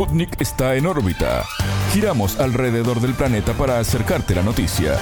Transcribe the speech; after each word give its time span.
Sputnik 0.00 0.40
está 0.40 0.76
en 0.76 0.86
órbita. 0.86 1.44
Giramos 1.92 2.40
alrededor 2.40 3.02
del 3.02 3.12
planeta 3.12 3.52
para 3.52 3.78
acercarte 3.78 4.34
la 4.34 4.42
noticia. 4.42 4.98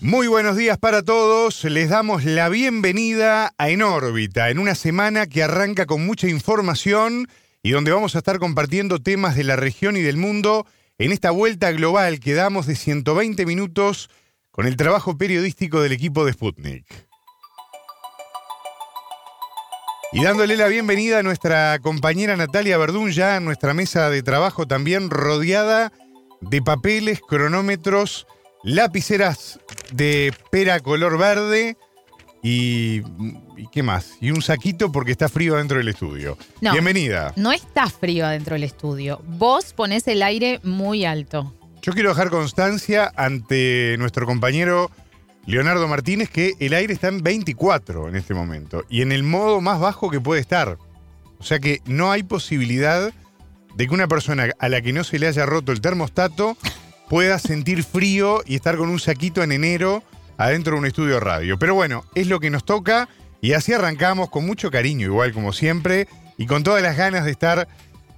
Muy 0.00 0.26
buenos 0.26 0.56
días 0.56 0.78
para 0.78 1.04
todos. 1.04 1.62
Les 1.62 1.90
damos 1.90 2.24
la 2.24 2.48
bienvenida 2.48 3.54
a 3.56 3.70
En 3.70 3.82
órbita, 3.82 4.50
en 4.50 4.58
una 4.58 4.74
semana 4.74 5.28
que 5.28 5.44
arranca 5.44 5.86
con 5.86 6.04
mucha 6.04 6.26
información 6.26 7.28
y 7.62 7.70
donde 7.70 7.92
vamos 7.92 8.16
a 8.16 8.18
estar 8.18 8.40
compartiendo 8.40 8.98
temas 8.98 9.36
de 9.36 9.44
la 9.44 9.54
región 9.54 9.96
y 9.96 10.00
del 10.00 10.16
mundo 10.16 10.66
en 10.98 11.12
esta 11.12 11.30
vuelta 11.30 11.70
global 11.70 12.18
que 12.18 12.34
damos 12.34 12.66
de 12.66 12.74
120 12.74 13.46
minutos 13.46 14.10
con 14.50 14.66
el 14.66 14.74
trabajo 14.74 15.16
periodístico 15.18 15.82
del 15.82 15.92
equipo 15.92 16.24
de 16.24 16.32
Sputnik. 16.32 17.09
Y 20.12 20.24
dándole 20.24 20.56
la 20.56 20.66
bienvenida 20.66 21.20
a 21.20 21.22
nuestra 21.22 21.78
compañera 21.78 22.36
Natalia 22.36 22.76
Verdún, 22.78 23.12
ya 23.12 23.36
en 23.36 23.44
nuestra 23.44 23.74
mesa 23.74 24.10
de 24.10 24.24
trabajo 24.24 24.66
también 24.66 25.08
rodeada 25.08 25.92
de 26.40 26.60
papeles, 26.62 27.20
cronómetros, 27.20 28.26
lapiceras 28.64 29.60
de 29.92 30.34
pera 30.50 30.80
color 30.80 31.16
verde 31.16 31.76
y, 32.42 33.02
y 33.56 33.68
qué 33.70 33.84
más. 33.84 34.14
Y 34.20 34.32
un 34.32 34.42
saquito 34.42 34.90
porque 34.90 35.12
está 35.12 35.28
frío 35.28 35.54
dentro 35.54 35.78
del 35.78 35.88
estudio. 35.88 36.36
No. 36.60 36.72
Bienvenida. 36.72 37.32
No 37.36 37.52
está 37.52 37.88
frío 37.88 38.26
adentro 38.26 38.54
del 38.54 38.64
estudio. 38.64 39.22
Vos 39.28 39.72
ponés 39.74 40.08
el 40.08 40.24
aire 40.24 40.58
muy 40.64 41.04
alto. 41.04 41.54
Yo 41.82 41.92
quiero 41.92 42.08
dejar 42.10 42.30
constancia 42.30 43.12
ante 43.14 43.94
nuestro 43.98 44.26
compañero 44.26 44.90
Leonardo 45.46 45.88
Martínez 45.88 46.28
que 46.30 46.54
el 46.60 46.74
aire 46.74 46.92
está 46.92 47.08
en 47.08 47.22
24 47.22 48.08
en 48.08 48.16
este 48.16 48.34
momento 48.34 48.84
y 48.88 49.02
en 49.02 49.12
el 49.12 49.22
modo 49.22 49.60
más 49.60 49.80
bajo 49.80 50.10
que 50.10 50.20
puede 50.20 50.40
estar. 50.40 50.78
O 51.38 51.42
sea 51.42 51.58
que 51.58 51.80
no 51.86 52.12
hay 52.12 52.22
posibilidad 52.22 53.12
de 53.74 53.86
que 53.86 53.94
una 53.94 54.08
persona 54.08 54.50
a 54.58 54.68
la 54.68 54.82
que 54.82 54.92
no 54.92 55.04
se 55.04 55.18
le 55.18 55.26
haya 55.26 55.46
roto 55.46 55.72
el 55.72 55.80
termostato 55.80 56.56
pueda 57.08 57.38
sentir 57.38 57.82
frío 57.82 58.42
y 58.46 58.54
estar 58.54 58.76
con 58.76 58.90
un 58.90 59.00
saquito 59.00 59.42
en 59.42 59.52
enero 59.52 60.02
adentro 60.36 60.74
de 60.74 60.80
un 60.80 60.86
estudio 60.86 61.14
de 61.14 61.20
radio. 61.20 61.58
Pero 61.58 61.74
bueno, 61.74 62.04
es 62.14 62.26
lo 62.26 62.40
que 62.40 62.50
nos 62.50 62.64
toca 62.64 63.08
y 63.40 63.52
así 63.52 63.72
arrancamos 63.72 64.30
con 64.30 64.46
mucho 64.46 64.70
cariño, 64.70 65.06
igual 65.06 65.32
como 65.32 65.52
siempre, 65.52 66.08
y 66.36 66.46
con 66.46 66.62
todas 66.62 66.82
las 66.82 66.96
ganas 66.96 67.24
de 67.24 67.30
estar 67.30 67.68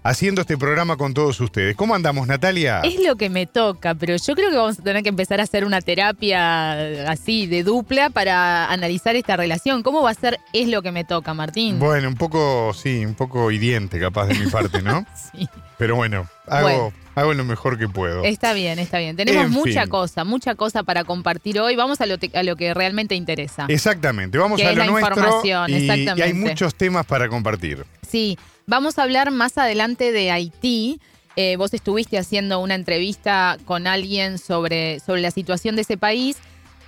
haciendo 0.05 0.41
este 0.41 0.59
programa 0.59 0.97
con 0.97 1.15
todos 1.15 1.41
ustedes. 1.41 1.77
¿Cómo 1.77 1.95
andamos, 1.95 2.27
Natalia? 2.27 2.81
Es 2.81 3.01
lo 3.01 3.17
que 3.17 3.31
me 3.31 3.47
toca, 3.47 3.95
pero 3.95 4.17
yo 4.17 4.35
creo 4.35 4.51
que 4.51 4.57
vamos 4.57 4.79
a 4.79 4.83
tener 4.83 5.03
que 5.03 5.09
empezar 5.09 5.41
a 5.41 5.45
hacer 5.45 5.65
una 5.65 5.81
terapia 5.81 7.11
así 7.11 7.47
de 7.47 7.63
dupla 7.63 8.11
para 8.11 8.67
analizar 8.71 9.17
esta 9.17 9.37
relación. 9.37 9.83
¿Cómo 9.83 10.03
va 10.03 10.11
a 10.11 10.15
ser 10.15 10.39
es 10.53 10.69
lo 10.69 10.83
que 10.83 10.93
me 10.93 11.05
toca, 11.05 11.35
Martín? 11.35 11.79
Bueno, 11.79 12.09
un 12.09 12.15
poco, 12.17 12.73
sí, 12.75 13.05
un 13.05 13.15
poco 13.15 13.51
hiriente 13.51 13.99
capaz 14.01 14.27
de 14.27 14.35
mi 14.35 14.47
parte, 14.51 14.83
¿no? 14.83 15.05
Sí. 15.33 15.49
Pero 15.79 15.97
bueno, 15.97 16.29
hago, 16.47 16.63
Bueno. 16.69 16.93
hago 17.17 17.35
lo 17.35 17.45
mejor 17.45 17.77
que 17.79 17.89
puedo. 17.89 18.23
Está 18.23 18.53
bien, 18.53 18.79
está 18.79 18.99
bien. 18.99 19.17
Tenemos 19.17 19.47
En 19.47 19.51
mucha 19.51 19.83
fin. 19.83 19.91
cosa, 19.91 20.23
mucha 20.25 20.55
cosa 20.55 20.83
para 20.85 21.03
compartir 21.05 21.59
hoy. 21.59 21.75
Vamos 21.75 22.01
a 22.01 22.07
lo, 22.07 22.19
te- 22.19 22.31
a 22.39 22.43
lo 22.45 22.55
que 22.55 22.73
realmente 22.75 23.15
interesa. 23.17 23.65
Exactamente, 23.69 24.39
vamos 24.39 24.61
Que 24.61 24.67
a 24.67 24.71
es 24.71 24.77
lo 24.77 24.85
la 24.85 24.91
nuestro 24.91 25.15
información, 25.17 25.71
y, 25.71 25.73
y 25.73 25.77
hay 25.91 26.01
exactamente. 26.03 26.35
muchos 26.51 26.75
temas 26.77 27.05
para 27.07 27.29
compartir. 27.29 27.85
Sí, 28.09 28.39
vamos 28.67 28.99
a 28.99 29.03
hablar 29.03 29.31
más 29.31 29.59
adelante 29.59 30.13
de 30.13 30.31
Haití. 30.31 31.01
Eh, 31.37 31.57
vos 31.57 31.73
estuviste 31.73 32.19
haciendo 32.19 32.61
una 32.61 32.75
entrevista 32.75 33.59
con 33.65 33.87
alguien 33.87 34.39
sobre, 34.39 35.01
sobre 35.01 35.23
la 35.23 35.31
situación 35.31 35.77
de 35.77 35.83
ese 35.83 35.97
país. 35.97 36.37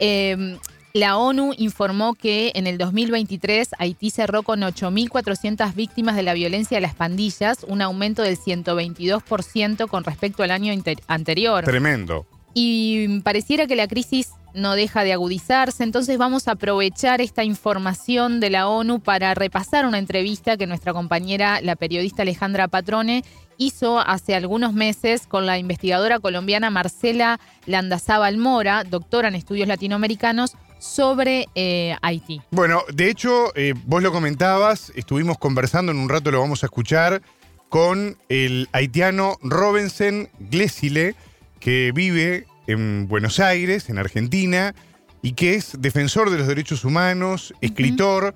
Eh, 0.01 0.59
la 0.97 1.17
ONU 1.17 1.55
informó 1.59 2.15
que 2.15 2.53
en 2.55 2.69
el 2.69 2.79
2023 2.79 3.71
Haití 3.81 4.11
cerró 4.11 4.45
con 4.45 4.61
8.400 4.61 5.75
víctimas 5.75 6.15
de 6.15 6.23
la 6.23 6.35
violencia 6.35 6.77
de 6.77 6.83
las 6.83 6.95
pandillas, 6.95 7.65
un 7.67 7.83
aumento 7.83 8.23
del 8.23 8.39
122% 8.39 9.89
con 9.89 10.05
respecto 10.05 10.45
al 10.45 10.53
año 10.53 10.73
anterior. 11.09 11.65
Tremendo. 11.65 12.27
Y 12.55 13.19
pareciera 13.23 13.67
que 13.67 13.75
la 13.75 13.89
crisis 13.89 14.31
no 14.55 14.75
deja 14.75 15.05
de 15.05 15.13
agudizarse, 15.13 15.83
entonces 15.83 16.17
vamos 16.17 16.49
a 16.49 16.53
aprovechar 16.53 17.21
esta 17.21 17.45
información 17.45 18.41
de 18.41 18.51
la 18.51 18.69
ONU 18.69 19.01
para 19.01 19.35
repasar 19.35 19.85
una 19.85 19.99
entrevista 19.99 20.57
que 20.57 20.67
nuestra 20.67 20.93
compañera, 20.93 21.61
la 21.61 21.77
periodista 21.77 22.23
Alejandra 22.23 22.69
Patrone, 22.69 23.25
hizo 23.59 24.01
hace 24.01 24.35
algunos 24.35 24.73
meses 24.73 25.27
con 25.27 25.47
la 25.47 25.59
investigadora 25.59 26.21
colombiana 26.21 26.71
Marcela 26.71 27.41
Landazábal 27.67 28.37
Mora, 28.39 28.85
doctora 28.85 29.29
en 29.29 29.35
estudios 29.35 29.69
latinoamericanos, 29.69 30.57
sobre 30.79 31.49
eh, 31.55 31.97
Haití. 32.03 32.43
Bueno, 32.51 32.83
de 32.93 33.09
hecho, 33.09 33.57
eh, 33.57 33.75
vos 33.87 34.03
lo 34.03 34.13
comentabas, 34.13 34.93
estuvimos 34.95 35.39
conversando, 35.39 35.93
en 35.93 35.99
un 35.99 36.09
rato 36.09 36.31
lo 36.31 36.41
vamos 36.41 36.63
a 36.63 36.67
escuchar, 36.67 37.23
con 37.69 38.19
el 38.29 38.69
haitiano 38.73 39.37
Robinson 39.43 40.29
Glesile, 40.39 41.17
que 41.59 41.91
vive 41.93 42.47
en 42.67 43.09
Buenos 43.09 43.41
Aires, 43.41 43.89
en 43.89 43.99
Argentina, 43.99 44.75
y 45.23 45.33
que 45.33 45.55
es 45.55 45.77
defensor 45.79 46.31
de 46.31 46.39
los 46.39 46.47
derechos 46.47 46.85
humanos, 46.85 47.55
escritor, 47.61 48.35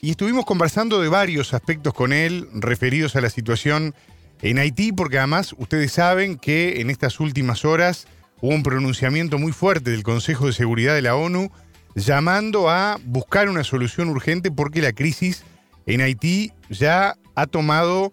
y 0.00 0.10
estuvimos 0.10 0.44
conversando 0.44 1.00
de 1.00 1.08
varios 1.08 1.54
aspectos 1.54 1.92
con 1.94 2.12
él 2.12 2.48
referidos 2.52 3.16
a 3.16 3.20
la 3.20 3.30
situación 3.30 3.94
en 4.42 4.58
Haití, 4.58 4.92
porque 4.92 5.18
además 5.18 5.54
ustedes 5.58 5.92
saben 5.92 6.36
que 6.36 6.80
en 6.80 6.90
estas 6.90 7.18
últimas 7.18 7.64
horas 7.64 8.06
hubo 8.40 8.54
un 8.54 8.62
pronunciamiento 8.62 9.38
muy 9.38 9.52
fuerte 9.52 9.90
del 9.90 10.02
Consejo 10.02 10.46
de 10.46 10.52
Seguridad 10.52 10.94
de 10.94 11.02
la 11.02 11.16
ONU 11.16 11.50
llamando 11.94 12.70
a 12.70 12.98
buscar 13.04 13.48
una 13.48 13.64
solución 13.64 14.08
urgente 14.08 14.50
porque 14.50 14.82
la 14.82 14.92
crisis 14.92 15.44
en 15.86 16.00
Haití 16.00 16.52
ya 16.70 17.16
ha 17.34 17.46
tomado 17.46 18.12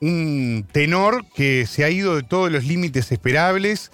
un 0.00 0.66
tenor 0.72 1.24
que 1.34 1.66
se 1.66 1.84
ha 1.84 1.90
ido 1.90 2.16
de 2.16 2.22
todos 2.22 2.50
los 2.50 2.64
límites 2.64 3.10
esperables. 3.12 3.90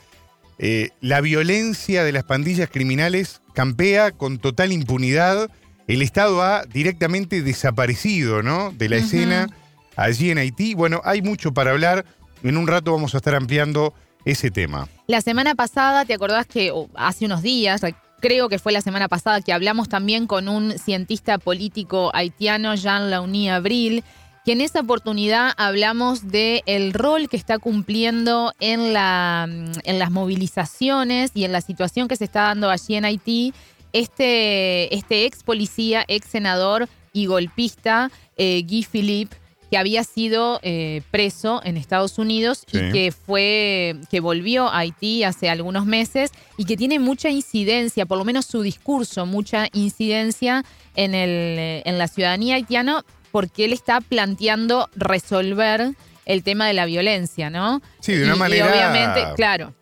Eh, 0.58 0.90
la 1.00 1.20
violencia 1.20 2.04
de 2.04 2.12
las 2.12 2.24
pandillas 2.24 2.68
criminales 2.70 3.40
campea 3.54 4.12
con 4.12 4.38
total 4.38 4.72
impunidad. 4.72 5.50
El 5.86 6.00
Estado 6.00 6.42
ha 6.42 6.64
directamente 6.64 7.42
desaparecido 7.42 8.42
¿no? 8.42 8.70
de 8.72 8.88
la 8.88 8.96
escena 8.96 9.48
allí 9.96 10.30
en 10.30 10.38
Haití. 10.38 10.74
Bueno, 10.74 11.00
hay 11.04 11.22
mucho 11.22 11.52
para 11.52 11.72
hablar. 11.72 12.04
En 12.42 12.56
un 12.56 12.66
rato 12.66 12.92
vamos 12.92 13.14
a 13.14 13.18
estar 13.18 13.34
ampliando 13.34 13.94
ese 14.24 14.50
tema. 14.50 14.88
La 15.06 15.20
semana 15.20 15.54
pasada, 15.54 16.04
¿te 16.04 16.14
acordás 16.14 16.46
que 16.46 16.70
oh, 16.72 16.88
hace 16.94 17.26
unos 17.26 17.42
días, 17.42 17.82
re- 17.82 17.94
creo 18.20 18.48
que 18.48 18.58
fue 18.58 18.72
la 18.72 18.80
semana 18.80 19.08
pasada, 19.08 19.42
que 19.42 19.52
hablamos 19.52 19.88
también 19.88 20.26
con 20.26 20.48
un 20.48 20.78
cientista 20.78 21.36
político 21.36 22.10
haitiano, 22.14 22.74
Jean 22.74 23.10
Launi 23.10 23.50
Abril, 23.50 24.02
que 24.44 24.52
en 24.52 24.60
esa 24.60 24.80
oportunidad 24.80 25.52
hablamos 25.56 26.28
de 26.28 26.62
el 26.66 26.92
rol 26.92 27.28
que 27.28 27.36
está 27.36 27.58
cumpliendo 27.58 28.52
en, 28.60 28.92
la, 28.92 29.46
en 29.48 29.98
las 29.98 30.10
movilizaciones 30.10 31.30
y 31.34 31.44
en 31.44 31.52
la 31.52 31.60
situación 31.60 32.08
que 32.08 32.16
se 32.16 32.24
está 32.24 32.42
dando 32.42 32.68
allí 32.70 32.94
en 32.96 33.04
Haití 33.04 33.54
este, 33.92 34.94
este 34.94 35.24
ex 35.24 35.42
policía, 35.42 36.04
ex 36.08 36.26
senador 36.28 36.88
y 37.12 37.26
golpista, 37.26 38.10
eh, 38.36 38.62
Guy 38.68 38.82
Philippe, 38.90 39.36
que 39.70 39.78
había 39.78 40.04
sido 40.04 40.60
eh, 40.62 41.00
preso 41.10 41.60
en 41.64 41.76
Estados 41.76 42.18
Unidos 42.18 42.64
Sí. 42.70 42.78
y 42.78 42.92
que 42.92 43.12
fue 43.12 43.96
que 44.10 44.20
volvió 44.20 44.68
a 44.68 44.78
Haití 44.80 45.22
hace 45.24 45.48
algunos 45.48 45.86
meses 45.86 46.32
y 46.58 46.64
que 46.64 46.76
tiene 46.76 46.98
mucha 46.98 47.30
incidencia, 47.30 48.04
por 48.04 48.18
lo 48.18 48.24
menos 48.24 48.44
su 48.46 48.60
discurso, 48.62 49.26
mucha 49.26 49.68
incidencia 49.72 50.64
en 50.96 51.14
el 51.14 51.82
en 51.84 51.98
la 51.98 52.08
ciudadanía 52.08 52.56
haitiana 52.56 53.04
porque 53.34 53.64
él 53.64 53.72
está 53.72 54.00
planteando 54.00 54.88
resolver 54.94 55.90
el 56.24 56.44
tema 56.44 56.68
de 56.68 56.72
la 56.72 56.86
violencia, 56.86 57.50
¿no? 57.50 57.82
Sí, 57.98 58.12
de 58.14 58.22
una 58.22 58.34
Y- 58.34 58.36
y 58.36 58.38
manera 58.38 58.70
obviamente, 58.70 59.24
claro. 59.34 59.74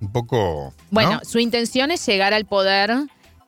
un 0.00 0.12
poco... 0.12 0.72
Bueno, 0.92 1.14
¿no? 1.14 1.20
su 1.24 1.40
intención 1.40 1.90
es 1.90 2.06
llegar 2.06 2.32
al 2.34 2.44
poder 2.44 2.92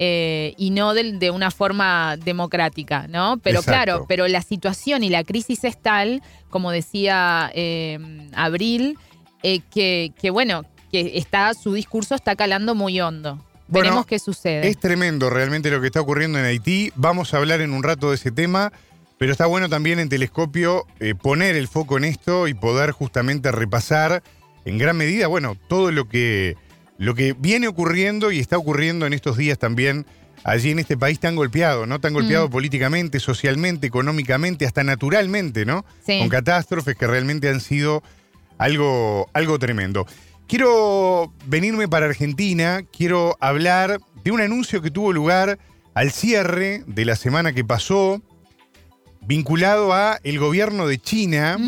eh, 0.00 0.54
y 0.58 0.70
no 0.70 0.94
de, 0.94 1.12
de 1.12 1.30
una 1.30 1.52
forma 1.52 2.16
democrática, 2.16 3.06
¿no? 3.06 3.38
Pero 3.40 3.60
Exacto. 3.60 3.70
claro, 3.70 4.06
pero 4.08 4.26
la 4.26 4.42
situación 4.42 5.04
y 5.04 5.10
la 5.10 5.22
crisis 5.22 5.62
es 5.62 5.80
tal, 5.80 6.22
como 6.48 6.72
decía 6.72 7.52
eh, 7.54 8.00
Abril, 8.34 8.98
eh, 9.44 9.60
que, 9.72 10.12
que 10.20 10.30
bueno, 10.30 10.64
que 10.90 11.12
está 11.18 11.54
su 11.54 11.72
discurso 11.72 12.16
está 12.16 12.34
calando 12.34 12.74
muy 12.74 13.00
hondo. 13.00 13.36
Bueno, 13.68 13.84
Veremos 13.84 14.06
qué 14.06 14.18
sucede. 14.18 14.66
Es 14.66 14.80
tremendo 14.80 15.30
realmente 15.30 15.70
lo 15.70 15.80
que 15.80 15.86
está 15.86 16.00
ocurriendo 16.00 16.40
en 16.40 16.46
Haití. 16.46 16.90
Vamos 16.96 17.32
a 17.32 17.36
hablar 17.36 17.60
en 17.60 17.72
un 17.72 17.84
rato 17.84 18.08
de 18.10 18.16
ese 18.16 18.32
tema, 18.32 18.72
pero 19.20 19.32
está 19.32 19.44
bueno 19.44 19.68
también 19.68 19.98
en 19.98 20.08
telescopio 20.08 20.86
eh, 20.98 21.14
poner 21.14 21.54
el 21.54 21.68
foco 21.68 21.98
en 21.98 22.04
esto 22.04 22.48
y 22.48 22.54
poder 22.54 22.90
justamente 22.92 23.52
repasar 23.52 24.22
en 24.64 24.78
gran 24.78 24.96
medida, 24.96 25.26
bueno, 25.26 25.58
todo 25.68 25.92
lo 25.92 26.08
que, 26.08 26.56
lo 26.96 27.14
que 27.14 27.34
viene 27.38 27.68
ocurriendo 27.68 28.32
y 28.32 28.38
está 28.38 28.56
ocurriendo 28.56 29.04
en 29.06 29.12
estos 29.12 29.36
días 29.36 29.58
también 29.58 30.06
allí 30.42 30.70
en 30.70 30.78
este 30.78 30.96
país 30.96 31.20
tan 31.20 31.36
golpeado, 31.36 31.84
¿no? 31.84 32.00
Tan 32.00 32.14
golpeado 32.14 32.48
Mm. 32.48 32.50
políticamente, 32.50 33.20
socialmente, 33.20 33.86
económicamente, 33.86 34.64
hasta 34.64 34.84
naturalmente, 34.84 35.66
¿no? 35.66 35.84
Sí. 36.06 36.18
Con 36.18 36.30
catástrofes 36.30 36.96
que 36.96 37.06
realmente 37.06 37.50
han 37.50 37.60
sido 37.60 38.02
algo, 38.56 39.28
algo 39.34 39.58
tremendo. 39.58 40.06
Quiero 40.48 41.30
venirme 41.44 41.88
para 41.88 42.06
Argentina, 42.06 42.80
quiero 42.90 43.36
hablar 43.38 44.00
de 44.24 44.30
un 44.30 44.40
anuncio 44.40 44.80
que 44.80 44.90
tuvo 44.90 45.12
lugar 45.12 45.58
al 45.92 46.10
cierre 46.10 46.84
de 46.86 47.04
la 47.04 47.16
semana 47.16 47.52
que 47.52 47.64
pasó, 47.66 48.22
vinculado 49.22 49.92
a 49.92 50.18
el 50.24 50.38
gobierno 50.38 50.86
de 50.86 50.98
China, 50.98 51.58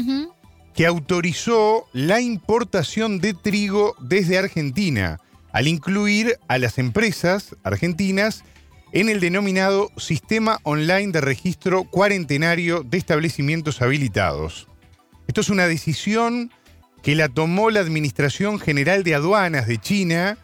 que 0.75 0.87
autorizó 0.87 1.87
la 1.93 2.20
importación 2.20 3.20
de 3.20 3.34
trigo 3.34 3.94
desde 4.00 4.38
Argentina, 4.38 5.20
al 5.52 5.69
incluir 5.69 6.38
a 6.49 6.58
las 6.58 6.78
empresas 6.78 7.56
argentinas 7.62 8.43
en 8.93 9.08
el 9.08 9.20
denominado 9.20 9.90
Sistema 9.96 10.58
Online 10.64 11.12
de 11.12 11.20
Registro 11.20 11.84
Cuarentenario 11.84 12.82
de 12.82 12.99
Establecimientos 12.99 13.81
Habilitados. 13.81 14.69
Esto 15.26 15.40
es 15.40 15.48
una 15.48 15.66
decisión 15.66 16.50
que 17.02 17.14
la 17.14 17.28
tomó 17.28 17.70
la 17.70 17.81
Administración 17.81 18.58
General 18.58 19.02
de 19.02 19.14
Aduanas 19.14 19.66
de 19.66 19.78
China, 19.78 20.38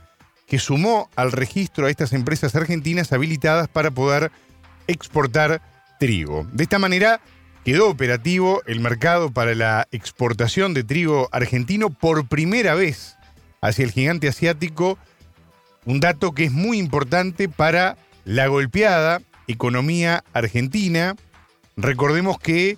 que 0.47 0.59
sumó 0.59 1.11
al 1.15 1.33
registro 1.33 1.87
a 1.87 1.91
estas 1.91 2.13
empresas 2.13 2.55
argentinas 2.55 3.13
habilitadas 3.13 3.69
para 3.69 3.91
poder 3.91 4.33
exportar 4.87 5.61
trigo. 5.99 6.47
De 6.53 6.63
esta 6.63 6.79
manera 6.79 7.21
quedó 7.65 7.89
operativo 7.89 8.63
el 8.67 8.81
mercado 8.81 9.31
para 9.31 9.55
la 9.55 9.89
exportación 9.91 10.75
de 10.75 10.85
trigo 10.85 11.29
argentino 11.33 11.91
por 11.91 12.27
primera 12.29 12.75
vez 12.75 13.17
hacia 13.61 13.85
el 13.85 13.93
gigante 13.93 14.29
asiático, 14.29 14.99
un 15.85 16.01
dato 16.01 16.33
que 16.33 16.45
es 16.45 16.53
muy 16.53 16.79
importante 16.79 17.49
para 17.49 17.97
la 18.25 18.47
golpeada 18.47 19.21
economía 19.47 20.25
argentina. 20.33 21.17
Recordemos 21.77 22.39
que 22.39 22.77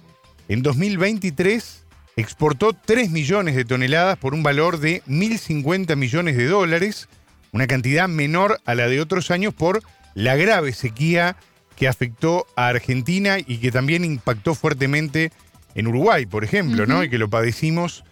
en 0.48 0.62
2023 0.62 1.84
exportó 2.16 2.72
3 2.72 3.10
millones 3.10 3.56
de 3.56 3.64
toneladas 3.64 4.18
por 4.18 4.34
un 4.34 4.42
valor 4.42 4.78
de 4.78 5.02
1.050 5.04 5.96
millones 5.96 6.36
de 6.36 6.46
dólares, 6.46 7.08
una 7.52 7.66
cantidad 7.66 8.08
menor 8.08 8.60
a 8.64 8.74
la 8.74 8.88
de 8.88 9.00
otros 9.00 9.30
años 9.30 9.54
por 9.54 9.82
la 10.14 10.36
grave 10.36 10.72
sequía 10.72 11.36
que 11.80 11.88
afectó 11.88 12.46
a 12.56 12.68
Argentina 12.68 13.38
y 13.38 13.56
que 13.56 13.72
también 13.72 14.04
impactó 14.04 14.54
fuertemente 14.54 15.32
en 15.74 15.86
Uruguay, 15.86 16.26
por 16.26 16.44
ejemplo, 16.44 16.84
¿no? 16.84 17.02
Y 17.02 17.08
que 17.08 17.16
lo 17.16 17.30
padecimos 17.30 18.04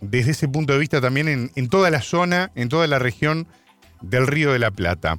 desde 0.00 0.30
ese 0.30 0.48
punto 0.48 0.72
de 0.72 0.78
vista 0.78 1.02
también 1.02 1.28
en, 1.28 1.52
en 1.54 1.68
toda 1.68 1.90
la 1.90 2.00
zona, 2.00 2.50
en 2.54 2.70
toda 2.70 2.86
la 2.86 2.98
región 2.98 3.46
del 4.00 4.26
Río 4.26 4.54
de 4.54 4.58
la 4.58 4.70
Plata. 4.70 5.18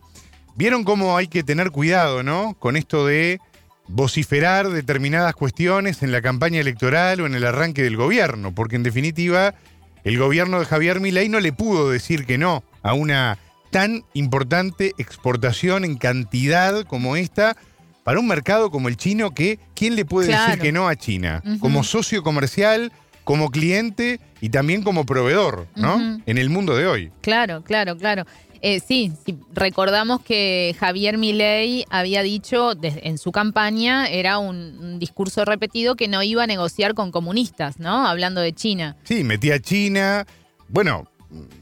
Vieron 0.56 0.84
cómo 0.84 1.16
hay 1.16 1.28
que 1.28 1.44
tener 1.44 1.70
cuidado, 1.70 2.24
¿no? 2.24 2.56
Con 2.58 2.76
esto 2.76 3.06
de 3.06 3.40
vociferar 3.88 4.70
determinadas 4.70 5.36
cuestiones 5.36 6.02
en 6.02 6.12
la 6.12 6.24
campaña 6.24 6.60
electoral 6.60 7.22
o 7.22 7.28
en 7.28 7.36
el 7.36 7.46
arranque 7.46 7.84
del 7.84 7.98
gobierno, 7.98 8.56
porque 8.56 8.78
en 8.78 8.84
definitiva 8.84 9.54
el 10.04 10.18
gobierno 10.18 10.60
de 10.60 10.66
Javier 10.66 11.02
Milei 11.02 11.30
no 11.30 11.40
le 11.40 11.54
pudo 11.54 11.92
decir 11.92 12.26
que 12.26 12.40
no 12.40 12.64
a 12.82 12.94
una 12.94 13.38
tan 13.70 14.06
importante 14.16 14.94
exportación 14.98 15.86
en 15.86 15.98
cantidad 15.98 16.84
como 16.86 17.16
esta 17.16 17.56
para 18.04 18.20
un 18.20 18.28
mercado 18.28 18.72
como 18.72 18.88
el 18.88 18.98
chino 18.98 19.32
que 19.32 19.60
¿quién 19.76 19.96
le 19.96 20.06
puede 20.06 20.28
Claro. 20.30 20.46
decir 20.48 20.62
que 20.62 20.72
no 20.72 20.88
a 20.88 20.96
China? 20.96 21.42
Como 21.60 21.84
socio 21.84 22.24
comercial, 22.24 22.92
como 23.24 23.50
cliente 23.52 24.20
y 24.42 24.50
también 24.50 24.82
como 24.84 25.06
proveedor, 25.06 25.68
¿no? 25.76 26.20
En 26.26 26.38
el 26.38 26.50
mundo 26.50 26.76
de 26.76 26.88
hoy. 26.88 27.12
Claro, 27.22 27.64
claro, 27.64 27.96
claro. 27.98 28.26
Eh, 28.64 28.80
sí, 28.80 29.12
sí, 29.26 29.38
recordamos 29.56 30.22
que 30.22 30.76
Javier 30.80 31.18
Milei 31.18 31.84
había 31.90 32.22
dicho 32.22 32.74
en 32.84 33.18
su 33.18 33.32
campaña, 33.32 34.08
era 34.08 34.38
un, 34.38 34.56
un 34.80 35.00
discurso 35.00 35.46
repetido, 35.46 35.96
que 35.96 36.08
no 36.08 36.22
iba 36.22 36.44
a 36.44 36.48
negociar 36.48 36.94
con 36.94 37.12
comunistas, 37.12 37.80
¿no? 37.80 38.06
Hablando 38.08 38.40
de 38.40 38.54
China. 38.54 38.98
Sí, 39.04 39.24
metía 39.24 39.56
a 39.56 39.60
China. 39.60 40.28
Bueno, 40.70 41.08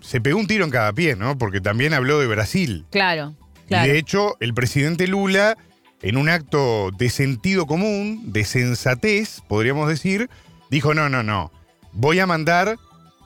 se 0.02 0.20
pegó 0.20 0.40
un 0.40 0.48
tiro 0.48 0.66
en 0.66 0.72
cada 0.72 0.92
pie, 0.92 1.16
¿no? 1.16 1.38
Porque 1.38 1.62
también 1.62 1.94
habló 1.94 2.20
de 2.20 2.28
Brasil. 2.28 2.86
Claro, 2.90 3.34
Y 3.66 3.68
claro. 3.70 3.92
de 3.92 3.98
hecho, 3.98 4.36
el 4.42 4.54
presidente 4.54 5.08
Lula, 5.08 5.58
en 6.02 6.18
un 6.18 6.30
acto 6.30 6.92
de 6.98 7.10
sentido 7.10 7.66
común, 7.66 8.32
de 8.32 8.46
sensatez, 8.46 9.42
podríamos 9.48 9.88
decir, 9.90 10.30
dijo, 10.70 10.94
no, 10.94 11.10
no, 11.10 11.24
no, 11.24 11.52
voy 11.94 12.20
a 12.20 12.26
mandar 12.26 12.78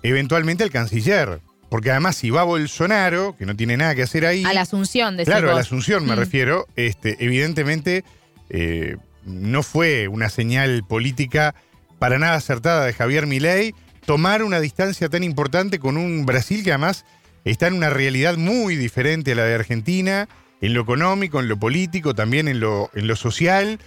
eventualmente 0.01 0.63
al 0.63 0.71
canciller. 0.71 1.39
Porque 1.69 1.89
además 1.89 2.15
si 2.17 2.29
va 2.29 2.43
Bolsonaro, 2.43 3.35
que 3.35 3.47
no 3.47 3.55
tiene 3.55 3.77
nada 3.77 3.95
que 3.95 4.03
hacer 4.03 4.25
ahí... 4.27 4.43
a 4.45 4.53
la 4.53 4.61
Asunción, 4.61 5.17
decís 5.17 5.31
Claro, 5.31 5.49
a 5.51 5.55
la. 5.55 5.61
Asunción 5.61 6.05
me 6.05 6.13
Mm. 6.15 6.19
refiero. 6.19 6.67
Este, 6.75 7.17
evidentemente, 7.19 8.03
eh, 8.49 8.97
no 9.25 9.63
fue 9.63 10.07
una 10.07 10.29
señal 10.29 10.83
política 10.87 11.55
para 11.97 12.19
nada 12.19 12.35
acertada 12.35 12.85
de 12.85 12.93
Javier 12.93 13.25
Milei 13.25 13.73
tomar 14.05 14.43
una 14.43 14.59
distancia 14.59 15.09
tan 15.09 15.23
importante 15.23 15.79
con 15.79 15.97
un 15.97 16.25
Brasil 16.27 16.63
que 16.63 16.71
además 16.71 17.05
está 17.43 17.67
en 17.67 17.73
una 17.73 17.89
realidad 17.89 18.37
muy 18.37 18.75
diferente 18.75 19.31
a 19.31 19.35
la 19.35 19.45
de 19.45 19.55
Argentina, 19.55 20.27
en 20.63 20.74
lo 20.74 20.81
económico, 20.81 21.39
en 21.42 21.50
lo 21.50 21.57
político, 21.57 22.15
también 22.15 22.48
en 22.48 22.60
lo, 22.60 22.89
en 22.94 23.06
lo 23.07 23.15
social, 23.15 23.80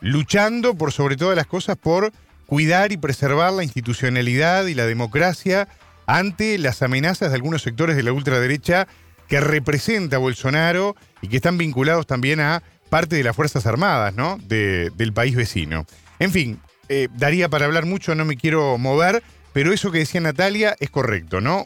luchando 0.00 0.74
por 0.74 0.92
sobre 0.92 1.16
todas 1.16 1.36
las 1.36 1.46
cosas 1.46 1.76
por 1.76 2.12
cuidar 2.46 2.92
y 2.92 2.96
preservar 2.96 3.52
la 3.52 3.62
institucionalidad 3.64 4.66
y 4.66 4.74
la 4.74 4.84
democracia 4.86 5.68
ante 6.06 6.58
las 6.58 6.82
amenazas 6.82 7.30
de 7.30 7.36
algunos 7.36 7.62
sectores 7.62 7.96
de 7.96 8.02
la 8.02 8.12
ultraderecha 8.12 8.86
que 9.28 9.40
representa 9.40 10.18
Bolsonaro 10.18 10.96
y 11.22 11.28
que 11.28 11.36
están 11.36 11.56
vinculados 11.56 12.06
también 12.06 12.40
a 12.40 12.62
parte 12.90 13.16
de 13.16 13.22
las 13.24 13.34
Fuerzas 13.34 13.64
Armadas 13.66 14.14
¿no? 14.14 14.38
de- 14.46 14.90
del 14.96 15.12
país 15.12 15.34
vecino. 15.36 15.86
En 16.18 16.30
fin, 16.32 16.60
eh, 16.88 17.08
daría 17.14 17.48
para 17.48 17.64
hablar 17.64 17.86
mucho, 17.86 18.14
no 18.14 18.24
me 18.24 18.36
quiero 18.36 18.76
mover, 18.76 19.22
pero 19.52 19.72
eso 19.72 19.90
que 19.90 19.98
decía 20.00 20.20
Natalia 20.20 20.76
es 20.80 20.90
correcto, 20.90 21.40
¿no? 21.40 21.64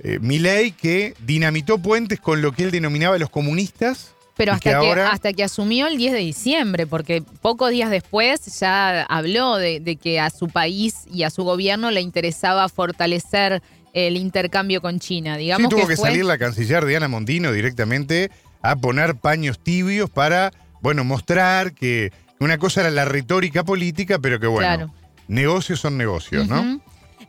Eh, 0.00 0.18
Milei 0.20 0.72
que 0.72 1.14
dinamitó 1.24 1.78
puentes 1.78 2.20
con 2.20 2.42
lo 2.42 2.52
que 2.52 2.64
él 2.64 2.70
denominaba 2.70 3.18
los 3.18 3.30
comunistas. 3.30 4.12
Pero 4.36 4.52
hasta 4.52 4.68
que, 4.70 4.74
ahora- 4.74 5.10
hasta 5.12 5.32
que 5.32 5.42
asumió 5.44 5.86
el 5.86 5.96
10 5.96 6.12
de 6.12 6.18
diciembre, 6.18 6.86
porque 6.86 7.22
pocos 7.40 7.70
días 7.70 7.88
después 7.90 8.40
ya 8.60 9.02
habló 9.04 9.56
de, 9.56 9.80
de 9.80 9.96
que 9.96 10.20
a 10.20 10.28
su 10.28 10.48
país 10.48 11.04
y 11.10 11.22
a 11.22 11.30
su 11.30 11.42
gobierno 11.44 11.90
le 11.90 12.02
interesaba 12.02 12.68
fortalecer 12.68 13.62
el 13.94 14.16
intercambio 14.18 14.82
con 14.82 15.00
China. 15.00 15.38
Digamos 15.38 15.70
sí, 15.70 15.76
tuvo 15.76 15.88
que, 15.88 15.96
fue- 15.96 16.10
salir 16.10 16.24
la 16.26 16.36
canciller 16.36 16.84
Diana 16.84 17.08
Mondino 17.08 17.50
directamente 17.50 18.30
a 18.60 18.76
poner 18.76 19.14
paños 19.16 19.58
tibios 19.58 20.10
para, 20.10 20.52
bueno, 20.82 21.02
mostrar 21.02 21.72
que 21.72 22.12
una 22.38 22.58
cosa 22.58 22.82
era 22.82 22.90
la 22.90 23.06
retórica 23.06 23.64
política, 23.64 24.18
pero 24.18 24.38
que 24.38 24.46
bueno, 24.48 24.66
Claro. 24.76 24.94
negocios 25.28 25.80
son 25.80 25.96
negocios, 25.96 26.46
¿no? 26.46 26.78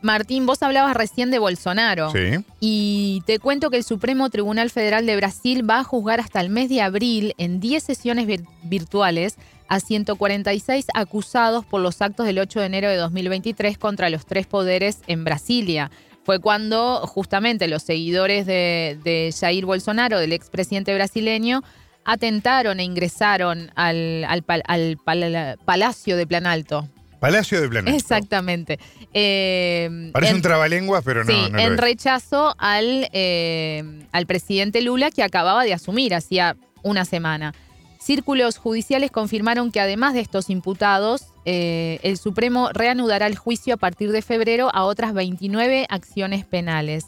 Martín, 0.02 0.46
vos 0.46 0.62
hablabas 0.64 0.96
recién 0.96 1.32
de 1.32 1.40
Bolsonaro. 1.40 2.12
Sí. 2.12 2.44
Y 2.60 3.24
te 3.26 3.40
cuento 3.40 3.70
que 3.70 3.78
el 3.78 3.84
Supremo 3.84 4.30
Tribunal 4.30 4.70
Federal 4.70 5.06
de 5.06 5.16
Brasil 5.16 5.68
va 5.70 5.80
a 5.80 5.84
juzgar 5.84 6.20
hasta 6.20 6.40
el 6.40 6.50
mes 6.50 6.70
de 6.70 6.82
abril 6.82 7.34
en 7.38 7.60
10 7.60 7.84
sesiones 7.84 8.28
vir- 8.28 8.46
virtuales 8.64 9.38
a 9.70 9.80
146 9.80 10.86
acusados 10.94 11.66
por 11.66 11.82
los 11.82 12.02
actos 12.02 12.26
del 12.26 12.40
8 12.40 12.60
de 12.60 12.66
enero 12.68 12.90
de 12.90 12.96
2023 12.98 13.78
contra 13.78 14.10
los 14.10 14.26
tres 14.26 14.46
poderes 14.48 15.00
en 15.08 15.24
Brasilia. 15.24 15.92
Fue 16.24 16.40
cuando 16.40 17.06
justamente 17.08 17.68
los 17.68 17.84
seguidores 17.84 18.46
de, 18.46 18.98
de 19.04 19.34
Jair 19.38 19.66
Bolsonaro, 19.66 20.20
del 20.20 20.32
expresidente 20.34 20.94
brasileño, 20.94 21.64
atentaron 22.06 22.80
e 22.80 22.84
ingresaron 22.84 23.72
al, 23.76 24.24
al 24.26 24.44
pal- 24.44 24.64
al 24.68 24.98
pal- 25.04 25.58
Palacio 25.66 26.16
de 26.18 26.28
Planalto. 26.28 26.88
Palacio 27.20 27.60
de 27.62 27.68
Planeta. 27.70 27.96
Exactamente. 27.98 28.80
Eh, 29.14 30.10
Parece 30.14 30.32
en- 30.32 30.36
un 30.38 30.42
trabalenguas, 30.42 31.04
pero 31.04 31.24
no, 31.24 31.32
sí, 31.32 31.38
no 31.52 31.58
lo 31.58 31.64
en 31.64 31.74
es. 31.74 31.80
rechazo 31.80 32.56
al, 32.58 33.10
eh, 33.14 33.84
al 34.12 34.26
presidente 34.26 34.82
Lula 34.82 35.12
que 35.12 35.24
acababa 35.24 35.64
de 35.64 35.74
asumir 35.74 36.14
hacía 36.14 36.56
una 36.84 37.06
semana. 37.06 37.54
Círculos 38.00 38.58
judiciales 38.58 39.12
confirmaron 39.12 39.72
que 39.72 39.80
además 39.82 40.14
de 40.14 40.22
estos 40.22 40.50
imputados, 40.50 41.24
eh, 41.46 42.00
el 42.04 42.18
Supremo 42.18 42.70
reanudará 42.72 43.28
el 43.28 43.36
juicio 43.36 43.74
a 43.74 43.78
partir 43.78 44.12
de 44.12 44.22
febrero 44.22 44.70
a 44.74 44.86
otras 44.86 45.14
29 45.14 45.86
acciones 45.90 46.46
penales. 46.46 47.06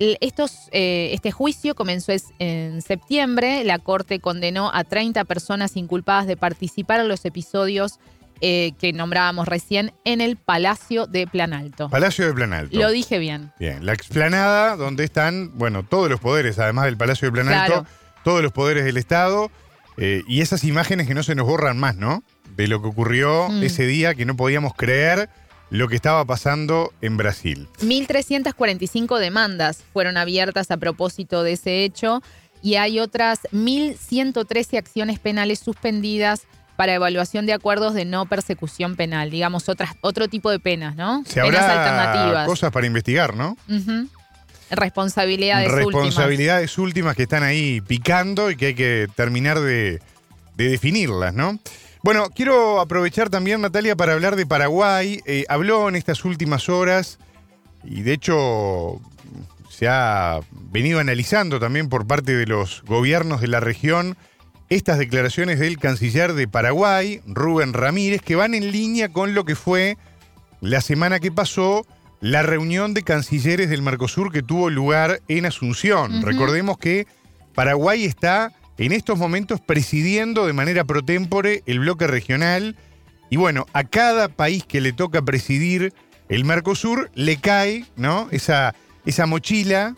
Estos, 0.00 0.68
eh, 0.70 1.10
este 1.12 1.32
juicio 1.32 1.74
comenzó 1.74 2.12
en 2.38 2.82
septiembre. 2.82 3.64
La 3.64 3.80
Corte 3.80 4.20
condenó 4.20 4.70
a 4.72 4.84
30 4.84 5.24
personas 5.24 5.76
inculpadas 5.76 6.28
de 6.28 6.36
participar 6.36 7.00
en 7.00 7.08
los 7.08 7.24
episodios 7.24 7.98
eh, 8.40 8.72
que 8.78 8.92
nombrábamos 8.92 9.48
recién 9.48 9.92
en 10.04 10.20
el 10.20 10.36
Palacio 10.36 11.06
de 11.06 11.26
Planalto. 11.26 11.88
Palacio 11.90 12.26
de 12.26 12.32
Planalto. 12.34 12.78
Lo 12.78 12.90
dije 12.90 13.18
bien. 13.18 13.52
Bien, 13.58 13.84
la 13.84 13.92
explanada 13.92 14.76
donde 14.76 15.04
están, 15.04 15.56
bueno, 15.58 15.82
todos 15.82 16.08
los 16.08 16.20
poderes, 16.20 16.58
además 16.58 16.84
del 16.86 16.96
Palacio 16.96 17.26
de 17.28 17.32
Planalto, 17.32 17.72
Claro. 17.82 17.86
todos 18.24 18.42
los 18.42 18.52
poderes 18.52 18.84
del 18.84 18.96
Estado, 18.96 19.50
eh, 19.96 20.22
y 20.28 20.40
esas 20.42 20.64
imágenes 20.64 21.06
que 21.06 21.14
no 21.14 21.22
se 21.22 21.34
nos 21.34 21.46
borran 21.46 21.78
más, 21.78 21.96
¿no? 21.96 22.22
De 22.56 22.68
lo 22.68 22.80
que 22.80 22.88
ocurrió 22.88 23.48
Mm. 23.48 23.62
ese 23.64 23.86
día 23.86 24.14
que 24.14 24.24
no 24.24 24.36
podíamos 24.36 24.74
creer 24.74 25.28
lo 25.70 25.86
que 25.88 25.96
estaba 25.96 26.24
pasando 26.24 26.92
en 27.02 27.16
Brasil. 27.16 27.68
1.345 27.82 29.18
demandas 29.18 29.82
fueron 29.92 30.16
abiertas 30.16 30.70
a 30.70 30.76
propósito 30.78 31.42
de 31.42 31.52
ese 31.52 31.84
hecho 31.84 32.22
y 32.62 32.76
hay 32.76 33.00
otras 33.00 33.40
1.113 33.52 34.78
acciones 34.78 35.18
penales 35.18 35.58
suspendidas 35.58 36.46
para 36.78 36.94
evaluación 36.94 37.44
de 37.44 37.52
acuerdos 37.52 37.92
de 37.92 38.04
no 38.04 38.26
persecución 38.26 38.94
penal, 38.94 39.30
digamos 39.30 39.68
otras, 39.68 39.96
otro 40.00 40.28
tipo 40.28 40.48
de 40.48 40.60
penas, 40.60 40.94
¿no? 40.94 41.24
Se 41.26 41.40
penas 41.40 41.62
habrá 41.62 41.82
alternativas. 41.82 42.46
cosas 42.46 42.70
para 42.70 42.86
investigar, 42.86 43.34
¿no? 43.34 43.56
Responsabilidades 44.70 45.66
últimas. 45.72 45.92
Responsabilidades 45.92 46.78
últimas 46.78 47.16
que 47.16 47.24
están 47.24 47.42
ahí 47.42 47.80
picando 47.80 48.48
y 48.48 48.54
que 48.54 48.66
hay 48.66 48.74
que 48.76 49.08
terminar 49.16 49.58
de, 49.58 50.00
de 50.54 50.68
definirlas, 50.68 51.34
¿no? 51.34 51.58
Bueno, 52.04 52.30
quiero 52.32 52.78
aprovechar 52.80 53.28
también, 53.28 53.60
Natalia, 53.60 53.96
para 53.96 54.12
hablar 54.12 54.36
de 54.36 54.46
Paraguay. 54.46 55.20
Eh, 55.26 55.46
habló 55.48 55.88
en 55.88 55.96
estas 55.96 56.24
últimas 56.24 56.68
horas 56.68 57.18
y 57.82 58.02
de 58.02 58.12
hecho 58.12 59.00
se 59.68 59.88
ha 59.88 60.38
venido 60.52 61.00
analizando 61.00 61.58
también 61.58 61.88
por 61.88 62.06
parte 62.06 62.36
de 62.36 62.46
los 62.46 62.84
gobiernos 62.84 63.40
de 63.40 63.48
la 63.48 63.58
región 63.58 64.16
estas 64.68 64.98
declaraciones 64.98 65.58
del 65.58 65.78
canciller 65.78 66.34
de 66.34 66.46
Paraguay, 66.46 67.20
Rubén 67.26 67.72
Ramírez, 67.72 68.20
que 68.20 68.36
van 68.36 68.54
en 68.54 68.70
línea 68.70 69.08
con 69.10 69.34
lo 69.34 69.44
que 69.44 69.54
fue 69.54 69.96
la 70.60 70.80
semana 70.80 71.20
que 71.20 71.32
pasó 71.32 71.86
la 72.20 72.42
reunión 72.42 72.94
de 72.94 73.02
cancilleres 73.02 73.70
del 73.70 73.82
Mercosur 73.82 74.32
que 74.32 74.42
tuvo 74.42 74.70
lugar 74.70 75.20
en 75.28 75.46
Asunción. 75.46 76.22
Recordemos 76.22 76.76
que 76.78 77.06
Paraguay 77.54 78.04
está 78.04 78.52
en 78.76 78.92
estos 78.92 79.18
momentos 79.18 79.60
presidiendo 79.60 80.46
de 80.46 80.52
manera 80.52 80.84
pro 80.84 81.04
tempore 81.04 81.62
el 81.66 81.80
bloque 81.80 82.06
regional 82.06 82.76
y 83.30 83.36
bueno, 83.36 83.66
a 83.72 83.84
cada 83.84 84.28
país 84.28 84.64
que 84.64 84.80
le 84.80 84.92
toca 84.92 85.22
presidir 85.22 85.92
el 86.28 86.44
Mercosur 86.44 87.10
le 87.14 87.36
cae, 87.38 87.84
¿no? 87.96 88.28
Esa, 88.30 88.74
esa 89.06 89.26
mochila 89.26 89.94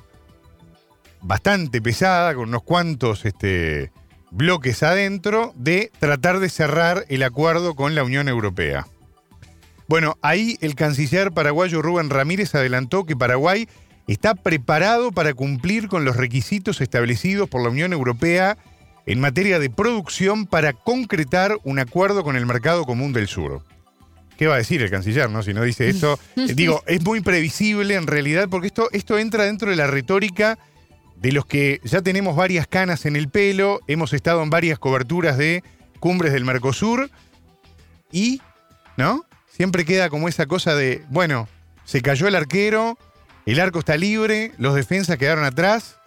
bastante 1.23 1.83
pesada, 1.83 2.35
con 2.35 2.49
unos 2.49 2.63
cuantos 2.63 3.25
este, 3.25 3.93
bloques 4.31 4.83
adentro, 4.83 5.53
de 5.57 5.91
tratar 5.99 6.39
de 6.39 6.49
cerrar 6.49 7.05
el 7.09 7.23
acuerdo 7.23 7.75
con 7.75 7.95
la 7.95 8.05
Unión 8.05 8.29
Europea. 8.29 8.87
Bueno, 9.89 10.17
ahí 10.23 10.57
el 10.61 10.77
canciller 10.77 11.33
paraguayo 11.33 11.83
Rubén 11.83 12.11
Ramírez 12.11 12.55
adelantó 12.55 13.05
que 13.05 13.17
Paraguay 13.17 13.69
está 14.07 14.35
preparado 14.35 15.13
para 15.13 15.35
cumplir 15.35 15.89
con 15.89 16.05
los 16.05 16.17
requisitos 16.17 16.81
establecidos 16.81 17.49
por 17.49 17.63
la 17.63 17.71
Unión 17.71 17.93
Europea 17.93 18.57
en 19.07 19.21
materia 19.21 19.59
de 19.59 19.71
producción 19.71 20.47
para 20.47 20.73
concretar 20.73 21.57
un 21.65 21.79
acuerdo 21.79 22.23
con 22.23 22.37
el 22.37 22.47
mercado 22.47 22.85
común 22.85 23.13
del 23.13 23.27
sur. 23.27 23.65
¿Qué 24.37 24.47
va 24.47 24.55
a 24.55 24.59
decir 24.59 24.81
el 24.81 24.91
canciller, 24.91 25.29
no? 25.29 25.43
Si 25.43 25.53
no 25.53 25.63
dice 25.63 25.89
esto. 25.89 26.19
Digo, 26.55 26.83
es 26.87 27.05
muy 27.05 27.21
previsible 27.21 27.95
en 27.95 28.07
realidad, 28.07 28.49
porque 28.49 28.69
esto, 28.69 28.89
esto 28.93 29.19
entra 29.19 29.45
dentro 29.45 29.71
de 29.71 29.77
la 29.77 29.87
retórica 29.87 30.59
de 31.21 31.33
los 31.33 31.45
que 31.47 31.81
ya 31.85 32.03
tenemos 32.03 32.35
varias 32.35 32.67
canas 32.67 33.05
en 33.07 33.15
el 33.15 33.29
pelo, 33.29 33.81
hemos 33.87 34.13
estado 34.13 34.43
en 34.43 34.51
varias 34.51 34.79
coberturas 34.79 35.37
de 35.39 35.63
cumbres 36.01 36.33
del 36.33 36.45
Mercosur 36.45 37.11
y, 38.11 38.41
¿no? 38.97 39.25
Siempre 39.49 39.85
queda 39.85 40.09
como 40.09 40.29
esa 40.29 40.47
cosa 40.47 40.75
de, 40.75 41.05
bueno, 41.11 41.47
se 41.85 42.01
cayó 42.01 42.27
el 42.27 42.35
arquero, 42.35 42.99
el 43.47 43.61
arco 43.61 43.81
está 43.81 43.97
libre, 43.97 44.53
los 44.59 44.75
defensas 44.75 45.19
quedaron 45.19 45.45
atrás, 45.45 45.99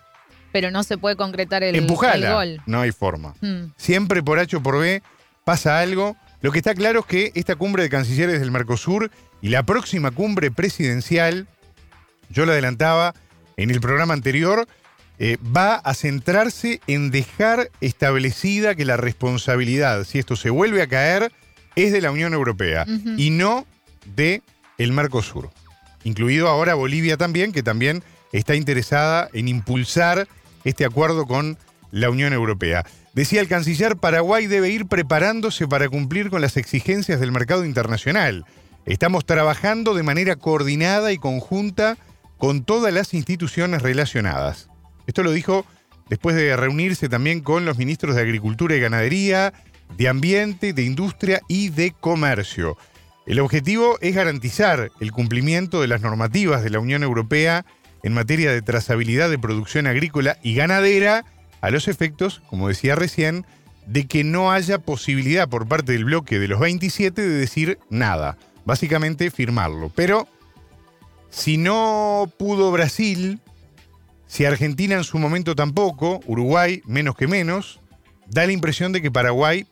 Pero 0.52 0.72
no 0.72 0.84
se 0.84 0.98
puede 0.98 1.16
concretar 1.16 1.62
el, 1.64 1.76
el 1.76 1.82
empujala. 1.84 2.34
gol. 2.34 2.62
No 2.66 2.82
hay 2.82 2.92
forma. 2.92 3.36
Mm. 3.42 3.72
Siempre 3.78 4.24
por 4.24 4.40
H 4.40 4.56
o 4.58 4.64
por 4.64 4.80
B 4.80 5.02
pasa 5.44 5.80
algo. 5.80 6.16
Lo 6.42 6.52
que 6.52 6.58
está 6.60 6.74
claro 6.74 7.02
es 7.02 7.06
que 7.06 7.32
esta 7.36 7.56
cumbre 7.56 7.84
de 7.84 7.90
cancilleres 7.90 8.40
del 8.40 8.52
Mercosur 8.52 9.12
y 9.42 9.50
la 9.50 9.64
próxima 9.64 10.10
cumbre 10.12 10.50
presidencial, 10.52 11.48
yo 12.30 12.46
lo 12.46 12.52
adelantaba 12.54 13.14
en 13.58 13.70
el 13.70 13.80
programa 13.80 14.14
anterior, 14.14 14.68
eh, 15.20 15.38
va 15.56 15.76
a 15.76 15.94
centrarse 15.94 16.82
en 16.88 17.12
dejar 17.12 17.70
establecida 17.82 18.76
que 18.76 18.86
la 18.86 18.98
responsabilidad, 18.98 20.04
si 20.06 20.20
esto 20.20 20.36
se 20.36 20.50
vuelve 20.50 20.82
a 20.82 20.88
caer, 20.88 21.32
es 21.76 21.92
de 21.92 22.02
la 22.02 22.12
Unión 22.12 22.34
Europea 22.34 22.86
y 23.18 23.30
no 23.30 23.66
de 24.16 24.42
el 24.78 24.92
Mercosur. 24.92 25.50
Incluido 26.04 26.48
ahora 26.48 26.74
Bolivia 26.74 27.18
también, 27.18 27.52
que 27.52 27.64
también 27.64 28.04
está 28.32 28.56
interesada 28.56 29.30
en 29.34 29.48
impulsar 29.48 30.28
este 30.64 30.86
acuerdo 30.86 31.26
con 31.26 31.58
la 31.92 32.10
Unión 32.10 32.34
Europea. 32.34 32.86
Decía 33.14 33.42
el 33.42 33.48
canciller, 33.48 33.98
Paraguay 33.98 34.48
debe 34.48 34.70
ir 34.70 34.88
preparándose 34.88 35.68
para 35.68 35.88
cumplir 35.88 36.32
con 36.32 36.42
las 36.42 36.58
exigencias 36.58 37.20
del 37.20 37.32
mercado 37.32 37.64
internacional. 37.64 38.46
Estamos 38.86 39.26
trabajando 39.26 39.94
de 39.94 40.04
manera 40.04 40.36
coordinada 40.36 41.12
y 41.12 41.18
conjunta 41.18 41.98
con 42.38 42.64
todas 42.64 42.92
las 42.92 43.14
instituciones 43.14 43.84
relacionadas. 43.84 44.70
Esto 45.08 45.24
lo 45.24 45.32
dijo 45.32 45.66
después 46.10 46.36
de 46.36 46.56
reunirse 46.56 47.10
también 47.10 47.42
con 47.42 47.66
los 47.66 47.78
ministros 47.78 48.16
de 48.16 48.22
Agricultura 48.22 48.76
y 48.76 48.80
Ganadería, 48.80 49.54
de 49.98 50.08
Ambiente, 50.08 50.74
de 50.74 50.84
Industria 50.84 51.42
y 51.48 51.70
de 51.70 51.92
Comercio. 51.92 52.78
El 53.26 53.40
objetivo 53.40 53.98
es 54.02 54.16
garantizar 54.16 54.92
el 55.00 55.12
cumplimiento 55.12 55.82
de 55.82 55.88
las 55.88 56.02
normativas 56.02 56.64
de 56.64 56.70
la 56.70 56.80
Unión 56.80 57.04
Europea 57.04 57.66
en 58.04 58.14
materia 58.14 58.52
de 58.52 58.62
trazabilidad 58.62 59.30
de 59.30 59.40
producción 59.40 59.88
agrícola 59.88 60.38
y 60.44 60.56
ganadera 60.56 61.24
a 61.62 61.72
los 61.72 61.88
efectos, 61.88 62.42
como 62.50 62.68
decía 62.68 62.96
recién, 62.96 63.46
de 63.88 64.08
que 64.08 64.26
no 64.26 64.52
haya 64.52 64.80
posibilidad 64.80 65.48
por 65.48 65.68
parte 65.68 65.94
del 65.94 66.06
bloque 66.06 66.40
de 66.40 66.50
los 66.50 66.60
27 66.60 67.22
de 67.22 67.30
decir 67.30 67.80
nada. 67.90 68.38
Básicamente 68.66 69.32
firmarlo. 69.32 69.90
Pero 69.96 70.28
si 71.30 71.58
no 71.58 72.32
pudo 72.38 72.72
Brasil, 72.72 73.40
si 74.28 74.46
Argentina 74.46 74.96
en 74.96 75.04
su 75.04 75.20
momento 75.20 75.56
tampoco, 75.56 76.22
Uruguay 76.26 76.82
menos 76.86 77.16
que 77.16 77.28
menos, 77.28 77.80
da 78.28 78.46
la 78.46 78.52
impresión 78.52 78.92
de 78.92 79.02
que 79.02 79.12
Paraguay, 79.12 79.68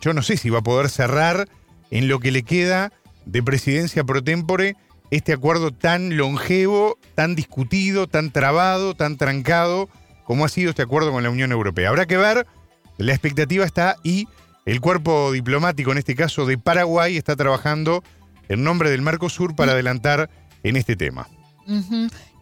yo 0.00 0.12
no 0.12 0.22
sé 0.22 0.36
si 0.36 0.50
va 0.50 0.58
a 0.58 0.62
poder 0.62 0.88
cerrar 0.88 1.48
en 1.90 2.08
lo 2.08 2.20
que 2.20 2.30
le 2.30 2.42
queda 2.42 2.92
de 3.26 3.42
presidencia 3.42 4.04
pro 4.04 4.22
tempore 4.22 4.76
este 5.10 5.32
acuerdo 5.32 5.72
tan 5.72 6.16
longevo, 6.16 6.98
tan 7.14 7.34
discutido, 7.34 8.06
tan 8.06 8.30
trabado, 8.30 8.94
tan 8.94 9.18
trancado 9.18 9.88
como 10.24 10.44
ha 10.44 10.48
sido 10.48 10.70
este 10.70 10.82
acuerdo 10.82 11.12
con 11.12 11.22
la 11.22 11.30
Unión 11.30 11.52
Europea. 11.52 11.90
Habrá 11.90 12.06
que 12.06 12.16
ver, 12.16 12.46
la 12.96 13.12
expectativa 13.12 13.64
está 13.64 13.96
y 14.02 14.26
el 14.64 14.80
cuerpo 14.80 15.32
diplomático, 15.32 15.92
en 15.92 15.98
este 15.98 16.14
caso 16.14 16.46
de 16.46 16.56
Paraguay, 16.56 17.16
está 17.16 17.36
trabajando 17.36 18.02
en 18.48 18.64
nombre 18.64 18.90
del 18.90 19.02
Mercosur 19.02 19.54
para 19.54 19.72
adelantar 19.72 20.30
en 20.62 20.76
este 20.76 20.96
tema. 20.96 21.28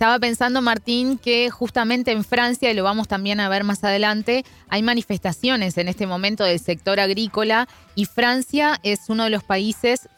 Estaba 0.01 0.19
pensando, 0.19 0.63
Martín, 0.63 1.19
que 1.19 1.51
justamente 1.51 2.11
en 2.11 2.25
Francia, 2.25 2.71
y 2.71 2.75
lo 2.75 2.83
vamos 2.83 3.07
también 3.07 3.39
a 3.39 3.51
ver 3.51 3.65
más 3.65 3.85
adelante, 3.85 4.47
hay 4.71 4.83
manifestaciones 4.83 5.77
en 5.77 5.89
este 5.89 6.07
momento 6.07 6.43
del 6.43 6.59
sector 6.59 6.99
agrícola 7.01 7.69
y 7.95 8.07
Francia 8.07 8.81
es 8.83 9.01
uno 9.11 9.25
de 9.25 9.29
los 9.31 9.45
países, 9.45 10.09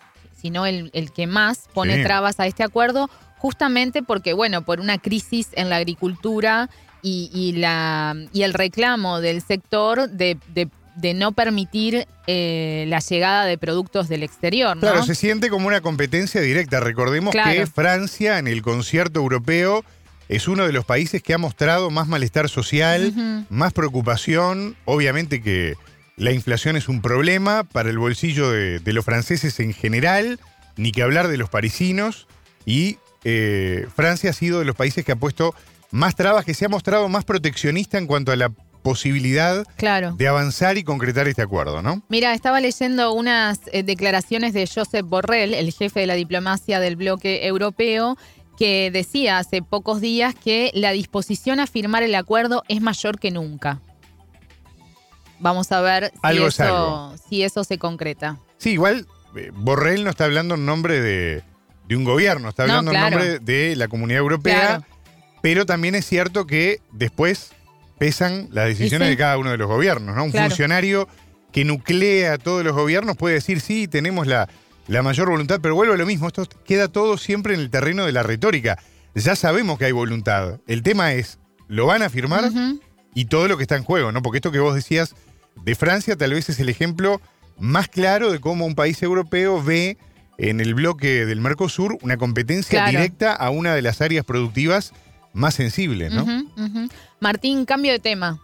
si 0.40 0.50
no 0.50 0.66
el, 0.66 0.92
el 0.94 1.10
que 1.10 1.26
más 1.26 1.64
pone 1.74 1.96
Sí. 1.96 2.04
trabas 2.04 2.38
a 2.38 2.46
este 2.46 2.62
acuerdo, 2.62 3.10
justamente 3.38 4.04
porque, 4.04 4.34
bueno, 4.34 4.62
por 4.62 4.78
una 4.78 4.98
crisis 4.98 5.48
en 5.54 5.68
la 5.68 5.78
agricultura 5.78 6.70
y, 7.02 7.28
y 7.34 7.50
la, 7.58 8.14
y 8.32 8.42
el 8.42 8.54
reclamo 8.54 9.20
del 9.20 9.42
sector 9.42 10.08
de, 10.08 10.38
de- 10.54 10.68
de 10.96 11.14
no 11.14 11.32
permitir 11.32 12.06
eh, 12.26 12.84
la 12.88 12.98
llegada 13.00 13.44
de 13.46 13.58
productos 13.58 14.08
del 14.08 14.22
exterior, 14.22 14.76
¿no? 14.76 14.80
Claro, 14.80 15.02
se 15.04 15.14
siente 15.14 15.48
como 15.48 15.66
una 15.66 15.80
competencia 15.80 16.40
directa. 16.40 16.80
Recordemos 16.80 17.32
Claro. 17.32 17.52
que 17.52 17.66
Francia 17.66 18.38
en 18.38 18.46
el 18.46 18.62
concierto 18.62 19.20
europeo 19.20 19.84
es 20.28 20.48
uno 20.48 20.66
de 20.66 20.72
los 20.72 20.84
países 20.84 21.22
que 21.22 21.34
ha 21.34 21.38
mostrado 21.38 21.90
más 21.90 22.08
malestar 22.08 22.48
social, 22.48 23.44
más 23.50 23.72
preocupación. 23.72 24.76
Obviamente 24.84 25.42
que 25.42 25.74
la 26.16 26.32
inflación 26.32 26.76
es 26.76 26.88
un 26.88 27.02
problema 27.02 27.64
para 27.64 27.90
el 27.90 27.98
bolsillo 27.98 28.50
de, 28.50 28.78
de 28.78 28.92
los 28.92 29.04
franceses 29.04 29.58
en 29.60 29.72
general, 29.72 30.38
ni 30.76 30.92
que 30.92 31.02
hablar 31.02 31.28
de 31.28 31.36
los 31.36 31.48
parisinos. 31.50 32.26
Y 32.64 32.98
eh, 33.24 33.86
Francia 33.94 34.30
ha 34.30 34.32
sido 34.32 34.58
de 34.58 34.64
los 34.64 34.76
países 34.76 35.04
que 35.04 35.12
ha 35.12 35.16
puesto 35.16 35.54
más 35.90 36.14
trabas, 36.16 36.44
que 36.44 36.54
se 36.54 36.64
ha 36.64 36.68
mostrado 36.68 37.08
más 37.08 37.24
proteccionista 37.24 37.98
en 37.98 38.06
cuanto 38.06 38.32
a 38.32 38.36
la 38.36 38.50
posibilidad 38.82 39.64
Claro. 39.76 40.12
de 40.12 40.28
avanzar 40.28 40.76
y 40.78 40.84
concretar 40.84 41.28
este 41.28 41.42
acuerdo, 41.42 41.82
¿no? 41.82 42.02
Mira, 42.08 42.34
estaba 42.34 42.60
leyendo 42.60 43.12
unas 43.12 43.60
eh, 43.72 43.82
declaraciones 43.82 44.52
de 44.54 44.66
Josep 44.66 45.06
Borrell, 45.06 45.54
el 45.54 45.72
jefe 45.72 46.00
de 46.00 46.06
la 46.06 46.14
diplomacia 46.14 46.80
del 46.80 46.96
bloque 46.96 47.46
europeo, 47.46 48.16
que 48.58 48.90
decía 48.92 49.38
hace 49.38 49.62
pocos 49.62 50.00
días 50.00 50.34
que 50.34 50.70
la 50.74 50.92
disposición 50.92 51.58
a 51.60 51.66
firmar 51.66 52.02
el 52.02 52.14
acuerdo 52.14 52.64
es 52.68 52.80
mayor 52.80 53.18
que 53.18 53.30
nunca. 53.30 53.80
Vamos 55.40 55.72
a 55.72 55.80
ver 55.80 56.10
si, 56.12 56.18
Algo 56.22 56.46
es 56.46 56.54
eso, 56.60 56.64
algo. 56.64 57.14
si 57.28 57.42
eso 57.42 57.64
se 57.64 57.78
concreta. 57.78 58.38
Sí, 58.58 58.70
igual 58.72 59.06
eh, 59.36 59.50
Borrell 59.54 60.04
no 60.04 60.10
está 60.10 60.24
hablando 60.24 60.54
en 60.54 60.66
nombre 60.66 61.00
de, 61.00 61.42
de 61.88 61.96
un 61.96 62.04
gobierno, 62.04 62.48
está 62.50 62.66
No, 62.66 62.74
hablando 62.74 62.90
claro. 62.92 63.06
en 63.06 63.12
nombre 63.28 63.38
de 63.40 63.76
la 63.76 63.88
comunidad 63.88 64.20
europea, 64.20 64.60
Claro. 64.60 64.84
pero 65.40 65.66
también 65.66 65.94
es 65.96 66.06
cierto 66.06 66.46
que 66.46 66.80
después 66.92 67.50
pesan 68.02 68.48
las 68.50 68.66
decisiones 68.66 69.06
sí. 69.06 69.10
de 69.10 69.16
cada 69.16 69.38
uno 69.38 69.52
de 69.52 69.56
los 69.58 69.68
gobiernos. 69.68 70.16
¿no? 70.16 70.24
Un 70.24 70.32
Claro. 70.32 70.48
funcionario 70.48 71.08
que 71.52 71.64
nuclea 71.64 72.32
a 72.32 72.38
todos 72.38 72.64
los 72.64 72.74
gobiernos 72.74 73.16
puede 73.16 73.36
decir, 73.36 73.60
sí, 73.60 73.86
tenemos 73.86 74.26
la, 74.26 74.48
la 74.88 75.02
mayor 75.04 75.28
voluntad, 75.30 75.60
pero 75.62 75.76
vuelve 75.76 75.94
a 75.94 75.96
lo 75.96 76.04
mismo, 76.06 76.26
esto 76.26 76.44
queda 76.64 76.88
todo 76.88 77.16
siempre 77.16 77.54
en 77.54 77.60
el 77.60 77.70
terreno 77.70 78.04
de 78.04 78.10
la 78.10 78.24
retórica. 78.24 78.76
Ya 79.14 79.36
sabemos 79.36 79.78
que 79.78 79.84
hay 79.84 79.92
voluntad. 79.92 80.58
El 80.66 80.82
tema 80.82 81.12
es, 81.12 81.38
¿lo 81.68 81.86
van 81.86 82.02
a 82.02 82.10
firmar? 82.10 82.50
Y 83.14 83.26
todo 83.26 83.46
lo 83.46 83.56
que 83.56 83.62
está 83.62 83.76
en 83.76 83.84
juego, 83.84 84.10
¿no? 84.10 84.20
Porque 84.20 84.38
esto 84.38 84.50
que 84.50 84.58
vos 84.58 84.74
decías 84.74 85.14
de 85.64 85.74
Francia 85.76 86.16
tal 86.16 86.32
vez 86.34 86.48
es 86.48 86.58
el 86.58 86.68
ejemplo 86.70 87.20
más 87.58 87.86
claro 87.86 88.32
de 88.32 88.40
cómo 88.40 88.66
un 88.66 88.74
país 88.74 89.00
europeo 89.02 89.62
ve 89.62 89.96
en 90.38 90.58
el 90.60 90.74
bloque 90.74 91.24
del 91.26 91.40
Mercosur 91.40 91.98
una 92.02 92.16
competencia 92.16 92.80
Claro. 92.80 92.90
directa 92.90 93.32
a 93.32 93.50
una 93.50 93.74
de 93.76 93.82
las 93.82 94.00
áreas 94.00 94.24
productivas 94.24 94.92
más 95.32 95.54
sensibles, 95.54 96.12
¿no? 96.12 96.26
Martín, 97.20 97.64
cambio 97.64 97.92
de 97.92 97.98
tema. 97.98 98.40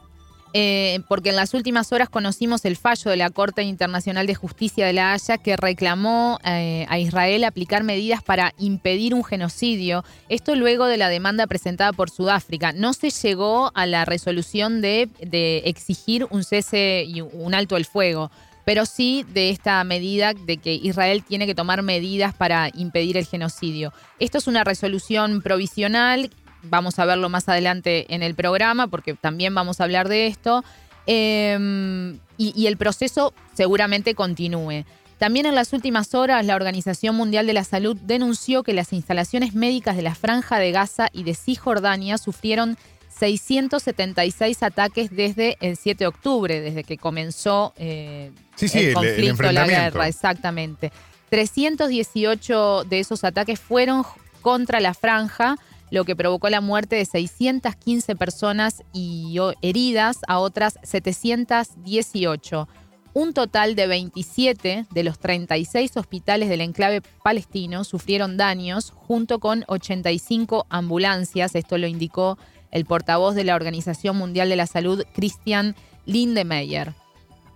eh, 0.54 1.00
porque 1.08 1.28
en 1.28 1.36
las 1.36 1.52
últimas 1.52 1.92
horas 1.92 2.08
conocimos 2.08 2.64
el 2.64 2.76
fallo 2.76 3.10
de 3.10 3.18
la 3.18 3.28
Corte 3.28 3.62
Internacional 3.62 4.26
de 4.26 4.34
Justicia 4.34 4.86
de 4.86 4.94
La 4.94 5.12
Haya 5.12 5.36
que 5.36 5.58
reclamó 5.58 6.38
eh, 6.42 6.86
a 6.88 6.98
Israel 6.98 7.44
aplicar 7.44 7.84
medidas 7.84 8.22
para 8.22 8.54
impedir 8.58 9.14
un 9.14 9.24
genocidio. 9.24 10.04
Esto 10.30 10.54
luego 10.54 10.86
de 10.86 10.96
la 10.96 11.10
demanda 11.10 11.46
presentada 11.46 11.92
por 11.92 12.08
Sudáfrica. 12.08 12.72
No 12.72 12.94
se 12.94 13.10
llegó 13.10 13.70
a 13.74 13.84
la 13.84 14.06
resolución 14.06 14.80
de, 14.80 15.10
de 15.20 15.58
exigir 15.66 16.26
un 16.30 16.42
cese 16.44 17.04
y 17.06 17.20
un 17.20 17.54
alto 17.54 17.76
el 17.76 17.84
fuego 17.84 18.30
pero 18.64 18.84
sí 18.84 19.24
de 19.32 19.48
esta 19.48 19.82
medida 19.82 20.34
de 20.34 20.58
que 20.58 20.74
Israel 20.74 21.24
tiene 21.26 21.46
que 21.46 21.54
tomar 21.54 21.80
medidas 21.82 22.34
para 22.34 22.70
impedir 22.74 23.16
el 23.16 23.24
genocidio. 23.24 23.94
Esto 24.18 24.36
es 24.36 24.46
una 24.46 24.62
resolución 24.62 25.40
provisional 25.40 26.30
vamos 26.62 26.98
a 26.98 27.04
verlo 27.04 27.28
más 27.28 27.48
adelante 27.48 28.12
en 28.14 28.22
el 28.22 28.34
programa, 28.34 28.86
porque 28.86 29.14
también 29.14 29.54
vamos 29.54 29.80
a 29.80 29.84
hablar 29.84 30.08
de 30.08 30.26
esto. 30.26 30.64
Em, 31.06 32.18
y, 32.36 32.66
el 32.66 32.76
proceso 32.76 33.32
seguramente 33.54 34.14
continúe. 34.14 34.84
También 35.18 35.46
en 35.46 35.54
las 35.54 35.72
últimas 35.72 36.14
horas, 36.14 36.44
la 36.44 36.54
Organización 36.54 37.16
Mundial 37.16 37.46
de 37.46 37.54
la 37.54 37.64
Salud 37.64 37.96
denunció 37.96 38.62
que 38.62 38.74
las 38.74 38.92
instalaciones 38.92 39.54
médicas 39.54 39.96
de 39.96 40.02
la 40.02 40.14
Franja 40.14 40.58
de 40.58 40.70
Gaza 40.70 41.08
y 41.12 41.24
de 41.24 41.34
Cisjordania 41.34 42.18
sufrieron 42.18 42.76
676 43.08 44.62
ataques 44.62 45.10
desde 45.10 45.56
el 45.60 45.76
7 45.76 46.04
de 46.04 46.06
octubre, 46.06 46.60
desde 46.60 46.84
que 46.84 46.98
comenzó 46.98 47.72
eh, 47.76 48.30
el 48.60 48.94
conflicto, 48.94 49.50
la 49.50 49.66
guerra, 49.66 50.06
exactamente. 50.06 50.92
318 51.30 52.84
de 52.84 53.00
esos 53.00 53.24
ataques 53.24 53.58
fueron 53.58 54.04
contra 54.40 54.78
la 54.80 54.94
franja 54.94 55.56
lo 55.90 56.04
que 56.04 56.16
provocó 56.16 56.48
la 56.50 56.60
muerte 56.60 56.96
de 56.96 57.04
615 57.04 58.16
personas 58.16 58.82
y 58.92 59.36
heridas 59.62 60.18
a 60.26 60.38
otras 60.38 60.78
718. 60.82 62.68
Un 63.14 63.32
total 63.32 63.74
de 63.74 63.86
27 63.86 64.86
de 64.90 65.02
los 65.02 65.18
36 65.18 65.96
hospitales 65.96 66.48
del 66.48 66.60
enclave 66.60 67.00
palestino 67.24 67.84
sufrieron 67.84 68.36
daños 68.36 68.90
junto 68.90 69.40
con 69.40 69.64
85 69.66 70.66
ambulancias, 70.68 71.54
esto 71.54 71.78
lo 71.78 71.86
indicó 71.86 72.38
el 72.70 72.84
portavoz 72.84 73.34
de 73.34 73.44
la 73.44 73.56
Organización 73.56 74.16
Mundial 74.16 74.48
de 74.48 74.56
la 74.56 74.66
Salud, 74.66 75.04
Christian 75.14 75.74
Lindemeyer. 76.04 76.94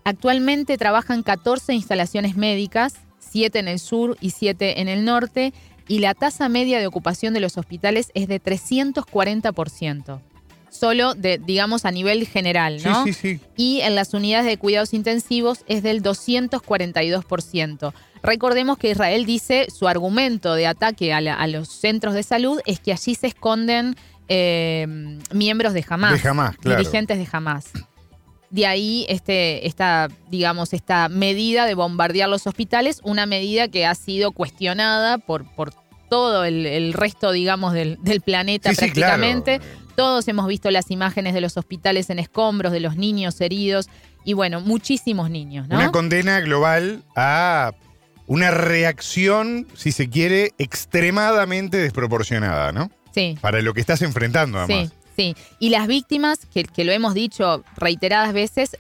Actualmente 0.05 0.79
trabajan 0.79 1.23
14 1.23 1.75
instalaciones 1.75 2.37
médicas, 2.37 2.95
7 3.21 3.59
en 3.59 3.69
el 3.69 3.79
sur 3.79 4.17
y 4.21 4.31
7 4.31 4.81
en 4.81 4.89
el 4.89 5.05
norte, 5.05 5.53
y 5.89 5.99
la 5.99 6.15
tasa 6.15 6.49
media 6.49 6.79
de 6.79 6.87
ocupación 6.87 7.35
de 7.35 7.41
los 7.41 7.59
hospitales 7.59 8.11
es 8.15 8.29
de 8.29 8.41
340%. 8.43 10.21
Solo 10.71 11.15
de, 11.15 11.39
digamos, 11.39 11.85
a 11.85 11.91
nivel 11.91 12.27
general, 12.27 12.81
¿no? 12.83 13.05
Sí, 13.05 13.13
sí, 13.13 13.37
sí. 13.37 13.41
Y 13.57 13.81
en 13.83 13.95
las 13.95 14.15
unidades 14.15 14.47
de 14.47 14.57
cuidados 14.57 14.95
intensivos 14.95 15.65
es 15.67 15.83
del 15.83 16.03
242%. 16.03 17.93
Recordemos 18.23 18.79
que 18.79 18.91
Israel 18.91 19.27
dice 19.27 19.67
su 19.71 19.87
argumento 19.87 20.55
de 20.55 20.67
ataque 20.67 21.13
a, 21.13 21.47
los 21.47 21.69
centros 21.69 22.15
de 22.15 22.23
salud 22.23 22.61
es 22.65 22.81
que 22.81 22.93
allí 22.93 23.15
se 23.15 23.27
esconden 23.27 23.97
eh, 24.29 24.87
miembros 25.33 25.75
de 25.75 25.85
Hamas, 25.87 26.23
de 26.23 26.29
Hamas 26.29 26.57
claro. 26.57 26.79
dirigentes 26.79 27.19
de 27.19 27.29
Hamas 27.31 27.73
de 28.53 28.67
ahí 28.67 29.07
este, 29.09 29.67
esta, 29.67 30.09
digamos, 30.31 30.75
esta 30.75 31.09
medida 31.09 31.67
de 31.67 31.75
bombardear 31.75 32.29
los 32.29 32.47
hospitales, 32.47 33.01
una 33.03 33.27
medida 33.27 33.69
que 33.69 33.87
ha 33.87 33.95
sido 33.95 34.31
cuestionada 34.33 35.19
por, 35.19 35.45
por 35.55 35.73
todo 36.11 36.45
el, 36.45 36.93
resto, 36.93 37.33
digamos, 37.33 37.73
del, 37.73 37.99
planeta 38.25 38.71
prácticamente. 38.73 39.61
Todos 39.97 40.29
hemos 40.29 40.47
visto 40.47 40.71
las 40.71 40.91
imágenes 40.91 41.33
de 41.33 41.41
los 41.41 41.57
hospitales 41.57 42.11
en 42.11 42.19
escombros, 42.19 42.73
de 42.73 42.81
los 42.81 42.97
niños 42.97 43.41
heridos 43.41 43.89
y 44.25 44.35
bueno, 44.35 44.61
muchísimos 44.61 45.31
niños. 45.31 45.67
Una 45.71 45.91
condena 45.91 46.41
global 46.41 47.03
a 47.17 47.73
una 48.27 48.51
reacción, 48.51 49.67
si 49.75 49.93
se 49.93 50.09
quiere, 50.11 50.53
extremadamente 50.59 51.79
desproporcionada, 51.79 52.73
¿no? 52.73 52.91
Sí. 53.15 53.37
Para 53.41 53.63
lo 53.63 53.73
que 53.75 53.81
estás 53.81 54.03
enfrentando, 54.03 54.59
además. 54.59 54.91
Sí. 54.91 55.02
Sí, 55.17 55.37
y 55.59 55.69
las 55.69 55.87
víctimas, 55.87 56.47
que, 56.47 56.85
lo 56.85 56.93
hemos 56.93 57.15
dicho 57.15 57.65
reiteradas 57.77 58.33
veces, 58.33 58.77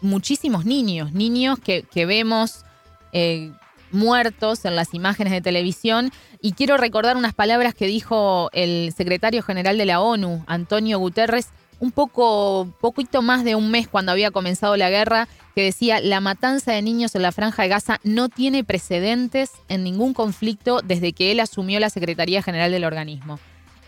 muchísimos 0.00 0.64
niños, 0.64 1.12
niños 1.12 1.58
que, 1.58 2.06
vemos 2.06 2.64
eh, 3.12 3.52
muertos 3.90 4.64
en 4.64 4.76
las 4.76 4.92
imágenes 4.94 5.32
de 5.32 5.40
televisión. 5.40 6.10
Y 6.40 6.52
quiero 6.52 6.76
recordar 6.76 7.16
unas 7.16 7.34
palabras 7.34 7.74
que 7.74 7.86
dijo 7.86 8.50
el 8.52 8.92
secretario 8.96 9.42
general 9.42 9.78
de 9.78 9.86
la 9.86 10.00
ONU, 10.00 10.44
Antonio 10.46 10.98
Guterres, 10.98 11.48
un 11.78 11.90
poco, 11.90 12.72
poquito 12.80 13.22
más 13.22 13.42
de 13.42 13.56
un 13.56 13.70
mes 13.70 13.88
cuando 13.88 14.12
había 14.12 14.30
comenzado 14.30 14.76
la 14.76 14.90
guerra, 14.90 15.26
que 15.54 15.64
decía, 15.64 16.00
la 16.00 16.20
matanza 16.20 16.72
de 16.72 16.80
niños 16.80 17.14
en 17.14 17.22
la 17.22 17.32
franja 17.32 17.62
de 17.62 17.68
Gaza 17.68 17.98
no 18.04 18.28
tiene 18.28 18.62
precedentes 18.62 19.50
en 19.68 19.84
ningún 19.84 20.14
conflicto 20.14 20.80
desde 20.82 21.12
que 21.12 21.32
él 21.32 21.40
asumió 21.40 21.80
la 21.80 21.90
Secretaría 21.90 22.42
General 22.42 22.70
del 22.70 22.84
organismo. 22.84 23.38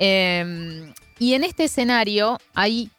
Eh, 0.01 0.93
y 1.25 1.33
en 1.33 1.43
este 1.43 1.65
escenario 1.65 2.39
hay, 2.55 2.91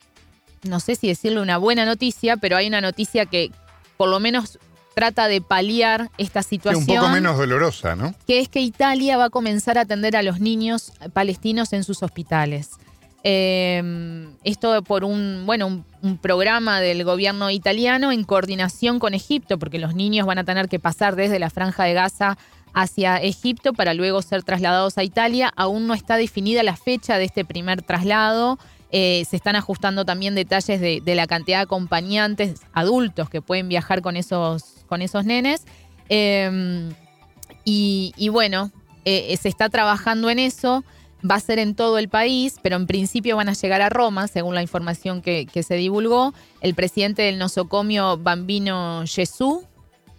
no 0.63 0.79
sé 0.79 0.95
si 0.95 1.07
decirle 1.07 1.41
una 1.41 1.59
buena 1.59 1.85
noticia, 1.85 2.37
pero 2.37 2.57
hay 2.57 2.65
una 2.67 2.81
noticia 2.81 3.27
que 3.27 3.51
por 3.97 4.09
lo 4.09 4.19
menos 4.19 4.57
trata 4.95 5.27
de 5.27 5.41
paliar 5.41 6.09
esta 6.17 6.41
situación. 6.41 6.89
un 6.89 6.95
poco 6.95 7.09
menos 7.09 7.37
dolorosa, 7.37 7.95
¿no? 7.95 8.15
Que 8.25 8.39
es 8.39 8.49
que 8.49 8.61
Italia 8.61 9.15
va 9.15 9.25
a 9.25 9.29
comenzar 9.29 9.77
a 9.77 9.81
atender 9.81 10.15
a 10.15 10.23
los 10.23 10.39
niños 10.39 10.91
palestinos 11.13 11.71
en 11.73 11.83
sus 11.83 12.01
hospitales. 12.01 12.71
Em, 13.21 14.31
esto 14.43 14.81
por 14.81 15.03
un, 15.03 15.43
bueno, 15.45 15.83
un, 16.01 16.17
programa 16.17 16.81
del 16.81 17.03
gobierno 17.03 17.51
italiano 17.51 18.11
en 18.11 18.23
coordinación 18.23 18.97
con 18.97 19.13
Egipto, 19.13 19.59
porque 19.59 19.77
los 19.77 19.93
niños 19.93 20.25
van 20.25 20.39
a 20.39 20.43
tener 20.45 20.67
que 20.67 20.79
pasar 20.79 21.15
desde 21.15 21.37
la 21.37 21.51
franja 21.51 21.83
de 21.83 21.93
Gaza 21.93 22.39
hacia 22.75 23.15
Egipto 23.17 23.73
para 23.73 23.93
luego 23.93 24.21
ser 24.21 24.43
trasladados 24.43 24.97
a 24.97 25.03
Italia. 25.03 25.51
Aún 25.55 25.87
no 25.87 25.93
está 25.93 26.17
definida 26.17 26.61
la 26.61 26.75
fecha 26.75 27.17
de 27.17 27.23
este 27.23 27.45
primer 27.45 27.81
traslado. 27.81 28.59
Eh, 28.91 29.23
se 29.27 29.37
están 29.37 29.55
ajustando 29.55 30.05
también 30.05 30.35
detalles 30.35 30.81
de, 30.81 31.15
la 31.15 31.25
cantidad 31.25 31.59
de 31.59 31.63
acompañantes 31.63 32.61
adultos 32.73 33.29
que 33.29 33.41
pueden 33.41 33.69
viajar 33.69 34.01
con 34.01 34.17
esos, 34.17 34.83
con 34.87 35.01
esos 35.01 35.23
nenes. 35.23 35.63
Em, 36.09 36.93
y, 37.63 38.29
bueno, 38.29 38.71
eh, 39.05 39.35
se 39.41 39.47
está 39.47 39.69
trabajando 39.69 40.29
en 40.29 40.37
eso. 40.37 40.83
Va 41.27 41.35
a 41.35 41.39
ser 41.39 41.59
en 41.59 41.75
todo 41.75 41.97
el 41.97 42.09
país, 42.09 42.57
pero 42.61 42.75
en 42.75 42.87
principio 42.87 43.37
van 43.37 43.49
a 43.49 43.53
llegar 43.53 43.81
a 43.81 43.89
Roma, 43.89 44.27
según 44.27 44.53
la 44.53 44.61
información 44.61 45.21
que 45.21 45.63
se 45.65 45.75
divulgó. 45.75 46.33
El 46.59 46.75
presidente 46.75 47.21
del 47.21 47.39
nosocomio 47.39 48.17
Bambino 48.17 49.03
Jesús, 49.07 49.63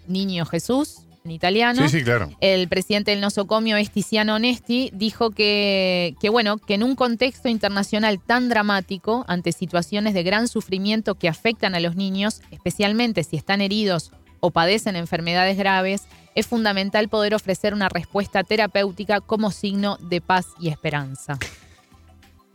Niño 0.09 0.47
Jesús, 0.47 1.06
en 1.27 1.33
italiano. 1.33 1.83
Sí, 1.89 1.99
sí, 1.99 2.05
claro. 2.05 2.31
El 2.41 2.69
presidente 2.69 3.11
del 3.11 3.21
nosocomio 3.21 3.77
es 3.77 3.91
Tiziano 3.91 4.37
Onesti, 4.37 4.91
dijo 4.95 5.31
que, 5.31 6.15
que, 6.21 6.31
bueno, 6.31 6.57
que 6.57 6.75
en 6.75 6.83
un 6.83 6.95
contexto 6.95 7.49
internacional 7.49 8.21
tan 8.21 8.49
dramático, 8.49 9.25
ante 9.29 9.53
situaciones 9.53 10.15
de 10.15 10.23
gran 10.23 10.49
sufrimiento 10.49 11.17
que 11.17 11.29
afectan 11.29 11.75
a 11.75 11.81
los 11.81 11.97
niños, 11.97 12.41
especialmente 12.51 13.25
si 13.25 13.37
están 13.37 13.61
heridos 13.61 14.13
o 14.41 14.51
padecen 14.51 14.97
enfermedades 14.97 15.59
graves, 15.59 16.05
es 16.35 16.47
fundamental 16.47 17.09
poder 17.09 17.35
ofrecer 17.35 17.75
una 17.75 17.89
respuesta 17.89 18.45
terapéutica 18.45 19.21
como 19.21 19.51
signo 19.51 19.97
de 20.01 20.21
paz 20.21 20.47
y 20.61 20.69
esperanza. 20.69 21.39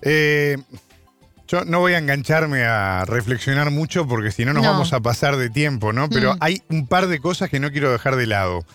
Eh, 0.02 0.58
yo 1.52 1.66
no 1.66 1.80
voy 1.80 1.94
a 1.94 1.98
engancharme 1.98 2.64
a 2.64 3.04
reflexionar 3.04 3.72
mucho 3.72 4.08
porque 4.08 4.32
si 4.32 4.46
no 4.46 4.54
nos 4.54 4.66
vamos 4.66 4.94
a 4.94 5.02
pasar 5.02 5.36
de 5.36 5.50
tiempo, 5.50 5.92
¿no? 5.92 6.10
Pero 6.10 6.36
mm. 6.36 6.38
hay 6.40 6.62
un 6.70 6.88
par 6.88 7.08
de 7.08 7.20
cosas 7.20 7.50
que 7.50 7.60
no 7.60 7.72
quiero 7.72 7.92
dejar 7.92 8.16
de 8.16 8.26
lado. 8.26 8.66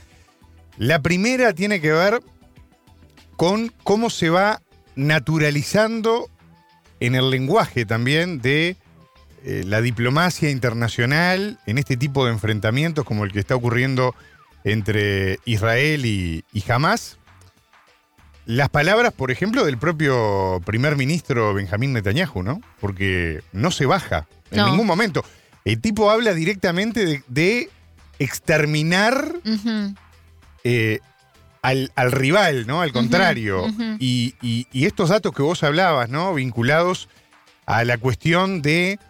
La 0.76 1.00
primera 1.00 1.54
tiene 1.54 1.80
que 1.80 1.92
ver 1.92 2.20
con 3.36 3.72
cómo 3.82 4.10
se 4.10 4.28
va 4.28 4.60
naturalizando 4.94 6.28
en 7.00 7.14
el 7.14 7.30
lenguaje 7.30 7.86
también 7.86 8.42
de 8.42 8.76
eh, 9.44 9.62
la 9.64 9.80
diplomacia 9.80 10.50
internacional 10.50 11.58
en 11.64 11.78
este 11.78 11.96
tipo 11.96 12.26
de 12.26 12.32
enfrentamientos 12.32 13.06
como 13.06 13.24
el 13.24 13.32
que 13.32 13.40
está 13.40 13.56
ocurriendo 13.56 14.14
entre 14.64 15.38
Israel 15.46 16.04
y, 16.04 16.44
y 16.52 16.70
Hamas. 16.70 17.18
Las 18.46 18.68
palabras, 18.68 19.12
por 19.12 19.32
ejemplo, 19.32 19.64
del 19.64 19.76
propio 19.76 20.62
primer 20.64 20.96
ministro 20.96 21.52
Benjamín 21.52 21.92
Netanyahu, 21.92 22.44
¿no? 22.44 22.60
Porque 22.80 23.42
no 23.52 23.72
se 23.72 23.86
baja 23.86 24.28
en 24.52 24.64
ningún 24.64 24.86
momento. 24.86 25.24
El 25.64 25.80
tipo 25.80 26.10
habla 26.10 26.32
directamente 26.32 27.24
de, 27.26 27.68
exterminar 28.20 29.34
eh, 30.62 31.00
al, 31.60 31.90
rival, 32.12 32.68
¿no? 32.68 32.82
Al 32.82 32.92
contrario. 32.92 33.66
y, 33.98 34.36
estos 34.72 35.08
datos 35.08 35.32
que 35.34 35.42
vos 35.42 35.64
hablabas, 35.64 36.08
¿no? 36.08 36.32
Vinculados 36.32 37.08
a 37.66 37.82
la 37.82 37.98
cuestión 37.98 38.62
de 38.62 39.00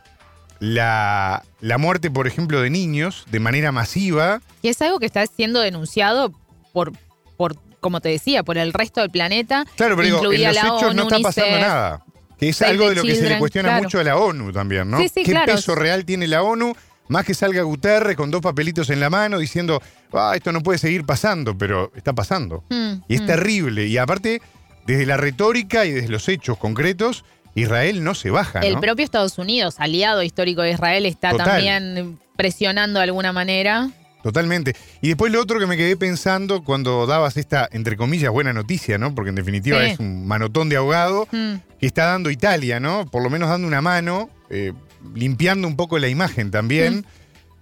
la, 0.60 1.44
la 1.60 1.76
muerte, 1.76 2.10
por 2.10 2.26
ejemplo, 2.26 2.62
de 2.62 2.70
niños 2.70 3.26
de 3.30 3.40
manera 3.40 3.70
masiva. 3.70 4.40
Y 4.62 4.68
es 4.68 4.80
algo 4.80 4.98
que 4.98 5.04
está 5.04 5.26
siendo 5.26 5.60
denunciado 5.60 6.32
por, 6.72 6.92
por 7.36 7.65
como 7.86 8.00
te 8.00 8.08
decía, 8.08 8.42
por 8.42 8.58
el 8.58 8.72
resto 8.72 9.00
del 9.00 9.10
planeta. 9.10 9.64
Claro, 9.76 9.94
pero 9.94 10.06
digo, 10.06 10.32
en 10.32 10.42
los 10.42 10.56
hechos 10.56 10.92
no 10.92 11.02
está 11.04 11.20
pasando 11.20 11.56
nada. 11.60 12.04
Que 12.36 12.48
es 12.48 12.56
Save 12.56 12.72
algo 12.72 12.88
de 12.88 12.96
lo 12.96 13.02
que 13.04 13.14
se 13.14 13.28
le 13.28 13.38
cuestiona 13.38 13.68
claro. 13.68 13.84
mucho 13.84 14.00
a 14.00 14.02
la 14.02 14.16
ONU 14.16 14.50
también, 14.50 14.90
¿no? 14.90 14.98
Sí, 14.98 15.08
sí, 15.08 15.22
¿Qué 15.22 15.30
claro. 15.30 15.54
peso 15.54 15.76
real 15.76 16.04
tiene 16.04 16.26
la 16.26 16.42
ONU? 16.42 16.74
Más 17.06 17.24
que 17.24 17.32
salga 17.32 17.62
Guterres 17.62 18.16
con 18.16 18.32
dos 18.32 18.40
papelitos 18.40 18.90
en 18.90 18.98
la 18.98 19.08
mano 19.08 19.38
diciendo, 19.38 19.80
ah, 20.12 20.32
esto 20.34 20.50
no 20.50 20.64
puede 20.64 20.80
seguir 20.80 21.04
pasando, 21.04 21.56
pero 21.56 21.92
está 21.94 22.12
pasando. 22.12 22.64
Mm, 22.70 22.94
Y 23.06 23.14
es 23.14 23.22
mm. 23.22 23.26
terrible. 23.26 23.86
Y 23.86 23.98
aparte, 23.98 24.42
desde 24.84 25.06
la 25.06 25.16
retórica 25.16 25.84
y 25.86 25.92
desde 25.92 26.08
los 26.08 26.28
hechos 26.28 26.58
concretos, 26.58 27.24
Israel 27.54 28.02
no 28.02 28.16
se 28.16 28.30
baja, 28.30 28.58
El 28.58 28.80
propio 28.80 29.04
Estados 29.04 29.38
Unidos, 29.38 29.76
aliado 29.78 30.24
histórico 30.24 30.62
de 30.62 30.72
Israel, 30.72 31.06
está 31.06 31.30
Total. 31.30 31.46
también 31.46 32.18
presionando 32.34 32.98
de 32.98 33.04
alguna 33.04 33.32
manera. 33.32 33.90
Totalmente. 34.26 34.74
Y 35.02 35.06
después 35.06 35.30
lo 35.32 35.40
otro 35.40 35.60
que 35.60 35.68
me 35.68 35.76
quedé 35.76 35.96
pensando 35.96 36.64
cuando 36.64 37.06
dabas 37.06 37.36
esta, 37.36 37.68
entre 37.70 37.96
comillas, 37.96 38.32
buena 38.32 38.52
noticia, 38.52 38.98
¿no? 38.98 39.14
Porque 39.14 39.28
en 39.28 39.36
definitiva 39.36 39.78
Sí. 39.84 39.90
es 39.92 40.00
un 40.00 40.26
manotón 40.26 40.68
de 40.68 40.74
ahogado 40.74 41.28
Mm, 41.30 41.54
que 41.78 41.86
está 41.86 42.06
dando 42.06 42.28
Italia, 42.32 42.80
¿no? 42.80 43.06
Por 43.06 43.22
lo 43.22 43.30
menos 43.30 43.48
dando 43.48 43.68
una 43.68 43.80
mano, 43.82 44.28
eh, 44.50 44.72
limpiando 45.14 45.68
un 45.68 45.76
poco 45.76 46.00
la 46.00 46.08
imagen 46.08 46.50
también. 46.50 46.96
Mm. 46.96 47.04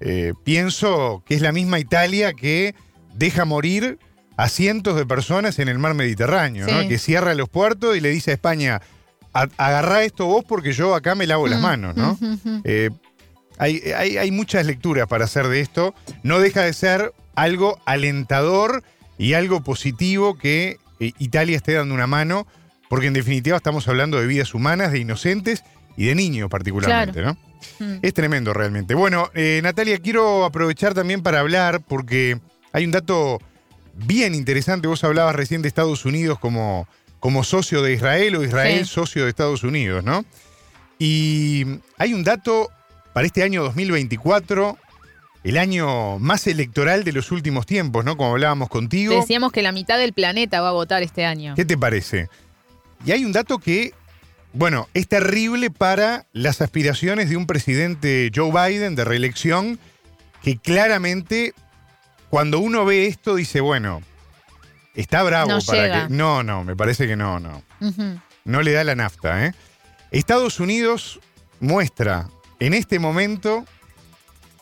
Eh, 0.01 0.33
pienso 0.43 1.23
que 1.27 1.35
es 1.35 1.43
la 1.43 1.53
misma 1.53 1.79
Italia 1.81 2.33
que 2.33 2.75
deja 3.15 3.45
morir 3.45 3.99
a 4.39 4.49
cientos 4.49 4.97
de 4.97 5.05
personas 5.05 5.59
en 5.59 5.69
el 5.69 5.79
mar 5.79 5.93
Mediterráneo, 5.93 6.67
¿no? 6.67 6.89
Que 6.89 6.97
cierra 6.97 7.35
los 7.35 7.51
puertos 7.51 7.95
y 7.95 8.01
le 8.01 8.09
dice 8.09 8.31
a 8.31 8.35
España, 8.35 8.81
"A- 9.35 9.49
agarrá 9.59 10.03
esto 10.03 10.25
vos 10.25 10.47
porque 10.49 10.73
yo 10.73 10.95
acá 10.95 11.15
me 11.15 11.27
lavo 11.27 11.47
las 11.47 11.59
mm, 11.59 11.63
manos, 11.63 11.95
¿no? 11.95 12.17
mm, 12.19 12.25
mm, 12.27 12.39
mm. 12.45 12.61
Eh, 12.65 12.89
hay, 13.59 13.81
hay- 13.97 14.17
hay 14.19 14.31
muchas 14.31 14.67
lecturas 14.67 15.07
para 15.09 15.25
hacer 15.25 15.49
de 15.49 15.61
esto. 15.61 15.95
No 16.23 16.39
deja 16.41 16.63
de 16.63 16.73
ser 16.73 17.13
algo 17.35 17.79
alentador 17.87 18.83
y 19.19 19.35
algo 19.35 19.63
positivo 19.63 20.37
que 20.39 20.79
eh, 21.01 21.13
Italia 21.19 21.57
esté 21.57 21.73
dando 21.75 21.95
una 21.95 22.07
mano, 22.07 22.47
porque 22.89 23.07
en 23.09 23.13
definitiva 23.15 23.57
estamos 23.57 23.89
hablando 23.89 24.21
de 24.21 24.27
vidas 24.27 24.55
humanas, 24.55 24.93
de 24.93 24.99
inocentes 25.01 25.65
y 25.97 26.07
de 26.07 26.15
niños 26.15 26.49
particularmente, 26.51 27.23
¿no? 27.23 27.37
Mm. 27.79 27.99
Es 28.03 28.13
tremendo 28.15 28.53
realmente. 28.53 28.95
Bueno, 28.95 29.31
eh, 29.35 29.61
Natalia, 29.63 29.99
quiero 29.99 30.45
aprovechar 30.45 30.93
también 30.95 31.23
para 31.23 31.41
hablar, 31.41 31.81
porque 31.81 32.39
hay 32.73 32.85
un 32.85 32.91
dato 32.91 33.41
bien 33.95 34.35
interesante. 34.35 34.87
Vos 34.87 35.03
hablabas 35.05 35.35
recién 35.35 35.63
de 35.63 35.69
Estados 35.69 36.05
Unidos 36.05 36.39
como, 36.39 36.87
como 37.21 37.43
socio 37.43 37.81
de 37.83 37.95
Israel 37.95 38.37
o 38.37 38.45
Israel 38.45 38.81
Sí. 38.85 38.93
socio 38.93 39.25
de 39.25 39.31
Estados 39.31 39.63
Unidos, 39.65 40.05
¿no? 40.05 40.25
Y 40.99 41.65
hay 41.99 42.13
un 42.15 42.23
dato 42.25 42.71
para 43.15 43.27
este 43.27 43.43
año 43.43 43.63
2024, 43.63 44.77
el 45.45 45.57
año 45.57 46.19
más 46.19 46.47
electoral 46.47 47.05
de 47.05 47.13
los 47.13 47.31
últimos 47.33 47.65
tiempos, 47.65 48.05
¿no? 48.05 48.17
Como 48.17 48.33
hablábamos 48.33 48.69
contigo. 48.69 49.15
Decíamos 49.15 49.53
que 49.53 49.63
la 49.63 49.73
mitad 49.73 49.97
del 49.99 50.13
planeta 50.13 50.61
va 50.61 50.71
a 50.71 50.73
votar 50.73 51.03
este 51.03 51.25
año. 51.25 51.55
¿Qué 51.55 51.65
te 51.65 51.79
parece? 51.79 52.29
Y 53.07 53.13
hay 53.13 53.25
un 53.25 53.31
dato 53.33 53.59
que, 53.59 53.95
bueno, 54.53 54.89
es 54.95 55.07
terrible 55.09 55.71
para 55.71 56.27
las 56.33 56.61
aspiraciones 56.61 57.31
de 57.31 57.37
un 57.37 57.47
presidente 57.47 58.31
Joe 58.35 58.51
Biden 58.51 58.97
de 58.97 59.05
reelección, 59.05 59.79
que 60.43 60.59
claramente, 60.59 61.55
cuando 62.31 62.59
uno 62.59 62.85
ve 62.85 63.07
esto, 63.07 63.37
dice, 63.37 63.61
bueno, 63.61 64.03
está 64.97 65.23
bravo 65.23 65.51
No 65.51 65.61
para 65.61 65.83
llega. 65.83 66.09
que. 66.09 66.15
No, 66.15 66.43
no, 66.43 66.65
me 66.65 66.75
parece 66.75 67.07
que 67.07 67.15
no, 67.17 67.39
no. 67.39 67.63
No 68.45 68.61
le 68.63 68.73
da 68.73 68.83
la 68.83 68.97
nafta, 68.97 69.47
¿eh? 69.47 69.55
Estados 70.11 70.59
Unidos 70.59 71.21
muestra 71.61 72.29
en 72.61 72.75
este 72.75 72.99
momento 72.99 73.65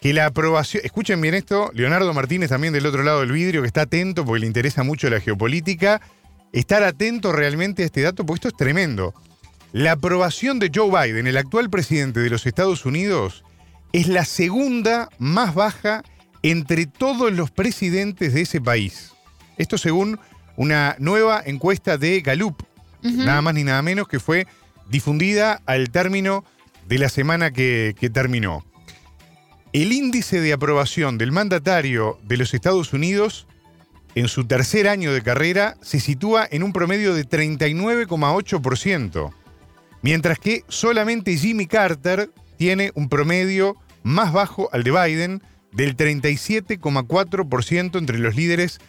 que 0.01 0.13
la 0.13 0.27
aprobación. 0.27 0.83
Escuchen 0.85 1.21
bien 1.21 1.35
esto, 1.35 1.71
Leonardo 1.75 2.13
Martínez 2.13 2.51
también 2.51 2.73
del 2.73 2.87
otro 2.87 3.03
lado 3.05 3.21
del 3.21 3.33
vidrio, 3.33 3.63
que 3.63 3.69
está 3.69 3.83
atento 3.83 4.25
porque 4.25 4.41
le 4.41 4.47
interesa 4.47 4.83
mucho 4.83 5.09
la 5.09 5.21
geopolítica. 5.21 6.01
Estar 6.53 6.83
atento 6.83 7.33
realmente 7.33 7.83
a 7.83 7.87
este 7.87 8.03
dato, 8.03 8.27
porque 8.27 8.39
esto 8.39 8.49
es 8.49 8.57
tremendo. 8.57 9.15
La 9.73 9.93
aprobación 9.93 10.59
de 10.59 10.71
Joe 10.75 10.91
Biden, 10.91 11.27
el 11.27 11.37
actual 11.37 11.71
presidente 11.71 12.21
de 12.21 12.29
los 12.29 12.47
Estados 12.47 12.85
Unidos, 12.85 13.45
es 13.93 14.09
la 14.09 14.25
segunda 14.25 15.09
más 15.19 15.55
baja 15.55 16.03
entre 16.43 16.87
todos 16.87 17.33
los 17.33 17.51
presidentes 17.51 18.35
de 18.35 18.43
ese 18.43 18.61
país. 18.61 19.13
Esto 19.57 19.79
según 19.79 20.19
una 20.57 20.97
nueva 20.99 21.43
encuesta 21.45 21.97
de 21.97 22.21
Gallup, 22.21 22.63
nada 23.03 23.41
más 23.41 23.55
ni 23.55 23.65
nada 23.65 23.81
menos, 23.83 24.09
que 24.09 24.21
fue 24.21 24.47
difundida 24.91 25.63
al 25.65 25.91
término 25.91 26.45
de 26.89 26.99
la 26.99 27.09
semana 27.09 27.53
que, 27.53 27.95
terminó. 28.13 28.65
El 29.73 29.93
índice 29.93 30.41
de 30.41 30.53
aprobación 30.53 31.17
del 31.19 31.31
mandatario 31.33 32.19
de 32.25 32.37
los 32.37 32.55
Estados 32.55 32.93
Unidos 32.93 33.47
en 34.15 34.29
su 34.29 34.45
tercer 34.45 34.87
año 34.89 35.13
de 35.13 35.23
carrera 35.23 35.77
se 35.81 35.99
sitúa 36.01 36.47
en 36.51 36.63
un 36.63 36.75
promedio 36.75 37.15
de 37.15 37.27
39,8%, 37.27 39.33
mientras 40.03 40.39
que 40.39 40.65
solamente 40.69 41.35
Jimmy 41.37 41.67
Carter 41.67 42.31
tiene 42.59 42.93
un 42.95 43.09
promedio 43.09 43.77
más 44.03 44.33
bajo 44.33 44.69
al 44.73 44.83
de 44.83 44.91
Biden 44.91 45.43
del 45.73 45.97
37,4% 45.97 47.99
entre 47.99 48.19
los 48.19 48.37
líderes 48.37 48.81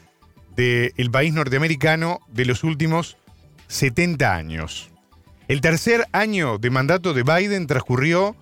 del 0.55 1.09
país 1.11 1.33
norteamericano 1.33 2.19
de 2.27 2.45
los 2.45 2.63
últimos 2.63 3.17
70 3.67 4.35
años. 4.35 4.92
El 5.47 5.59
tercer 5.59 6.07
año 6.13 6.57
de 6.57 6.69
mandato 6.69 7.13
de 7.13 7.23
Biden 7.23 7.67
transcurrió 7.67 8.35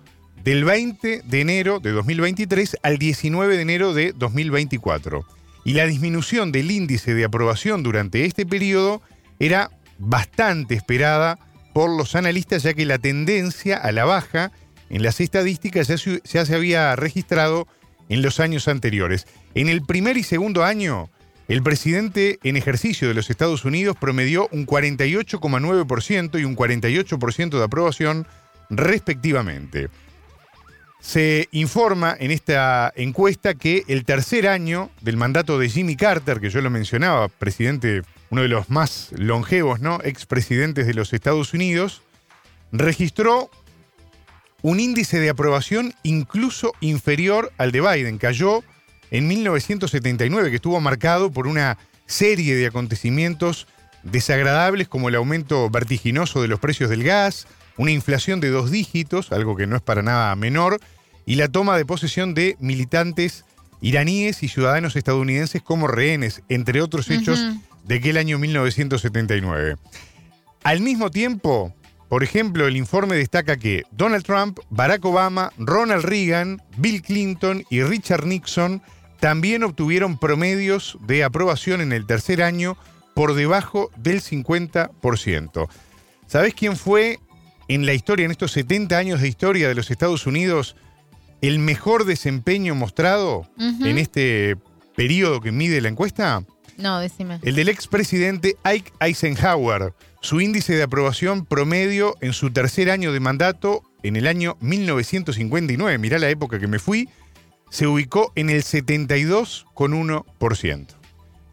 del 0.44 0.64
20 0.64 1.22
de 1.24 1.40
enero 1.40 1.80
de 1.80 1.90
2023 1.90 2.76
al 2.82 2.98
19 2.98 3.56
de 3.56 3.62
enero 3.62 3.92
de 3.92 4.12
2024. 4.12 5.24
Y 5.64 5.74
la 5.74 5.86
disminución 5.86 6.52
del 6.52 6.70
índice 6.70 7.14
de 7.14 7.24
aprobación 7.24 7.82
durante 7.82 8.24
este 8.24 8.46
periodo 8.46 9.02
era 9.40 9.70
bastante 9.98 10.74
esperada 10.74 11.38
por 11.72 11.90
los 11.90 12.14
analistas, 12.14 12.62
ya 12.62 12.74
que 12.74 12.86
la 12.86 12.98
tendencia 12.98 13.76
a 13.76 13.90
la 13.90 14.04
baja 14.04 14.52
en 14.88 15.02
las 15.02 15.20
estadísticas 15.20 15.88
ya 15.88 15.98
se, 15.98 16.22
ya 16.24 16.44
se 16.44 16.54
había 16.54 16.94
registrado 16.94 17.66
en 18.08 18.22
los 18.22 18.38
años 18.38 18.68
anteriores. 18.68 19.26
En 19.54 19.68
el 19.68 19.82
primer 19.82 20.16
y 20.16 20.22
segundo 20.22 20.64
año, 20.64 21.10
el 21.48 21.62
presidente 21.62 22.38
en 22.42 22.56
ejercicio 22.56 23.08
de 23.08 23.14
los 23.14 23.30
Estados 23.30 23.64
Unidos 23.64 23.96
promedió 23.98 24.48
un 24.52 24.66
48,9% 24.66 26.40
y 26.40 26.44
un 26.44 26.56
48% 26.56 27.58
de 27.58 27.64
aprobación 27.64 28.26
respectivamente. 28.70 29.88
Se 31.00 31.48
informa 31.50 32.16
en 32.18 32.30
esta 32.30 32.92
encuesta 32.94 33.54
que 33.54 33.82
el 33.88 34.04
tercer 34.04 34.46
año 34.46 34.88
del 35.00 35.16
mandato 35.16 35.58
de 35.58 35.68
Jimmy 35.68 35.96
Carter, 35.96 36.40
que 36.40 36.48
yo 36.48 36.60
lo 36.60 36.70
mencionaba, 36.70 37.26
presidente, 37.28 38.02
uno 38.30 38.42
de 38.42 38.48
los 38.48 38.70
más 38.70 39.08
longevos, 39.10 39.80
¿no? 39.80 39.98
Expresidentes 40.04 40.86
de 40.86 40.94
los 40.94 41.12
Estados 41.12 41.54
Unidos, 41.54 42.02
registró 42.70 43.50
un 44.62 44.78
índice 44.78 45.18
de 45.18 45.28
aprobación 45.28 45.92
incluso 46.04 46.72
inferior 46.80 47.52
al 47.58 47.72
de 47.72 47.80
Biden. 47.80 48.18
Cayó 48.18 48.62
en 49.12 49.28
1979, 49.28 50.48
que 50.48 50.56
estuvo 50.56 50.80
marcado 50.80 51.30
por 51.30 51.46
una 51.46 51.76
serie 52.06 52.56
de 52.56 52.66
acontecimientos 52.66 53.66
desagradables 54.02 54.88
como 54.88 55.10
el 55.10 55.14
aumento 55.14 55.68
vertiginoso 55.68 56.40
de 56.40 56.48
los 56.48 56.58
precios 56.58 56.88
del 56.88 57.04
gas, 57.04 57.46
una 57.76 57.90
inflación 57.90 58.40
de 58.40 58.48
dos 58.48 58.70
dígitos, 58.70 59.30
algo 59.30 59.54
que 59.54 59.66
no 59.66 59.76
es 59.76 59.82
para 59.82 60.02
nada 60.02 60.34
menor, 60.34 60.80
y 61.26 61.34
la 61.34 61.48
toma 61.48 61.76
de 61.76 61.84
posesión 61.84 62.32
de 62.32 62.56
militantes 62.58 63.44
iraníes 63.82 64.42
y 64.42 64.48
ciudadanos 64.48 64.96
estadounidenses 64.96 65.60
como 65.60 65.88
rehenes, 65.88 66.42
entre 66.48 66.80
otros 66.80 67.10
hechos 67.10 67.38
de 67.84 67.96
aquel 67.96 68.16
año 68.16 68.38
1979. 68.38 69.76
Al 70.64 70.80
mismo 70.80 71.10
tiempo, 71.10 71.74
por 72.08 72.22
ejemplo, 72.24 72.66
el 72.66 72.78
informe 72.78 73.16
destaca 73.16 73.58
que 73.58 73.82
Donald 73.90 74.24
Trump, 74.24 74.58
Barack 74.70 75.04
Obama, 75.04 75.52
Ronald 75.58 76.04
Reagan, 76.04 76.62
Bill 76.78 77.02
Clinton 77.02 77.62
y 77.68 77.82
Richard 77.82 78.24
Nixon 78.24 78.80
también 79.22 79.62
obtuvieron 79.62 80.18
promedios 80.18 80.98
de 81.06 81.22
aprobación 81.22 81.80
en 81.80 81.92
el 81.92 82.06
tercer 82.06 82.42
año 82.42 82.76
por 83.14 83.34
debajo 83.34 83.88
del 83.96 84.20
50%. 84.20 85.68
¿Sabés 86.26 86.54
quién 86.54 86.76
fue 86.76 87.20
en 87.68 87.86
la 87.86 87.94
historia, 87.94 88.24
en 88.24 88.32
estos 88.32 88.50
70 88.50 88.98
años 88.98 89.20
de 89.20 89.28
historia 89.28 89.68
de 89.68 89.76
los 89.76 89.92
Estados 89.92 90.26
Unidos, 90.26 90.74
el 91.40 91.60
mejor 91.60 92.04
desempeño 92.04 92.74
mostrado 92.74 93.48
en 93.58 93.96
este 93.96 94.56
periodo 94.96 95.40
que 95.40 95.52
mide 95.52 95.80
la 95.80 95.90
encuesta? 95.90 96.42
No, 96.76 96.98
decime. 96.98 97.38
El 97.44 97.54
del 97.54 97.68
expresidente 97.68 98.56
Ike 98.64 98.90
Eisenhower. 98.98 99.94
Su 100.20 100.40
índice 100.40 100.74
de 100.74 100.82
aprobación 100.82 101.46
promedio 101.46 102.16
en 102.22 102.32
su 102.32 102.50
tercer 102.50 102.90
año 102.90 103.12
de 103.12 103.20
mandato, 103.20 103.84
en 104.02 104.16
el 104.16 104.26
año 104.26 104.56
1959, 104.58 105.96
mirá 105.98 106.18
la 106.18 106.28
época 106.28 106.58
que 106.58 106.66
me 106.66 106.80
fui, 106.80 107.08
se 107.72 107.86
ubicó 107.86 108.32
en 108.34 108.50
el 108.50 108.62
72,1%. 108.62 110.86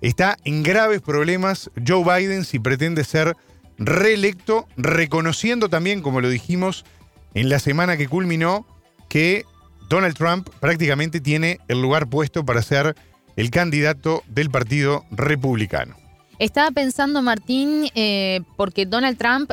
Está 0.01 0.37
en 0.43 0.63
graves 0.63 1.01
problemas 1.01 1.71
Joe 1.87 2.03
Biden 2.03 2.43
si 2.43 2.59
pretende 2.59 3.05
ser 3.05 3.37
reelecto, 3.77 4.67
reconociendo 4.75 5.69
también, 5.69 6.01
como 6.01 6.19
lo 6.19 6.27
dijimos 6.29 6.83
en 7.33 7.47
la 7.47 7.59
semana 7.59 7.95
que 7.95 8.09
culminó, 8.09 8.67
que 9.07 9.45
Donald 9.87 10.17
Trump 10.17 10.49
prácticamente 10.59 11.21
tiene 11.21 11.61
el 11.69 11.81
lugar 11.81 12.09
puesto 12.09 12.45
para 12.45 12.61
ser 12.61 12.97
el 13.37 13.49
candidato 13.49 14.21
del 14.27 14.49
Partido 14.49 15.05
Republicano. 15.11 15.95
Estaba 16.37 16.71
pensando, 16.71 17.21
Martín, 17.21 17.89
eh, 17.95 18.41
porque 18.57 18.85
Donald 18.85 19.17
Trump 19.17 19.51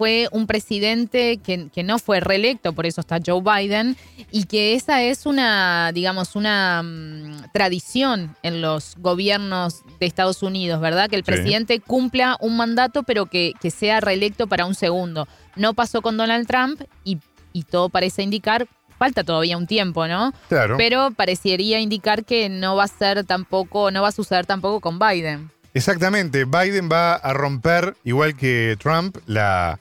fue 0.00 0.28
un 0.32 0.46
presidente 0.46 1.36
que, 1.44 1.68
que, 1.68 1.82
no 1.82 1.98
fue 1.98 2.20
reelecto, 2.20 2.72
por 2.72 2.86
eso 2.86 3.02
está 3.02 3.18
Joe 3.22 3.42
Biden, 3.42 3.98
y 4.30 4.44
que 4.44 4.72
esa 4.72 5.02
es 5.02 5.26
una, 5.26 5.92
digamos, 5.92 6.36
una 6.36 6.80
um, 6.82 7.36
tradición 7.52 8.34
en 8.42 8.62
los 8.62 8.94
gobiernos 8.96 9.82
de 9.98 10.06
Estados 10.06 10.42
Unidos, 10.42 10.80
¿verdad? 10.80 11.10
Que 11.10 11.16
el 11.16 11.22
presidente 11.22 11.80
cumpla 11.80 12.38
un 12.40 12.56
mandato, 12.56 13.02
pero 13.02 13.26
que, 13.26 13.52
que, 13.60 13.70
sea 13.70 14.00
reelecto 14.00 14.46
para 14.46 14.64
un 14.64 14.74
segundo. 14.74 15.28
No 15.54 15.74
pasó 15.74 16.00
con 16.00 16.16
Donald 16.16 16.46
Trump 16.46 16.80
y, 17.04 17.18
y 17.52 17.64
todo 17.64 17.90
parece 17.90 18.22
indicar, 18.22 18.68
falta 18.98 19.22
todavía 19.22 19.58
un 19.58 19.66
tiempo, 19.66 20.08
¿no? 20.08 20.32
Claro. 20.48 20.78
Pero 20.78 21.10
parecería 21.10 21.78
indicar 21.78 22.24
que 22.24 22.48
no 22.48 22.74
va 22.74 22.84
a 22.84 22.88
ser 22.88 23.24
tampoco, 23.24 23.90
no 23.90 24.00
va 24.00 24.08
a 24.08 24.12
suceder 24.12 24.46
tampoco 24.46 24.80
con 24.80 24.98
Biden. 24.98 25.50
Exactamente, 25.74 26.46
Biden 26.46 26.88
va 26.90 27.14
a 27.14 27.32
romper, 27.32 27.96
igual 28.02 28.34
que 28.34 28.76
Trump, 28.80 29.18
la, 29.26 29.78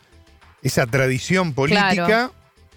esa 0.63 0.85
tradición 0.85 1.53
política 1.53 2.31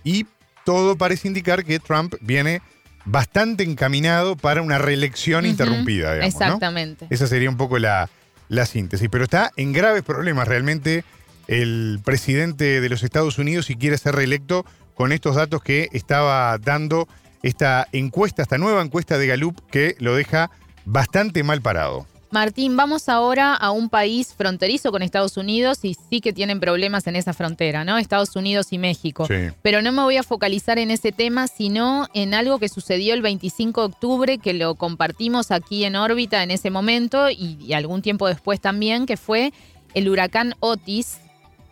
y 0.05 0.27
todo 0.65 0.97
parece 0.97 1.29
indicar 1.29 1.65
que 1.65 1.79
Trump 1.79 2.15
viene 2.21 2.63
bastante 3.05 3.65
encaminado 3.65 4.37
para 4.37 4.63
una 4.63 4.79
reelección 4.79 5.45
interrumpida, 5.47 6.15
digamos. 6.15 6.35
Exactamente. 6.35 7.07
Esa 7.11 7.27
sería 7.27 7.51
un 7.51 7.57
poco 7.57 7.79
la, 7.79 8.09
la 8.49 8.67
síntesis. 8.67 9.09
Pero 9.11 9.25
está 9.25 9.51
en 9.57 9.73
graves 9.73 10.03
problemas 10.03 10.47
realmente 10.47 11.05
el 11.49 12.01
presidente 12.05 12.81
de 12.81 12.89
los 12.89 13.03
Estados 13.03 13.39
Unidos 13.39 13.67
si 13.67 13.77
quiere 13.77 13.99
ser 13.99 14.15
reelecto 14.15 14.65
con 14.95 15.13
estos 15.13 15.37
datos 15.37 15.63
que 15.63 15.89
estaba 15.93 16.57
dando 16.59 17.09
esta 17.43 17.89
encuesta, 17.93 18.43
esta 18.43 18.59
nueva 18.59 18.83
encuesta 18.83 19.19
de 19.19 19.27
Gallup 19.27 19.59
que 19.71 19.97
lo 19.99 20.15
deja 20.15 20.51
bastante 20.85 21.43
mal 21.43 21.61
parado. 21.61 22.07
Martín, 22.33 22.79
vamos 22.79 23.11
ahora 23.11 23.55
a 23.55 23.73
un 23.73 23.91
país 23.91 24.33
fronterizo 24.35 24.91
con 24.91 25.03
Estados 25.03 25.37
Unidos 25.37 25.81
y 25.85 25.95
sí 26.09 26.23
que 26.23 26.33
tienen 26.33 26.61
problemas 26.61 27.07
en 27.07 27.15
esa 27.15 27.35
frontera, 27.35 27.85
¿no? 27.85 27.99
Estados 27.99 28.35
Unidos 28.37 28.69
y 28.73 28.79
México. 28.79 29.27
Sí. 29.27 29.51
Pero 29.61 29.83
no 29.83 29.93
me 29.93 30.01
voy 30.01 30.17
a 30.17 30.23
focalizar 30.23 30.79
en 30.79 30.91
ese 30.91 31.13
tema, 31.13 31.47
sino 31.47 32.09
en 32.15 32.33
algo 32.33 32.59
que 32.59 32.71
sucedió 32.71 33.13
el 33.13 33.21
25 33.21 33.83
de 33.83 33.87
octubre, 33.87 34.39
que 34.39 34.55
lo 34.55 34.77
compartimos 34.77 35.51
aquí 35.51 35.85
en 35.85 35.95
órbita 35.95 36.43
en 36.43 36.51
ese 36.51 36.71
momento 36.71 37.29
y, 37.29 37.59
y 37.61 37.75
algún 37.75 38.01
tiempo 38.01 38.27
después 38.27 38.63
también, 38.63 39.05
que 39.05 39.19
fue 39.19 39.53
el 39.93 40.09
huracán 40.09 40.55
Otis, 40.61 41.19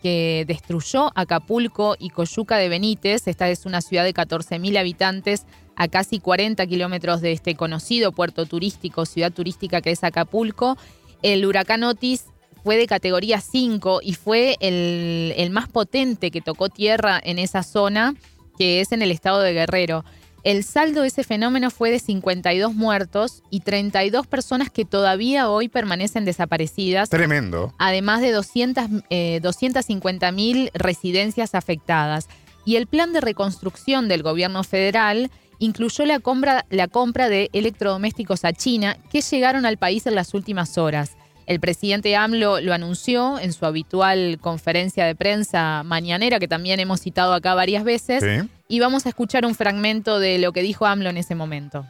que 0.02 0.44
destruyó 0.46 1.10
Acapulco 1.14 1.96
y 1.98 2.10
Coyuca 2.10 2.58
de 2.58 2.68
Benítez. 2.68 3.26
Esta 3.28 3.48
es 3.48 3.64
una 3.64 3.80
ciudad 3.80 4.04
de 4.04 4.12
14.000 4.12 4.78
habitantes 4.78 5.46
a 5.80 5.88
casi 5.88 6.20
40 6.20 6.66
kilómetros 6.66 7.22
de 7.22 7.32
este 7.32 7.54
conocido 7.54 8.12
puerto 8.12 8.44
turístico, 8.44 9.06
ciudad 9.06 9.32
turística 9.32 9.80
que 9.80 9.92
es 9.92 10.04
Acapulco. 10.04 10.76
El 11.22 11.46
huracán 11.46 11.84
Otis 11.84 12.26
fue 12.62 12.76
de 12.76 12.86
categoría 12.86 13.40
5 13.40 14.00
y 14.02 14.12
fue 14.12 14.58
el, 14.60 15.32
el 15.38 15.48
más 15.48 15.70
potente 15.70 16.30
que 16.30 16.42
tocó 16.42 16.68
tierra 16.68 17.18
en 17.24 17.38
esa 17.38 17.62
zona, 17.62 18.14
que 18.58 18.82
es 18.82 18.92
en 18.92 19.00
el 19.00 19.10
estado 19.10 19.40
de 19.40 19.54
Guerrero. 19.54 20.04
El 20.44 20.64
saldo 20.64 21.00
de 21.00 21.08
ese 21.08 21.24
fenómeno 21.24 21.70
fue 21.70 21.90
de 21.90 21.98
52 21.98 22.74
muertos 22.74 23.42
y 23.48 23.60
32 23.60 24.26
personas 24.26 24.68
que 24.68 24.84
todavía 24.84 25.48
hoy 25.48 25.70
permanecen 25.70 26.26
desaparecidas. 26.26 27.08
Tremendo. 27.08 27.72
Además 27.78 28.20
de 28.20 28.32
200, 28.32 28.84
eh, 29.08 29.40
250 29.42 30.30
mil 30.32 30.70
residencias 30.74 31.54
afectadas. 31.54 32.28
Y 32.66 32.76
el 32.76 32.86
plan 32.86 33.14
de 33.14 33.22
reconstrucción 33.22 34.08
del 34.08 34.22
gobierno 34.22 34.62
federal 34.62 35.30
incluyó 35.60 36.04
la 36.04 36.18
compra, 36.18 36.66
la 36.70 36.88
compra 36.88 37.28
de 37.28 37.48
electrodomésticos 37.52 38.44
a 38.44 38.52
China 38.52 38.96
que 39.12 39.20
llegaron 39.20 39.64
al 39.64 39.76
país 39.76 40.06
en 40.06 40.16
las 40.16 40.34
últimas 40.34 40.76
horas. 40.76 41.16
El 41.46 41.60
presidente 41.60 42.16
AMLO 42.16 42.60
lo 42.60 42.72
anunció 42.72 43.38
en 43.38 43.52
su 43.52 43.66
habitual 43.66 44.38
conferencia 44.40 45.04
de 45.04 45.14
prensa 45.14 45.82
mañanera, 45.84 46.38
que 46.38 46.48
también 46.48 46.80
hemos 46.80 47.00
citado 47.00 47.34
acá 47.34 47.54
varias 47.54 47.84
veces. 47.84 48.22
Sí. 48.22 48.48
Y 48.68 48.80
vamos 48.80 49.06
a 49.06 49.10
escuchar 49.10 49.44
un 49.44 49.54
fragmento 49.54 50.18
de 50.18 50.38
lo 50.38 50.52
que 50.52 50.62
dijo 50.62 50.86
AMLO 50.86 51.10
en 51.10 51.16
ese 51.16 51.34
momento. 51.34 51.86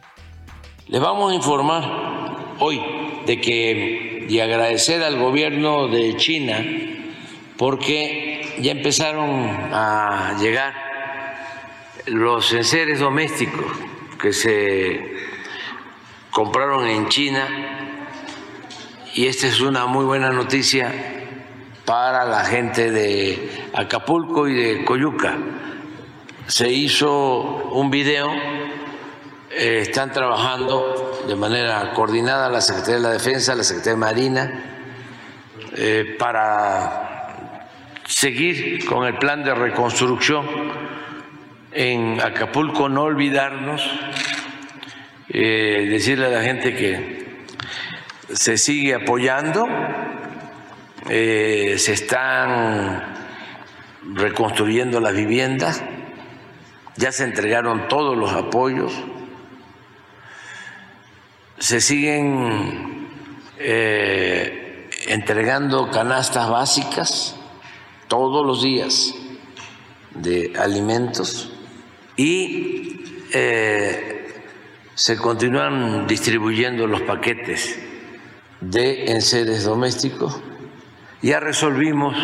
Les 0.87 0.99
vamos 0.99 1.31
a 1.31 1.35
informar 1.35 1.83
hoy 2.59 2.81
de 3.25 3.39
que 3.39 4.25
y 4.27 4.39
agradecer 4.39 5.03
al 5.03 5.19
gobierno 5.19 5.87
de 5.87 6.15
China 6.17 6.65
porque 7.57 8.41
ya 8.61 8.71
empezaron 8.71 9.45
a 9.71 10.37
llegar 10.41 10.90
los 12.07 12.51
enseres 12.53 12.99
domésticos 12.99 13.65
que 14.19 14.33
se 14.33 15.15
compraron 16.31 16.87
en 16.87 17.07
China 17.09 17.47
y 19.13 19.27
esta 19.27 19.47
es 19.47 19.59
una 19.59 19.85
muy 19.85 20.05
buena 20.05 20.31
noticia 20.31 20.91
para 21.85 22.25
la 22.25 22.45
gente 22.45 22.91
de 22.91 23.67
Acapulco 23.73 24.47
y 24.47 24.53
de 24.53 24.85
Coyuca. 24.85 25.37
Se 26.47 26.69
hizo 26.69 27.09
un 27.71 27.91
video, 27.91 28.31
eh, 29.51 29.79
están 29.81 30.11
trabajando 30.11 31.23
de 31.27 31.35
manera 31.35 31.93
coordinada 31.93 32.49
la 32.49 32.61
Secretaría 32.61 32.95
de 32.95 33.01
la 33.01 33.11
Defensa, 33.11 33.55
la 33.55 33.63
Secretaría 33.63 33.93
de 33.93 33.99
Marina, 33.99 34.63
eh, 35.73 36.15
para 36.17 37.67
seguir 38.05 38.85
con 38.85 39.05
el 39.05 39.17
plan 39.17 39.43
de 39.43 39.53
reconstrucción 39.53 40.45
en 41.73 42.19
Acapulco, 42.21 42.89
no 42.89 43.03
olvidarnos, 43.03 43.81
eh, 45.29 45.87
decirle 45.89 46.27
a 46.27 46.29
la 46.29 46.43
gente 46.43 46.75
que 46.75 47.45
se 48.33 48.57
sigue 48.57 48.95
apoyando, 48.95 49.67
eh, 51.09 51.75
se 51.77 51.93
están 51.93 53.15
reconstruyendo 54.13 54.99
las 54.99 55.13
viviendas, 55.13 55.81
ya 56.97 57.11
se 57.11 57.23
entregaron 57.23 57.87
todos 57.87 58.17
los 58.17 58.33
apoyos, 58.33 58.93
se 61.57 61.79
siguen 61.79 63.07
eh, 63.59 64.89
entregando 65.07 65.89
canastas 65.91 66.49
básicas 66.49 67.37
todos 68.07 68.45
los 68.45 68.61
días 68.61 69.15
de 70.15 70.53
alimentos 70.59 71.50
y 72.21 73.01
eh, 73.33 74.31
se 74.93 75.17
continúan 75.17 76.05
distribuyendo 76.05 76.85
los 76.85 77.01
paquetes 77.01 77.79
de 78.59 79.11
enseres 79.11 79.63
domésticos. 79.63 80.39
Ya 81.23 81.39
resolvimos 81.39 82.15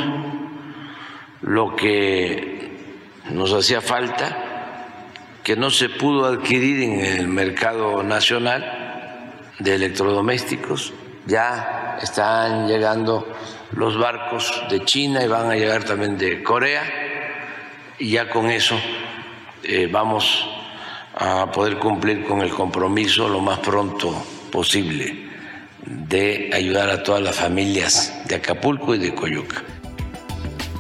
lo 1.42 1.76
que 1.76 2.78
nos 3.32 3.52
hacía 3.54 3.82
falta, 3.82 5.08
que 5.44 5.56
no 5.56 5.72
se 5.72 5.90
pudo 5.90 6.26
adquirir 6.26 6.84
en 6.84 7.00
el 7.00 7.28
mercado 7.28 8.04
nacional 8.04 9.34
de 9.58 9.74
electrodomésticos. 9.74 10.94
Ya 11.26 11.98
están 12.04 12.68
llegando 12.68 13.28
los 13.72 13.98
barcos 13.98 14.64
de 14.70 14.86
China 14.86 15.24
y 15.24 15.28
van 15.28 15.50
a 15.50 15.56
llegar 15.56 15.86
también 15.86 16.20
de 16.20 16.44
Corea 16.44 16.84
y 17.98 18.12
ya 18.12 18.30
con 18.30 18.52
eso 18.52 18.80
eh, 19.68 19.88
vamos 19.92 20.46
a 21.16 21.52
poder 21.52 21.78
cumplir 21.78 22.24
con 22.26 22.42
el 22.42 22.50
compromiso 22.52 23.28
lo 23.28 23.42
más 23.42 23.60
pronto 23.60 24.14
posible 24.52 25.28
de 25.86 26.50
ayudar 26.54 26.90
a 26.90 27.04
todas 27.04 27.22
las 27.22 27.36
familias 27.36 28.14
de 28.28 28.36
Acapulco 28.36 28.96
y 28.96 29.00
de 29.00 29.14
Coyuca. 29.14 29.64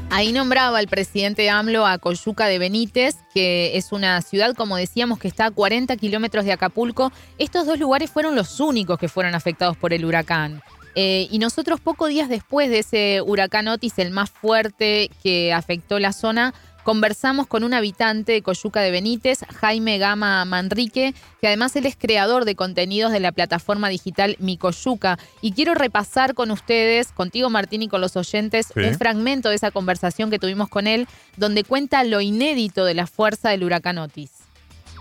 Ahí 0.09 0.31
nombraba 0.31 0.79
el 0.79 0.87
presidente 0.87 1.49
AMLO 1.49 1.85
a 1.85 1.97
Coyuca 1.97 2.47
de 2.47 2.59
Benítez, 2.59 3.17
que 3.33 3.77
es 3.77 3.91
una 3.91 4.21
ciudad, 4.21 4.55
como 4.55 4.77
decíamos, 4.77 5.19
que 5.19 5.27
está 5.27 5.47
a 5.47 5.51
40 5.51 5.95
kilómetros 5.97 6.45
de 6.45 6.53
Acapulco. 6.53 7.11
Estos 7.37 7.65
dos 7.65 7.77
lugares 7.77 8.09
fueron 8.09 8.35
los 8.35 8.59
únicos 8.59 8.97
que 8.97 9.09
fueron 9.09 9.35
afectados 9.35 9.75
por 9.75 9.93
el 9.93 10.05
huracán. 10.05 10.61
Eh, 10.95 11.27
y 11.29 11.39
nosotros 11.39 11.79
pocos 11.79 12.09
días 12.09 12.29
después 12.29 12.69
de 12.69 12.79
ese 12.79 13.21
huracán 13.21 13.67
Otis, 13.67 13.99
el 13.99 14.11
más 14.11 14.31
fuerte 14.31 15.11
que 15.21 15.53
afectó 15.53 15.99
la 15.99 16.13
zona, 16.13 16.53
conversamos 16.87 17.47
con 17.47 17.65
un 17.65 17.73
habitante 17.73 18.31
de 18.31 18.41
Coyuca 18.41 18.79
de 18.79 18.91
Benítez, 18.91 19.43
Jaime 19.59 19.97
Gama 19.97 20.45
Manrique, 20.45 21.13
que 21.41 21.47
además 21.47 21.75
él 21.75 21.85
es 21.85 21.97
creador 21.97 22.45
de 22.45 22.55
contenidos 22.55 23.11
de 23.11 23.19
la 23.19 23.33
plataforma 23.33 23.89
digital 23.89 24.37
Mi 24.39 24.55
Coyuca. 24.55 25.17
Y 25.41 25.51
quiero 25.51 25.73
repasar 25.73 26.33
con 26.33 26.49
ustedes, 26.49 27.11
contigo 27.11 27.49
Martín 27.49 27.81
y 27.81 27.89
con 27.89 27.99
los 27.99 28.15
oyentes, 28.15 28.71
Sí. 28.73 28.79
un 28.79 28.93
fragmento 28.93 29.49
de 29.49 29.55
esa 29.55 29.71
conversación 29.71 30.29
que 30.31 30.39
tuvimos 30.39 30.69
con 30.69 30.87
él, 30.87 31.07
donde 31.35 31.65
cuenta 31.65 32.05
lo 32.05 32.21
inédito 32.21 32.85
de 32.85 32.93
la 32.93 33.05
fuerza 33.05 33.49
del 33.49 33.65
huracán 33.65 33.97
Otis. 33.97 34.47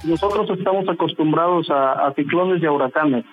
Nosotros 0.02 0.50
estamos 0.58 0.88
acostumbrados 0.88 1.70
a, 1.70 2.08
a 2.08 2.14
ciclones 2.14 2.60
y 2.60 2.66
a 2.66 2.72
huracanes, 2.72 3.24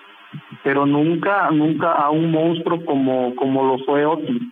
pero 0.63 0.85
nunca, 0.85 1.49
nunca 1.49 1.91
a 1.93 2.11
un 2.11 2.29
monstruo 2.29 2.85
como, 2.85 3.35
como 3.35 3.65
lo 3.65 3.83
fue 3.83 4.05
Otis. 4.05 4.43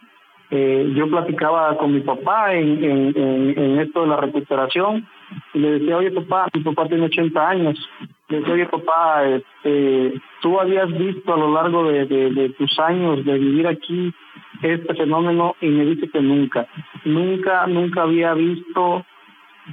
Eh, 0.53 0.91
yo 0.95 1.09
platicaba 1.09 1.77
con 1.77 1.93
mi 1.93 2.01
papá 2.01 2.53
en, 2.53 2.83
en, 2.83 3.79
esto 3.79 4.01
de 4.01 4.07
la 4.07 4.17
recuperación 4.17 5.07
y 5.53 5.59
le 5.59 5.79
decía, 5.79 5.97
oye 5.97 6.11
papá, 6.11 6.47
mi 6.53 6.61
papá 6.61 6.87
tiene 6.87 7.05
80 7.05 7.49
años. 7.49 7.89
Le 8.27 8.39
decía, 8.39 8.53
oye 8.53 8.65
papá, 8.65 9.23
este, 9.25 10.21
tú 10.41 10.59
habías 10.59 10.91
visto 10.97 11.33
a 11.33 11.37
lo 11.37 11.53
largo 11.53 11.85
de 11.85 12.53
tus 12.57 12.79
años 12.79 13.23
de 13.23 13.39
vivir 13.39 13.65
aquí 13.65 14.13
este 14.61 14.93
fenómeno 14.93 15.55
y 15.61 15.67
me 15.67 15.85
dice 15.85 16.09
que 16.09 16.21
nunca, 16.21 16.67
nunca, 17.05 17.65
nunca 17.67 18.03
había 18.03 18.33
visto 18.33 19.05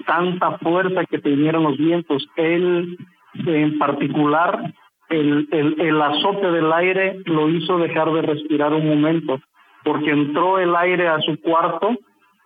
tanta 0.06 0.58
fuerza 0.58 1.04
que 1.06 1.18
tenían 1.18 1.62
los 1.62 1.76
vientos. 1.76 2.28
Él, 2.36 2.96
en 3.34 3.78
particular, 3.78 4.72
el, 5.08 5.48
el, 5.50 5.80
el 5.80 6.02
azote 6.02 6.50
del 6.50 6.72
aire 6.72 7.20
lo 7.26 7.48
hizo 7.48 7.78
dejar 7.78 8.12
de 8.12 8.22
respirar 8.22 8.72
un 8.72 8.88
momento, 8.88 9.40
porque 9.84 10.10
entró 10.10 10.58
el 10.58 10.74
aire 10.76 11.08
a 11.08 11.20
su 11.20 11.40
cuarto 11.40 11.96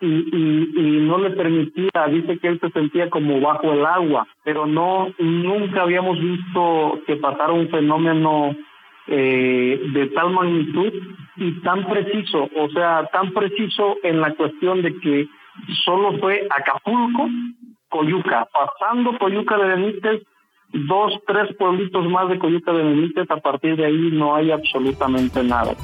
y, 0.01 0.07
y, 0.07 1.01
no 1.01 1.19
le 1.19 1.31
permitía, 1.31 2.07
dice 2.11 2.39
que 2.39 2.49
él 2.49 2.61
se 2.61 2.71
sentía 2.71 3.09
como 3.09 3.41
bajo 3.41 3.73
el 3.73 3.87
agua, 3.87 4.27
pero 4.43 4.67
no, 4.67 5.13
nunca 5.19 5.83
habíamos 5.83 6.21
visto 6.21 7.01
que 7.07 7.17
pasara 7.17 7.53
un 7.53 7.69
fenómeno 7.69 8.57
eh, 9.07 9.81
de 9.93 10.07
tal 10.09 10.31
magnitud 10.31 10.93
y 11.37 11.61
tan 11.61 11.87
preciso, 11.89 12.49
o 12.57 12.69
sea, 12.71 13.09
tan 13.13 13.33
preciso 13.33 13.97
en 14.03 14.21
la 14.21 14.35
cuestión 14.35 14.83
de 14.83 14.99
que 14.99 15.29
solo 15.85 16.19
fue 16.19 16.49
Acapulco, 16.51 17.29
Coyuca, 17.89 18.49
pasando 18.53 19.19
Coyuca 19.19 19.57
de 19.59 19.69
Benítez, 19.69 20.23
dos, 20.73 21.15
tres 21.27 21.55
pueblitos 21.57 22.09
más 22.09 22.29
de 22.29 22.39
Coyuca 22.39 22.73
de 22.73 22.83
Benítez, 22.83 23.31
a 23.31 23.37
partir 23.37 23.77
de 23.77 23.87
ahí 23.87 24.11
no 24.13 24.35
hay 24.35 24.51
absolutamente 24.51 25.43
nada. 25.45 25.75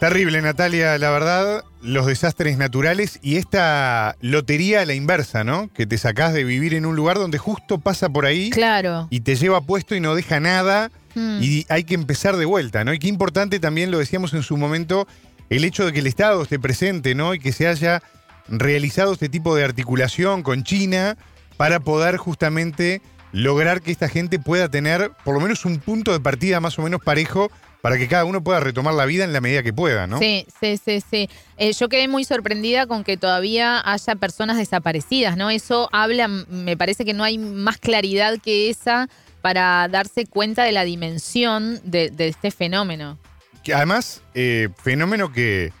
Terrible, 0.00 0.40
Natalia, 0.40 0.96
la 0.96 1.10
verdad, 1.10 1.62
los 1.82 2.06
desastres 2.06 2.56
naturales 2.56 3.18
y 3.20 3.36
esta 3.36 4.16
lotería 4.22 4.80
a 4.80 4.86
la 4.86 4.94
inversa, 4.94 5.44
¿no? 5.44 5.70
Que 5.74 5.86
te 5.86 5.98
sacás 5.98 6.32
de 6.32 6.42
vivir 6.42 6.72
en 6.72 6.86
un 6.86 6.96
lugar 6.96 7.18
donde 7.18 7.36
justo 7.36 7.78
pasa 7.78 8.08
por 8.08 8.24
ahí 8.24 8.48
Claro. 8.48 9.08
y 9.10 9.20
te 9.20 9.36
lleva 9.36 9.60
puesto 9.60 9.94
y 9.94 10.00
no 10.00 10.14
deja 10.14 10.40
nada 10.40 10.90
Mm. 11.14 11.42
y 11.42 11.66
hay 11.68 11.84
que 11.84 11.94
empezar 11.94 12.38
de 12.38 12.46
vuelta, 12.46 12.82
¿no? 12.82 12.94
Y 12.94 12.98
qué 12.98 13.08
importante 13.08 13.60
también 13.60 13.90
lo 13.90 13.98
decíamos 13.98 14.32
en 14.32 14.42
su 14.42 14.56
momento, 14.56 15.06
el 15.50 15.64
hecho 15.64 15.84
de 15.84 15.92
que 15.92 15.98
el 15.98 16.06
Estado 16.06 16.42
esté 16.42 16.58
presente, 16.58 17.14
¿no? 17.14 17.34
Y 17.34 17.38
que 17.38 17.52
se 17.52 17.66
haya 17.66 18.02
realizado 18.48 19.12
este 19.12 19.28
tipo 19.28 19.54
de 19.54 19.64
articulación 19.64 20.42
con 20.42 20.62
China 20.64 21.18
para 21.58 21.78
poder 21.80 22.16
justamente 22.16 23.02
lograr 23.32 23.80
que 23.82 23.92
esta 23.92 24.08
gente 24.08 24.38
pueda 24.38 24.68
tener 24.68 25.12
por 25.24 25.34
lo 25.34 25.40
menos 25.40 25.64
un 25.64 25.78
punto 25.78 26.12
de 26.12 26.20
partida 26.20 26.60
más 26.60 26.78
o 26.78 26.82
menos 26.82 27.00
parejo 27.02 27.50
para 27.80 27.96
que 27.96 28.08
cada 28.08 28.24
uno 28.24 28.42
pueda 28.42 28.60
retomar 28.60 28.94
la 28.94 29.06
vida 29.06 29.24
en 29.24 29.32
la 29.32 29.40
medida 29.40 29.62
que 29.62 29.72
pueda, 29.72 30.06
¿no? 30.06 30.18
Sí, 30.18 30.46
sí, 30.60 30.78
sí, 30.84 31.02
sí. 31.08 31.30
Eh, 31.56 31.72
yo 31.72 31.88
quedé 31.88 32.08
muy 32.08 32.24
sorprendida 32.24 32.86
con 32.86 33.04
que 33.04 33.16
todavía 33.16 33.80
haya 33.84 34.16
personas 34.16 34.58
desaparecidas, 34.58 35.36
¿no? 35.36 35.50
Eso 35.50 35.88
habla, 35.92 36.28
me 36.28 36.76
parece 36.76 37.04
que 37.04 37.14
no 37.14 37.24
hay 37.24 37.38
más 37.38 37.78
claridad 37.78 38.38
que 38.42 38.68
esa 38.68 39.08
para 39.40 39.88
darse 39.88 40.26
cuenta 40.26 40.64
de 40.64 40.72
la 40.72 40.84
dimensión 40.84 41.80
de, 41.84 42.10
de 42.10 42.28
este 42.28 42.50
fenómeno. 42.50 43.18
Que 43.64 43.74
además, 43.74 44.22
eh, 44.34 44.68
fenómeno 44.82 45.32
que, 45.32 45.72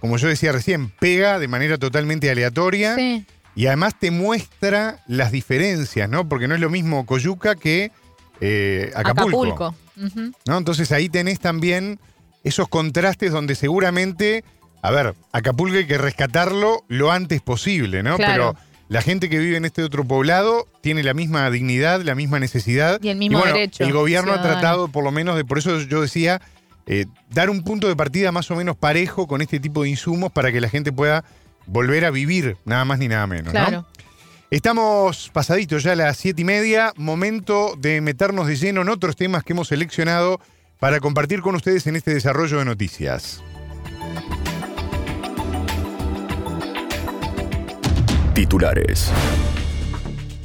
como 0.00 0.18
yo 0.18 0.28
decía 0.28 0.52
recién, 0.52 0.90
pega 0.90 1.38
de 1.38 1.48
manera 1.48 1.78
totalmente 1.78 2.30
aleatoria. 2.30 2.94
Sí, 2.96 3.24
Y 3.56 3.66
además 3.66 3.98
te 3.98 4.10
muestra 4.10 5.02
las 5.08 5.32
diferencias, 5.32 6.08
¿no? 6.08 6.28
Porque 6.28 6.46
no 6.46 6.54
es 6.54 6.60
lo 6.60 6.70
mismo 6.70 7.06
Coyuca 7.06 7.56
que 7.56 7.90
eh, 8.40 8.92
Acapulco. 8.94 9.42
Acapulco. 9.42 9.74
¿no? 10.46 10.58
Entonces 10.58 10.92
ahí 10.92 11.08
tenés 11.08 11.40
también 11.40 11.98
esos 12.44 12.68
contrastes 12.68 13.32
donde 13.32 13.54
seguramente, 13.54 14.44
a 14.82 14.90
ver, 14.90 15.14
Acapulco 15.32 15.76
hay 15.76 15.86
que 15.86 15.98
rescatarlo 15.98 16.84
lo 16.88 17.10
antes 17.10 17.40
posible, 17.40 18.02
¿no? 18.02 18.16
Claro. 18.16 18.54
Pero 18.54 18.66
la 18.88 19.02
gente 19.02 19.28
que 19.28 19.38
vive 19.38 19.56
en 19.56 19.64
este 19.64 19.82
otro 19.82 20.04
poblado 20.04 20.68
tiene 20.80 21.02
la 21.02 21.14
misma 21.14 21.50
dignidad, 21.50 22.02
la 22.02 22.14
misma 22.14 22.38
necesidad. 22.38 23.00
Y 23.02 23.08
el 23.08 23.16
mismo 23.16 23.38
bueno, 23.38 23.54
derecho 23.54 23.82
El 23.82 23.92
gobierno 23.92 24.32
ha 24.32 24.42
tratado, 24.42 24.88
por 24.88 25.02
lo 25.02 25.10
menos, 25.10 25.34
de, 25.34 25.44
por 25.44 25.58
eso 25.58 25.80
yo 25.80 26.02
decía, 26.02 26.40
eh, 26.86 27.06
dar 27.30 27.50
un 27.50 27.64
punto 27.64 27.88
de 27.88 27.96
partida 27.96 28.30
más 28.32 28.50
o 28.50 28.56
menos 28.56 28.76
parejo 28.76 29.26
con 29.26 29.42
este 29.42 29.58
tipo 29.58 29.82
de 29.82 29.88
insumos 29.88 30.30
para 30.30 30.52
que 30.52 30.60
la 30.60 30.68
gente 30.68 30.92
pueda 30.92 31.24
volver 31.66 32.04
a 32.04 32.10
vivir, 32.10 32.56
nada 32.64 32.84
más 32.84 32.98
ni 32.98 33.08
nada 33.08 33.26
menos. 33.26 33.46
¿no? 33.46 33.50
Claro. 33.52 33.86
Estamos 34.50 35.30
pasaditos 35.32 35.82
ya 35.82 35.92
a 35.92 35.96
las 35.96 36.16
siete 36.16 36.42
y 36.42 36.44
media, 36.44 36.92
momento 36.96 37.74
de 37.76 38.00
meternos 38.00 38.46
de 38.46 38.56
lleno 38.56 38.82
en 38.82 38.88
otros 38.88 39.16
temas 39.16 39.42
que 39.42 39.52
hemos 39.52 39.68
seleccionado 39.68 40.40
para 40.78 41.00
compartir 41.00 41.40
con 41.40 41.56
ustedes 41.56 41.86
en 41.86 41.96
este 41.96 42.14
desarrollo 42.14 42.58
de 42.58 42.64
noticias. 42.64 43.42
Titulares. 48.34 49.10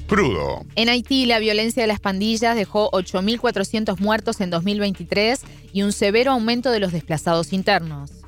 Crudo. 0.07 0.65
En 0.75 0.89
Haití, 0.89 1.25
la 1.25 1.39
violencia 1.39 1.83
de 1.83 1.87
las 1.87 1.99
pandillas 1.99 2.55
dejó 2.55 2.89
8.400 2.91 3.99
muertos 3.99 4.41
en 4.41 4.49
2023 4.49 5.41
y 5.73 5.83
un 5.83 5.91
severo 5.91 6.31
aumento 6.31 6.71
de 6.71 6.79
los 6.79 6.91
desplazados 6.91 7.53
internos. 7.53 8.20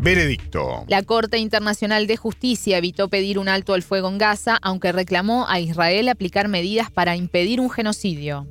Veredicto. 0.00 0.84
La 0.88 1.02
Corte 1.02 1.36
Internacional 1.38 2.06
de 2.06 2.16
Justicia 2.16 2.78
evitó 2.78 3.08
pedir 3.08 3.38
un 3.38 3.48
alto 3.48 3.74
al 3.74 3.82
fuego 3.82 4.08
en 4.08 4.16
Gaza, 4.18 4.58
aunque 4.62 4.92
reclamó 4.92 5.46
a 5.48 5.60
Israel 5.60 6.08
aplicar 6.08 6.48
medidas 6.48 6.90
para 6.90 7.16
impedir 7.16 7.60
un 7.60 7.68
genocidio. 7.70 8.46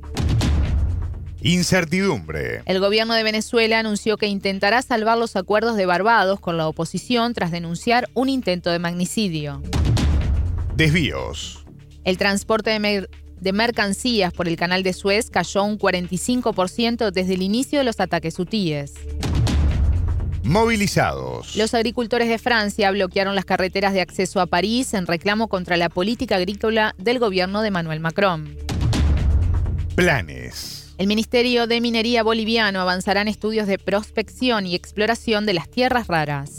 Incertidumbre. 1.42 2.62
El 2.66 2.78
gobierno 2.80 3.14
de 3.14 3.22
Venezuela 3.22 3.78
anunció 3.78 4.16
que 4.16 4.26
intentará 4.26 4.82
salvar 4.82 5.18
los 5.18 5.34
acuerdos 5.36 5.76
de 5.76 5.86
Barbados 5.86 6.38
con 6.38 6.56
la 6.56 6.68
oposición 6.68 7.34
tras 7.34 7.50
denunciar 7.50 8.08
un 8.14 8.28
intento 8.28 8.70
de 8.70 8.78
magnicidio. 8.78 9.62
Desvíos. 10.76 11.64
El 12.04 12.16
transporte 12.18 12.70
de, 12.70 12.78
mer- 12.78 13.10
de 13.40 13.52
mercancías 13.52 14.32
por 14.32 14.46
el 14.48 14.56
canal 14.56 14.82
de 14.82 14.92
Suez 14.92 15.30
cayó 15.30 15.64
un 15.64 15.78
45% 15.78 17.10
desde 17.10 17.34
el 17.34 17.42
inicio 17.42 17.78
de 17.80 17.84
los 17.86 17.98
ataques 18.00 18.38
hutíes. 18.38 18.92
Movilizados. 20.42 21.54
Los 21.56 21.74
agricultores 21.74 22.28
de 22.28 22.38
Francia 22.38 22.90
bloquearon 22.90 23.34
las 23.34 23.44
carreteras 23.44 23.92
de 23.92 24.00
acceso 24.00 24.40
a 24.40 24.46
París 24.46 24.94
en 24.94 25.06
reclamo 25.06 25.48
contra 25.48 25.76
la 25.76 25.88
política 25.88 26.36
agrícola 26.36 26.94
del 26.98 27.18
gobierno 27.18 27.62
de 27.62 27.70
Manuel 27.70 28.00
Macron. 28.00 28.56
Planes. 29.94 30.94
El 30.98 31.06
Ministerio 31.06 31.66
de 31.66 31.80
Minería 31.80 32.22
boliviano 32.22 32.80
avanzará 32.80 33.22
en 33.22 33.28
estudios 33.28 33.66
de 33.66 33.78
prospección 33.78 34.66
y 34.66 34.74
exploración 34.74 35.46
de 35.46 35.54
las 35.54 35.70
tierras 35.70 36.08
raras. 36.08 36.58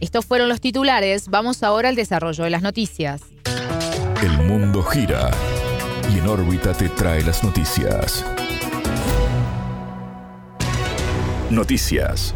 Estos 0.00 0.26
fueron 0.26 0.48
los 0.48 0.60
titulares. 0.60 1.28
Vamos 1.28 1.62
ahora 1.62 1.88
al 1.88 1.94
desarrollo 1.94 2.42
de 2.42 2.50
las 2.50 2.62
noticias. 2.62 3.22
El 4.20 4.32
mundo 4.38 4.82
gira 4.82 5.30
y 6.12 6.18
en 6.18 6.26
órbita 6.26 6.74
te 6.74 6.88
trae 6.88 7.22
las 7.22 7.44
noticias. 7.44 8.24
Noticias. 11.52 12.34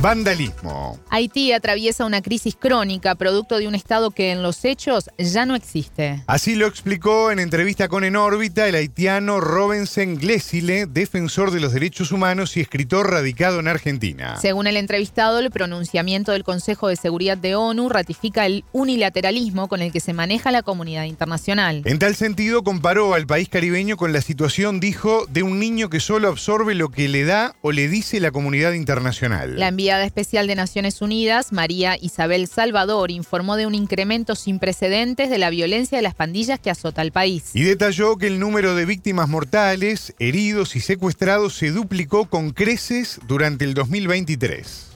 Vandalismo. 0.00 0.98
Haití 1.10 1.52
atraviesa 1.52 2.04
una 2.04 2.20
crisis 2.20 2.54
crónica 2.54 3.14
producto 3.14 3.58
de 3.58 3.66
un 3.66 3.74
Estado 3.74 4.10
que 4.10 4.30
en 4.30 4.42
los 4.42 4.64
hechos 4.64 5.10
ya 5.18 5.46
no 5.46 5.54
existe. 5.54 6.22
Así 6.26 6.54
lo 6.54 6.66
explicó 6.66 7.30
en 7.30 7.38
entrevista 7.38 7.88
con 7.88 8.04
En 8.04 8.16
órbita 8.16 8.68
el 8.68 8.74
haitiano 8.74 9.40
Robinson 9.40 10.16
Glesile, 10.16 10.86
defensor 10.86 11.50
de 11.50 11.60
los 11.60 11.72
derechos 11.72 12.12
humanos 12.12 12.56
y 12.56 12.60
escritor 12.60 13.10
radicado 13.10 13.60
en 13.60 13.68
Argentina. 13.68 14.36
Según 14.40 14.66
el 14.66 14.76
entrevistado, 14.76 15.38
el 15.38 15.50
pronunciamiento 15.50 16.32
del 16.32 16.44
Consejo 16.44 16.88
de 16.88 16.96
Seguridad 16.96 17.38
de 17.38 17.56
ONU 17.56 17.88
ratifica 17.88 18.46
el 18.46 18.64
unilateralismo 18.72 19.68
con 19.68 19.80
el 19.80 19.92
que 19.92 20.00
se 20.00 20.12
maneja 20.12 20.50
la 20.50 20.62
comunidad 20.62 21.04
internacional. 21.04 21.82
En 21.84 21.98
tal 21.98 22.14
sentido, 22.14 22.62
comparó 22.62 23.14
al 23.14 23.26
país 23.26 23.48
caribeño 23.48 23.96
con 23.96 24.12
la 24.12 24.20
situación, 24.20 24.80
dijo, 24.80 25.26
de 25.28 25.42
un 25.42 25.58
niño 25.58 25.90
que 25.90 26.00
solo 26.00 26.28
absorbe 26.28 26.74
lo 26.74 26.90
que 26.90 27.08
le 27.08 27.24
da 27.24 27.54
o 27.62 27.72
le 27.72 27.88
dice 27.88 28.20
la 28.20 28.30
comunidad 28.30 28.72
internacional. 28.72 29.58
La 29.58 29.70
enviada 29.86 30.04
especial 30.04 30.48
de 30.48 30.56
Naciones 30.56 31.00
Unidas, 31.00 31.52
María 31.52 31.96
Isabel 32.00 32.48
Salvador, 32.48 33.12
informó 33.12 33.54
de 33.54 33.68
un 33.68 33.74
incremento 33.76 34.34
sin 34.34 34.58
precedentes 34.58 35.30
de 35.30 35.38
la 35.38 35.48
violencia 35.48 35.96
de 35.96 36.02
las 36.02 36.16
pandillas 36.16 36.58
que 36.58 36.70
azota 36.70 37.02
al 37.02 37.12
país. 37.12 37.54
Y 37.54 37.62
detalló 37.62 38.16
que 38.16 38.26
el 38.26 38.40
número 38.40 38.74
de 38.74 38.84
víctimas 38.84 39.28
mortales, 39.28 40.12
heridos 40.18 40.74
y 40.74 40.80
secuestrados 40.80 41.54
se 41.54 41.70
duplicó 41.70 42.28
con 42.28 42.50
creces 42.50 43.20
durante 43.28 43.64
el 43.64 43.74
2023. 43.74 44.88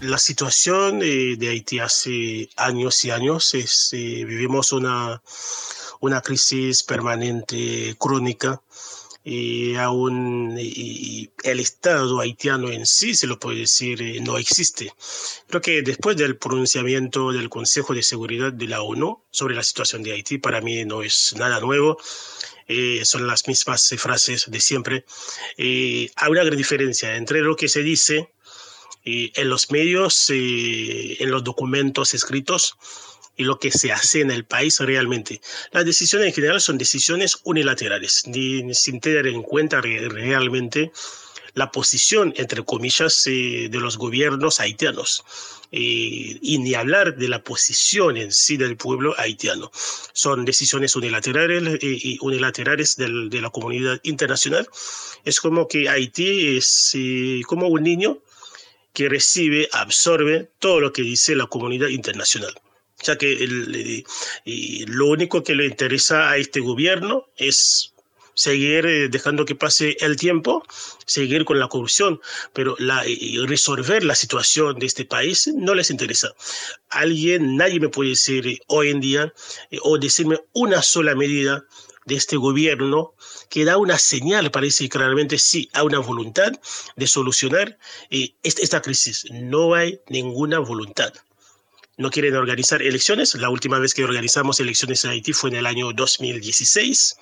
La 0.00 0.18
situación 0.18 1.00
eh, 1.00 1.36
de 1.38 1.50
Haití 1.50 1.78
hace 1.78 2.50
años 2.56 3.04
y 3.04 3.12
años 3.12 3.54
es, 3.54 3.90
eh, 3.92 4.24
vivimos 4.24 4.72
una, 4.72 5.22
una 6.00 6.20
crisis 6.22 6.82
permanente, 6.82 7.94
crónica, 8.00 8.60
y 9.24 9.74
aún 9.74 10.56
y 10.58 11.30
el 11.44 11.60
Estado 11.60 12.20
haitiano 12.20 12.70
en 12.70 12.86
sí, 12.86 13.14
se 13.14 13.26
lo 13.26 13.38
puede 13.38 13.60
decir, 13.60 14.00
eh, 14.00 14.20
no 14.20 14.38
existe. 14.38 14.92
Creo 15.48 15.60
que 15.60 15.82
después 15.82 16.16
del 16.16 16.36
pronunciamiento 16.36 17.32
del 17.32 17.48
Consejo 17.48 17.94
de 17.94 18.02
Seguridad 18.02 18.52
de 18.52 18.68
la 18.68 18.82
ONU 18.82 19.22
sobre 19.30 19.54
la 19.54 19.62
situación 19.62 20.02
de 20.02 20.12
Haití, 20.12 20.38
para 20.38 20.60
mí 20.60 20.84
no 20.84 21.02
es 21.02 21.34
nada 21.36 21.60
nuevo. 21.60 21.98
Eh, 22.68 23.04
son 23.04 23.26
las 23.26 23.48
mismas 23.48 23.90
eh, 23.92 23.98
frases 23.98 24.50
de 24.50 24.60
siempre. 24.60 25.04
Eh, 25.56 26.10
hay 26.16 26.30
una 26.30 26.44
gran 26.44 26.56
diferencia 26.56 27.16
entre 27.16 27.40
lo 27.40 27.56
que 27.56 27.68
se 27.68 27.82
dice 27.82 28.30
eh, 29.04 29.32
en 29.36 29.48
los 29.48 29.70
medios, 29.70 30.28
eh, 30.28 31.16
en 31.22 31.30
los 31.30 31.42
documentos 31.42 32.12
escritos 32.12 32.76
y 33.38 33.44
lo 33.44 33.58
que 33.58 33.70
se 33.70 33.90
hace 33.92 34.20
en 34.20 34.30
el 34.30 34.44
país 34.44 34.78
realmente. 34.80 35.40
Las 35.72 35.86
decisiones 35.86 36.28
en 36.28 36.34
general 36.34 36.60
son 36.60 36.76
decisiones 36.76 37.38
unilaterales, 37.44 38.24
ni- 38.26 38.74
sin 38.74 39.00
tener 39.00 39.26
en 39.28 39.42
cuenta 39.42 39.80
re- 39.80 40.08
realmente 40.10 40.92
la 41.54 41.70
posición, 41.72 42.34
entre 42.36 42.62
comillas, 42.64 43.26
eh, 43.26 43.68
de 43.70 43.80
los 43.80 43.96
gobiernos 43.96 44.60
haitianos. 44.60 45.24
Eh, 45.70 46.38
y 46.40 46.58
ni 46.58 46.72
hablar 46.74 47.16
de 47.16 47.28
la 47.28 47.42
posición 47.42 48.16
en 48.16 48.32
sí 48.32 48.56
del 48.56 48.76
pueblo 48.78 49.14
haitiano. 49.18 49.70
Son 50.14 50.44
decisiones 50.46 50.96
unilaterales, 50.96 51.78
y 51.82 52.16
unilaterales 52.22 52.96
de 52.96 53.40
la 53.42 53.50
comunidad 53.50 54.00
internacional. 54.02 54.66
Es 55.24 55.40
como 55.40 55.68
que 55.68 55.88
Haití 55.90 56.56
es 56.56 56.96
como 57.46 57.68
un 57.68 57.82
niño 57.82 58.22
que 58.94 59.08
recibe, 59.10 59.68
absorbe 59.72 60.50
todo 60.58 60.80
lo 60.80 60.92
que 60.92 61.02
dice 61.02 61.36
la 61.36 61.46
comunidad 61.48 61.88
internacional. 61.88 62.54
Sea 63.00 63.16
que 63.16 64.04
lo 64.86 65.06
único 65.06 65.42
que 65.42 65.54
le 65.54 65.66
interesa 65.66 66.30
a 66.30 66.36
este 66.36 66.60
gobierno 66.60 67.26
es 67.36 67.92
seguir 68.38 68.86
eh, 68.86 69.08
dejando 69.08 69.44
que 69.44 69.56
pase 69.56 69.96
el 69.98 70.16
tiempo, 70.16 70.62
seguir 71.06 71.44
con 71.44 71.58
la 71.58 71.66
corrupción, 71.66 72.20
pero 72.52 72.76
la, 72.78 73.04
resolver 73.46 74.04
la 74.04 74.14
situación 74.14 74.78
de 74.78 74.86
este 74.86 75.04
país 75.04 75.48
no 75.56 75.74
les 75.74 75.90
interesa. 75.90 76.28
Alguien, 76.88 77.56
nadie 77.56 77.80
me 77.80 77.88
puede 77.88 78.10
decir 78.10 78.46
eh, 78.46 78.60
hoy 78.68 78.90
en 78.90 79.00
día 79.00 79.34
eh, 79.72 79.78
o 79.82 79.98
decirme 79.98 80.38
una 80.52 80.82
sola 80.82 81.16
medida 81.16 81.64
de 82.06 82.14
este 82.14 82.36
gobierno 82.36 83.14
que 83.50 83.64
da 83.64 83.76
una 83.76 83.98
señal, 83.98 84.52
parece 84.52 84.88
claramente 84.88 85.36
sí, 85.36 85.68
a 85.72 85.82
una 85.82 85.98
voluntad 85.98 86.52
de 86.94 87.06
solucionar 87.08 87.76
esta 88.42 88.80
crisis. 88.80 89.26
No 89.32 89.74
hay 89.74 90.00
ninguna 90.08 90.60
voluntad 90.60 91.12
no 91.98 92.10
quieren 92.10 92.36
organizar 92.36 92.80
elecciones. 92.80 93.34
La 93.34 93.50
última 93.50 93.78
vez 93.78 93.92
que 93.92 94.04
organizamos 94.04 94.60
elecciones 94.60 95.04
en 95.04 95.10
Haití 95.10 95.32
fue 95.32 95.50
en 95.50 95.56
el 95.56 95.66
año 95.66 95.92
2016. 95.92 97.16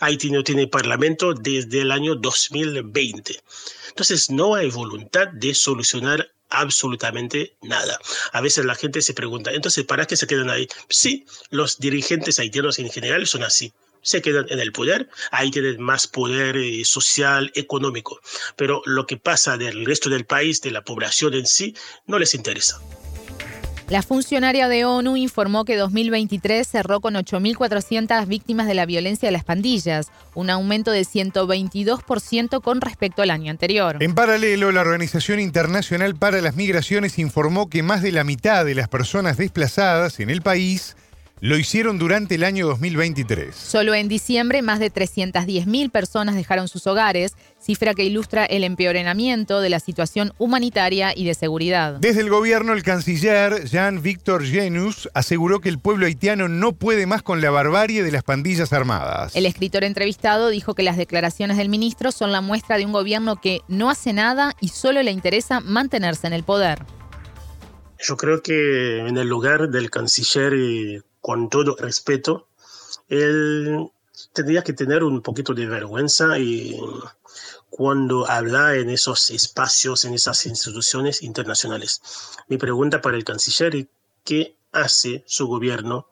Haití 0.00 0.30
no 0.30 0.42
tiene 0.42 0.66
parlamento 0.66 1.34
desde 1.34 1.82
el 1.82 1.92
año 1.92 2.16
2020. 2.16 3.40
Entonces 3.88 4.30
no 4.30 4.54
hay 4.54 4.70
voluntad 4.70 5.28
de 5.28 5.54
solucionar 5.54 6.30
absolutamente 6.48 7.56
nada. 7.62 7.98
A 8.32 8.40
veces 8.40 8.64
la 8.64 8.74
gente 8.74 9.02
se 9.02 9.14
pregunta, 9.14 9.52
entonces, 9.52 9.84
¿para 9.84 10.06
qué 10.06 10.16
se 10.16 10.26
quedan 10.26 10.50
ahí? 10.50 10.68
Sí, 10.88 11.26
los 11.50 11.78
dirigentes 11.78 12.38
haitianos 12.38 12.78
en 12.78 12.90
general 12.90 13.26
son 13.26 13.42
así. 13.42 13.72
Se 14.02 14.22
quedan 14.22 14.46
en 14.50 14.60
el 14.60 14.72
poder, 14.72 15.08
ahí 15.32 15.50
tienen 15.50 15.82
más 15.82 16.06
poder 16.06 16.56
eh, 16.56 16.84
social, 16.84 17.50
económico. 17.54 18.20
Pero 18.54 18.80
lo 18.84 19.04
que 19.04 19.16
pasa 19.16 19.56
del 19.56 19.84
resto 19.84 20.08
del 20.08 20.24
país, 20.24 20.60
de 20.60 20.70
la 20.70 20.84
población 20.84 21.34
en 21.34 21.46
sí, 21.46 21.74
no 22.06 22.18
les 22.18 22.34
interesa. 22.34 22.80
La 23.88 24.02
funcionaria 24.02 24.66
de 24.66 24.84
ONU 24.84 25.16
informó 25.16 25.64
que 25.64 25.76
2023 25.76 26.66
cerró 26.66 27.00
con 27.00 27.14
8.400 27.14 28.26
víctimas 28.26 28.66
de 28.66 28.74
la 28.74 28.84
violencia 28.84 29.28
de 29.28 29.32
las 29.32 29.44
pandillas, 29.44 30.08
un 30.34 30.50
aumento 30.50 30.90
de 30.90 31.02
122% 31.02 32.60
con 32.62 32.80
respecto 32.80 33.22
al 33.22 33.30
año 33.30 33.52
anterior. 33.52 33.98
En 34.00 34.16
paralelo, 34.16 34.72
la 34.72 34.80
Organización 34.80 35.38
Internacional 35.38 36.16
para 36.16 36.40
las 36.40 36.56
Migraciones 36.56 37.20
informó 37.20 37.70
que 37.70 37.84
más 37.84 38.02
de 38.02 38.10
la 38.10 38.24
mitad 38.24 38.64
de 38.64 38.74
las 38.74 38.88
personas 38.88 39.36
desplazadas 39.36 40.18
en 40.18 40.30
el 40.30 40.42
país 40.42 40.96
lo 41.40 41.58
hicieron 41.58 41.98
durante 41.98 42.36
el 42.36 42.44
año 42.44 42.66
2023. 42.66 43.54
Solo 43.54 43.94
en 43.94 44.08
diciembre 44.08 44.62
más 44.62 44.78
de 44.78 44.90
310.000 44.90 45.90
personas 45.90 46.34
dejaron 46.34 46.66
sus 46.66 46.86
hogares, 46.86 47.34
cifra 47.60 47.94
que 47.94 48.04
ilustra 48.04 48.46
el 48.46 48.64
empeoramiento 48.64 49.60
de 49.60 49.68
la 49.68 49.80
situación 49.80 50.32
humanitaria 50.38 51.12
y 51.14 51.26
de 51.26 51.34
seguridad. 51.34 51.98
Desde 52.00 52.22
el 52.22 52.30
gobierno, 52.30 52.72
el 52.72 52.82
canciller 52.82 53.64
Jean-Victor 53.66 54.44
Genus 54.44 55.10
aseguró 55.12 55.60
que 55.60 55.68
el 55.68 55.78
pueblo 55.78 56.06
haitiano 56.06 56.48
no 56.48 56.72
puede 56.72 57.06
más 57.06 57.22
con 57.22 57.40
la 57.42 57.50
barbarie 57.50 58.02
de 58.02 58.12
las 58.12 58.22
pandillas 58.22 58.72
armadas. 58.72 59.36
El 59.36 59.44
escritor 59.44 59.84
entrevistado 59.84 60.48
dijo 60.48 60.74
que 60.74 60.82
las 60.82 60.96
declaraciones 60.96 61.58
del 61.58 61.68
ministro 61.68 62.12
son 62.12 62.32
la 62.32 62.40
muestra 62.40 62.78
de 62.78 62.86
un 62.86 62.92
gobierno 62.92 63.36
que 63.36 63.60
no 63.68 63.90
hace 63.90 64.12
nada 64.14 64.54
y 64.60 64.68
solo 64.68 65.02
le 65.02 65.10
interesa 65.10 65.60
mantenerse 65.60 66.26
en 66.26 66.32
el 66.32 66.44
poder. 66.44 66.78
Yo 67.98 68.16
creo 68.16 68.42
que 68.42 68.98
en 68.98 69.16
el 69.16 69.28
lugar 69.28 69.70
del 69.70 69.90
canciller 69.90 70.52
eh, 70.54 71.00
con 71.26 71.50
todo 71.50 71.74
respeto, 71.74 72.46
él 73.08 73.90
tendría 74.32 74.62
que 74.62 74.72
tener 74.72 75.02
un 75.02 75.22
poquito 75.22 75.54
de 75.54 75.66
vergüenza 75.66 76.38
y 76.38 76.78
cuando 77.68 78.30
habla 78.30 78.76
en 78.76 78.90
esos 78.90 79.30
espacios, 79.30 80.04
en 80.04 80.14
esas 80.14 80.46
instituciones 80.46 81.24
internacionales. 81.24 82.00
Mi 82.46 82.58
pregunta 82.58 83.00
para 83.00 83.16
el 83.16 83.24
canciller 83.24 83.74
es 83.74 83.86
qué 84.22 84.56
hace 84.70 85.24
su 85.26 85.48
gobierno 85.48 86.06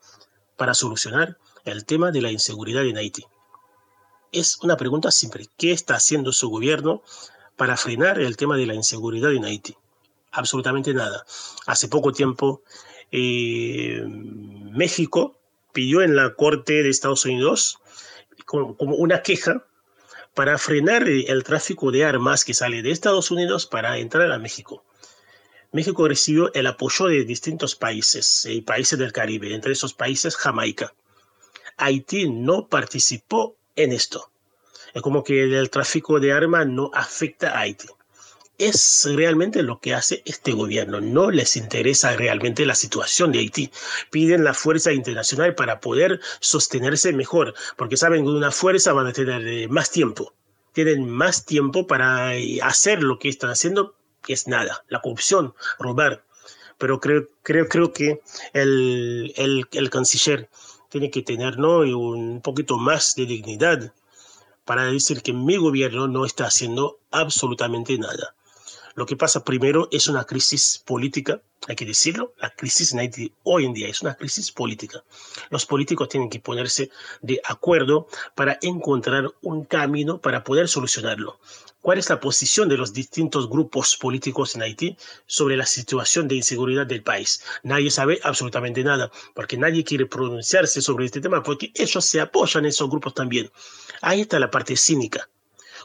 para 0.57 0.75
solucionar 0.75 1.39
el 1.65 1.85
tema 1.85 2.11
de 2.11 2.21
la 2.21 2.33
inseguridad 2.33 2.85
en 2.85 2.97
Haití. 2.97 3.25
Es 4.33 4.59
una 4.65 4.77
pregunta 4.77 5.12
simple. 5.12 5.49
¿Qué 5.57 5.71
está 5.71 5.95
haciendo 5.95 6.33
su 6.33 6.51
gobierno 6.51 7.05
para 7.55 7.77
frenar 7.77 8.19
el 8.19 8.37
tema 8.37 8.57
de 8.57 8.67
la 8.67 8.75
inseguridad 8.75 9.33
en 9.33 9.45
Haití? 9.45 9.77
Absolutamente 10.33 10.93
nada. 10.93 11.25
Hace 11.67 11.87
poco 11.87 12.11
tiempo 12.11 12.65
eh, 13.17 14.05
México 14.75 15.39
pidió 15.72 16.03
en 16.03 16.16
la 16.16 16.35
Corte 16.35 16.83
de 16.83 16.89
Estados 16.89 17.25
Unidos 17.25 17.79
como, 18.45 18.75
una 18.79 19.22
queja 19.22 19.64
para 20.35 20.59
frenar 20.59 21.07
el 21.09 21.45
tráfico 21.45 21.93
de 21.93 22.05
armas 22.05 22.45
que 22.45 22.55
sale 22.55 22.83
de 22.83 22.91
Estados 22.91 23.31
Unidos 23.31 23.66
para 23.66 23.99
entrar 23.99 24.33
a 24.33 24.39
México. 24.39 24.85
México 25.70 26.09
recibió 26.09 26.53
el 26.55 26.66
apoyo 26.66 27.07
de 27.07 27.25
distintos 27.25 27.77
países 27.77 28.47
y 28.47 28.62
países 28.62 28.99
del 28.99 29.12
Caribe, 29.12 29.55
entre 29.55 29.72
esos 29.72 29.95
países 29.95 30.37
Jamaica. 30.37 30.93
Haití 31.77 32.29
no 32.29 32.66
participó 32.68 33.57
en 33.77 33.93
esto. 33.93 34.33
Es 34.93 35.03
como 35.03 35.22
que 35.22 35.45
el 35.45 35.70
tráfico 35.70 36.18
de 36.18 36.33
armas 36.33 36.66
no 36.66 36.91
afecta 36.93 37.53
a 37.53 37.61
Haití 37.61 37.87
es 38.59 39.09
realmente 39.13 39.63
lo 39.63 39.81
que 39.81 39.95
hace 39.95 40.23
este 40.25 40.53
gobierno. 40.53 41.01
No 41.01 41.31
les 41.31 41.57
interesa 41.57 42.17
realmente 42.17 42.67
la 42.67 42.75
situación 42.75 43.33
de 43.33 43.41
Haití. 43.41 43.71
Piden 44.11 44.45
la 44.45 44.55
fuerza 44.55 44.93
internacional 44.93 45.55
para 45.55 45.81
poder 45.81 46.21
sostenerse 46.41 47.13
mejor, 47.13 47.55
porque 47.77 47.97
saben 47.97 48.25
que 48.25 48.31
una 48.31 48.51
fuerza 48.51 48.93
van 48.93 49.09
a 49.09 49.13
tener 49.13 49.47
eh, 49.47 49.69
más 49.69 49.91
tiempo. 49.91 50.35
Tienen 50.73 51.09
más 51.09 51.45
tiempo 51.45 51.87
para 51.87 52.37
eh, 52.37 52.61
hacer 52.63 53.03
lo 53.03 53.19
que 53.19 53.29
están 53.29 53.51
haciendo, 53.51 53.95
que 54.23 54.33
es 54.33 54.49
nada, 54.49 54.85
la 54.89 55.01
corrupción, 55.01 55.55
robar. 55.79 56.25
Pero 56.79 57.01
creo, 57.01 57.29
creo, 57.43 57.69
creo 57.69 57.93
que 57.93 58.21
el, 58.53 59.33
el, 59.37 59.67
el 59.73 59.91
canciller 59.91 60.49
tiene 60.89 61.11
que 61.11 61.23
tener 61.23 61.59
¿no? 61.59 61.79
un 61.79 62.41
poquito 62.41 62.79
más 62.79 63.15
de 63.17 63.27
dignidad 63.27 63.93
para 64.65 64.85
decir 64.85 65.23
que 65.23 65.33
mi 65.33 65.57
gobierno 65.57 66.09
no 66.09 66.25
está 66.25 66.47
haciendo 66.47 66.99
absolutamente 67.11 67.99
nada. 67.99 68.35
Lo 68.97 69.07
que 69.07 69.17
pasa 69.17 69.45
primero 69.45 69.89
es 69.91 70.07
una 70.07 70.25
crisis 70.25 70.81
política, 70.87 71.43
hay 71.67 71.75
que 71.75 71.85
decirlo. 71.85 72.33
La 72.39 72.51
crisis 72.51 72.93
en 72.93 73.01
Haití 73.01 73.33
hoy 73.43 73.65
en 73.65 73.75
día 73.75 73.89
es 73.89 74.03
una 74.03 74.15
crisis 74.15 74.53
política. 74.53 75.03
Los 75.51 75.67
políticos 75.67 76.09
tienen 76.09 76.31
que 76.31 76.39
ponerse 76.39 76.91
de 77.21 77.41
acuerdo 77.45 78.07
para 78.37 78.57
encontrar 78.63 79.33
un 79.43 79.65
camino 79.65 80.21
para 80.21 80.45
poder 80.45 80.69
solucionarlo. 80.69 81.41
¿Cuál 81.81 81.99
es 81.99 82.09
la 82.09 82.21
posición 82.21 82.69
de 82.69 82.77
los 82.77 82.93
distintos 82.93 83.51
grupos 83.51 83.97
políticos 83.97 84.55
en 84.55 84.63
Haití 84.63 84.97
sobre 85.27 85.57
la 85.57 85.67
situación 85.67 86.29
de 86.29 86.37
inseguridad 86.37 86.87
del 86.87 87.03
país? 87.03 87.43
Nadie 87.65 87.91
sabe 87.91 88.21
absolutamente 88.23 88.85
nada, 88.85 89.11
porque 89.35 89.57
nadie 89.57 89.83
quiere 89.83 90.07
pronunciarse 90.07 90.81
sobre 90.81 91.07
este 91.07 91.21
tema, 91.21 91.43
porque 91.43 91.73
ellos 91.75 92.05
se 92.05 92.21
apoyan 92.21 92.65
en 92.65 92.69
esos 92.69 92.89
grupos 92.89 93.13
también. 93.13 93.51
Ahí 94.03 94.21
está 94.21 94.39
la 94.39 94.53
parte 94.53 94.77
cínica 94.77 95.29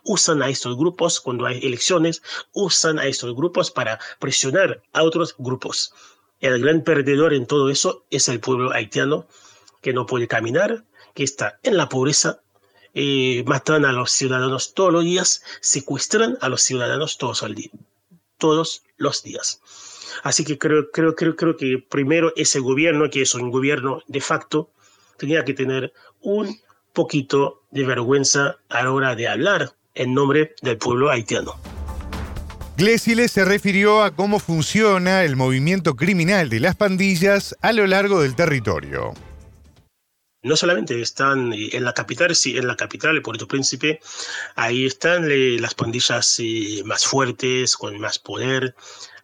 usan 0.04 0.42
a 0.42 0.50
estos 0.50 0.78
grupos 0.78 1.20
cuando 1.20 1.46
hay 1.46 1.60
elecciones, 1.66 2.22
usan 2.54 3.00
a 3.00 3.08
estos 3.08 3.36
grupos 3.36 3.72
para 3.72 4.00
presionar 4.20 4.82
a 4.94 5.04
otros 5.04 5.36
grupos. 5.38 5.94
El 6.40 6.62
gran 6.62 6.84
perdedor 6.84 7.34
en 7.34 7.46
todo 7.46 7.70
eso 7.70 8.06
es 8.10 8.30
el 8.30 8.40
pueblo 8.40 8.72
haitiano, 8.72 9.28
que 9.82 9.94
no 9.94 10.06
puede 10.06 10.28
caminar, 10.28 10.86
que 11.14 11.24
está 11.24 11.60
en 11.64 11.78
la 11.78 11.90
pobreza, 11.90 12.42
eh, 12.94 13.44
matan 13.46 13.86
a 13.86 13.92
los 13.92 14.12
ciudadanos 14.12 14.74
todos 14.74 14.92
los 14.92 15.04
días, 15.04 15.44
secuestran 15.62 16.38
a 16.42 16.50
los 16.50 16.62
ciudadanos 16.62 17.18
todos, 17.18 17.46
todos 18.38 18.84
los 18.98 19.24
días. 19.24 19.62
Así 20.24 20.44
que 20.44 20.58
creo, 20.58 20.92
creo, 20.92 21.16
creo, 21.16 21.36
creo 21.36 21.56
que 21.56 21.78
primero 21.78 22.34
ese 22.36 22.60
gobierno, 22.60 23.10
que 23.10 23.22
es 23.22 23.36
un 23.36 23.52
gobierno 23.52 24.02
de 24.08 24.22
facto, 24.22 24.72
tenía 25.18 25.46
que 25.46 25.54
tener 25.54 25.94
un 26.22 26.60
poquito 26.94 27.64
de 27.72 27.86
vergüenza 27.86 28.58
a 28.70 28.84
la 28.84 28.92
hora 28.92 29.16
de 29.16 29.28
hablar 29.28 29.76
en 30.00 30.14
nombre 30.14 30.56
del 30.62 30.78
pueblo 30.78 31.12
haitiano. 31.12 31.60
Glesile 32.78 33.28
se 33.28 33.44
refirió 33.44 34.02
a 34.02 34.16
cómo 34.16 34.40
funciona 34.40 35.26
el 35.26 35.36
movimiento 35.36 35.98
criminal 35.98 36.48
de 36.50 36.62
las 36.62 36.78
pandillas 36.78 37.54
a 37.62 37.74
lo 37.74 37.86
largo 37.86 38.22
del 38.22 38.36
territorio. 38.36 39.14
No 40.42 40.56
solamente 40.56 41.02
están 41.02 41.52
en 41.54 41.84
la 41.84 41.94
capital, 41.94 42.34
sí, 42.34 42.58
en 42.58 42.68
la 42.68 42.78
capital, 42.78 43.18
el 43.18 43.22
Puerto 43.22 43.46
Príncipe, 43.46 44.00
ahí 44.56 44.86
están 44.86 45.30
eh, 45.30 45.58
las 45.60 45.76
pandillas 45.76 46.38
eh, 46.40 46.82
más 46.86 47.06
fuertes, 47.06 47.76
con 47.76 48.00
más 48.00 48.20
poder, 48.20 48.74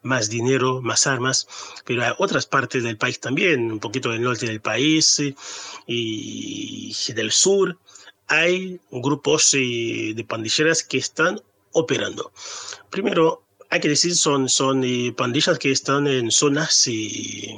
más 0.01 0.29
dinero, 0.29 0.81
más 0.81 1.07
armas, 1.07 1.47
pero 1.85 2.03
hay 2.03 2.11
otras 2.17 2.45
partes 2.45 2.83
del 2.83 2.97
país 2.97 3.21
también, 3.21 3.71
un 3.71 3.79
poquito 3.79 4.09
del 4.09 4.23
norte 4.23 4.45
del 4.45 4.59
país 4.59 5.21
eh, 5.21 5.33
y 5.87 6.93
del 7.13 7.31
sur, 7.31 7.79
hay 8.27 8.79
grupos 8.91 9.53
eh, 9.53 10.13
de 10.15 10.23
pandilleras 10.23 10.83
que 10.83 10.97
están 10.97 11.41
operando. 11.71 12.31
Primero, 12.89 13.43
hay 13.69 13.79
que 13.79 13.89
decir, 13.89 14.15
son, 14.15 14.49
son 14.49 14.83
eh, 14.83 15.13
pandillas 15.15 15.59
que 15.59 15.71
están 15.71 16.07
en 16.07 16.31
zonas 16.31 16.87
eh, 16.87 17.55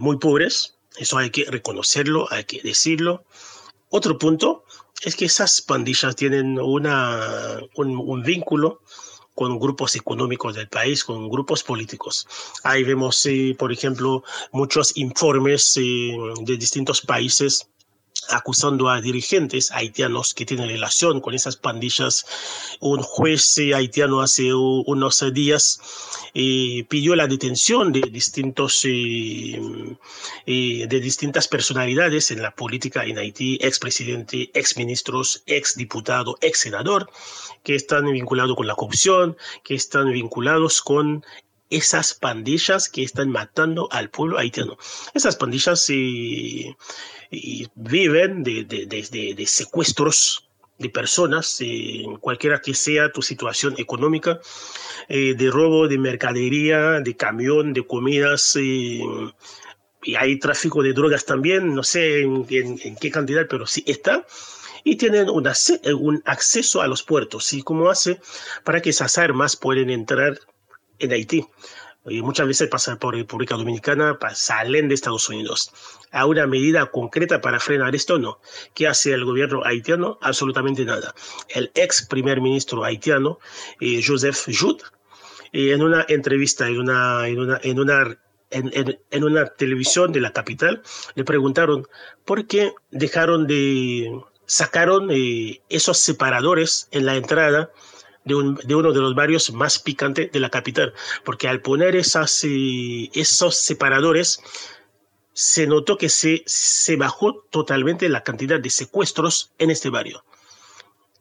muy 0.00 0.16
pobres, 0.18 0.74
eso 0.96 1.18
hay 1.18 1.30
que 1.30 1.44
reconocerlo, 1.44 2.26
hay 2.30 2.44
que 2.44 2.60
decirlo. 2.62 3.24
Otro 3.90 4.18
punto 4.18 4.64
es 5.02 5.16
que 5.16 5.26
esas 5.26 5.60
pandillas 5.60 6.16
tienen 6.16 6.58
una, 6.58 7.60
un, 7.74 8.22
vínculo 8.22 8.82
con 9.34 9.58
grupos 9.58 9.96
económicos 9.96 10.54
del 10.54 10.68
país, 10.68 11.04
con 11.04 11.28
grupos 11.28 11.62
políticos. 11.62 12.26
Ahí 12.62 12.84
vemos, 12.84 13.26
por 13.58 13.72
ejemplo, 13.72 14.22
muchos 14.52 14.96
informes 14.96 15.74
de 15.74 16.56
distintos 16.56 17.00
países 17.00 17.70
acusando 18.28 18.88
a 18.88 19.00
dirigentes 19.00 19.70
haitianos 19.72 20.34
que 20.34 20.46
tienen 20.46 20.68
relación 20.68 21.20
con 21.20 21.34
esas 21.34 21.56
pandillas. 21.56 22.26
Un 22.80 23.02
juez 23.02 23.58
eh, 23.58 23.74
haitiano 23.74 24.20
hace 24.20 24.52
unos 24.54 25.24
días 25.32 25.80
eh, 26.34 26.84
pidió 26.88 27.16
la 27.16 27.26
detención 27.26 27.92
de 27.92 28.00
distintos 28.02 28.82
eh, 28.84 29.60
de 30.46 31.00
distintas 31.00 31.48
personalidades 31.48 32.30
en 32.30 32.42
la 32.42 32.54
política 32.54 33.04
en 33.04 33.18
Haití, 33.18 33.58
expresidente, 33.60 34.50
exministros, 34.54 35.42
exdiputado, 35.46 36.36
ex 36.40 36.60
senador, 36.60 37.10
que 37.62 37.74
están 37.74 38.10
vinculados 38.10 38.56
con 38.56 38.66
la 38.66 38.74
corrupción, 38.74 39.36
que 39.64 39.74
están 39.74 40.10
vinculados 40.12 40.80
con 40.82 41.24
esas 41.70 42.14
pandillas 42.14 42.88
que 42.88 43.04
están 43.04 43.30
matando 43.30 43.88
al 43.92 44.10
pueblo 44.10 44.38
haitiano. 44.38 44.76
Esas 45.14 45.36
pandillas 45.36 45.88
eh, 45.88 46.74
viven 47.76 48.42
de, 48.42 48.64
de, 48.64 49.46
secuestros 49.46 50.48
de 50.78 50.90
personas, 50.90 51.58
eh, 51.60 52.04
cualquiera 52.20 52.60
que 52.60 52.74
sea 52.74 53.12
tu 53.12 53.22
situación 53.22 53.74
económica, 53.78 54.40
eh, 55.08 55.34
de 55.34 55.50
robo 55.50 55.86
de 55.86 55.98
mercadería, 55.98 57.00
de 57.00 57.16
camión, 57.16 57.72
de 57.72 57.86
comidas. 57.86 58.56
y 58.56 59.00
hay 60.18 60.38
tráfico 60.38 60.82
de 60.82 60.92
drogas 60.92 61.24
también, 61.24 61.74
no 61.74 61.82
sé 61.82 62.22
en, 62.22 62.46
qué 62.46 63.10
cantidad, 63.10 63.46
pero 63.48 63.66
sí 63.66 63.84
está 63.86 64.26
y 64.82 64.96
tienen 64.96 65.28
un 65.28 65.46
acceso 66.24 66.80
a 66.80 66.88
los 66.88 67.02
puertos. 67.02 67.52
¿Y 67.52 67.62
cómo 67.62 67.90
hace 67.90 68.18
para 68.64 68.80
que 68.80 68.90
esas 68.90 69.18
armas 69.18 69.54
puedan 69.54 69.90
entrar 69.90 70.40
en 71.00 71.12
Haití. 71.12 71.46
Y 72.06 72.22
muchas 72.22 72.46
veces 72.46 72.68
pasan 72.68 72.98
por 72.98 73.14
República 73.14 73.56
Dominicana, 73.56 74.18
salen 74.32 74.88
de 74.88 74.94
Estados 74.94 75.28
Unidos. 75.28 75.70
¿A 76.10 76.24
una 76.24 76.46
medida 76.46 76.86
concreta 76.86 77.42
para 77.42 77.60
frenar 77.60 77.94
esto? 77.94 78.18
No. 78.18 78.40
¿Qué 78.74 78.88
hace 78.88 79.12
el 79.12 79.24
gobierno 79.24 79.62
haitiano? 79.64 80.18
Absolutamente 80.22 80.84
nada. 80.84 81.14
El 81.50 81.70
ex 81.74 82.06
primer 82.06 82.40
ministro 82.40 82.84
haitiano, 82.84 83.38
eh, 83.80 84.02
Joseph 84.04 84.48
Jout, 84.48 84.82
eh, 85.52 85.72
en 85.72 85.82
una 85.82 86.06
entrevista, 86.08 86.68
en 86.68 86.78
una, 86.78 87.28
en 87.28 87.38
una, 87.38 87.60
en 87.62 87.78
una 87.78 88.18
en, 88.50 89.24
una 89.24 89.46
televisión 89.46 90.10
de 90.12 90.20
la 90.20 90.32
capital, 90.32 90.82
le 91.14 91.24
preguntaron 91.24 91.86
por 92.24 92.46
qué 92.46 92.74
dejaron 92.90 93.46
de, 93.46 94.10
sacaron 94.46 95.10
eh, 95.10 95.60
esos 95.68 95.98
separadores 95.98 96.88
en 96.90 97.06
la 97.06 97.16
entrada 97.16 97.70
de, 98.24 98.34
uno 98.34 98.92
de 98.92 99.00
los 99.00 99.14
barrios 99.14 99.52
más 99.52 99.78
picantes 99.78 100.30
de 100.30 100.40
la 100.40 100.50
capital, 100.50 100.92
porque 101.24 101.48
al 101.48 101.60
poner 101.60 101.96
esas, 101.96 102.44
eh, 102.44 103.10
esos 103.14 103.56
separadores, 103.56 104.40
se 105.32 105.66
notó 105.66 105.96
que 105.96 106.08
se, 106.08 106.42
se 106.46 106.96
bajó 106.96 107.46
totalmente 107.50 108.08
la 108.08 108.22
cantidad 108.22 108.60
de 108.60 108.70
secuestros 108.70 109.52
en 109.58 109.70
este 109.70 109.88
barrio. 109.88 110.24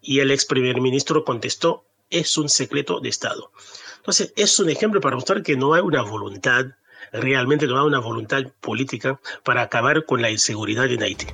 Y 0.02 0.20
el 0.20 0.32
ex 0.32 0.46
primer 0.46 0.82
ministro 0.82 1.24
contestó, 1.24 1.86
es 2.10 2.38
un 2.38 2.50
secreto 2.50 3.00
de 3.00 3.10
Estado. 3.10 3.52
Entonces, 3.98 4.34
es 4.36 4.60
un 4.60 4.70
ejemplo 4.70 5.02
para 5.02 5.16
mostrar 5.16 5.44
que 5.44 5.56
no 5.56 5.74
hay 5.74 5.82
una 5.82 6.02
voluntad, 6.02 6.66
realmente 7.12 7.68
no 7.68 7.80
hay 7.80 7.86
una 7.86 8.00
voluntad 8.00 8.44
política 8.62 9.20
para 9.44 9.62
acabar 9.62 10.06
con 10.06 10.22
la 10.22 10.32
inseguridad 10.32 10.86
en 10.88 11.04
Haití. 11.04 11.28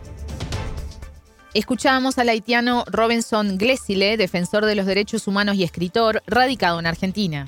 Escuchábamos 1.55 2.17
al 2.17 2.27
haitiano 2.27 2.83
Robinson 2.85 3.57
Glesile, 3.57 4.17
defensor 4.17 4.65
de 4.65 4.75
los 4.75 4.85
derechos 4.85 5.25
humanos 5.25 5.55
y 5.55 5.63
escritor, 5.63 6.21
radicado 6.27 6.81
en 6.81 6.85
Argentina. 6.85 7.47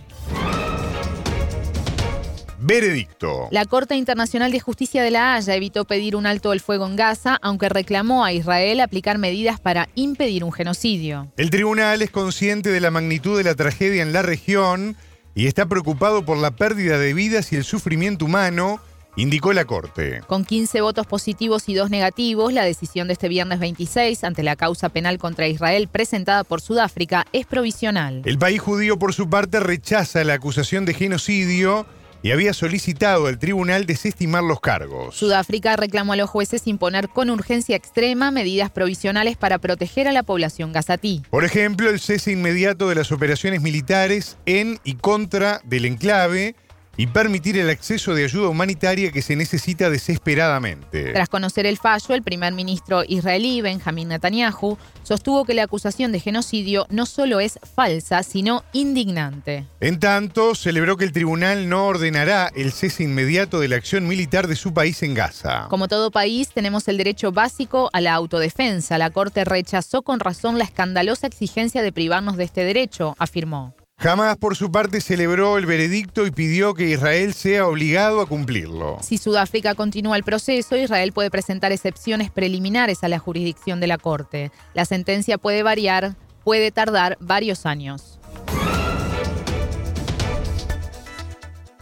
Veredicto. 2.57 3.49
La 3.51 3.65
Corte 3.65 3.97
Internacional 3.97 4.53
de 4.53 4.61
Justicia 4.61 5.03
de 5.03 5.11
La 5.11 5.35
Haya 5.35 5.55
evitó 5.55 5.83
pedir 5.83 6.15
un 6.15 6.25
alto 6.25 6.53
el 6.53 6.61
fuego 6.61 6.87
en 6.87 6.95
Gaza, 6.95 7.37
aunque 7.41 7.67
reclamó 7.67 8.23
a 8.23 8.31
Israel 8.31 8.79
aplicar 8.79 9.17
medidas 9.17 9.59
para 9.59 9.89
impedir 9.93 10.45
un 10.45 10.53
genocidio. 10.53 11.29
El 11.35 11.49
tribunal 11.49 12.01
es 12.01 12.09
consciente 12.09 12.69
de 12.69 12.79
la 12.79 12.91
magnitud 12.91 13.37
de 13.37 13.43
la 13.43 13.55
tragedia 13.55 14.03
en 14.03 14.13
la 14.13 14.21
región 14.21 14.95
y 15.35 15.47
está 15.47 15.65
preocupado 15.65 16.23
por 16.23 16.37
la 16.37 16.51
pérdida 16.51 16.97
de 16.97 17.13
vidas 17.13 17.51
y 17.51 17.57
el 17.57 17.65
sufrimiento 17.65 18.23
humano 18.23 18.79
indicó 19.17 19.51
la 19.51 19.65
Corte. 19.65 20.21
Con 20.27 20.45
15 20.45 20.79
votos 20.81 21.05
positivos 21.05 21.67
y 21.67 21.73
2 21.73 21.89
negativos, 21.89 22.53
la 22.53 22.63
decisión 22.63 23.07
de 23.07 23.13
este 23.13 23.27
viernes 23.27 23.59
26 23.59 24.23
ante 24.23 24.43
la 24.43 24.55
causa 24.55 24.89
penal 24.89 25.17
contra 25.17 25.47
Israel 25.47 25.89
presentada 25.91 26.45
por 26.45 26.61
Sudáfrica 26.61 27.25
es 27.33 27.45
provisional. 27.45 28.21
El 28.23 28.37
país 28.37 28.61
judío, 28.61 28.97
por 28.97 29.13
su 29.13 29.29
parte, 29.29 29.59
rechaza 29.59 30.23
la 30.23 30.35
acusación 30.35 30.85
de 30.85 30.93
genocidio 30.93 31.85
y 32.23 32.31
había 32.31 32.53
solicitado 32.53 33.27
al 33.27 33.37
tribunal 33.37 33.85
desestimar 33.85 34.43
los 34.43 34.59
cargos. 34.59 35.15
Sudáfrica 35.15 35.75
reclamó 35.75 36.13
a 36.13 36.15
los 36.15 36.29
jueces 36.29 36.65
imponer 36.67 37.09
con 37.09 37.29
urgencia 37.29 37.75
extrema 37.75 38.31
medidas 38.31 38.71
provisionales 38.71 39.37
para 39.37 39.59
proteger 39.59 40.07
a 40.07 40.11
la 40.11 40.23
población 40.23 40.73
gazatí. 40.73 41.21
Por 41.29 41.45
ejemplo, 41.45 41.89
el 41.89 41.99
cese 41.99 42.31
inmediato 42.31 42.89
de 42.89 42.95
las 42.95 43.11
operaciones 43.11 43.61
militares 43.61 44.37
en 44.45 44.79
y 44.83 44.95
contra 44.95 45.61
del 45.63 45.85
enclave 45.85 46.55
y 46.97 47.07
permitir 47.07 47.57
el 47.57 47.69
acceso 47.69 48.15
de 48.15 48.23
ayuda 48.23 48.49
humanitaria 48.49 49.11
que 49.11 49.21
se 49.21 49.35
necesita 49.35 49.89
desesperadamente. 49.89 51.13
Tras 51.13 51.29
conocer 51.29 51.67
el 51.67 51.77
fallo, 51.77 52.15
el 52.15 52.23
primer 52.23 52.53
ministro 52.53 53.03
israelí, 53.07 53.61
Benjamin 53.61 54.09
Netanyahu, 54.09 54.77
sostuvo 55.03 55.45
que 55.45 55.53
la 55.53 55.63
acusación 55.63 56.11
de 56.11 56.19
genocidio 56.19 56.87
no 56.89 57.05
solo 57.05 57.39
es 57.39 57.59
falsa, 57.75 58.23
sino 58.23 58.63
indignante. 58.73 59.65
En 59.79 59.99
tanto, 59.99 60.55
celebró 60.55 60.97
que 60.97 61.05
el 61.05 61.11
tribunal 61.11 61.69
no 61.69 61.85
ordenará 61.85 62.51
el 62.55 62.71
cese 62.71 63.03
inmediato 63.03 63.59
de 63.59 63.67
la 63.67 63.75
acción 63.75 64.07
militar 64.07 64.47
de 64.47 64.55
su 64.55 64.73
país 64.73 65.03
en 65.03 65.13
Gaza. 65.13 65.67
Como 65.69 65.87
todo 65.87 66.09
país, 66.09 66.49
tenemos 66.49 66.87
el 66.87 66.97
derecho 66.97 67.31
básico 67.31 67.89
a 67.93 68.01
la 68.01 68.13
autodefensa. 68.15 68.97
La 68.97 69.11
Corte 69.11 69.45
rechazó 69.45 70.01
con 70.01 70.19
razón 70.19 70.57
la 70.57 70.63
escandalosa 70.63 71.27
exigencia 71.27 71.83
de 71.83 71.91
privarnos 71.91 72.37
de 72.37 72.45
este 72.45 72.63
derecho, 72.63 73.15
afirmó. 73.19 73.76
Jamás 73.99 74.37
por 74.37 74.55
su 74.55 74.71
parte 74.71 75.01
celebró 75.01 75.57
el 75.57 75.65
veredicto 75.65 76.27
y 76.27 76.31
pidió 76.31 76.75
que 76.75 76.83
Israel 76.83 77.33
sea 77.33 77.65
obligado 77.65 78.21
a 78.21 78.27
cumplirlo. 78.27 78.99
Si 79.01 79.17
Sudáfrica 79.17 79.73
continúa 79.73 80.15
el 80.17 80.23
proceso, 80.23 80.77
Israel 80.77 81.13
puede 81.13 81.31
presentar 81.31 81.71
excepciones 81.71 82.29
preliminares 82.29 83.03
a 83.03 83.07
la 83.07 83.17
jurisdicción 83.17 83.79
de 83.79 83.87
la 83.87 83.97
Corte. 83.97 84.51
La 84.75 84.85
sentencia 84.85 85.39
puede 85.39 85.63
variar, 85.63 86.15
puede 86.43 86.71
tardar 86.71 87.17
varios 87.19 87.65
años. 87.65 88.19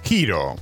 Giro. 0.01 0.55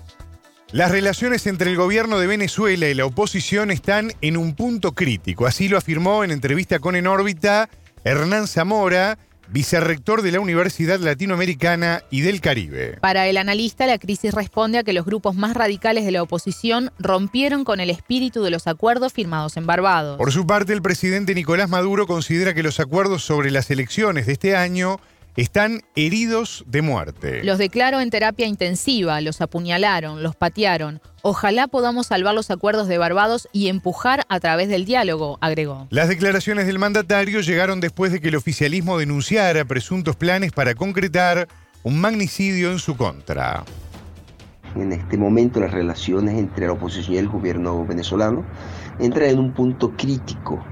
Las 0.71 0.89
relaciones 0.89 1.45
entre 1.45 1.69
el 1.69 1.77
gobierno 1.77 2.17
de 2.17 2.25
Venezuela 2.25 2.87
y 2.87 2.95
la 2.95 3.05
oposición 3.05 3.69
están 3.69 4.11
en 4.21 4.37
un 4.37 4.55
punto 4.55 4.93
crítico. 4.93 5.45
Así 5.45 5.67
lo 5.67 5.77
afirmó 5.77 6.23
en 6.23 6.31
entrevista 6.31 6.79
con 6.79 6.95
En 6.95 7.05
órbita 7.05 7.69
Hernán 8.03 8.47
Zamora, 8.47 9.19
vicerrector 9.47 10.21
de 10.21 10.31
la 10.31 10.39
Universidad 10.39 10.99
Latinoamericana 10.99 12.03
y 12.09 12.21
del 12.21 12.41
Caribe. 12.41 12.97
Para 13.01 13.27
el 13.27 13.37
analista, 13.37 13.85
la 13.85 13.97
crisis 13.97 14.33
responde 14.33 14.77
a 14.77 14.83
que 14.83 14.93
los 14.93 15.05
grupos 15.05 15.35
más 15.35 15.53
radicales 15.55 16.05
de 16.05 16.11
la 16.11 16.23
oposición 16.23 16.91
rompieron 16.99 17.63
con 17.63 17.79
el 17.79 17.89
espíritu 17.89 18.43
de 18.43 18.51
los 18.51 18.67
acuerdos 18.67 19.13
firmados 19.13 19.57
en 19.57 19.65
Barbados. 19.65 20.17
Por 20.17 20.31
su 20.31 20.47
parte, 20.47 20.73
el 20.73 20.81
presidente 20.81 21.35
Nicolás 21.35 21.69
Maduro 21.69 22.07
considera 22.07 22.53
que 22.53 22.63
los 22.63 22.79
acuerdos 22.79 23.23
sobre 23.23 23.51
las 23.51 23.69
elecciones 23.71 24.25
de 24.25 24.33
este 24.33 24.55
año 24.55 24.99
están 25.35 25.81
heridos 25.95 26.63
de 26.67 26.81
muerte. 26.81 27.43
Los 27.43 27.57
declaro 27.57 27.99
en 27.99 28.09
terapia 28.09 28.45
intensiva, 28.45 29.19
los 29.21 29.41
apuñalaron, 29.41 30.21
los 30.21 30.35
patearon. 30.35 31.01
Ojalá 31.21 31.67
podamos 31.67 32.07
salvar 32.07 32.35
los 32.35 32.51
acuerdos 32.51 32.87
de 32.87 32.97
Barbados 32.97 33.47
y 33.51 33.69
empujar 33.69 34.25
a 34.29 34.39
través 34.39 34.67
del 34.69 34.85
diálogo, 34.85 35.37
agregó. 35.41 35.87
Las 35.89 36.09
declaraciones 36.09 36.67
del 36.67 36.79
mandatario 36.79 37.41
llegaron 37.41 37.79
después 37.79 38.11
de 38.11 38.19
que 38.19 38.27
el 38.27 38.35
oficialismo 38.35 38.97
denunciara 38.97 39.65
presuntos 39.65 40.15
planes 40.15 40.51
para 40.51 40.75
concretar 40.75 41.47
un 41.83 41.99
magnicidio 41.99 42.71
en 42.71 42.79
su 42.79 42.95
contra. 42.95 43.63
En 44.75 44.91
este 44.91 45.17
momento 45.17 45.59
las 45.59 45.71
relaciones 45.71 46.37
entre 46.37 46.67
la 46.67 46.73
oposición 46.73 47.15
y 47.15 47.17
el 47.17 47.27
gobierno 47.27 47.85
venezolano 47.85 48.43
entran 48.99 49.29
en 49.29 49.39
un 49.39 49.53
punto 49.53 49.91
crítico 49.95 50.63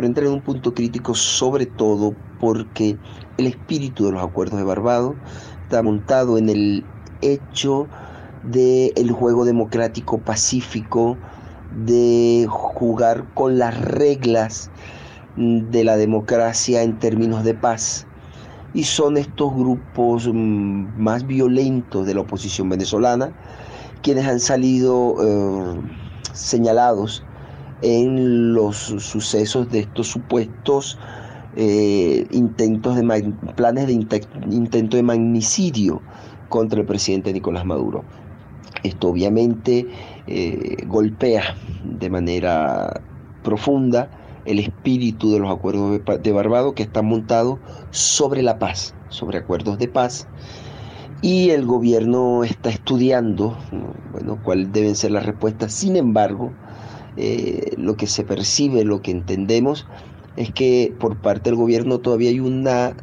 pero 0.00 0.08
entra 0.08 0.24
en 0.24 0.32
un 0.32 0.40
punto 0.40 0.72
crítico 0.72 1.14
sobre 1.14 1.66
todo 1.66 2.14
porque 2.38 2.96
el 3.40 3.46
espíritu 3.46 4.06
de 4.06 4.12
los 4.12 4.22
acuerdos 4.22 4.58
de 4.58 4.64
Barbados 4.64 5.16
está 5.62 5.82
montado 5.82 6.38
en 6.38 6.48
el 6.48 6.84
hecho 7.22 7.88
del 8.44 9.10
juego 9.12 9.44
democrático 9.44 10.18
pacífico, 10.18 11.18
de 11.84 12.46
jugar 12.48 13.24
con 13.34 13.58
las 13.58 13.80
reglas 13.80 14.70
de 15.36 15.84
la 15.84 15.96
democracia 15.96 16.82
en 16.82 16.98
términos 16.98 17.44
de 17.44 17.54
paz. 17.54 18.06
y 18.72 18.84
son 18.84 19.16
estos 19.16 19.52
grupos 19.54 20.28
mm, 20.28 20.96
más 20.96 21.26
violentos 21.26 22.06
de 22.06 22.14
la 22.14 22.20
oposición 22.20 22.68
venezolana 22.68 23.32
quienes 24.02 24.26
han 24.26 24.38
salido 24.40 25.16
eh, 25.20 25.80
señalados 26.32 27.24
en 27.82 28.54
los 28.54 28.76
sucesos 28.76 29.70
de 29.70 29.80
estos 29.80 30.08
supuestos 30.08 30.98
eh, 31.56 32.26
intentos 32.30 32.96
de 32.96 33.34
planes 33.56 33.86
de 33.86 33.92
intento 33.92 34.96
de 34.96 35.02
magnicidio 35.02 36.00
contra 36.48 36.80
el 36.80 36.86
presidente 36.86 37.32
Nicolás 37.32 37.64
Maduro. 37.64 38.04
Esto 38.82 39.08
obviamente 39.08 39.88
eh, 40.26 40.76
golpea 40.86 41.56
de 41.84 42.10
manera 42.10 43.02
profunda 43.42 44.10
el 44.44 44.58
espíritu 44.58 45.32
de 45.32 45.40
los 45.40 45.50
acuerdos 45.50 46.00
de 46.22 46.32
Barbados 46.32 46.74
que 46.74 46.82
están 46.82 47.06
montados 47.06 47.58
sobre 47.90 48.42
la 48.42 48.58
paz, 48.58 48.94
sobre 49.08 49.38
acuerdos 49.38 49.78
de 49.78 49.88
paz. 49.88 50.26
Y 51.22 51.50
el 51.50 51.66
gobierno 51.66 52.44
está 52.44 52.70
estudiando, 52.70 53.58
bueno, 54.12 54.38
cuáles 54.42 54.72
deben 54.72 54.94
ser 54.94 55.10
las 55.10 55.26
respuestas. 55.26 55.74
Sin 55.74 55.96
embargo, 55.96 56.52
eh, 57.18 57.74
lo 57.76 57.96
que 57.96 58.06
se 58.06 58.24
percibe, 58.24 58.84
lo 58.84 59.02
que 59.02 59.10
entendemos, 59.10 59.86
es 60.36 60.52
que 60.52 60.94
por 60.98 61.16
parte 61.16 61.50
del 61.50 61.56
gobierno 61.56 61.98
todavía 61.98 62.30
hay 62.30 62.40
una, 62.40 62.94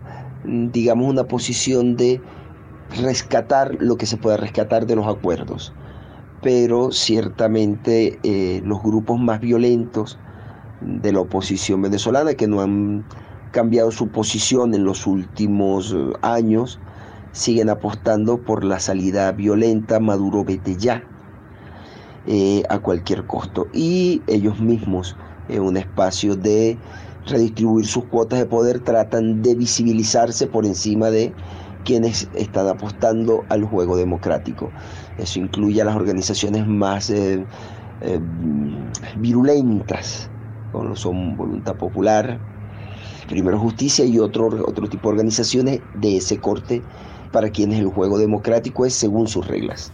digamos, 0.44 1.10
una 1.10 1.26
posición 1.26 1.96
de 1.96 2.22
rescatar 3.02 3.76
lo 3.80 3.98
que 3.98 4.06
se 4.06 4.18
pueda 4.18 4.38
rescatar 4.38 4.86
de 4.86 4.96
los 4.96 5.08
acuerdos. 5.08 5.74
Pero 6.42 6.92
ciertamente 6.92 8.20
eh, 8.24 8.62
los 8.64 8.82
grupos 8.82 9.20
más 9.20 9.40
violentos 9.40 10.18
de 10.82 11.12
la 11.12 11.22
oposición 11.22 11.82
venezolana, 11.82 12.36
que 12.36 12.48
no 12.48 12.62
han 12.62 13.06
cambiado 13.52 13.92
su 13.92 14.10
posición 14.10 14.74
en 14.74 14.84
los 14.84 15.08
últimos 15.08 15.94
eh, 15.94 16.14
años, 16.22 16.80
siguen 17.32 17.70
apostando 17.70 18.40
por 18.40 18.64
la 18.64 18.80
salida 18.80 19.32
violenta, 19.32 20.00
Maduro 20.00 20.44
vete 20.44 20.76
ya, 20.76 21.04
eh, 22.26 22.64
a 22.70 22.80
cualquier 22.80 23.26
costo. 23.26 23.68
Y 23.74 24.22
ellos 24.28 24.60
mismos, 24.60 25.16
en 25.50 25.62
un 25.62 25.78
espacio 25.78 26.36
de 26.36 26.78
redistribuir 27.28 27.86
sus 27.86 28.06
cuotas 28.06 28.40
de 28.40 28.46
poder, 28.46 28.80
tratan 28.80 29.42
de 29.42 29.56
visibilizarse 29.56 30.48
por 30.48 30.66
encima 30.66 31.10
de 31.10 31.34
quienes 31.84 32.28
están 32.36 32.68
apostando 32.68 33.46
al 33.50 33.64
juego 33.64 33.96
democrático. 33.96 34.72
Eso 35.18 35.40
incluye 35.40 35.82
a 35.82 35.86
las 35.86 35.96
organizaciones 35.96 36.68
más 36.68 37.10
eh, 37.10 37.46
eh, 38.02 38.20
virulentas, 39.18 40.30
como 40.72 40.96
son 40.96 41.38
Voluntad 41.38 41.76
Popular, 41.76 42.40
Primero 43.28 43.60
Justicia 43.60 44.06
y 44.06 44.20
otro, 44.20 44.48
otro 44.66 44.88
tipo 44.88 45.10
de 45.10 45.16
organizaciones 45.16 45.82
de 45.96 46.18
ese 46.18 46.38
corte 46.40 46.82
para 47.32 47.50
quienes 47.50 47.80
el 47.80 47.88
juego 47.88 48.18
democrático 48.18 48.86
es 48.86 48.94
según 48.94 49.28
sus 49.28 49.48
reglas. 49.48 49.92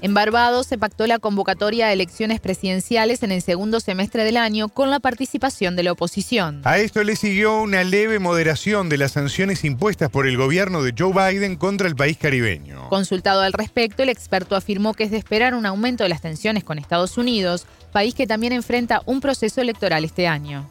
En 0.00 0.14
Barbados 0.14 0.68
se 0.68 0.78
pactó 0.78 1.08
la 1.08 1.18
convocatoria 1.18 1.86
a 1.86 1.92
elecciones 1.92 2.38
presidenciales 2.38 3.24
en 3.24 3.32
el 3.32 3.42
segundo 3.42 3.80
semestre 3.80 4.22
del 4.22 4.36
año 4.36 4.68
con 4.68 4.90
la 4.90 5.00
participación 5.00 5.74
de 5.74 5.82
la 5.82 5.90
oposición. 5.90 6.60
A 6.64 6.78
esto 6.78 7.02
le 7.02 7.16
siguió 7.16 7.60
una 7.60 7.82
leve 7.82 8.20
moderación 8.20 8.88
de 8.88 8.96
las 8.96 9.12
sanciones 9.12 9.64
impuestas 9.64 10.08
por 10.08 10.28
el 10.28 10.36
gobierno 10.36 10.82
de 10.82 10.94
Joe 10.96 11.12
Biden 11.12 11.56
contra 11.56 11.88
el 11.88 11.96
país 11.96 12.16
caribeño. 12.16 12.88
Consultado 12.90 13.40
al 13.40 13.52
respecto, 13.52 14.04
el 14.04 14.08
experto 14.08 14.54
afirmó 14.54 14.94
que 14.94 15.02
es 15.02 15.10
de 15.10 15.16
esperar 15.16 15.54
un 15.54 15.66
aumento 15.66 16.04
de 16.04 16.10
las 16.10 16.22
tensiones 16.22 16.62
con 16.62 16.78
Estados 16.78 17.18
Unidos, 17.18 17.66
país 17.92 18.14
que 18.14 18.28
también 18.28 18.52
enfrenta 18.52 19.02
un 19.04 19.20
proceso 19.20 19.60
electoral 19.60 20.04
este 20.04 20.28
año. 20.28 20.68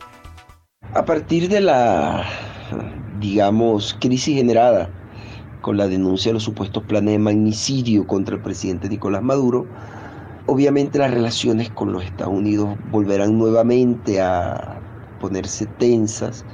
A 0.94 1.04
partir 1.04 1.50
de 1.50 1.60
la, 1.60 2.26
digamos, 3.20 3.98
crisis 4.00 4.38
generada 4.38 4.90
con 5.62 5.78
la 5.78 5.88
denuncia 5.88 6.30
de 6.30 6.36
los 6.36 6.44
supuestos 6.44 6.84
planes 6.84 7.14
de 7.14 7.20
magnicidio 7.20 8.06
contra 8.08 8.36
el 8.36 8.42
presidente 8.42 8.90
Nicolás 8.90 9.24
Maduro, 9.24 9.66
obviamente 10.46 11.00
las 11.00 11.12
relaciones 11.12 11.70
con 11.70 11.92
los 11.92 12.04
Estados 12.04 12.34
Unidos 12.34 12.78
volverán 12.92 13.38
nuevamente 13.38 14.22
a 14.22 14.80
ponerse 15.20 15.66
tensas 15.66 16.46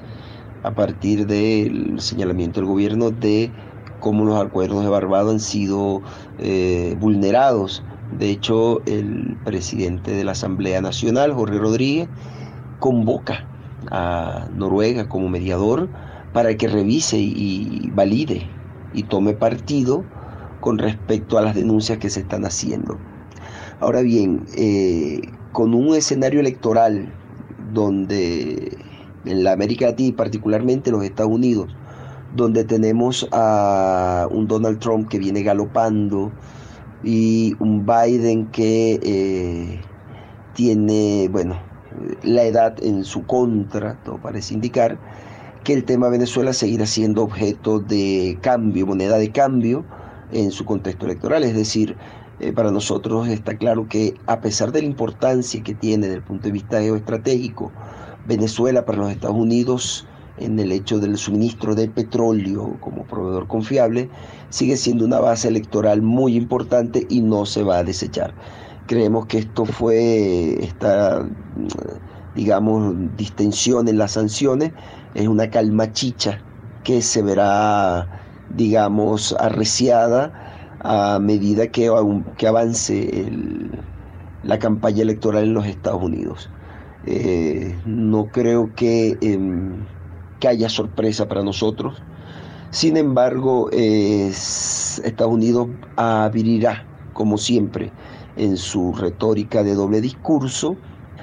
a 0.64 0.72
partir 0.72 1.28
del 1.28 2.00
señalamiento 2.00 2.60
del 2.60 2.70
gobierno 2.70 3.12
de 3.12 3.52
cómo 4.00 4.26
los 4.26 4.42
acuerdos 4.42 4.84
de 4.84 4.90
Barbados 4.90 5.34
han 5.34 5.40
sido 5.40 6.02
eh, 6.40 6.96
vulnerados. 7.00 7.84
De 8.18 8.30
hecho, 8.30 8.82
el 8.86 9.38
presidente 9.44 10.12
de 10.12 10.24
la 10.24 10.34
Asamblea 10.34 10.82
Nacional, 10.82 11.34
Jorge 11.34 11.58
Rodríguez, 11.58 12.08
convoca 12.80 13.48
a 13.92 14.48
Noruega 14.56 15.10
como 15.10 15.30
mediador 15.30 15.90
para 16.32 16.56
que 16.56 16.68
revise 16.68 17.18
y 17.18 17.92
valide 17.94 18.48
y 18.94 19.04
tome 19.04 19.34
partido 19.34 20.04
con 20.60 20.78
respecto 20.78 21.38
a 21.38 21.42
las 21.42 21.56
denuncias 21.56 21.98
que 21.98 22.10
se 22.10 22.22
están 22.22 22.46
haciendo. 22.46 22.98
Ahora 23.80 24.02
bien, 24.02 24.46
eh, 24.56 25.22
con 25.52 25.74
un 25.74 25.96
escenario 25.96 26.40
electoral 26.40 27.14
donde 27.74 28.78
en 29.26 29.44
la 29.44 29.54
América 29.54 29.88
Latina 29.88 30.10
y 30.10 30.14
particularmente 30.14 30.90
en 30.90 30.96
los 30.96 31.06
Estados 31.06 31.32
Unidos, 31.32 31.76
donde 32.36 32.64
tenemos 32.64 33.28
a 33.32 34.28
un 34.32 34.48
Donald 34.48 34.80
Trump 34.80 35.08
que 35.08 35.20
viene 35.20 35.44
galopando 35.44 36.32
y 37.04 37.56
un 37.60 37.86
Biden 37.86 38.48
que 38.48 39.00
eh, 39.04 39.82
tiene, 40.54 41.30
bueno, 41.32 41.58
la 42.24 42.44
edad 42.44 42.76
en 42.84 43.04
su 43.04 43.26
contra, 43.26 43.96
todo 44.04 44.18
parece 44.18 44.54
indicar, 44.54 44.98
que 45.64 45.74
el 45.74 45.86
tema 45.86 46.10
Venezuela 46.10 46.54
seguirá 46.54 46.86
siendo 46.86 47.24
objeto 47.24 47.80
de 47.80 48.38
cambio, 48.42 48.86
moneda 48.86 49.18
de 49.18 49.32
cambio 49.32 49.86
en 50.32 50.52
su 50.52 50.66
contexto 50.66 51.06
electoral. 51.06 51.44
Es 51.44 51.56
decir, 51.56 51.96
eh, 52.40 52.52
para 52.52 52.72
nosotros 52.72 53.28
está 53.28 53.58
claro 53.58 53.88
que 53.88 54.16
a 54.28 54.42
pesar 54.42 54.72
de 54.72 54.82
la 54.82 54.88
importancia 54.88 55.64
que 55.64 55.74
tiene 55.74 56.08
desde 56.08 56.18
el 56.18 56.24
punto 56.24 56.46
de 56.46 56.52
vista 56.52 56.82
geoestratégico 56.82 57.72
Venezuela 58.28 58.86
para 58.86 59.00
los 59.00 59.12
Estados 59.12 59.38
Unidos 59.38 60.08
en 60.38 60.60
el 60.60 60.72
hecho 60.72 61.00
del 61.00 61.18
suministro 61.18 61.76
de 61.76 61.88
petróleo 61.88 62.76
como 62.80 63.04
proveedor 63.04 63.48
confiable, 63.48 64.10
sigue 64.50 64.78
siendo 64.78 65.06
una 65.06 65.20
base 65.20 65.48
electoral 65.48 66.02
muy 66.02 66.36
importante 66.36 67.06
y 67.10 67.22
no 67.22 67.46
se 67.46 67.64
va 67.64 67.78
a 67.78 67.84
desechar. 67.84 68.34
Creemos 68.88 69.28
que 69.28 69.38
esto 69.38 69.66
fue 69.66 70.64
esta, 70.64 71.26
digamos, 72.36 72.96
distensión 73.16 73.88
en 73.88 73.98
las 74.00 74.14
sanciones 74.14 74.72
es 75.14 75.28
una 75.28 75.50
calma 75.50 75.92
chicha 75.92 76.42
que 76.84 77.02
se 77.02 77.22
verá, 77.22 78.08
digamos, 78.56 79.36
arreciada 79.40 80.34
a 80.80 81.20
medida 81.20 81.68
que, 81.68 81.92
que 82.38 82.48
avance 82.48 83.30
la 84.44 84.60
campaña 84.60 85.04
electoral 85.04 85.44
en 85.44 85.54
los 85.54 85.66
Estados 85.66 86.04
Unidos. 86.04 86.50
Eh, 87.06 87.78
no 87.86 88.28
creo 88.28 88.74
que, 88.76 89.18
em, 89.22 89.86
que, 90.40 90.48
haya 90.48 90.70
sorpresa 90.70 91.28
para 91.28 91.44
nosotros. 91.44 92.02
Sin 92.72 92.98
embargo, 92.98 93.70
Estados 93.72 95.32
Unidos 95.32 95.68
abrirá, 95.96 96.86
como 97.14 97.38
siempre, 97.38 97.92
en 98.36 98.58
su 98.58 98.94
retórica 98.94 99.64
de 99.64 99.76
doble 99.76 100.02
discurso, 100.02 100.76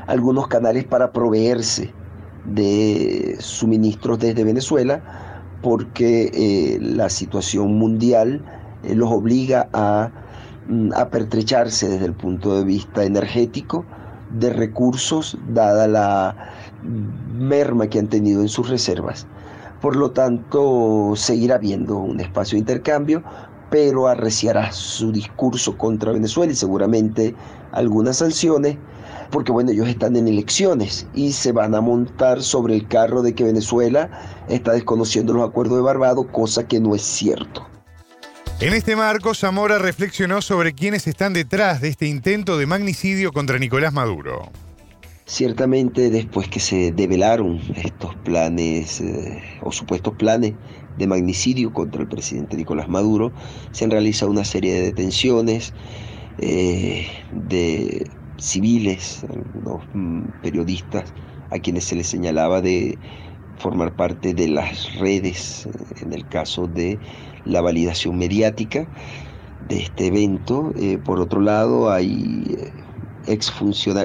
algunos 0.06 0.46
canales 0.46 0.84
para 0.84 1.12
proveerse 1.12 1.92
de 2.44 3.36
suministros 3.38 4.18
desde 4.18 4.44
Venezuela 4.44 5.02
porque 5.62 6.30
eh, 6.32 6.78
la 6.80 7.08
situación 7.08 7.78
mundial 7.78 8.42
eh, 8.82 8.94
los 8.94 9.10
obliga 9.10 9.68
a, 9.72 10.10
mm, 10.68 10.92
a, 10.94 11.08
pertrecharse 11.10 11.88
desde 11.88 12.06
el 12.06 12.14
punto 12.14 12.56
de 12.56 12.64
vista 12.64 13.04
energético 13.04 13.84
de 14.30 14.50
recursos 14.52 15.36
dada 15.48 15.86
la 15.88 16.36
merma 17.36 17.88
que 17.88 17.98
han 17.98 18.08
tenido 18.08 18.40
en 18.40 18.48
sus 18.48 18.68
reservas. 18.68 19.26
Por 19.80 19.96
lo 19.96 20.10
tanto, 20.10 21.12
seguirá 21.16 21.56
habiendo 21.56 21.98
un 21.98 22.20
espacio 22.20 22.56
de 22.56 22.60
intercambio, 22.60 23.22
pero 23.70 24.08
arreciará 24.08 24.72
su 24.72 25.10
discurso 25.10 25.76
contra 25.78 26.12
Venezuela 26.12 26.52
y 26.52 26.56
seguramente 26.56 27.34
algunas 27.72 28.18
sanciones 28.18 28.76
porque 29.30 29.52
bueno, 29.52 29.70
ellos 29.70 29.88
están 29.88 30.16
en 30.16 30.28
elecciones 30.28 31.06
y 31.14 31.32
se 31.32 31.52
van 31.52 31.74
a 31.74 31.80
montar 31.80 32.42
sobre 32.42 32.74
el 32.74 32.88
carro 32.88 33.22
de 33.22 33.34
que 33.34 33.44
Venezuela 33.44 34.10
está 34.48 34.72
desconociendo 34.72 35.32
los 35.32 35.48
acuerdos 35.48 35.76
de 35.78 35.82
Barbados, 35.82 36.26
cosa 36.32 36.66
que 36.66 36.80
no 36.80 36.94
es 36.94 37.02
cierto. 37.02 37.66
En 38.60 38.74
este 38.74 38.94
marco, 38.94 39.34
Zamora 39.34 39.78
reflexionó 39.78 40.42
sobre 40.42 40.74
quiénes 40.74 41.06
están 41.06 41.32
detrás 41.32 41.80
de 41.80 41.88
este 41.88 42.06
intento 42.06 42.58
de 42.58 42.66
magnicidio 42.66 43.32
contra 43.32 43.58
Nicolás 43.58 43.94
Maduro. 43.94 44.50
Ciertamente 45.24 46.10
después 46.10 46.48
que 46.48 46.60
se 46.60 46.92
develaron 46.92 47.58
estos 47.76 48.14
planes 48.16 49.00
eh, 49.00 49.42
o 49.62 49.72
supuestos 49.72 50.14
planes 50.16 50.54
de 50.98 51.06
magnicidio 51.06 51.72
contra 51.72 52.02
el 52.02 52.08
presidente 52.08 52.56
Nicolás 52.56 52.88
Maduro, 52.88 53.32
se 53.72 53.84
han 53.84 53.92
realizado 53.92 54.30
una 54.30 54.44
serie 54.44 54.74
de 54.74 54.82
detenciones, 54.82 55.72
eh, 56.38 57.06
de 57.32 58.10
civiles, 58.40 59.24
algunos 59.28 59.82
mm, 59.92 60.22
periodistas 60.42 61.12
a 61.50 61.58
quienes 61.58 61.84
se 61.84 61.96
les 61.96 62.06
señalaba 62.06 62.60
de 62.60 62.98
formar 63.58 63.94
parte 63.94 64.32
de 64.34 64.48
las 64.48 64.94
redes, 64.98 65.68
en 66.00 66.12
el 66.12 66.26
caso 66.28 66.66
de 66.66 66.98
la 67.44 67.60
validación 67.60 68.16
mediática 68.16 68.88
de 69.68 69.80
este 69.80 70.06
evento. 70.06 70.72
por 71.04 71.20
otro 71.20 71.40
lado, 71.40 71.90
hay 71.90 72.56
ex, 73.26 73.52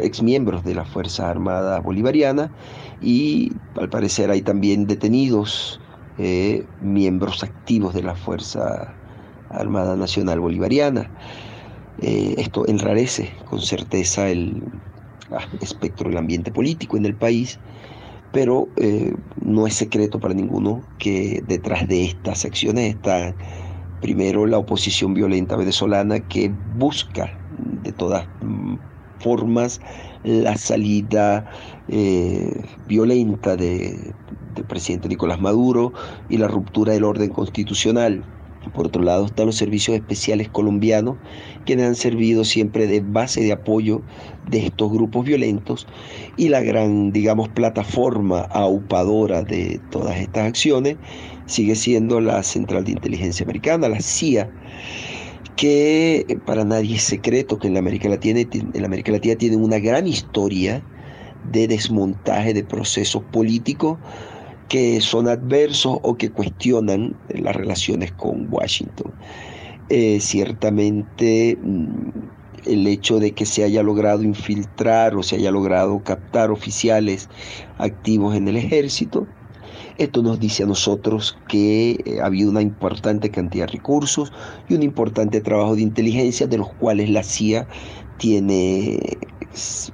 ex 0.04 0.22
miembros 0.22 0.64
de 0.64 0.76
la 0.76 0.84
Fuerza 0.84 1.30
Armada 1.30 1.80
Bolivariana 1.80 2.52
y 3.02 3.52
al 3.76 3.90
parecer 3.90 4.30
hay 4.30 4.42
también 4.42 4.88
detenidos 4.88 5.80
miembros 6.82 7.44
activos 7.44 7.94
de 7.94 8.04
la 8.04 8.16
Fuerza 8.16 8.94
Armada 9.50 9.96
Nacional 9.96 10.40
Bolivariana. 10.40 11.10
Eh, 11.98 12.36
esto 12.38 12.68
enrarece 12.68 13.34
con 13.46 13.62
certeza 13.62 14.30
el 14.30 14.64
ah, 15.32 15.48
espectro 15.62 16.10
del 16.10 16.18
ambiente 16.18 16.52
político 16.52 16.98
en 16.98 17.06
el 17.06 17.16
país, 17.16 17.60
pero 18.32 18.74
eh, 18.78 19.14
no 19.42 19.68
es 19.68 19.76
secreto 19.76 20.20
para 20.20 20.34
ninguno 20.34 20.84
que 20.98 21.42
detrás 21.46 21.88
de 21.88 22.06
estas 22.06 22.46
acciones 22.46 22.96
está 22.96 23.36
primero 24.02 24.46
la 24.46 24.58
oposición 24.58 25.14
violenta 25.14 25.56
venezolana 25.56 26.20
que 26.20 26.50
busca 26.50 27.40
de 27.50 27.94
todas 27.94 28.28
formas 29.20 29.80
la 30.24 30.58
salida 30.58 31.46
eh, 31.88 32.66
violenta 32.86 33.56
del 33.56 34.16
presidente 34.68 35.08
Nicolás 35.08 35.40
Maduro 35.40 35.94
y 36.30 36.38
la 36.38 36.48
ruptura 36.48 36.94
del 36.94 37.04
orden 37.04 37.30
constitucional. 37.32 38.35
Por 38.74 38.88
otro 38.88 39.04
lado 39.04 39.26
están 39.26 39.46
los 39.46 39.56
servicios 39.56 39.96
especiales 39.96 40.50
colombianos, 40.50 41.18
quienes 41.66 41.88
han 41.88 41.96
servido 41.96 42.44
siempre 42.44 42.88
de 42.88 43.02
base 43.02 43.42
de 43.42 43.52
apoyo 43.52 44.02
de 44.50 44.66
estos 44.66 44.92
grupos 44.92 45.26
violentos 45.26 45.88
y 46.38 46.50
la 46.50 46.62
gran, 46.62 47.12
digamos, 47.12 47.50
plataforma 47.50 48.42
aupadora 48.42 49.44
de 49.44 49.80
todas 49.92 50.18
estas 50.18 50.48
acciones 50.48 50.98
sigue 51.46 51.76
siendo 51.76 52.22
la 52.22 52.44
Central 52.44 52.84
de 52.84 52.92
Inteligencia 52.92 53.44
Americana, 53.44 53.90
la 53.90 54.00
CIA, 54.00 54.50
que 55.56 56.38
para 56.46 56.66
nadie 56.66 56.96
es 56.96 57.04
secreto 57.04 57.60
que 57.60 57.68
en 57.68 57.74
la 57.74 57.80
América 57.80 58.10
Latina, 58.10 58.42
en 58.42 58.86
América 58.86 59.12
Latina 59.12 59.36
tienen 59.36 59.64
una 59.64 59.80
gran 59.80 60.08
historia 60.08 60.84
de 61.52 61.68
desmontaje 61.68 62.54
de 62.54 62.64
procesos 62.64 63.24
políticos 63.32 63.98
que 64.70 65.02
son 65.02 65.28
adversos 65.28 66.00
o 66.02 66.18
que 66.18 66.32
cuestionan 66.32 67.16
las 67.30 67.56
relaciones 67.56 68.12
con 68.12 68.48
Washington. 68.52 69.12
Eh, 69.90 70.20
ciertamente 70.20 71.58
mm, 71.62 72.10
el 72.66 72.88
hecho 72.88 73.20
de 73.20 73.34
que 73.34 73.46
se 73.46 73.64
haya 73.64 73.84
logrado 73.84 74.24
infiltrar 74.24 75.16
o 75.16 75.22
se 75.22 75.36
haya 75.36 75.52
logrado 75.52 76.02
captar 76.04 76.50
oficiales 76.50 77.30
activos 77.78 78.36
en 78.36 78.48
el 78.48 78.58
ejército, 78.58 79.28
esto 79.98 80.22
nos 80.22 80.40
dice 80.40 80.64
a 80.64 80.66
nosotros 80.66 81.38
que 81.48 81.92
eh, 82.06 82.20
ha 82.22 82.26
habido 82.26 82.50
una 82.50 82.62
importante 82.62 83.30
cantidad 83.30 83.66
de 83.68 83.74
recursos 83.74 84.34
y 84.68 84.74
un 84.74 84.84
importante 84.84 85.40
trabajo 85.40 85.76
de 85.76 85.84
inteligencia 85.84 86.48
de 86.48 86.58
los 86.58 86.74
cuales 86.74 87.10
la 87.10 87.24
CIA 87.24 87.68
tiene 88.18 89.18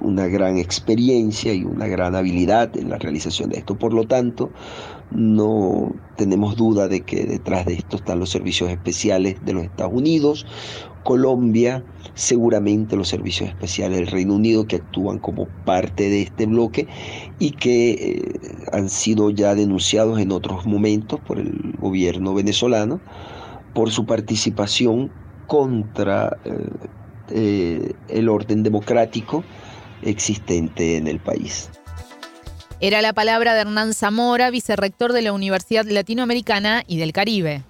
una 0.00 0.26
gran 0.26 0.58
experiencia 0.58 1.54
y 1.54 1.64
una 1.64 1.86
gran 1.86 2.14
habilidad 2.16 2.76
en 2.76 2.90
la 2.90 2.98
realización 2.98 3.50
de 3.50 3.58
esto. 3.58 3.78
Por 3.78 3.92
lo 3.92 4.06
tanto, 4.06 4.50
no 5.10 5.92
tenemos 6.16 6.56
duda 6.56 6.88
de 6.88 7.02
que 7.02 7.24
detrás 7.24 7.66
de 7.66 7.74
esto 7.74 7.96
están 7.96 8.18
los 8.18 8.30
servicios 8.30 8.70
especiales 8.70 9.36
de 9.44 9.52
los 9.52 9.64
Estados 9.64 9.92
Unidos, 9.94 10.46
Colombia, 11.04 11.84
seguramente 12.14 12.96
los 12.96 13.08
servicios 13.08 13.48
especiales 13.48 13.98
del 13.98 14.06
Reino 14.06 14.34
Unido 14.34 14.66
que 14.66 14.76
actúan 14.76 15.18
como 15.18 15.48
parte 15.64 16.08
de 16.08 16.22
este 16.22 16.46
bloque 16.46 16.86
y 17.38 17.50
que 17.52 17.90
eh, 17.90 18.40
han 18.72 18.88
sido 18.88 19.30
ya 19.30 19.54
denunciados 19.54 20.20
en 20.20 20.30
otros 20.30 20.64
momentos 20.64 21.20
por 21.20 21.38
el 21.38 21.74
gobierno 21.80 22.34
venezolano 22.34 23.00
por 23.74 23.90
su 23.90 24.06
participación 24.06 25.10
contra 25.46 26.36
eh, 26.44 26.52
eh, 27.32 27.92
el 28.08 28.28
orden 28.28 28.62
democrático 28.62 29.44
existente 30.02 30.96
en 30.96 31.08
el 31.08 31.18
país. 31.18 31.70
Era 32.80 33.00
la 33.00 33.12
palabra 33.12 33.54
de 33.54 33.60
Hernán 33.60 33.94
Zamora, 33.94 34.50
vicerrector 34.50 35.12
de 35.12 35.22
la 35.22 35.32
Universidad 35.32 35.84
Latinoamericana 35.84 36.82
y 36.86 36.98
del 36.98 37.12
Caribe. 37.12 37.62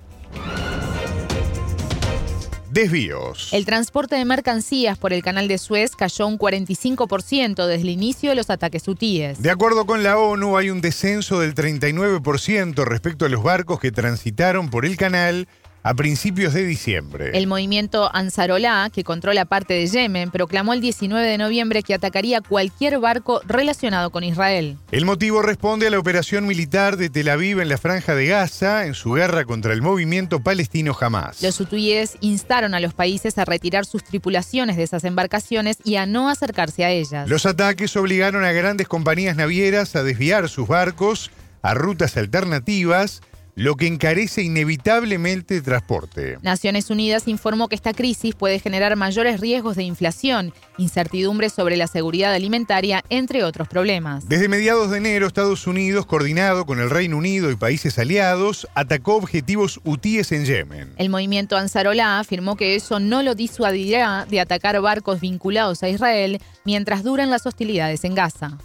Desvíos. 2.72 3.52
El 3.52 3.66
transporte 3.66 4.16
de 4.16 4.24
mercancías 4.24 4.96
por 4.96 5.12
el 5.12 5.22
canal 5.22 5.46
de 5.46 5.58
Suez 5.58 5.94
cayó 5.94 6.26
un 6.26 6.38
45% 6.38 7.66
desde 7.66 7.82
el 7.82 7.90
inicio 7.90 8.30
de 8.30 8.36
los 8.36 8.48
ataques 8.48 8.88
hutíes. 8.88 9.42
De 9.42 9.50
acuerdo 9.50 9.84
con 9.84 10.02
la 10.02 10.16
ONU, 10.16 10.56
hay 10.56 10.70
un 10.70 10.80
descenso 10.80 11.40
del 11.40 11.54
39% 11.54 12.84
respecto 12.86 13.26
a 13.26 13.28
los 13.28 13.42
barcos 13.42 13.78
que 13.78 13.92
transitaron 13.92 14.70
por 14.70 14.86
el 14.86 14.96
canal 14.96 15.46
a 15.82 15.94
principios 15.94 16.54
de 16.54 16.64
diciembre. 16.64 17.30
El 17.34 17.46
movimiento 17.46 18.10
Ansarolá, 18.14 18.90
que 18.92 19.04
controla 19.04 19.44
parte 19.44 19.74
de 19.74 19.86
Yemen, 19.86 20.30
proclamó 20.30 20.74
el 20.74 20.80
19 20.80 21.26
de 21.26 21.38
noviembre 21.38 21.82
que 21.82 21.94
atacaría 21.94 22.40
cualquier 22.40 22.98
barco 22.98 23.40
relacionado 23.46 24.10
con 24.10 24.24
Israel. 24.24 24.78
El 24.90 25.04
motivo 25.04 25.42
responde 25.42 25.86
a 25.86 25.90
la 25.90 25.98
operación 25.98 26.46
militar 26.46 26.96
de 26.96 27.10
Tel 27.10 27.28
Aviv 27.28 27.60
en 27.60 27.68
la 27.68 27.78
franja 27.78 28.14
de 28.14 28.26
Gaza 28.26 28.86
en 28.86 28.94
su 28.94 29.12
guerra 29.12 29.44
contra 29.44 29.72
el 29.72 29.82
movimiento 29.82 30.40
palestino 30.40 30.96
Hamas. 30.98 31.42
Los 31.42 31.60
hutíes 31.60 32.16
instaron 32.20 32.74
a 32.74 32.80
los 32.80 32.94
países 32.94 33.38
a 33.38 33.44
retirar 33.44 33.84
sus 33.84 34.04
tripulaciones 34.04 34.76
de 34.76 34.84
esas 34.84 35.04
embarcaciones 35.04 35.78
y 35.84 35.96
a 35.96 36.06
no 36.06 36.28
acercarse 36.28 36.84
a 36.84 36.90
ellas. 36.90 37.28
Los 37.28 37.46
ataques 37.46 37.96
obligaron 37.96 38.44
a 38.44 38.52
grandes 38.52 38.88
compañías 38.88 39.36
navieras 39.36 39.96
a 39.96 40.02
desviar 40.02 40.48
sus 40.48 40.68
barcos 40.68 41.30
a 41.62 41.74
rutas 41.74 42.16
alternativas 42.16 43.22
lo 43.55 43.76
que 43.76 43.86
encarece 43.86 44.42
inevitablemente 44.42 45.57
el 45.57 45.62
transporte. 45.62 46.38
Naciones 46.42 46.90
Unidas 46.90 47.28
informó 47.28 47.68
que 47.68 47.74
esta 47.74 47.92
crisis 47.92 48.34
puede 48.34 48.59
generar 48.59 48.96
mayores 48.96 49.40
riesgos 49.40 49.76
de 49.76 49.82
inflación, 49.82 50.55
incertidumbre 50.78 51.50
sobre 51.50 51.76
la 51.76 51.86
seguridad 51.86 52.32
alimentaria, 52.32 53.05
entre 53.11 53.44
otros 53.44 53.68
problemas. 53.68 54.28
Desde 54.28 54.48
mediados 54.48 54.90
de 54.90 54.98
enero, 54.98 55.26
Estados 55.26 55.66
Unidos, 55.66 56.07
coordinado 56.07 56.64
con 56.64 56.80
el 56.80 56.90
Reino 56.90 57.16
Unido 57.16 57.50
y 57.50 57.57
países 57.57 57.98
aliados, 57.98 58.66
atacó 58.74 59.16
objetivos 59.16 59.80
hutíes 59.84 60.32
en 60.32 60.44
Yemen. 60.44 60.94
El 60.96 61.11
movimiento 61.11 61.57
Ansarolá 61.57 62.18
afirmó 62.18 62.57
que 62.57 62.74
eso 62.74 63.00
no 63.00 63.22
lo 63.22 63.34
disuadirá 63.34 64.26
de 64.28 64.40
atacar 64.40 64.80
barcos 64.80 65.20
vinculados 65.20 65.82
a 65.82 65.88
Israel 65.88 66.40
mientras 66.64 67.03
duran 67.03 67.30
las 67.30 67.46
hostilidades 67.46 68.05
en 68.05 68.14
Gaza. 68.14 68.59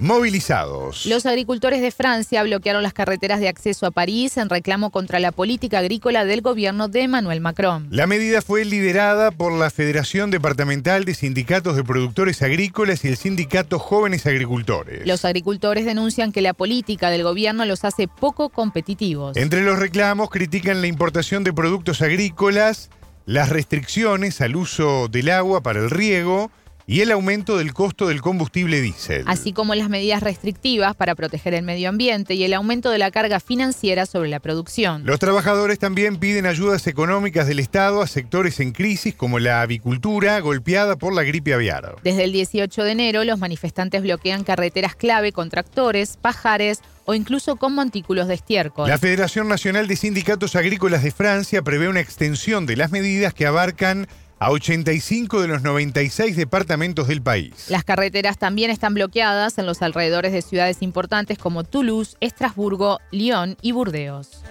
Movilizados. 0.00 1.04
Los 1.04 1.26
agricultores 1.26 1.82
de 1.82 1.90
Francia 1.90 2.42
bloquearon 2.42 2.82
las 2.82 2.94
carreteras 2.94 3.38
de 3.38 3.48
acceso 3.48 3.84
a 3.84 3.90
París 3.90 4.38
en 4.38 4.48
reclamo 4.48 4.88
contra 4.88 5.20
la 5.20 5.30
política 5.30 5.80
agrícola 5.80 6.24
del 6.24 6.40
gobierno 6.40 6.88
de 6.88 7.02
Emmanuel 7.02 7.42
Macron. 7.42 7.86
La 7.90 8.06
medida 8.06 8.40
fue 8.40 8.64
liderada 8.64 9.30
por 9.30 9.52
la 9.52 9.68
Federación 9.68 10.30
Departamental 10.30 11.04
de 11.04 11.12
Sindicatos 11.12 11.76
de 11.76 11.84
Productores 11.84 12.40
Agrícolas 12.40 13.04
y 13.04 13.08
el 13.08 13.18
Sindicato 13.18 13.78
Jóvenes 13.78 14.24
Agricultores. 14.24 15.06
Los 15.06 15.26
agricultores 15.26 15.84
denuncian 15.84 16.32
que 16.32 16.40
la 16.40 16.54
política 16.54 17.10
del 17.10 17.22
gobierno 17.22 17.66
los 17.66 17.84
hace 17.84 18.08
poco 18.08 18.48
competitivos. 18.48 19.36
Entre 19.36 19.62
los 19.62 19.78
reclamos 19.78 20.30
critican 20.30 20.80
la 20.80 20.86
importación 20.86 21.44
de 21.44 21.52
productos 21.52 22.00
agrícolas, 22.00 22.88
las 23.26 23.50
restricciones 23.50 24.40
al 24.40 24.56
uso 24.56 25.08
del 25.08 25.28
agua 25.28 25.62
para 25.62 25.80
el 25.80 25.90
riego, 25.90 26.50
y 26.90 27.02
el 27.02 27.12
aumento 27.12 27.56
del 27.56 27.72
costo 27.72 28.08
del 28.08 28.20
combustible 28.20 28.80
diésel. 28.80 29.22
Así 29.26 29.52
como 29.52 29.76
las 29.76 29.88
medidas 29.88 30.24
restrictivas 30.24 30.96
para 30.96 31.14
proteger 31.14 31.54
el 31.54 31.62
medio 31.62 31.88
ambiente 31.88 32.34
y 32.34 32.42
el 32.42 32.52
aumento 32.52 32.90
de 32.90 32.98
la 32.98 33.12
carga 33.12 33.38
financiera 33.38 34.06
sobre 34.06 34.28
la 34.28 34.40
producción. 34.40 35.02
Los 35.06 35.20
trabajadores 35.20 35.78
también 35.78 36.16
piden 36.16 36.46
ayudas 36.46 36.88
económicas 36.88 37.46
del 37.46 37.60
Estado 37.60 38.02
a 38.02 38.08
sectores 38.08 38.58
en 38.58 38.72
crisis 38.72 39.14
como 39.14 39.38
la 39.38 39.62
avicultura 39.62 40.40
golpeada 40.40 40.96
por 40.96 41.14
la 41.14 41.22
gripe 41.22 41.54
aviar. 41.54 41.94
Desde 42.02 42.24
el 42.24 42.32
18 42.32 42.82
de 42.82 42.90
enero, 42.90 43.22
los 43.22 43.38
manifestantes 43.38 44.02
bloquean 44.02 44.42
carreteras 44.42 44.96
clave 44.96 45.30
con 45.30 45.48
tractores, 45.48 46.16
pajares, 46.20 46.80
o 47.04 47.14
incluso 47.14 47.54
con 47.56 47.74
montículos 47.74 48.26
de 48.28 48.34
estiércol. 48.34 48.88
La 48.88 48.98
Federación 48.98 49.48
Nacional 49.48 49.86
de 49.86 49.96
Sindicatos 49.96 50.54
Agrícolas 50.56 51.02
de 51.02 51.10
Francia 51.12 51.62
prevé 51.62 51.88
una 51.88 52.00
extensión 52.00 52.66
de 52.66 52.76
las 52.76 52.90
medidas 52.90 53.32
que 53.32 53.46
abarcan 53.46 54.06
a 54.40 54.50
85 54.50 55.42
de 55.42 55.48
los 55.48 55.62
96 55.62 56.34
departamentos 56.34 57.06
del 57.06 57.20
país. 57.20 57.66
Las 57.68 57.84
carreteras 57.84 58.38
también 58.38 58.70
están 58.70 58.94
bloqueadas 58.94 59.58
en 59.58 59.66
los 59.66 59.82
alrededores 59.82 60.32
de 60.32 60.40
ciudades 60.40 60.80
importantes 60.80 61.36
como 61.36 61.62
Toulouse, 61.62 62.16
Estrasburgo, 62.20 63.00
Lyon 63.10 63.58
y 63.60 63.72
Burdeos. 63.72 64.42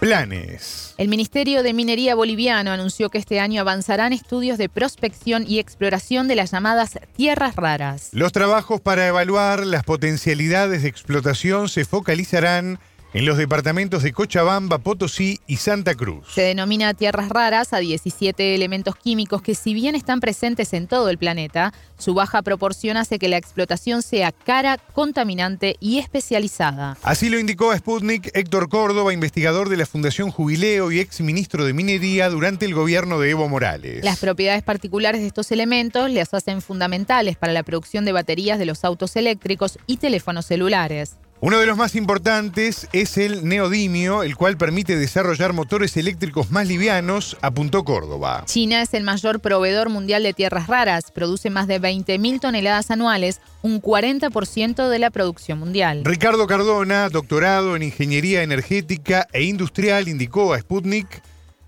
Planes. 0.00 0.94
El 0.98 1.08
Ministerio 1.08 1.62
de 1.62 1.72
Minería 1.72 2.16
boliviano 2.16 2.72
anunció 2.72 3.10
que 3.10 3.18
este 3.18 3.38
año 3.38 3.60
avanzarán 3.60 4.12
estudios 4.12 4.58
de 4.58 4.68
prospección 4.68 5.44
y 5.46 5.60
exploración 5.60 6.26
de 6.26 6.34
las 6.34 6.50
llamadas 6.50 6.98
tierras 7.16 7.54
raras. 7.54 8.10
Los 8.12 8.32
trabajos 8.32 8.80
para 8.80 9.06
evaluar 9.06 9.64
las 9.64 9.84
potencialidades 9.84 10.82
de 10.82 10.88
explotación 10.88 11.68
se 11.68 11.84
focalizarán 11.84 12.66
en 12.66 12.78
los 13.22 13.38
departamentos 13.38 14.02
de 14.02 14.12
Cochabamba, 14.12 14.78
Potosí 14.78 15.40
y 15.46 15.58
Santa 15.58 15.94
Cruz. 15.94 16.26
Se 16.34 16.42
denomina 16.42 16.94
tierras 16.94 17.28
raras 17.28 17.72
a 17.72 17.78
17 17.78 18.54
elementos 18.54 18.96
químicos 18.96 19.40
que 19.40 19.54
si 19.54 19.72
bien 19.72 19.94
están 19.94 20.18
presentes 20.18 20.72
en 20.72 20.88
todo 20.88 21.08
el 21.08 21.18
planeta, 21.18 21.72
su 21.96 22.12
baja 22.14 22.42
proporción 22.42 22.96
hace 22.96 23.20
que 23.20 23.28
la 23.28 23.36
explotación 23.36 24.02
sea 24.02 24.32
cara, 24.32 24.78
contaminante 24.92 25.76
y 25.78 25.98
especializada. 25.98 26.96
Así 27.02 27.30
lo 27.30 27.38
indicó 27.38 27.70
a 27.70 27.78
Sputnik 27.78 28.30
Héctor 28.34 28.68
Córdoba, 28.68 29.12
investigador 29.12 29.68
de 29.68 29.76
la 29.76 29.86
Fundación 29.86 30.30
Jubileo 30.30 30.90
y 30.90 30.98
ex 30.98 31.20
ministro 31.20 31.64
de 31.64 31.72
Minería 31.72 32.28
durante 32.30 32.66
el 32.66 32.74
gobierno 32.74 33.20
de 33.20 33.30
Evo 33.30 33.48
Morales. 33.48 34.04
Las 34.04 34.18
propiedades 34.18 34.64
particulares 34.64 35.20
de 35.20 35.28
estos 35.28 35.52
elementos 35.52 36.10
les 36.10 36.34
hacen 36.34 36.60
fundamentales 36.60 37.36
para 37.36 37.52
la 37.52 37.62
producción 37.62 38.04
de 38.04 38.12
baterías 38.12 38.58
de 38.58 38.66
los 38.66 38.84
autos 38.84 39.14
eléctricos 39.14 39.78
y 39.86 39.98
teléfonos 39.98 40.46
celulares. 40.46 41.16
Uno 41.44 41.58
de 41.58 41.66
los 41.66 41.76
más 41.76 41.94
importantes 41.94 42.88
es 42.94 43.18
el 43.18 43.46
neodimio, 43.46 44.22
el 44.22 44.34
cual 44.34 44.56
permite 44.56 44.96
desarrollar 44.96 45.52
motores 45.52 45.94
eléctricos 45.98 46.50
más 46.50 46.66
livianos, 46.66 47.36
apuntó 47.42 47.84
Córdoba. 47.84 48.44
China 48.46 48.80
es 48.80 48.94
el 48.94 49.02
mayor 49.02 49.40
proveedor 49.40 49.90
mundial 49.90 50.22
de 50.22 50.32
tierras 50.32 50.68
raras, 50.68 51.10
produce 51.12 51.50
más 51.50 51.66
de 51.66 51.82
20.000 51.82 52.40
toneladas 52.40 52.90
anuales, 52.90 53.42
un 53.60 53.82
40% 53.82 54.88
de 54.88 54.98
la 54.98 55.10
producción 55.10 55.58
mundial. 55.58 56.00
Ricardo 56.06 56.46
Cardona, 56.46 57.10
doctorado 57.10 57.76
en 57.76 57.82
Ingeniería 57.82 58.42
Energética 58.42 59.28
e 59.30 59.42
Industrial, 59.42 60.08
indicó 60.08 60.54
a 60.54 60.60
Sputnik 60.60 61.20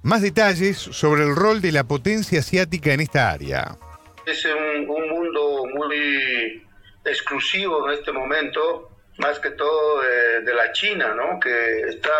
más 0.02 0.22
detalles 0.22 0.78
sobre 0.78 1.24
el 1.24 1.36
rol 1.36 1.60
de 1.60 1.72
la 1.72 1.84
potencia 1.84 2.38
asiática 2.38 2.94
en 2.94 3.00
esta 3.00 3.30
área. 3.30 3.76
Es 4.24 4.42
un, 4.46 4.88
un 4.88 5.10
mundo 5.10 5.64
muy 5.74 6.64
exclusivo 7.04 7.86
en 7.90 7.98
este 7.98 8.10
momento 8.10 8.95
más 9.18 9.38
que 9.40 9.50
todo 9.50 10.02
de, 10.02 10.54
la 10.54 10.72
China, 10.72 11.14
¿no? 11.14 11.40
que 11.40 11.80
está 11.88 12.10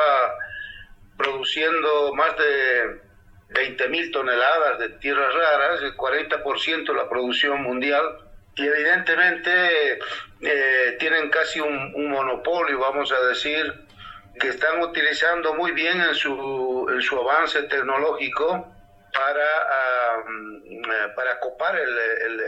produciendo 1.16 2.14
más 2.14 2.36
de 2.36 3.01
20 3.49 3.88
mil 3.88 4.11
toneladas 4.11 4.78
de 4.78 4.88
tierras 4.90 5.32
raras, 5.34 5.82
el 5.82 5.97
40% 5.97 6.86
de 6.86 6.94
la 6.94 7.09
producción 7.09 7.62
mundial, 7.62 8.18
y 8.57 8.66
evidentemente 8.66 9.99
eh, 10.40 10.97
tienen 10.99 11.30
casi 11.30 11.61
un, 11.61 12.11
monopolio, 12.11 12.78
vamos 12.78 13.12
a 13.12 13.20
decir, 13.28 13.72
que 14.40 14.49
están 14.49 14.80
utilizando 14.80 15.55
muy 15.55 15.72
bien 15.72 16.01
en 16.01 16.14
su, 16.14 16.86
en 16.90 17.01
su 17.03 17.18
avance 17.18 17.62
tecnológico 17.64 18.72
para, 19.12 20.24
para 21.14 21.40
copar 21.40 21.76
el, 21.78 21.99
el, 21.99 22.40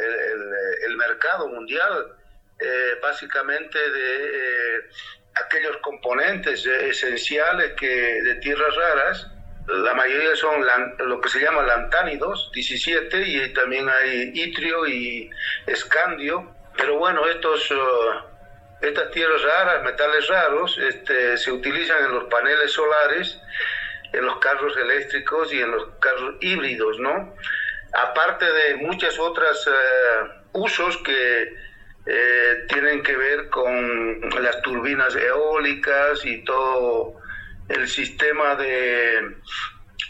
el 0.86 0.96
mercado 0.96 1.49
mundial 1.49 2.14
eh, 2.61 2.98
básicamente 3.00 3.78
de 3.78 4.24
eh, 4.24 4.88
aquellos 5.44 5.76
componentes 5.78 6.66
esenciales 6.66 7.72
que 7.74 7.86
de 7.86 8.34
tierras 8.36 8.74
raras. 8.74 9.26
La 9.68 9.94
mayoría 9.94 10.34
son 10.34 10.64
lo 10.98 11.20
que 11.20 11.28
se 11.28 11.40
llama 11.40 11.62
lantánidos, 11.62 12.50
17, 12.54 13.22
y 13.22 13.52
también 13.52 13.88
hay 13.88 14.32
itrio 14.34 14.86
y 14.86 15.30
escandio. 15.66 16.54
Pero 16.76 16.96
bueno, 16.96 17.26
estos, 17.26 17.70
uh, 17.70 17.76
estas 18.80 19.11
tierras 19.11 19.42
raras, 19.42 19.84
metales 19.84 20.26
raros, 20.28 20.78
este, 20.78 21.36
se 21.36 21.52
utilizan 21.52 22.06
en 22.06 22.12
los 22.12 22.24
paneles 22.24 22.72
solares, 22.72 23.38
en 24.12 24.24
los 24.24 24.38
carros 24.38 24.76
eléctricos 24.76 25.52
y 25.52 25.61
en 25.61 25.70
los 25.70 25.86
carros 26.00 26.36
híbridos, 26.40 26.98
¿no? 26.98 27.36
Aparte 27.92 28.50
de 28.50 28.76
muchas 28.76 29.18
otras 29.18 29.66
uh, 29.66 30.59
usos 30.59 30.96
que 30.98 31.67
eh, 32.11 32.64
tienen 32.68 33.02
que 33.02 33.14
ver 33.14 33.50
con 33.50 34.20
las 34.42 34.62
turbinas 34.62 35.14
eólicas 35.14 36.24
y 36.24 36.42
todo 36.42 37.20
el 37.68 37.86
sistema 37.86 38.54
de, 38.54 39.36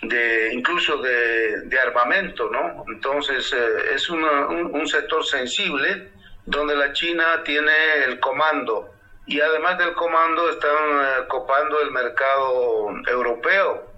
de 0.03 0.51
incluso 0.53 0.99
de, 0.99 1.76
armamento, 1.84 2.49
¿no? 2.51 2.84
Entonces 2.86 3.53
eh, 3.53 3.94
es 3.96 4.09
un, 4.11 4.86
sector 4.86 5.24
sensible 5.26 6.12
donde 6.46 6.76
la 6.76 6.92
China 6.92 7.42
tiene 7.44 7.72
el 8.07 8.20
comando 8.20 8.94
y 9.26 9.40
además 9.40 9.76
del 9.78 9.92
comando 9.94 10.51
están 10.51 10.70
eh, 10.70 11.26
copando 11.26 11.80
el 11.80 11.90
mercado 11.90 12.90
europeo 13.09 13.90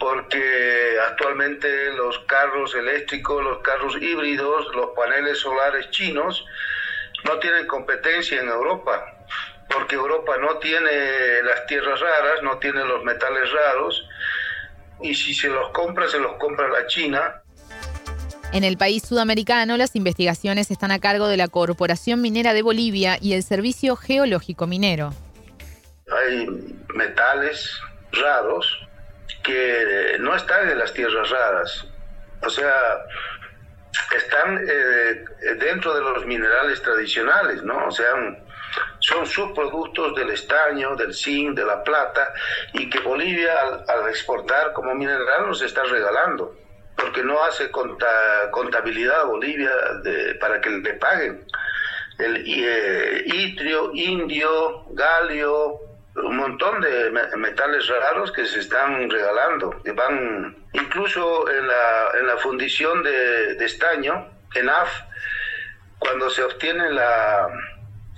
porque 0.00 0.96
actualmente 1.08 1.92
los 1.92 2.18
carros 2.20 2.74
eléctricos, 2.74 3.44
los 3.44 3.58
carros 3.58 3.96
híbridos, 4.00 4.74
los 4.74 4.90
paneles 4.96 5.38
solares 5.38 5.88
chinos 5.90 6.44
no 7.24 7.38
tienen 7.38 7.66
competencia 7.66 8.40
en 8.40 8.48
Europa, 8.48 9.04
porque 9.68 9.96
Europa 9.96 10.36
no 10.38 10.58
tiene 10.58 11.42
las 11.42 11.66
tierras 11.66 12.00
raras, 12.00 12.42
no 12.42 12.58
tiene 12.58 12.84
los 12.84 13.04
metales 13.04 13.50
raros, 13.52 14.04
y 15.00 15.14
si 15.14 15.34
se 15.34 15.48
los 15.48 15.70
compra, 15.70 16.08
se 16.08 16.18
los 16.18 16.34
compra 16.36 16.68
la 16.68 16.86
China. 16.86 17.42
En 18.52 18.64
el 18.64 18.78
país 18.78 19.02
sudamericano, 19.02 19.76
las 19.76 19.94
investigaciones 19.94 20.70
están 20.70 20.90
a 20.90 20.98
cargo 20.98 21.28
de 21.28 21.36
la 21.36 21.48
Corporación 21.48 22.22
Minera 22.22 22.54
de 22.54 22.62
Bolivia 22.62 23.18
y 23.20 23.34
el 23.34 23.42
Servicio 23.42 23.94
Geológico 23.94 24.66
Minero. 24.66 25.12
Hay 26.10 26.46
metales 26.94 27.70
raros 28.12 28.88
que 29.42 30.16
no 30.20 30.34
están 30.34 30.70
en 30.70 30.78
las 30.78 30.94
tierras 30.94 31.28
raras. 31.28 31.86
O 32.42 32.48
sea, 32.48 32.72
están 34.16 34.64
eh, 34.68 35.24
dentro 35.58 35.94
de 35.94 36.00
los 36.00 36.26
minerales 36.26 36.82
tradicionales, 36.82 37.62
¿no? 37.62 37.86
O 37.86 37.90
sea, 37.90 38.12
son 39.00 39.26
subproductos 39.26 40.14
del 40.14 40.30
estaño, 40.30 40.94
del 40.96 41.14
zinc, 41.14 41.56
de 41.56 41.64
la 41.64 41.82
plata, 41.82 42.32
y 42.72 42.88
que 42.90 43.00
Bolivia 43.00 43.54
al, 43.86 44.08
exportar 44.08 44.72
como 44.72 44.94
mineral 44.94 45.46
nos 45.46 45.62
está 45.62 45.84
regalando, 45.84 46.54
porque 46.96 47.22
no 47.22 47.42
hace 47.44 47.70
contabilidad 47.70 49.26
Bolivia 49.26 49.70
para 50.40 50.60
que 50.60 50.70
le 50.70 50.94
paguen. 50.94 51.44
El 52.18 52.44
eh, 52.44 53.22
itrio, 53.26 53.92
indio, 53.94 54.86
galio, 54.90 55.87
un 56.14 56.36
montón 56.36 56.80
de 56.80 57.10
metales 57.36 57.86
raros 57.88 58.32
que 58.32 58.46
se 58.46 58.60
están 58.60 59.08
regalando, 59.10 59.82
que 59.82 59.92
van 59.92 60.56
incluso 60.72 61.48
en 61.50 61.66
la, 61.66 62.08
en 62.18 62.26
la 62.26 62.36
fundición 62.38 63.02
de, 63.02 63.64
estaño, 63.64 64.28
en 64.54 64.68
AF, 64.68 64.90
cuando 65.98 66.30
se 66.30 66.42
obtiene 66.42 66.90
la, 66.90 67.48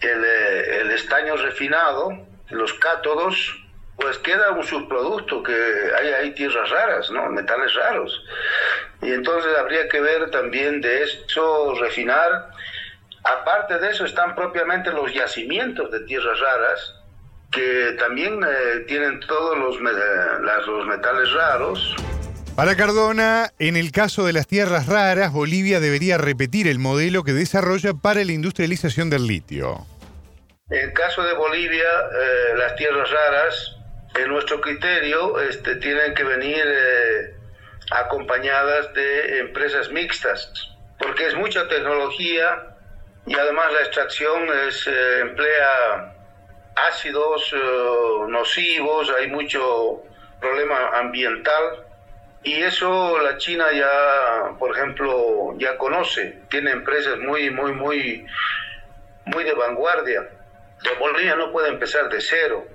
el, 0.01 0.91
estaño 0.91 1.37
refinado, 1.37 2.27
los 2.51 2.73
cátodos, 2.75 3.57
pues 3.97 4.19
queda 4.19 4.51
un 4.53 4.65
subproducto 4.65 5.43
que 5.43 5.53
hay 5.99 6.09
ahí 6.09 6.31
tierras 6.33 6.71
raras, 6.71 7.11
¿no? 7.11 7.29
metales 7.31 7.75
raros. 7.75 8.25
Y 9.03 9.13
entonces 9.13 9.57
habría 9.59 9.89
que 9.89 10.01
ver 10.01 10.31
también 10.31 10.81
de 10.81 11.03
eso, 11.03 11.75
refinar. 11.81 12.51
Aparte 13.25 13.79
de 13.79 13.91
eso 13.91 14.07
están 14.07 14.35
propiamente 14.35 14.91
los 14.91 15.13
yacimientos 15.13 15.91
de 15.91 16.01
tierras 16.01 16.41
raras, 16.41 17.00
que 17.51 17.97
también 17.99 18.41
eh, 18.45 18.81
tienen 18.87 19.21
todos 19.21 19.59
los, 19.59 19.81
los 19.81 20.87
metales 20.87 21.33
raros. 21.33 21.97
Para 22.55 22.77
Cardona, 22.77 23.51
en 23.59 23.77
el 23.77 23.91
caso 23.93 24.25
de 24.25 24.33
las 24.33 24.47
tierras 24.47 24.87
raras, 24.87 25.33
Bolivia 25.33 25.81
debería 25.81 26.19
repetir 26.19 26.69
el 26.69 26.79
modelo 26.79 27.25
que 27.25 27.33
desarrolla 27.33 27.95
para 27.95 28.25
la 28.25 28.33
industrialización 28.33 29.11
del 29.11 29.27
litio. 29.27 29.87
En 30.69 30.89
el 30.89 30.93
caso 30.93 31.23
de 31.23 31.33
Bolivia, 31.35 31.89
eh, 32.13 32.57
las 32.57 32.77
tierras 32.77 33.11
raras, 33.11 33.77
en 34.15 34.29
nuestro 34.29 34.61
criterio, 34.61 35.41
este, 35.41 35.77
tienen 35.77 36.15
que 36.15 36.25
venir 36.25 36.63
eh, 36.65 37.35
acompañadas 37.93 38.93
de 38.95 39.39
empresas 39.41 39.91
mixtas, 39.91 40.53
porque 40.99 41.27
es 41.27 41.35
mucha 41.35 41.67
tecnología 41.69 42.77
y 43.27 43.35
además 43.35 43.73
la 43.73 43.81
extracción 43.81 44.49
es, 44.69 44.87
emplea 45.23 46.20
ácidos 46.89 47.53
eh, 47.53 47.59
nocivos, 48.29 49.13
hay 49.19 49.29
mucho 49.29 50.03
problema 50.41 50.99
ambiental 50.99 51.87
y 52.43 52.63
eso 52.63 53.19
la 53.19 53.37
China 53.37 53.67
ya, 53.73 54.57
por 54.59 54.75
ejemplo, 54.75 55.55
ya 55.59 55.77
conoce, 55.77 56.39
tiene 56.49 56.71
empresas 56.71 57.19
muy, 57.19 57.51
muy, 57.51 57.73
muy, 57.73 58.27
muy 59.27 59.45
de 59.45 59.53
vanguardia. 59.53 60.29
La 60.83 60.99
Bolivia 60.99 61.37
no 61.37 61.53
puede 61.53 61.69
empezar 61.69 62.09
de 62.09 62.21
cero. 62.21 62.67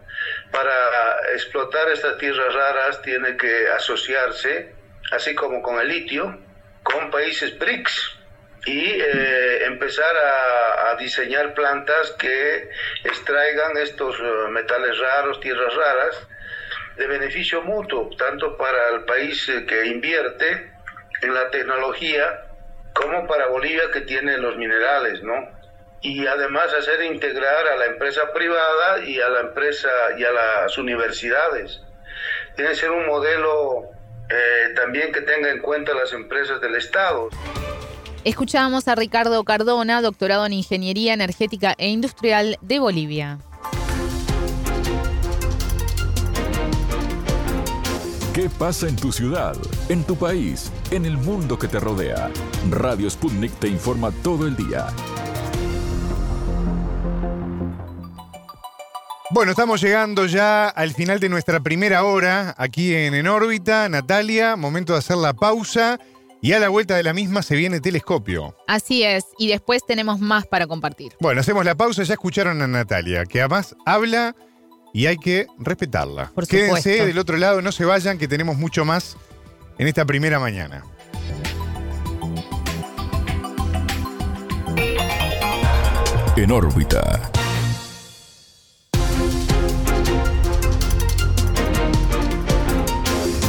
Para 0.51 1.31
explotar 1.33 1.89
estas 1.89 2.17
tierras 2.19 2.53
raras 2.53 3.01
tiene 3.01 3.35
que 3.35 3.69
asociarse, 3.69 4.75
así 5.11 5.33
como 5.33 5.61
con 5.63 5.79
el 5.79 5.87
litio, 5.87 6.37
con 6.83 7.09
países 7.09 7.57
BRICS 7.57 8.19
y 8.65 8.99
eh, 8.99 9.65
empezar 9.65 10.15
a, 10.15 10.95
diseñar 10.97 11.53
plantas 11.53 12.11
que 12.11 12.69
extraigan 13.03 13.75
estos 13.77 14.17
eh, 14.17 14.23
metales 14.49 14.97
raros, 14.97 15.41
tierras 15.41 15.75
raras, 15.75 16.27
de 16.95 17.05
beneficio 17.05 17.61
mutuo, 17.61 18.09
tanto 18.17 18.55
para 18.55 18.89
el 18.95 19.03
país 19.03 19.49
eh, 19.49 19.65
que 19.65 19.85
invierte 19.87 20.71
en 21.21 21.33
la 21.33 21.49
tecnología 21.51 22.45
como 22.93 23.27
para 23.27 23.47
Bolivia 23.47 23.91
que 23.91 24.01
tiene 24.01 24.37
los 24.37 24.55
minerales, 24.55 25.21
¿no? 25.21 25.55
y 26.05 26.27
además 26.27 26.71
hacer 26.71 27.01
integrar 27.01 27.67
a 27.67 27.77
la 27.77 27.85
empresa 27.85 28.31
privada 28.31 28.99
y 29.03 29.19
a 29.19 29.27
la 29.27 29.39
empresa 29.39 29.89
y 30.15 30.23
a 30.23 30.31
las 30.31 30.77
universidades. 30.77 31.81
Tiene 32.55 32.71
que 32.71 32.75
ser 32.75 32.91
un 32.91 33.07
modelo 33.07 33.89
eh, 34.29 34.73
también 34.75 35.11
que 35.11 35.21
tenga 35.21 35.49
en 35.49 35.59
cuenta 35.61 35.95
las 35.95 36.13
empresas 36.13 36.61
del 36.61 36.75
Estado. 36.75 37.29
Escuchábamos 38.25 38.87
a 38.87 38.95
Ricardo 38.95 39.43
Cardona, 39.43 40.01
doctorado 40.01 40.47
en 40.47 40.53
Ingeniería 40.53 41.13
Energética 41.13 41.75
e 41.77 41.89
Industrial 41.89 42.57
de 42.59 42.79
Bolivia. 42.79 43.37
¿Qué 48.33 48.49
pasa 48.49 48.89
en 48.89 48.95
tu 48.95 49.11
ciudad, 49.11 49.55
en 49.89 50.03
tu 50.03 50.15
país, 50.15 50.71
en 50.89 51.05
el 51.05 51.17
mundo 51.17 51.59
que 51.59 51.67
te 51.67 51.79
rodea? 51.79 52.31
Radio 52.71 53.07
Sputnik 53.11 53.53
te 53.59 53.67
informa 53.67 54.11
todo 54.23 54.47
el 54.47 54.55
día. 54.55 54.87
Bueno, 59.29 59.51
estamos 59.51 59.81
llegando 59.81 60.25
ya 60.25 60.67
al 60.67 60.95
final 60.95 61.19
de 61.19 61.29
nuestra 61.29 61.59
primera 61.59 62.03
hora 62.03 62.55
aquí 62.57 62.95
en 62.95 63.13
En 63.13 63.27
órbita. 63.27 63.87
Natalia, 63.87 64.55
momento 64.55 64.93
de 64.93 64.99
hacer 64.99 65.17
la 65.17 65.33
pausa 65.33 65.99
y 66.45 66.53
a 66.53 66.59
la 66.59 66.69
vuelta 66.69 66.95
de 66.95 67.01
la 67.01 67.11
misma 67.11 67.41
se 67.41 67.55
viene 67.55 67.79
Telescopio. 67.79 68.55
Así 68.67 69.01
es, 69.01 69.25
y 69.39 69.47
después 69.47 69.81
tenemos 69.83 70.19
más 70.19 70.45
para 70.45 70.67
compartir. 70.67 71.13
Bueno, 71.19 71.41
hacemos 71.41 71.65
la 71.65 71.73
pausa, 71.73 72.03
ya 72.03 72.13
escucharon 72.13 72.61
a 72.61 72.67
Natalia, 72.67 73.25
que 73.25 73.39
además 73.39 73.75
habla 73.83 74.35
y 74.93 75.07
hay 75.07 75.17
que 75.17 75.47
respetarla. 75.57 76.31
Por 76.35 76.47
Quédense 76.47 77.03
del 77.03 77.17
otro 77.17 77.37
lado, 77.37 77.63
no 77.63 77.71
se 77.71 77.83
vayan, 77.83 78.19
que 78.19 78.27
tenemos 78.27 78.57
mucho 78.57 78.85
más 78.85 79.17
en 79.79 79.87
esta 79.87 80.05
primera 80.05 80.37
mañana. 80.37 80.83
En 86.37 86.51
órbita. 86.51 87.31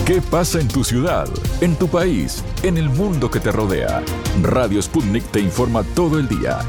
¿Qué 0.07 0.23
pasa 0.23 0.61
en 0.61 0.69
tu 0.69 0.85
ciudad, 0.85 1.27
en 1.61 1.75
tu 1.75 1.89
país, 1.89 2.45
en 2.63 2.79
el 2.79 2.89
mundo 2.89 3.29
que 3.29 3.41
te 3.41 3.51
rodea? 3.51 4.05
Radio 4.41 4.81
Sputnik 4.81 5.25
te 5.33 5.41
informa 5.41 5.83
todo 5.83 6.21
el 6.21 6.29
día. 6.29 6.61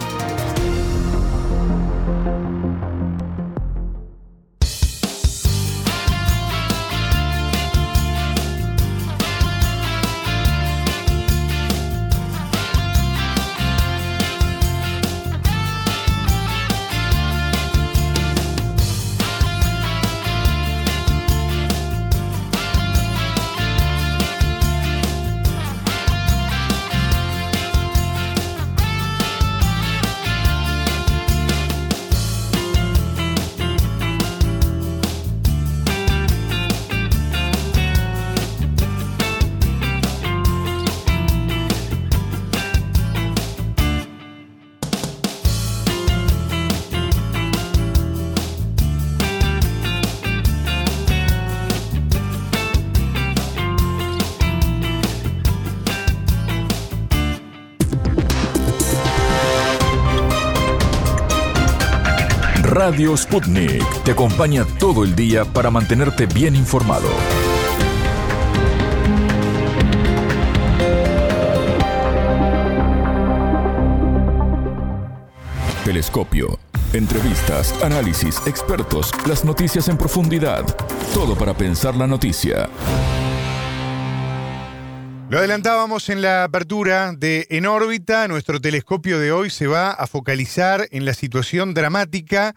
Radio 62.98 63.16
Sputnik 63.16 64.04
te 64.04 64.10
acompaña 64.14 64.66
todo 64.80 65.04
el 65.04 65.16
día 65.16 65.45
para 65.45 65.70
mantenerte 65.70 66.26
bien 66.26 66.56
informado. 66.56 67.08
Telescopio. 75.86 76.58
Entrevistas, 76.91 77.72
análisis, 77.84 78.41
expertos, 78.48 79.12
las 79.28 79.45
noticias 79.45 79.89
en 79.89 79.98
profundidad. 80.00 80.66
Todo 81.14 81.36
para 81.36 81.54
pensar 81.54 81.93
la 81.93 82.08
noticia. 82.08 82.68
Lo 85.30 85.38
adelantábamos 85.38 86.10
en 86.10 86.24
la 86.24 86.45
apertura 86.45 87.12
de 87.16 87.45
En 87.52 87.68
órbita. 87.68 88.28
Nuestro 88.28 88.60
telescopio 88.60 89.20
de 89.20 89.32
hoy 89.32 89.52
se 89.52 89.68
va 89.68 89.91
a 89.91 90.08
focalizar 90.08 90.88
en 90.89 91.06
la 91.06 91.14
situación 91.14 91.76
dramática 91.76 92.56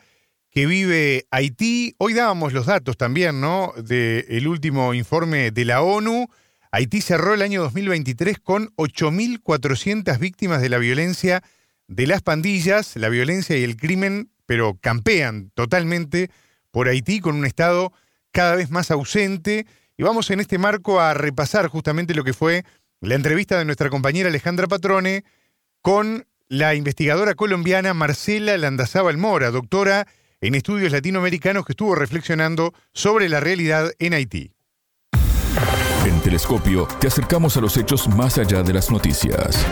que 0.51 0.67
vive 0.67 1.27
Haití. 1.31 1.95
Hoy 1.99 2.13
dábamos 2.13 2.53
los 2.53 2.67
datos 2.67 2.97
también, 2.97 3.41
¿no? 3.41 3.73
Del 3.77 4.49
último 4.49 4.95
informe 4.95 5.53
de 5.53 5.65
la 5.65 5.81
ONU. 5.81 6.29
Haití 6.73 7.01
cerró 7.01 7.35
el 7.35 7.43
año 7.43 7.63
2023 7.63 8.39
con 8.41 8.75
8.400 8.77 10.19
víctimas 10.19 10.61
de 10.61 10.69
la 10.69 10.79
violencia 10.79 11.43
de 11.87 12.07
las 12.07 12.23
pandillas, 12.23 12.97
la 12.97 13.09
violencia 13.09 13.57
y 13.57 13.65
el 13.65 13.77
crimen, 13.77 14.31
pero 14.47 14.79
campean 14.81 15.51
totalmente 15.55 16.31
por 16.71 16.89
Haití 16.89 17.21
con 17.21 17.37
un 17.37 17.47
Estado 17.47 17.93
cada 18.33 18.57
vez 18.57 18.71
más 18.71 18.91
ausente. 18.91 19.67
Y 19.97 20.03
vamos 20.03 20.31
en 20.31 20.41
este 20.41 20.59
marco 20.59 21.01
a 21.01 21.15
repasar 21.15 21.69
justamente 21.69 22.15
lo 22.15 22.25
que 22.25 22.33
fue 22.33 22.65
la 23.01 23.15
entrevista 23.15 23.59
de 23.59 23.65
nuestra 23.65 23.89
compañera 23.89 24.29
Alejandra 24.29 24.67
Patrone 24.67 25.25
con 25.81 26.27
la 26.49 26.75
investigadora 26.75 27.35
colombiana 27.35 27.95
Marcela 27.95 28.57
Landazábal 28.59 29.17
Mora, 29.17 29.51
doctora 29.51 30.07
en 30.41 30.55
estudios 30.55 30.93
latinoamericanos 30.93 31.67
que 31.67 31.73
estuvo 31.73 31.95
reflexionando 31.95 32.73
sobre 32.93 33.29
la 33.29 33.41
realidad 33.41 33.93
en 33.99 34.15
Haití. 34.15 34.53
En 36.07 36.21
Telescopio 36.21 36.89
te 36.99 37.09
acercamos 37.09 37.57
a 37.57 37.61
los 37.61 37.77
hechos 37.77 38.09
más 38.09 38.39
allá 38.39 38.63
de 38.63 38.73
las 38.73 38.91
noticias. 38.91 39.67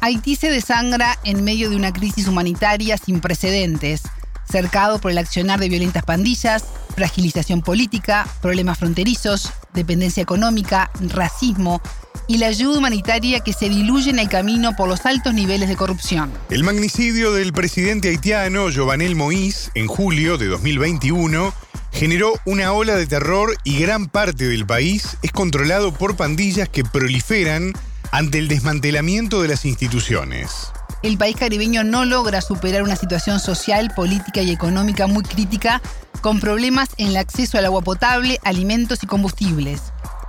Haití 0.00 0.36
se 0.36 0.50
desangra 0.50 1.18
en 1.24 1.42
medio 1.42 1.70
de 1.70 1.76
una 1.76 1.92
crisis 1.92 2.28
humanitaria 2.28 2.96
sin 2.96 3.20
precedentes, 3.20 4.02
cercado 4.50 5.00
por 5.00 5.10
el 5.10 5.18
accionar 5.18 5.60
de 5.60 5.68
violentas 5.68 6.04
pandillas, 6.04 6.64
fragilización 6.94 7.62
política, 7.62 8.26
problemas 8.40 8.78
fronterizos, 8.78 9.52
dependencia 9.74 10.22
económica, 10.22 10.90
racismo 11.00 11.80
y 12.26 12.38
la 12.38 12.48
ayuda 12.48 12.78
humanitaria 12.78 13.40
que 13.40 13.52
se 13.52 13.68
diluye 13.68 14.10
en 14.10 14.18
el 14.18 14.28
camino 14.28 14.74
por 14.76 14.88
los 14.88 15.06
altos 15.06 15.32
niveles 15.32 15.68
de 15.68 15.76
corrupción. 15.76 16.32
El 16.50 16.64
magnicidio 16.64 17.32
del 17.32 17.52
presidente 17.52 18.08
haitiano 18.08 18.66
Jovenel 18.74 19.16
Moïse 19.16 19.70
en 19.74 19.86
julio 19.86 20.38
de 20.38 20.46
2021 20.46 21.54
generó 21.92 22.34
una 22.44 22.72
ola 22.72 22.96
de 22.96 23.06
terror 23.06 23.56
y 23.64 23.78
gran 23.78 24.06
parte 24.06 24.48
del 24.48 24.66
país 24.66 25.16
es 25.22 25.32
controlado 25.32 25.92
por 25.92 26.16
pandillas 26.16 26.68
que 26.68 26.84
proliferan 26.84 27.72
ante 28.10 28.38
el 28.38 28.48
desmantelamiento 28.48 29.42
de 29.42 29.48
las 29.48 29.64
instituciones. 29.64 30.72
El 31.02 31.16
país 31.16 31.36
caribeño 31.36 31.84
no 31.84 32.04
logra 32.04 32.40
superar 32.40 32.82
una 32.82 32.96
situación 32.96 33.38
social, 33.38 33.92
política 33.94 34.42
y 34.42 34.50
económica 34.50 35.06
muy 35.06 35.22
crítica, 35.22 35.80
con 36.20 36.40
problemas 36.40 36.88
en 36.96 37.08
el 37.08 37.16
acceso 37.16 37.56
al 37.56 37.66
agua 37.66 37.82
potable, 37.82 38.40
alimentos 38.42 39.04
y 39.04 39.06
combustibles. 39.06 39.80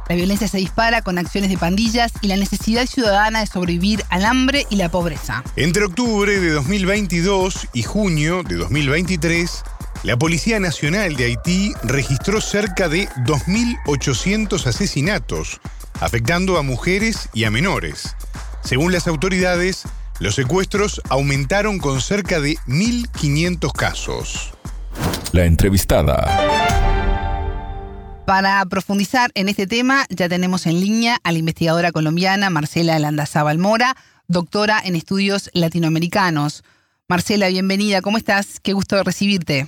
La 0.10 0.16
violencia 0.16 0.48
se 0.48 0.58
dispara 0.58 1.02
con 1.02 1.18
acciones 1.18 1.50
de 1.50 1.58
pandillas 1.58 2.12
y 2.22 2.28
la 2.28 2.36
necesidad 2.36 2.86
ciudadana 2.86 3.40
de 3.40 3.48
sobrevivir 3.48 4.04
al 4.10 4.26
hambre 4.26 4.68
y 4.70 4.76
la 4.76 4.90
pobreza. 4.90 5.44
Entre 5.56 5.86
octubre 5.86 6.40
de 6.40 6.52
2022 6.52 7.68
y 7.74 7.84
junio 7.84 8.44
de 8.44 8.56
2023, 8.56 9.64
la 10.04 10.18
Policía 10.18 10.60
Nacional 10.60 11.16
de 11.16 11.26
Haití 11.26 11.74
registró 11.84 12.42
cerca 12.42 12.90
de 12.90 13.08
2.800 13.26 14.68
asesinatos, 14.68 15.62
afectando 16.00 16.58
a 16.58 16.64
mujeres 16.64 17.30
y 17.34 17.44
a 17.44 17.52
menores. 17.52 18.16
Según 18.64 18.92
las 18.92 19.08
autoridades, 19.08 19.84
los 20.20 20.36
secuestros 20.36 21.02
aumentaron 21.10 21.78
con 21.80 22.02
cerca 22.02 22.40
de 22.42 22.56
1.500 22.68 23.72
casos. 23.72 24.54
La 25.32 25.46
entrevistada. 25.46 26.28
Para 28.26 28.64
profundizar 28.66 29.32
en 29.34 29.50
este 29.50 29.66
tema, 29.66 30.06
ya 30.10 30.30
tenemos 30.30 30.68
en 30.68 30.80
línea 30.80 31.18
a 31.24 31.32
la 31.32 31.40
investigadora 31.40 31.92
colombiana 31.92 32.50
Marcela 32.50 33.00
Landazábal 33.00 33.58
Mora, 33.58 33.96
doctora 34.28 34.80
en 34.84 34.96
estudios 34.96 35.50
latinoamericanos. 35.54 36.64
Marcela, 37.08 37.48
bienvenida, 37.48 38.02
¿cómo 38.02 38.18
estás? 38.18 38.60
Qué 38.60 38.74
gusto 38.74 39.02
recibirte. 39.04 39.68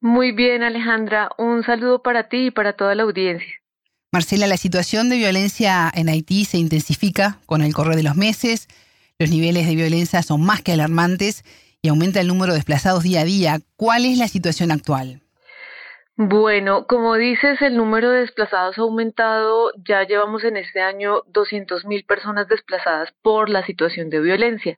Muy 0.00 0.30
bien, 0.30 0.62
Alejandra. 0.62 1.30
Un 1.38 1.64
saludo 1.64 2.02
para 2.02 2.28
ti 2.28 2.46
y 2.46 2.50
para 2.50 2.74
toda 2.74 2.94
la 2.94 3.02
audiencia. 3.02 3.48
Marcela, 4.12 4.46
la 4.46 4.56
situación 4.56 5.08
de 5.08 5.16
violencia 5.16 5.90
en 5.92 6.08
Haití 6.08 6.44
se 6.44 6.58
intensifica 6.58 7.38
con 7.46 7.62
el 7.62 7.74
correr 7.74 7.96
de 7.96 8.02
los 8.04 8.14
meses. 8.14 8.68
Los 9.18 9.30
niveles 9.30 9.66
de 9.66 9.74
violencia 9.74 10.22
son 10.22 10.44
más 10.44 10.60
que 10.60 10.72
alarmantes 10.72 11.42
y 11.80 11.88
aumenta 11.88 12.20
el 12.20 12.28
número 12.28 12.52
de 12.52 12.58
desplazados 12.58 13.02
día 13.02 13.22
a 13.22 13.24
día. 13.24 13.60
¿Cuál 13.76 14.04
es 14.04 14.18
la 14.18 14.28
situación 14.28 14.70
actual? 14.70 15.22
Bueno, 16.18 16.86
como 16.86 17.14
dices, 17.14 17.62
el 17.62 17.78
número 17.78 18.10
de 18.10 18.20
desplazados 18.20 18.76
ha 18.76 18.82
aumentado. 18.82 19.72
Ya 19.88 20.02
llevamos 20.02 20.44
en 20.44 20.58
este 20.58 20.82
año 20.82 21.22
200.000 21.32 22.04
personas 22.04 22.46
desplazadas 22.48 23.08
por 23.22 23.48
la 23.48 23.64
situación 23.64 24.10
de 24.10 24.20
violencia. 24.20 24.76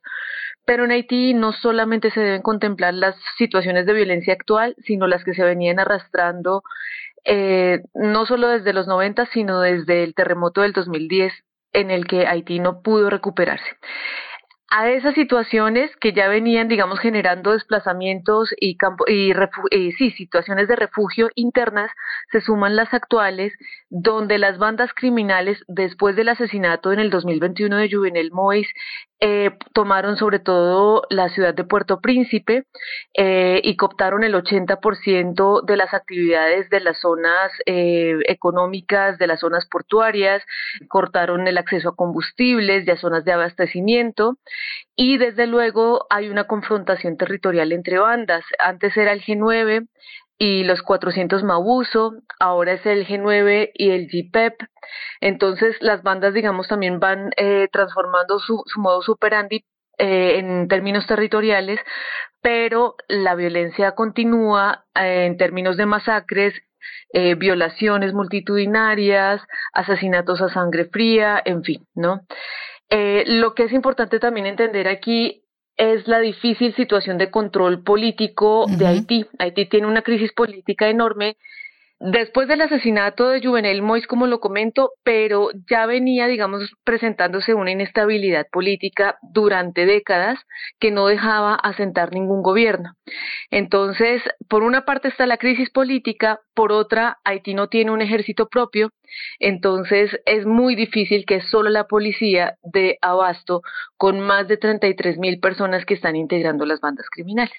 Pero 0.63 0.85
en 0.85 0.91
Haití 0.91 1.33
no 1.33 1.51
solamente 1.51 2.09
se 2.09 2.21
deben 2.21 2.41
contemplar 2.41 2.93
las 2.93 3.17
situaciones 3.37 3.85
de 3.85 3.93
violencia 3.93 4.33
actual, 4.33 4.73
sino 4.85 5.05
las 5.07 5.25
que 5.25 5.33
se 5.33 5.43
venían 5.43 5.79
arrastrando 5.79 6.63
eh, 7.25 7.79
no 7.93 8.25
solo 8.25 8.47
desde 8.47 8.71
los 8.71 8.87
90, 8.87 9.25
sino 9.33 9.59
desde 9.59 10.03
el 10.03 10.15
terremoto 10.15 10.61
del 10.61 10.71
2010 10.71 11.33
en 11.73 11.91
el 11.91 12.07
que 12.07 12.25
Haití 12.25 12.59
no 12.59 12.81
pudo 12.81 13.09
recuperarse 13.09 13.75
a 14.71 14.89
esas 14.89 15.15
situaciones 15.15 15.95
que 15.97 16.13
ya 16.13 16.27
venían, 16.27 16.67
digamos, 16.67 16.99
generando 16.99 17.53
desplazamientos 17.53 18.53
y, 18.59 18.77
campo, 18.77 19.03
y 19.07 19.31
eh, 19.71 19.91
sí, 19.97 20.11
situaciones 20.11 20.67
de 20.67 20.75
refugio 20.75 21.29
internas, 21.35 21.91
se 22.31 22.41
suman 22.41 22.75
las 22.75 22.93
actuales, 22.93 23.53
donde 23.89 24.37
las 24.37 24.59
bandas 24.59 24.93
criminales, 24.93 25.63
después 25.67 26.15
del 26.15 26.29
asesinato 26.29 26.91
en 26.91 26.99
el 26.99 27.09
2021 27.09 27.77
de 27.77 27.89
Juvenel 27.91 28.31
Mois, 28.31 28.67
eh, 29.21 29.51
tomaron 29.73 30.15
sobre 30.15 30.39
todo 30.39 31.03
la 31.09 31.27
ciudad 31.29 31.53
de 31.53 31.65
Puerto 31.65 31.99
Príncipe 31.99 32.63
eh, 33.13 33.59
y 33.63 33.75
cooptaron 33.75 34.23
el 34.23 34.33
80% 34.33 35.65
de 35.65 35.77
las 35.77 35.93
actividades 35.93 36.69
de 36.69 36.79
las 36.79 36.99
zonas 36.99 37.51
eh, 37.65 38.17
económicas, 38.27 39.17
de 39.17 39.27
las 39.27 39.41
zonas 39.41 39.65
portuarias, 39.67 40.41
cortaron 40.87 41.47
el 41.47 41.57
acceso 41.57 41.89
a 41.89 41.95
combustibles 41.95 42.87
y 42.87 42.91
a 42.91 42.97
zonas 42.97 43.25
de 43.25 43.33
abastecimiento 43.33 44.37
y 44.95 45.17
desde 45.17 45.47
luego 45.47 46.07
hay 46.09 46.29
una 46.29 46.45
confrontación 46.45 47.17
territorial 47.17 47.71
entre 47.71 47.99
bandas. 47.99 48.43
Antes 48.57 48.95
era 48.95 49.11
el 49.11 49.21
G9, 49.21 49.87
y 50.39 50.63
los 50.63 50.81
400 50.81 51.43
Mabuso, 51.43 52.13
ahora 52.39 52.73
es 52.73 52.85
el 52.85 53.05
G9 53.05 53.71
y 53.73 53.91
el 53.91 54.07
GPEP. 54.07 54.53
Entonces 55.21 55.75
las 55.81 56.01
bandas, 56.01 56.33
digamos, 56.33 56.69
también 56.69 56.99
van 56.99 57.31
eh, 57.37 57.67
transformando 57.71 58.39
su, 58.39 58.63
su 58.65 58.79
modo 58.79 59.01
superandi 59.01 59.65
eh, 59.97 60.39
en 60.39 60.69
términos 60.69 61.05
territoriales, 61.05 61.79
pero 62.41 62.95
la 63.09 63.35
violencia 63.35 63.91
continúa 63.91 64.85
eh, 64.95 65.25
en 65.25 65.37
términos 65.37 65.75
de 65.75 65.85
masacres, 65.85 66.53
eh, 67.11 67.35
violaciones 67.35 68.13
multitudinarias, 68.13 69.41
asesinatos 69.73 70.41
a 70.41 70.49
sangre 70.49 70.85
fría, 70.85 71.41
en 71.43 71.63
fin, 71.63 71.85
¿no? 71.95 72.21
Eh, 72.89 73.23
lo 73.27 73.53
que 73.53 73.63
es 73.63 73.73
importante 73.73 74.19
también 74.19 74.45
entender 74.45 74.87
aquí 74.87 75.43
es 75.79 76.07
la 76.09 76.19
difícil 76.19 76.75
situación 76.75 77.17
de 77.17 77.31
control 77.31 77.81
político 77.81 78.65
de 78.67 78.85
Haití. 78.85 79.25
Haití 79.39 79.65
tiene 79.65 79.87
una 79.87 80.01
crisis 80.01 80.33
política 80.33 80.89
enorme 80.89 81.37
después 81.99 82.47
del 82.47 82.61
asesinato 82.61 83.29
de 83.29 83.41
Juvenel 83.41 83.81
Mois, 83.81 84.07
como 84.07 84.27
lo 84.27 84.39
comento, 84.39 84.91
pero 85.03 85.49
ya 85.69 85.85
venía, 85.85 86.27
digamos, 86.27 86.71
presentándose 86.83 87.53
una 87.53 87.71
inestabilidad 87.71 88.47
política 88.51 89.17
durante 89.21 89.85
décadas 89.85 90.39
que 90.79 90.91
no 90.91 91.07
dejaba 91.07 91.55
asentar 91.55 92.13
ningún 92.13 92.41
gobierno. 92.41 92.93
Entonces, 93.51 94.21
por 94.47 94.63
una 94.63 94.85
parte 94.85 95.09
está 95.09 95.25
la 95.25 95.37
crisis 95.37 95.69
política, 95.69 96.39
por 96.53 96.71
otra, 96.71 97.19
Haití 97.23 97.53
no 97.53 97.67
tiene 97.67 97.91
un 97.91 98.01
ejército 98.01 98.47
propio, 98.47 98.91
entonces 99.39 100.11
es 100.25 100.45
muy 100.45 100.75
difícil 100.75 101.25
que 101.25 101.41
solo 101.41 101.69
la 101.69 101.85
policía 101.85 102.57
dé 102.63 102.97
abasto 103.01 103.61
con 103.97 104.19
más 104.19 104.47
de 104.47 104.57
33 104.57 105.17
mil 105.17 105.39
personas 105.39 105.85
que 105.85 105.95
están 105.95 106.15
integrando 106.15 106.65
las 106.65 106.79
bandas 106.79 107.07
criminales. 107.09 107.55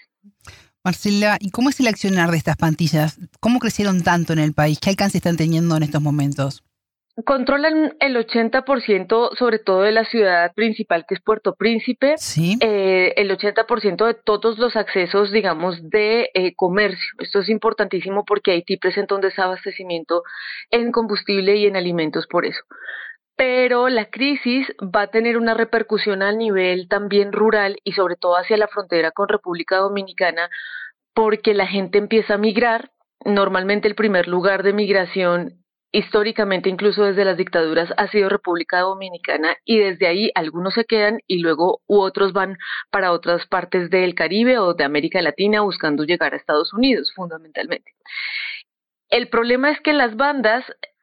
Marcela, 0.82 1.36
¿y 1.40 1.50
cómo 1.50 1.68
es 1.68 1.78
el 1.80 1.88
accionar 1.88 2.30
de 2.30 2.38
estas 2.38 2.56
pantillas? 2.56 3.18
¿Cómo 3.40 3.58
crecieron 3.58 4.02
tanto 4.02 4.32
en 4.32 4.38
el 4.38 4.54
país? 4.54 4.78
¿Qué 4.80 4.90
alcance 4.90 5.18
están 5.18 5.36
teniendo 5.36 5.76
en 5.76 5.82
estos 5.82 6.00
momentos? 6.00 6.62
Controlan 7.26 7.96
el 8.00 8.16
80% 8.16 9.36
sobre 9.36 9.58
todo 9.58 9.82
de 9.82 9.92
la 9.92 10.04
ciudad 10.04 10.54
principal 10.54 11.04
que 11.06 11.16
es 11.16 11.20
Puerto 11.20 11.54
Príncipe, 11.54 12.14
¿Sí? 12.16 12.56
eh, 12.60 13.12
el 13.16 13.30
80% 13.30 14.06
de 14.06 14.14
todos 14.14 14.58
los 14.58 14.74
accesos, 14.74 15.30
digamos, 15.30 15.90
de 15.90 16.30
eh, 16.32 16.54
comercio. 16.54 17.12
Esto 17.18 17.40
es 17.40 17.50
importantísimo 17.50 18.24
porque 18.24 18.52
Haití 18.52 18.78
presenta 18.78 19.14
un 19.16 19.20
desabastecimiento 19.20 20.22
en 20.70 20.92
combustible 20.92 21.56
y 21.56 21.66
en 21.66 21.76
alimentos 21.76 22.26
por 22.26 22.46
eso 22.46 22.60
pero 23.40 23.88
la 23.88 24.10
crisis 24.10 24.66
va 24.82 25.00
a 25.00 25.06
tener 25.06 25.38
una 25.38 25.54
repercusión 25.54 26.22
a 26.22 26.30
nivel 26.30 26.88
también 26.88 27.32
rural 27.32 27.78
y 27.84 27.92
sobre 27.92 28.16
todo 28.16 28.36
hacia 28.36 28.58
la 28.58 28.68
frontera 28.68 29.12
con 29.12 29.30
República 29.30 29.78
Dominicana, 29.78 30.50
porque 31.14 31.54
la 31.54 31.66
gente 31.66 31.96
empieza 31.96 32.34
a 32.34 32.36
migrar. 32.36 32.90
Normalmente 33.24 33.88
el 33.88 33.94
primer 33.94 34.28
lugar 34.28 34.62
de 34.62 34.74
migración 34.74 35.64
históricamente, 35.90 36.68
incluso 36.68 37.04
desde 37.04 37.24
las 37.24 37.38
dictaduras, 37.38 37.88
ha 37.96 38.08
sido 38.08 38.28
República 38.28 38.80
Dominicana 38.80 39.56
y 39.64 39.78
desde 39.78 40.06
ahí 40.06 40.30
algunos 40.34 40.74
se 40.74 40.84
quedan 40.84 41.20
y 41.26 41.38
luego 41.38 41.80
u 41.86 42.00
otros 42.00 42.34
van 42.34 42.58
para 42.90 43.10
otras 43.10 43.46
partes 43.46 43.88
del 43.88 44.14
Caribe 44.14 44.58
o 44.58 44.74
de 44.74 44.84
América 44.84 45.22
Latina 45.22 45.62
buscando 45.62 46.04
llegar 46.04 46.34
a 46.34 46.36
Estados 46.36 46.74
Unidos, 46.74 47.10
fundamentalmente. 47.16 47.90
El 49.08 49.30
problema 49.30 49.70
es 49.70 49.80
que 49.80 49.94
las 49.94 50.14
bandas, 50.14 50.62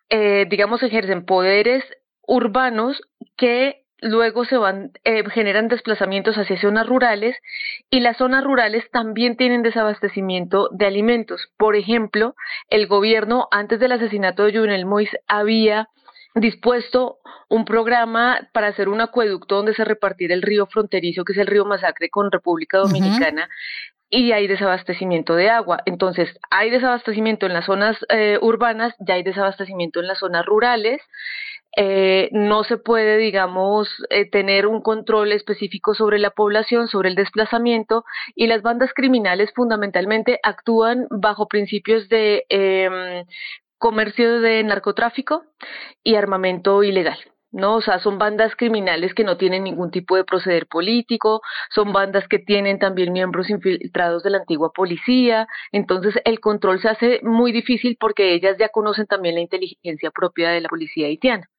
eh, 0.09 0.45
digamos, 0.47 0.83
ejercen 0.83 1.25
poderes 1.25 1.83
urbanos 2.27 3.01
que 3.35 3.83
luego 3.99 4.45
se 4.45 4.57
van, 4.57 4.91
eh, 5.03 5.23
generan 5.31 5.69
desplazamientos 5.69 6.35
hacia 6.35 6.59
zonas 6.61 6.87
rurales 6.87 7.35
y 7.89 7.99
las 8.01 8.17
zonas 8.17 8.43
rurales 8.43 8.89
también 8.91 9.37
tienen 9.37 9.63
desabastecimiento 9.63 10.69
de 10.71 10.85
alimentos. 10.85 11.47
Por 11.57 11.75
ejemplo, 11.75 12.35
el 12.69 12.87
gobierno 12.87 13.47
antes 13.51 13.79
del 13.79 13.93
asesinato 13.93 14.43
de 14.43 14.55
Juvenel 14.55 14.85
Mois 14.85 15.09
había 15.27 15.89
dispuesto 16.35 17.17
un 17.49 17.65
programa 17.65 18.47
para 18.53 18.67
hacer 18.67 18.89
un 18.89 19.01
acueducto 19.01 19.55
donde 19.55 19.73
se 19.73 19.85
repartiera 19.85 20.35
el 20.35 20.43
río 20.43 20.67
fronterizo, 20.67 21.23
que 21.23 21.33
es 21.33 21.39
el 21.39 21.47
río 21.47 21.65
Masacre 21.65 22.09
con 22.09 22.31
República 22.31 22.77
Dominicana, 22.77 23.49
y 24.09 24.31
hay 24.31 24.47
desabastecimiento 24.47 25.35
de 25.35 25.49
agua. 25.49 25.79
Entonces, 25.85 26.29
hay 26.49 26.69
desabastecimiento 26.69 27.45
en 27.45 27.53
las 27.53 27.65
zonas 27.65 27.97
eh, 28.09 28.37
urbanas, 28.41 28.93
ya 28.99 29.15
hay 29.15 29.23
desabastecimiento 29.23 29.99
en 29.99 30.07
las 30.07 30.19
zonas 30.19 30.45
rurales. 30.45 31.01
Eh, 31.79 32.29
no 32.31 32.63
se 32.63 32.77
puede, 32.77 33.17
digamos, 33.17 33.87
eh, 34.09 34.27
tener 34.27 34.65
un 34.65 34.81
control 34.81 35.31
específico 35.31 35.93
sobre 35.93 36.17
la 36.17 36.31
población, 36.31 36.87
sobre 36.87 37.09
el 37.09 37.15
desplazamiento, 37.15 38.03
y 38.33 38.47
las 38.47 38.63
bandas 38.63 38.91
criminales 38.95 39.51
fundamentalmente 39.55 40.39
actúan 40.41 41.05
bajo 41.11 41.47
principios 41.47 42.09
de 42.09 42.45
eh, 42.49 43.25
comercio 43.77 44.41
de 44.41 44.63
narcotráfico 44.63 45.43
y 46.03 46.15
armamento 46.15 46.81
ilegal. 46.81 47.19
¿No? 47.51 47.75
O 47.75 47.81
sea, 47.81 47.99
son 47.99 48.17
bandas 48.17 48.55
criminales 48.55 49.13
que 49.13 49.23
no 49.23 49.37
tienen 49.37 49.63
ningún 49.63 49.91
tipo 49.91 50.15
de 50.15 50.23
proceder 50.23 50.67
político, 50.67 51.41
son 51.73 51.93
bandas 51.93 52.27
que 52.27 52.39
tienen 52.39 52.79
también 52.79 53.13
miembros 53.13 53.49
infiltrados 53.49 54.23
de 54.23 54.31
la 54.31 54.39
antigua 54.39 54.71
policía, 54.73 55.47
entonces 55.71 56.15
el 56.25 56.39
control 56.39 56.81
se 56.81 56.89
hace 56.89 57.19
muy 57.23 57.51
difícil 57.51 57.97
porque 57.99 58.33
ellas 58.33 58.57
ya 58.59 58.69
conocen 58.69 59.07
también 59.07 59.35
la 59.35 59.41
inteligencia 59.41 60.11
propia 60.11 60.49
de 60.49 60.61
la 60.61 60.69
policía 60.69 61.07
haitiana. 61.07 61.49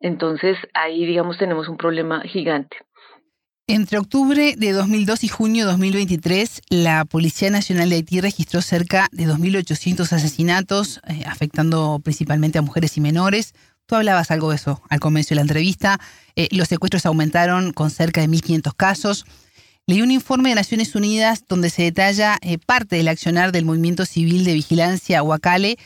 Entonces 0.00 0.58
ahí, 0.74 1.06
digamos, 1.06 1.38
tenemos 1.38 1.68
un 1.68 1.76
problema 1.76 2.20
gigante. 2.22 2.76
Entre 3.68 3.98
octubre 3.98 4.54
de 4.56 4.70
2002 4.70 5.24
y 5.24 5.28
junio 5.28 5.64
de 5.64 5.72
2023, 5.72 6.62
la 6.70 7.04
Policía 7.04 7.50
Nacional 7.50 7.90
de 7.90 7.96
Haití 7.96 8.20
registró 8.20 8.62
cerca 8.62 9.08
de 9.10 9.26
2.800 9.26 10.12
asesinatos, 10.12 11.00
eh, 11.08 11.24
afectando 11.26 11.98
principalmente 11.98 12.60
a 12.60 12.62
mujeres 12.62 12.96
y 12.96 13.00
menores. 13.00 13.54
Tú 13.86 13.94
hablabas 13.94 14.32
algo 14.32 14.50
de 14.50 14.56
eso 14.56 14.82
al 14.88 14.98
comienzo 14.98 15.30
de 15.30 15.36
la 15.36 15.42
entrevista. 15.42 16.00
Eh, 16.34 16.48
los 16.50 16.66
secuestros 16.66 17.06
aumentaron 17.06 17.72
con 17.72 17.90
cerca 17.90 18.20
de 18.20 18.28
1.500 18.28 18.74
casos. 18.76 19.24
Leí 19.86 20.02
un 20.02 20.10
informe 20.10 20.48
de 20.48 20.56
Naciones 20.56 20.96
Unidas 20.96 21.44
donde 21.48 21.70
se 21.70 21.82
detalla 21.82 22.38
eh, 22.40 22.58
parte 22.58 22.96
del 22.96 23.06
accionar 23.06 23.52
del 23.52 23.64
movimiento 23.64 24.04
civil 24.04 24.44
de 24.44 24.54
vigilancia 24.54 25.22
Huacale 25.22 25.78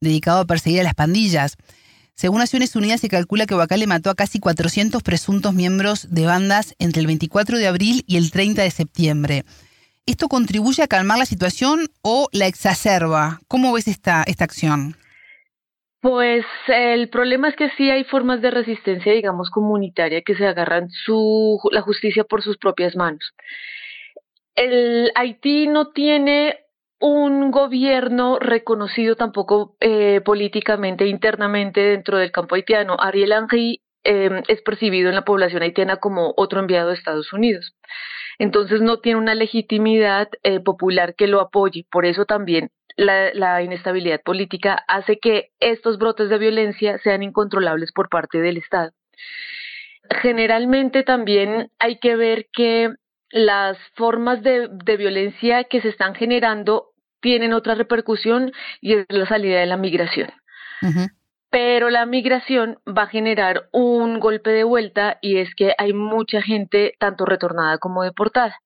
dedicado 0.00 0.38
a 0.38 0.44
perseguir 0.44 0.80
a 0.80 0.84
las 0.84 0.94
pandillas. 0.94 1.56
Según 2.14 2.38
Naciones 2.38 2.76
Unidas, 2.76 3.00
se 3.00 3.08
calcula 3.08 3.46
que 3.46 3.56
Huacale 3.56 3.88
mató 3.88 4.10
a 4.10 4.14
casi 4.14 4.38
400 4.38 5.02
presuntos 5.02 5.54
miembros 5.54 6.06
de 6.10 6.26
bandas 6.26 6.76
entre 6.78 7.00
el 7.00 7.08
24 7.08 7.58
de 7.58 7.66
abril 7.66 8.04
y 8.06 8.16
el 8.16 8.30
30 8.30 8.62
de 8.62 8.70
septiembre. 8.70 9.44
¿Esto 10.06 10.28
contribuye 10.28 10.82
a 10.82 10.88
calmar 10.88 11.18
la 11.18 11.26
situación 11.26 11.90
o 12.02 12.28
la 12.30 12.46
exacerba? 12.46 13.40
¿Cómo 13.48 13.72
ves 13.72 13.88
esta, 13.88 14.22
esta 14.22 14.44
acción? 14.44 14.96
Pues 16.00 16.44
el 16.68 17.08
problema 17.08 17.48
es 17.48 17.56
que 17.56 17.70
sí 17.70 17.90
hay 17.90 18.04
formas 18.04 18.40
de 18.40 18.52
resistencia, 18.52 19.12
digamos, 19.12 19.50
comunitaria 19.50 20.22
que 20.22 20.36
se 20.36 20.46
agarran 20.46 20.90
su, 20.90 21.58
la 21.72 21.80
justicia 21.80 22.22
por 22.24 22.42
sus 22.42 22.56
propias 22.56 22.94
manos. 22.94 23.34
El 24.54 25.10
Haití 25.16 25.66
no 25.66 25.90
tiene 25.90 26.60
un 27.00 27.50
gobierno 27.50 28.38
reconocido 28.38 29.16
tampoco 29.16 29.76
eh, 29.80 30.20
políticamente, 30.24 31.06
internamente 31.06 31.80
dentro 31.80 32.18
del 32.18 32.32
campo 32.32 32.54
haitiano. 32.54 32.96
Ariel 32.98 33.32
Henry 33.32 33.82
em, 34.04 34.42
es 34.48 34.62
percibido 34.62 35.08
en 35.08 35.14
la 35.16 35.24
población 35.24 35.62
haitiana 35.62 35.98
como 35.98 36.32
otro 36.36 36.60
enviado 36.60 36.88
de 36.88 36.94
Estados 36.94 37.32
Unidos. 37.32 37.74
Entonces 38.38 38.80
no 38.80 39.00
tiene 39.00 39.18
una 39.18 39.34
legitimidad 39.34 40.28
eh, 40.44 40.60
popular 40.60 41.14
que 41.16 41.26
lo 41.26 41.40
apoye. 41.40 41.86
Por 41.90 42.06
eso 42.06 42.24
también 42.24 42.70
la, 42.98 43.32
la, 43.32 43.62
inestabilidad 43.62 44.20
política 44.22 44.84
hace 44.88 45.18
que 45.18 45.50
estos 45.60 45.98
brotes 45.98 46.28
de 46.28 46.38
violencia 46.38 46.98
sean 46.98 47.22
incontrolables 47.22 47.92
por 47.92 48.08
parte 48.08 48.40
del 48.40 48.56
Estado. 48.56 48.90
Generalmente 50.20 51.04
también 51.04 51.70
hay 51.78 51.98
que 52.00 52.16
ver 52.16 52.46
que 52.52 52.90
las 53.30 53.78
formas 53.94 54.42
de, 54.42 54.68
de 54.70 54.96
violencia 54.96 55.64
que 55.64 55.80
se 55.80 55.88
están 55.88 56.14
generando 56.14 56.88
tienen 57.20 57.52
otra 57.52 57.76
repercusión 57.76 58.52
y 58.80 58.94
es 58.94 59.06
la 59.08 59.26
salida 59.26 59.60
de 59.60 59.66
la 59.66 59.76
migración. 59.76 60.30
Pero 61.50 61.90
la 61.90 62.04
migración 62.04 62.78
va 62.86 63.02
a 63.02 63.08
generar 63.08 63.68
un 63.72 64.18
golpe 64.18 64.50
de 64.50 64.64
vuelta 64.64 65.18
y 65.22 65.38
es 65.38 65.54
que 65.54 65.72
hay 65.78 65.92
mucha 65.92 66.42
gente 66.42 66.94
tanto 66.98 67.24
retornada 67.24 67.78
como 67.78 68.02
deportada. 68.02 68.58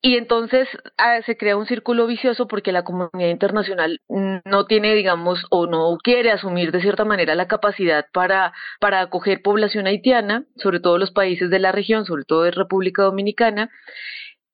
Y 0.00 0.16
entonces 0.16 0.68
ah, 0.96 1.20
se 1.26 1.36
crea 1.36 1.56
un 1.56 1.66
círculo 1.66 2.06
vicioso 2.06 2.46
porque 2.46 2.70
la 2.70 2.84
comunidad 2.84 3.30
internacional 3.30 4.00
no 4.08 4.66
tiene, 4.66 4.94
digamos, 4.94 5.44
o 5.50 5.66
no 5.66 5.96
quiere 6.02 6.30
asumir 6.30 6.70
de 6.70 6.80
cierta 6.80 7.04
manera 7.04 7.34
la 7.34 7.48
capacidad 7.48 8.06
para, 8.12 8.52
para 8.80 9.00
acoger 9.00 9.42
población 9.42 9.88
haitiana, 9.88 10.44
sobre 10.56 10.78
todo 10.78 10.98
los 10.98 11.10
países 11.10 11.50
de 11.50 11.58
la 11.58 11.72
región, 11.72 12.04
sobre 12.04 12.24
todo 12.24 12.44
de 12.44 12.52
República 12.52 13.02
Dominicana, 13.02 13.70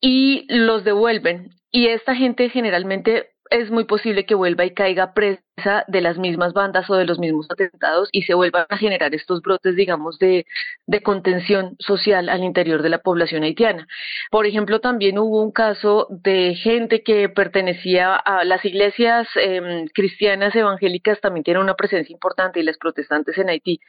y 0.01 0.47
los 0.49 0.83
devuelven. 0.83 1.51
Y 1.71 1.89
esta 1.89 2.15
gente 2.15 2.49
generalmente 2.49 3.34
es 3.51 3.71
muy 3.71 3.85
posible 3.85 4.27
que 4.27 4.35
vuelva 4.35 4.65
y 4.65 4.73
caiga 4.73 5.15
presa 5.15 5.85
de 5.87 6.01
las 6.01 6.19
mismas 6.19 6.53
bandas 6.53 6.89
o 6.91 6.95
de 6.95 7.05
los 7.05 7.19
mismos 7.19 7.47
atentados 7.51 8.09
y 8.13 8.23
se 8.23 8.35
vuelvan 8.35 8.67
a 8.69 8.77
generar 8.77 9.15
estos 9.15 9.43
brotes, 9.43 9.77
digamos, 9.77 10.19
de, 10.19 10.47
de 10.87 11.03
contención 11.03 11.77
social 11.79 12.29
al 12.29 12.43
interior 12.43 12.83
de 12.83 12.89
la 12.89 12.99
población 12.99 13.43
haitiana. 13.43 13.87
Por 14.31 14.47
ejemplo, 14.47 14.81
también 14.81 15.19
hubo 15.19 15.43
un 15.43 15.53
caso 15.53 16.09
de 16.11 16.55
gente 16.55 17.03
que 17.03 17.29
pertenecía 17.29 18.17
a 18.17 18.45
las 18.45 18.65
iglesias 18.65 19.29
eh, 19.37 19.87
cristianas 19.95 20.55
evangélicas, 20.55 21.21
también 21.21 21.45
tienen 21.45 21.63
una 21.63 21.75
presencia 21.75 22.13
importante, 22.13 22.61
y 22.61 22.63
las 22.63 22.79
protestantes 22.79 23.39
en 23.39 23.49
Haití. 23.49 23.81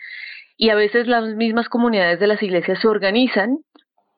Y 0.58 0.70
a 0.70 0.76
veces 0.76 1.08
las 1.08 1.36
mismas 1.36 1.68
comunidades 1.68 2.20
de 2.20 2.28
las 2.28 2.42
iglesias 2.42 2.80
se 2.80 2.88
organizan 2.88 3.58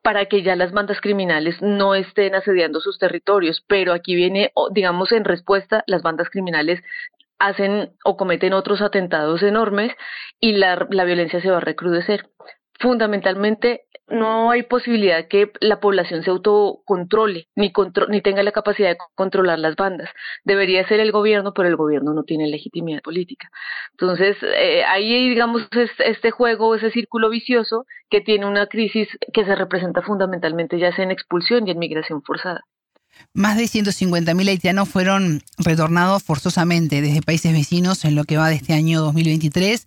para 0.01 0.25
que 0.25 0.43
ya 0.43 0.55
las 0.55 0.71
bandas 0.71 1.01
criminales 1.01 1.61
no 1.61 1.95
estén 1.95 2.35
asediando 2.35 2.79
sus 2.79 2.97
territorios. 2.99 3.63
Pero 3.67 3.93
aquí 3.93 4.15
viene, 4.15 4.51
digamos, 4.71 5.11
en 5.11 5.25
respuesta, 5.25 5.83
las 5.87 6.01
bandas 6.01 6.29
criminales 6.29 6.81
hacen 7.39 7.91
o 8.03 8.17
cometen 8.17 8.53
otros 8.53 8.81
atentados 8.81 9.43
enormes 9.43 9.91
y 10.39 10.53
la, 10.53 10.87
la 10.89 11.03
violencia 11.03 11.41
se 11.41 11.51
va 11.51 11.57
a 11.57 11.61
recrudecer 11.61 12.29
fundamentalmente 12.79 13.81
no 14.09 14.51
hay 14.51 14.63
posibilidad 14.63 15.27
que 15.27 15.51
la 15.59 15.79
población 15.79 16.23
se 16.23 16.29
autocontrole 16.29 17.47
ni, 17.55 17.73
ni 18.09 18.21
tenga 18.21 18.41
la 18.41 18.51
capacidad 18.53 18.89
de 18.89 18.97
controlar 19.15 19.59
las 19.59 19.75
bandas. 19.75 20.09
Debería 20.45 20.87
ser 20.87 21.01
el 21.01 21.11
gobierno, 21.11 21.53
pero 21.53 21.67
el 21.67 21.75
gobierno 21.75 22.13
no 22.13 22.23
tiene 22.23 22.47
legitimidad 22.47 23.01
política. 23.01 23.49
Entonces, 23.91 24.37
eh, 24.41 24.83
ahí, 24.85 25.29
digamos, 25.29 25.63
es 25.71 25.91
este 25.99 26.31
juego, 26.31 26.75
ese 26.75 26.91
círculo 26.91 27.29
vicioso 27.29 27.85
que 28.09 28.21
tiene 28.21 28.45
una 28.45 28.67
crisis 28.67 29.09
que 29.33 29.43
se 29.43 29.55
representa 29.55 30.01
fundamentalmente 30.01 30.79
ya 30.79 30.95
sea 30.95 31.03
en 31.03 31.11
expulsión 31.11 31.67
y 31.67 31.71
en 31.71 31.79
migración 31.79 32.21
forzada. 32.23 32.61
Más 33.33 33.57
de 33.57 33.63
150.000 33.63 34.47
haitianos 34.47 34.89
fueron 34.89 35.41
retornados 35.57 36.23
forzosamente 36.23 37.01
desde 37.01 37.21
países 37.21 37.51
vecinos 37.51 38.05
en 38.05 38.15
lo 38.15 38.23
que 38.23 38.37
va 38.37 38.49
de 38.49 38.55
este 38.55 38.73
año 38.73 39.01
2023 39.01 39.85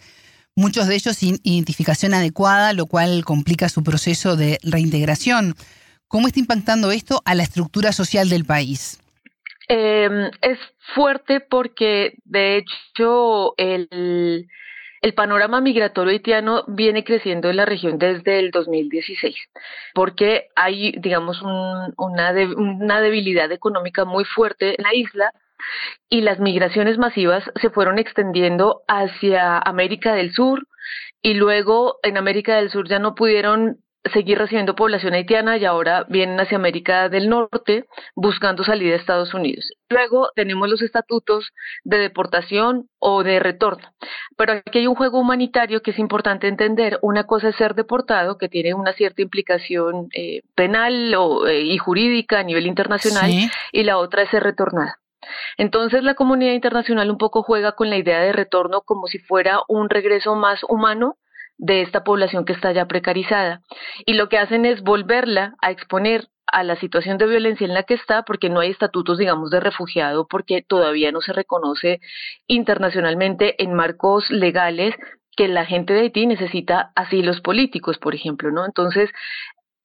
muchos 0.60 0.86
de 0.86 0.94
ellos 0.94 1.16
sin 1.16 1.38
identificación 1.42 2.14
adecuada, 2.14 2.72
lo 2.72 2.86
cual 2.86 3.24
complica 3.24 3.68
su 3.68 3.82
proceso 3.82 4.36
de 4.36 4.58
reintegración. 4.62 5.54
¿Cómo 6.06 6.26
está 6.26 6.38
impactando 6.38 6.92
esto 6.92 7.22
a 7.24 7.34
la 7.34 7.42
estructura 7.42 7.92
social 7.92 8.28
del 8.28 8.44
país? 8.44 9.00
Em, 9.68 10.30
es 10.42 10.58
fuerte 10.94 11.40
porque, 11.40 12.14
de 12.24 12.58
hecho, 12.58 13.54
el, 13.56 14.46
panorama 15.14 15.60
migratorio 15.60 16.12
haitiano 16.12 16.64
viene 16.66 17.04
creciendo 17.04 17.48
en 17.48 17.56
la 17.56 17.64
región 17.64 17.96
desde 17.98 18.38
el 18.40 18.50
2016, 18.50 19.34
porque 19.94 20.48
hay, 20.56 20.92
digamos, 20.98 21.40
una, 21.42 21.92
una 21.96 23.00
debilidad 23.00 23.50
económica 23.52 24.04
muy 24.04 24.24
fuerte 24.24 24.74
en 24.76 24.82
la 24.82 24.94
isla 24.94 25.32
y 26.08 26.22
las 26.22 26.40
migraciones 26.40 26.98
masivas 26.98 27.44
se 27.60 27.70
fueron 27.70 27.98
extendiendo 27.98 28.82
hacia 28.88 29.58
América 29.58 30.14
del 30.14 30.32
Sur 30.32 30.66
y 31.22 31.34
luego 31.34 31.98
en 32.02 32.16
América 32.16 32.56
del 32.56 32.70
Sur 32.70 32.88
ya 32.88 32.98
no 32.98 33.14
pudieron 33.14 33.78
seguir 34.12 34.38
recibiendo 34.38 34.74
población 34.74 35.14
haitiana 35.14 35.58
y 35.58 35.64
ahora 35.64 36.04
vienen 36.08 36.40
hacia 36.40 36.56
América 36.56 37.08
del 37.08 37.28
Norte 37.28 37.84
buscando 38.14 38.64
salida 38.64 38.94
a 38.94 38.96
Estados 38.96 39.34
Unidos. 39.34 39.72
Luego 39.88 40.30
tenemos 40.34 40.68
los 40.68 40.80
estatutos 40.80 41.50
de 41.84 41.98
deportación 41.98 42.88
o 42.98 43.22
de 43.22 43.40
retorno. 43.40 43.92
Pero 44.36 44.54
aquí 44.54 44.78
hay 44.78 44.86
un 44.86 44.94
juego 44.94 45.18
humanitario 45.18 45.82
que 45.82 45.90
es 45.90 45.98
importante 45.98 46.48
entender. 46.48 46.98
Una 47.02 47.24
cosa 47.24 47.50
es 47.50 47.56
ser 47.56 47.74
deportado, 47.74 48.38
que 48.38 48.48
tiene 48.48 48.72
una 48.72 48.94
cierta 48.94 49.22
implicación 49.22 50.08
eh, 50.14 50.40
penal 50.54 51.14
o, 51.16 51.46
eh, 51.46 51.60
y 51.60 51.76
jurídica 51.76 52.38
a 52.38 52.44
nivel 52.44 52.66
internacional, 52.66 53.30
y 53.72 53.82
la 53.82 53.98
otra 53.98 54.22
es 54.22 54.30
ser 54.30 54.42
retornada. 54.42 54.98
Entonces 55.56 56.02
la 56.02 56.14
comunidad 56.14 56.52
internacional 56.52 57.10
un 57.10 57.18
poco 57.18 57.42
juega 57.42 57.72
con 57.72 57.90
la 57.90 57.96
idea 57.96 58.20
de 58.20 58.32
retorno 58.32 58.82
como 58.82 59.06
si 59.06 59.18
fuera 59.18 59.60
un 59.68 59.90
regreso 59.90 60.34
más 60.34 60.60
humano 60.68 61.16
de 61.58 61.82
esta 61.82 62.04
población 62.04 62.44
que 62.44 62.54
está 62.54 62.72
ya 62.72 62.86
precarizada. 62.86 63.60
Y 64.06 64.14
lo 64.14 64.28
que 64.28 64.38
hacen 64.38 64.64
es 64.64 64.82
volverla 64.82 65.54
a 65.60 65.70
exponer 65.70 66.28
a 66.46 66.64
la 66.64 66.76
situación 66.76 67.18
de 67.18 67.26
violencia 67.26 67.64
en 67.64 67.74
la 67.74 67.84
que 67.84 67.94
está, 67.94 68.22
porque 68.24 68.50
no 68.50 68.60
hay 68.60 68.70
estatutos, 68.70 69.18
digamos, 69.18 69.50
de 69.50 69.60
refugiado, 69.60 70.26
porque 70.26 70.62
todavía 70.66 71.12
no 71.12 71.20
se 71.20 71.32
reconoce 71.32 72.00
internacionalmente 72.46 73.62
en 73.62 73.74
marcos 73.74 74.30
legales 74.30 74.94
que 75.36 75.48
la 75.48 75.64
gente 75.64 75.92
de 75.92 76.00
Haití 76.00 76.26
necesita 76.26 76.92
asilos 76.96 77.40
políticos, 77.40 77.98
por 77.98 78.14
ejemplo, 78.14 78.50
¿no? 78.50 78.66
Entonces, 78.66 79.10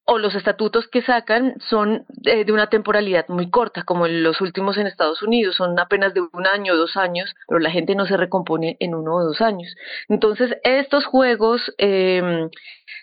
o 0.05 0.19
los 0.19 0.35
estatutos 0.35 0.87
que 0.87 1.01
sacan 1.01 1.55
son 1.67 2.05
de, 2.09 2.45
una 2.51 2.67
temporalidad 2.67 3.27
muy 3.27 3.49
corta, 3.49 3.83
como 3.83 4.07
los 4.07 4.39
últimos 4.39 4.77
en 4.77 4.85
Estados 4.85 5.23
Unidos, 5.23 5.55
son 5.55 5.77
apenas 5.79 6.13
de 6.13 6.21
un 6.21 6.45
año 6.45 6.73
o 6.73 6.77
dos 6.77 6.95
años, 6.95 7.33
pero 7.47 7.59
la 7.59 7.71
gente 7.71 7.95
no 7.95 8.05
se 8.05 8.15
recompone 8.15 8.77
en 8.79 8.93
uno 8.93 9.15
o 9.15 9.23
dos 9.23 9.41
años. 9.41 9.75
Entonces, 10.07 10.57
estos 10.63 11.05
juegos 11.05 11.73
em, 11.79 12.49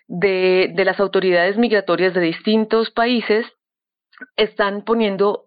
de, 0.06 0.70
de 0.74 0.84
las 0.84 1.00
autoridades 1.00 1.56
migratorias 1.58 2.14
de 2.14 2.20
distintos 2.20 2.90
países 2.90 3.46
están 4.36 4.82
poniendo 4.82 5.46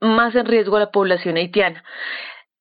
más 0.00 0.34
en 0.36 0.46
riesgo 0.46 0.76
a 0.76 0.80
la 0.80 0.90
población 0.92 1.36
haitiana. 1.36 1.82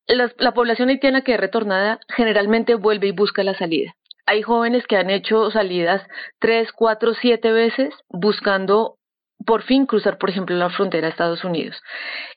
la 0.08 0.54
población 0.54 0.90
haitiana 0.90 1.22
que 1.22 1.36
es 1.36 1.40
retornada 1.40 2.00
generalmente 2.10 2.76
vuelve 2.76 3.08
y 3.08 3.12
busca 3.12 3.44
la 3.44 3.56
salida 3.56 3.96
hay 4.26 4.42
jóvenes 4.42 4.86
que 4.88 4.98
han 4.98 5.10
hecho 5.10 5.52
salidas 5.52 6.02
tres, 6.40 6.72
cuatro, 6.72 7.14
siete 7.14 7.52
veces 7.52 7.94
buscando 8.10 8.98
por 9.46 9.64
fin 9.64 9.86
cruzar, 9.86 10.18
por 10.18 10.30
ejemplo, 10.30 10.56
la 10.56 10.70
frontera 10.70 11.08
a 11.08 11.10
Estados 11.10 11.44
Unidos. 11.44 11.82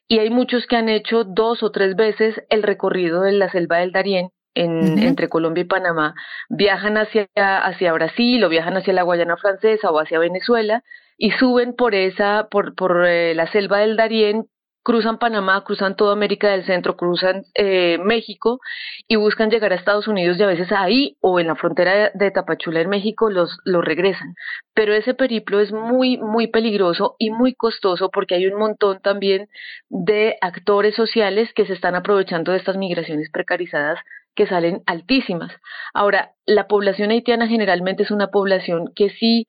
Y 0.08 0.18
hay 0.18 0.30
muchos 0.30 0.66
que 0.66 0.76
han 0.76 0.88
hecho 0.88 1.24
dos 1.24 1.62
o 1.62 1.70
tres 1.70 1.96
veces 1.96 2.40
el 2.48 2.62
recorrido 2.62 3.22
de 3.22 3.32
la 3.32 3.50
selva 3.50 3.78
del 3.78 3.92
Darién 3.92 4.30
en, 4.54 4.98
entre 4.98 5.28
Colombia 5.28 5.62
y 5.62 5.66
Panamá, 5.66 6.14
viajan 6.48 6.96
hacia, 6.96 7.26
hacia 7.34 7.92
Brasil 7.92 8.42
o 8.44 8.48
viajan 8.48 8.76
hacia 8.76 8.92
la 8.92 9.02
Guayana 9.02 9.36
Francesa 9.36 9.90
o 9.90 9.98
hacia 9.98 10.18
Venezuela 10.18 10.82
y 11.18 11.32
suben 11.32 11.74
por 11.74 11.94
esa, 11.94 12.48
por, 12.50 12.74
por 12.74 13.04
eh, 13.06 13.34
la 13.34 13.50
selva 13.50 13.78
del 13.78 13.96
Darién 13.96 14.46
cruzan 14.84 15.18
Panamá, 15.18 15.64
cruzan 15.64 15.96
toda 15.96 16.12
América 16.12 16.50
del 16.50 16.64
Centro, 16.64 16.96
cruzan 16.96 17.44
eh, 17.54 17.98
México 17.98 18.60
y 19.08 19.16
buscan 19.16 19.50
llegar 19.50 19.72
a 19.72 19.76
Estados 19.76 20.06
Unidos 20.06 20.38
y 20.38 20.42
a 20.42 20.46
veces 20.46 20.70
ahí 20.72 21.16
o 21.20 21.40
en 21.40 21.46
la 21.48 21.56
frontera 21.56 22.10
de 22.12 22.30
Tapachula 22.30 22.82
en 22.82 22.90
México 22.90 23.30
los, 23.30 23.58
los 23.64 23.82
regresan. 23.82 24.34
Pero 24.74 24.92
ese 24.92 25.14
periplo 25.14 25.60
es 25.60 25.72
muy, 25.72 26.18
muy 26.18 26.48
peligroso 26.48 27.16
y 27.18 27.30
muy 27.30 27.54
costoso 27.54 28.10
porque 28.10 28.34
hay 28.34 28.46
un 28.46 28.58
montón 28.58 29.00
también 29.00 29.48
de 29.88 30.36
actores 30.42 30.94
sociales 30.94 31.50
que 31.54 31.66
se 31.66 31.72
están 31.72 31.94
aprovechando 31.94 32.52
de 32.52 32.58
estas 32.58 32.76
migraciones 32.76 33.30
precarizadas 33.32 33.98
que 34.34 34.46
salen 34.46 34.82
altísimas. 34.86 35.52
Ahora, 35.94 36.32
la 36.44 36.66
población 36.66 37.10
haitiana 37.10 37.46
generalmente 37.46 38.02
es 38.02 38.10
una 38.10 38.28
población 38.28 38.92
que 38.94 39.10
sí 39.10 39.46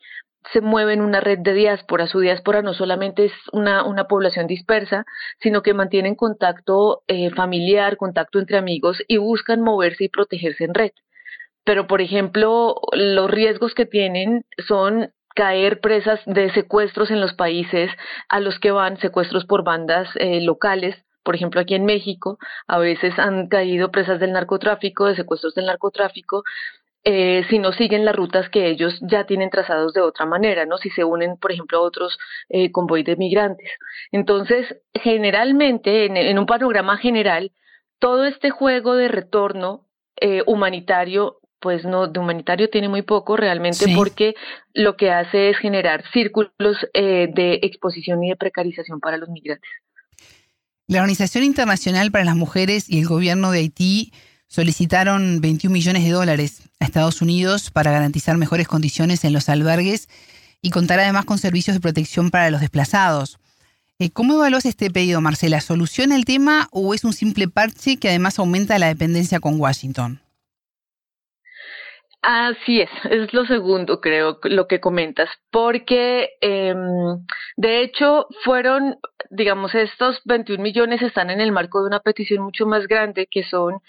se 0.52 0.62
mueve 0.62 0.94
en 0.94 1.02
una 1.02 1.20
red 1.20 1.40
de 1.40 1.54
diáspora. 1.54 2.08
Su 2.08 2.20
diáspora 2.20 2.62
no 2.62 2.74
solamente 2.74 3.26
es 3.26 3.34
una, 3.52 3.84
una 3.84 4.06
población 4.06 4.48
dispersa, 4.48 5.06
sino 5.40 5.62
que 5.62 5.74
mantienen 5.74 6.16
contacto 6.16 7.04
eh, 7.08 7.32
familiar, 7.32 7.98
contacto 7.98 8.40
entre 8.40 8.58
amigos 8.58 9.02
y 9.08 9.18
buscan 9.18 9.62
moverse 9.62 10.06
y 10.06 10.10
protegerse 10.10 10.64
en 10.64 10.74
red. 10.74 10.92
Pero, 11.64 11.88
por 11.88 12.02
ejemplo, 12.02 12.76
los 12.94 13.30
riesgos 13.30 13.74
que 13.74 13.86
tienen 13.86 14.46
son 14.68 15.12
caer 15.36 15.82
presas 15.82 16.22
de 16.26 16.52
secuestros 16.54 17.12
en 17.12 17.20
los 17.20 17.34
países 17.34 17.92
a 18.30 18.40
los 18.40 18.60
que 18.60 18.72
van, 18.72 18.98
secuestros 18.98 19.46
por 19.46 19.64
bandas 19.64 20.08
eh, 20.16 20.42
locales, 20.42 20.96
por 21.24 21.36
ejemplo 21.36 21.60
aquí 21.60 21.74
en 21.74 21.86
México, 21.86 22.38
a 22.68 22.78
veces 22.78 23.18
han 23.18 23.48
caído 23.48 23.92
presas 23.92 24.20
del 24.20 24.32
narcotráfico, 24.32 25.08
de 25.08 25.16
secuestros 25.16 25.56
del 25.56 25.66
narcotráfico, 25.66 26.44
eh, 27.06 27.44
si 27.50 27.60
no 27.60 27.72
siguen 27.72 28.04
las 28.04 28.16
rutas 28.16 28.50
que 28.50 28.68
ellos 28.68 29.00
ya 29.02 29.26
tienen 29.26 29.52
trazados 29.52 29.94
de 29.94 30.02
otra 30.02 30.26
manera, 30.26 30.66
¿no? 30.66 30.78
Si 30.78 30.90
se 30.90 31.04
unen, 31.04 31.38
por 31.38 31.52
ejemplo, 31.52 31.78
a 31.78 31.82
otros 31.82 32.18
eh, 32.50 32.72
convoys 32.72 33.06
de 33.06 33.16
migrantes. 33.16 33.70
Entonces, 34.12 34.76
generalmente, 34.94 36.06
en, 36.06 36.40
un 36.40 36.46
panorama 36.48 36.98
general, 36.98 37.52
todo 38.00 38.26
este 38.26 38.50
juego 38.50 38.96
de 38.96 39.08
retorno 39.08 39.88
eh, 40.20 40.42
humanitario 40.48 41.40
pues 41.66 41.84
no, 41.84 42.08
de 42.08 42.20
humanitario 42.20 42.70
tiene 42.70 42.90
muy 42.90 43.02
poco 43.02 43.38
realmente 43.38 43.88
porque 43.96 44.36
lo 44.76 44.96
que 44.98 45.10
hace 45.10 45.50
es 45.50 45.58
generar 45.58 46.04
círculos 46.14 46.78
eh, 46.94 47.28
de 47.34 47.60
exposición 47.64 48.24
y 48.24 48.30
de 48.30 48.36
precarización 48.36 49.00
para 49.00 49.18
los 49.18 49.30
migrantes. 49.30 49.68
La 50.88 51.00
Organización 51.00 51.44
Internacional 51.44 52.12
para 52.12 52.24
las 52.24 52.36
Mujeres 52.36 52.88
y 52.88 53.00
el 53.00 53.08
gobierno 53.08 53.50
de 53.50 53.60
Haití 53.60 54.14
solicitaron 54.48 55.42
21 55.42 55.74
millones 55.74 56.04
de 56.04 56.12
dólares 56.12 56.64
a 56.80 56.86
Estados 56.86 57.22
Unidos 57.22 57.72
para 57.72 57.92
garantizar 57.92 58.38
mejores 58.38 58.68
condiciones 58.68 59.24
en 59.24 59.34
los 59.34 59.50
albergues 59.50 60.08
y 60.62 60.72
contar 60.72 61.00
además 61.00 61.26
con 61.26 61.38
servicios 61.38 61.76
de 61.76 61.82
protección 61.82 62.32
para 62.32 62.50
los 62.50 62.62
desplazados. 62.62 63.40
Eh, 63.98 64.10
¿Cómo 64.12 64.34
evalúas 64.34 64.66
este 64.66 64.92
pedido, 64.92 65.22
Marcela? 65.22 65.62
¿Soluciona 65.62 66.16
el 66.16 66.26
tema 66.26 66.68
o 66.72 66.94
es 66.94 67.06
un 67.06 67.14
simple 67.14 67.48
parche 67.48 67.98
que 67.98 68.10
además 68.10 68.40
aumenta 68.40 68.78
la 68.78 68.88
dependencia 68.88 69.40
con 69.40 69.60
Washington? 69.60 70.20
Así 72.28 72.82
es, 72.82 72.90
es 73.12 73.32
lo 73.34 73.46
segundo, 73.46 74.02
creo, 74.02 74.40
lo 74.46 74.68
que 74.68 74.80
comentas, 74.80 75.30
porque 75.52 76.30
em, 76.42 77.24
de 77.56 77.84
hecho 77.84 78.26
fueron, 78.44 78.98
digamos, 79.30 79.76
estos 79.76 80.22
21 80.26 80.62
millones 80.62 81.02
están 81.02 81.30
en 81.30 81.42
el 81.42 81.52
marco 81.52 81.82
de 81.82 81.88
una 81.88 82.00
petición 82.00 82.44
mucho 82.44 82.66
más 82.66 82.88
grande, 82.88 83.28
que 83.28 83.44
son 83.44 83.82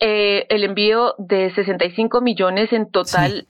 eh, 0.00 0.46
el 0.48 0.64
envío 0.64 1.14
de 1.18 1.52
65 1.54 2.20
millones 2.20 2.72
en 2.72 2.90
total 2.90 3.48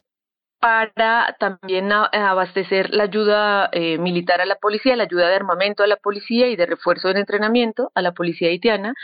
para 0.60 1.36
también 1.38 1.92
abastecer 1.92 2.90
la 2.92 3.04
ayuda 3.04 3.68
eh, 3.72 3.98
militar 3.98 4.40
a 4.40 4.46
la 4.46 4.56
policía, 4.56 4.96
la 4.96 5.04
ayuda 5.04 5.28
de 5.28 5.36
armamento 5.36 5.82
a 5.82 5.86
la 5.86 5.96
policía 5.96 6.48
y 6.48 6.56
de 6.56 6.66
refuerzo 6.66 7.12
de 7.12 7.20
entrenamiento 7.20 7.92
a 7.94 8.02
la 8.02 8.12
policía 8.12 8.48
haitiana, 8.48 8.94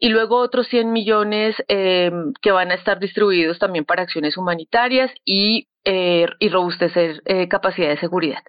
y 0.00 0.08
luego 0.08 0.38
otros 0.38 0.66
100 0.68 0.92
millones 0.92 1.56
eh, 1.68 2.10
que 2.40 2.52
van 2.52 2.70
a 2.70 2.74
estar 2.74 2.98
distribuidos 3.00 3.58
también 3.58 3.84
para 3.84 4.02
acciones 4.02 4.36
humanitarias 4.36 5.10
y, 5.24 5.68
eh, 5.84 6.26
y 6.38 6.48
robustecer 6.48 7.22
capacidad 7.48 7.88
de 7.88 7.98
seguridad. 7.98 8.42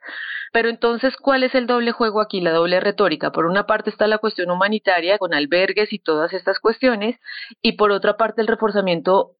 Pero 0.53 0.69
entonces, 0.69 1.17
¿cuál 1.17 1.43
es 1.43 1.53
el 1.53 1.67
doble 1.67 1.91
juego 1.91 2.21
aquí, 2.21 2.39
la 2.39 2.51
doble 2.51 2.79
retórica? 2.79 3.31
Por 3.33 3.45
una 3.45 3.65
parte 3.65 3.89
está 3.89 4.07
la 4.07 4.19
cuestión 4.19 4.49
humanitaria 4.51 5.17
con 5.17 5.33
albergues 5.33 5.91
y 5.91 5.99
todas 5.99 6.31
estas 6.31 6.59
cuestiones, 6.59 7.17
y 7.61 7.73
por 7.73 7.91
otra 7.91 8.15
parte 8.15 8.41
el 8.41 8.47
reforzamiento 8.47 9.35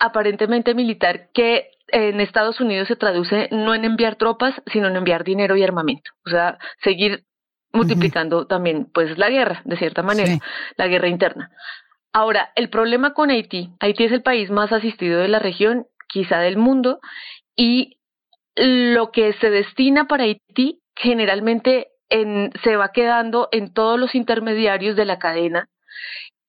aparentemente 0.00 0.74
militar 0.74 1.28
que 1.32 1.70
en 1.88 2.20
Estados 2.20 2.60
Unidos 2.60 2.88
se 2.88 2.96
traduce 2.96 3.48
no 3.52 3.74
en 3.74 3.84
enviar 3.84 4.16
tropas, 4.16 4.54
sino 4.72 4.88
en 4.88 4.96
enviar 4.96 5.24
dinero 5.24 5.56
y 5.56 5.62
armamento. 5.62 6.10
O 6.26 6.30
sea, 6.30 6.58
seguir 6.82 7.24
multiplicando 7.72 8.46
también 8.46 8.88
pues 8.92 9.16
la 9.18 9.30
guerra, 9.30 9.62
de 9.64 9.76
cierta 9.76 10.02
manera, 10.02 10.38
la 10.76 10.88
guerra 10.88 11.08
interna. 11.08 11.50
Ahora, 12.12 12.50
el 12.56 12.70
problema 12.70 13.14
con 13.14 13.30
Haití, 13.30 13.70
Haití 13.78 14.04
es 14.04 14.12
el 14.12 14.22
país 14.22 14.50
más 14.50 14.72
asistido 14.72 15.20
de 15.20 15.28
la 15.28 15.38
región, 15.38 15.86
quizá 16.08 16.38
del 16.40 16.56
mundo, 16.56 16.98
y 17.54 17.98
lo 18.56 19.12
que 19.12 19.32
se 19.34 19.50
destina 19.50 20.08
para 20.08 20.24
Haití 20.24 20.80
generalmente 20.96 21.88
en, 22.08 22.50
se 22.64 22.76
va 22.76 22.90
quedando 22.92 23.48
en 23.52 23.72
todos 23.72 23.98
los 24.00 24.14
intermediarios 24.14 24.96
de 24.96 25.04
la 25.04 25.18
cadena 25.18 25.68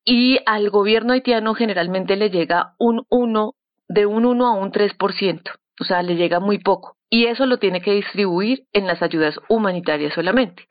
y 0.04 0.38
al 0.46 0.70
gobierno 0.70 1.12
haitiano 1.12 1.54
generalmente 1.54 2.16
le 2.16 2.30
llega 2.30 2.74
un 2.78 3.04
1, 3.08 3.54
de 3.88 4.06
un 4.06 4.24
1 4.26 4.46
a 4.46 4.54
un 4.54 4.72
3%, 4.72 5.42
o 5.80 5.84
sea, 5.84 6.02
le 6.02 6.16
llega 6.16 6.40
muy 6.40 6.58
poco. 6.58 6.96
Y 7.08 7.26
eso 7.26 7.46
lo 7.46 7.58
tiene 7.58 7.82
que 7.82 7.92
distribuir 7.92 8.64
en 8.72 8.86
las 8.86 9.02
ayudas 9.02 9.38
humanitarias 9.48 10.14
solamente. 10.14 10.66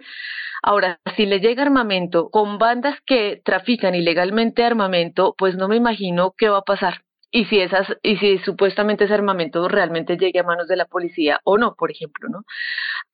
Ahora, 0.63 0.99
si 1.15 1.25
le 1.25 1.39
llega 1.39 1.63
armamento 1.63 2.29
con 2.29 2.57
bandas 2.57 2.95
que 3.05 3.41
trafican 3.43 3.95
ilegalmente 3.95 4.63
armamento, 4.63 5.33
pues 5.37 5.55
no 5.55 5.67
me 5.67 5.75
imagino 5.75 6.33
qué 6.37 6.49
va 6.49 6.59
a 6.59 6.63
pasar. 6.63 7.01
Y 7.31 7.45
si 7.45 7.59
esas, 7.59 7.87
y 8.03 8.17
si 8.17 8.39
supuestamente 8.39 9.05
ese 9.05 9.13
armamento 9.13 9.67
realmente 9.67 10.17
llegue 10.17 10.39
a 10.39 10.43
manos 10.43 10.67
de 10.67 10.75
la 10.75 10.85
policía 10.85 11.39
o 11.45 11.57
no, 11.57 11.75
por 11.75 11.89
ejemplo, 11.89 12.27
¿no? 12.29 12.43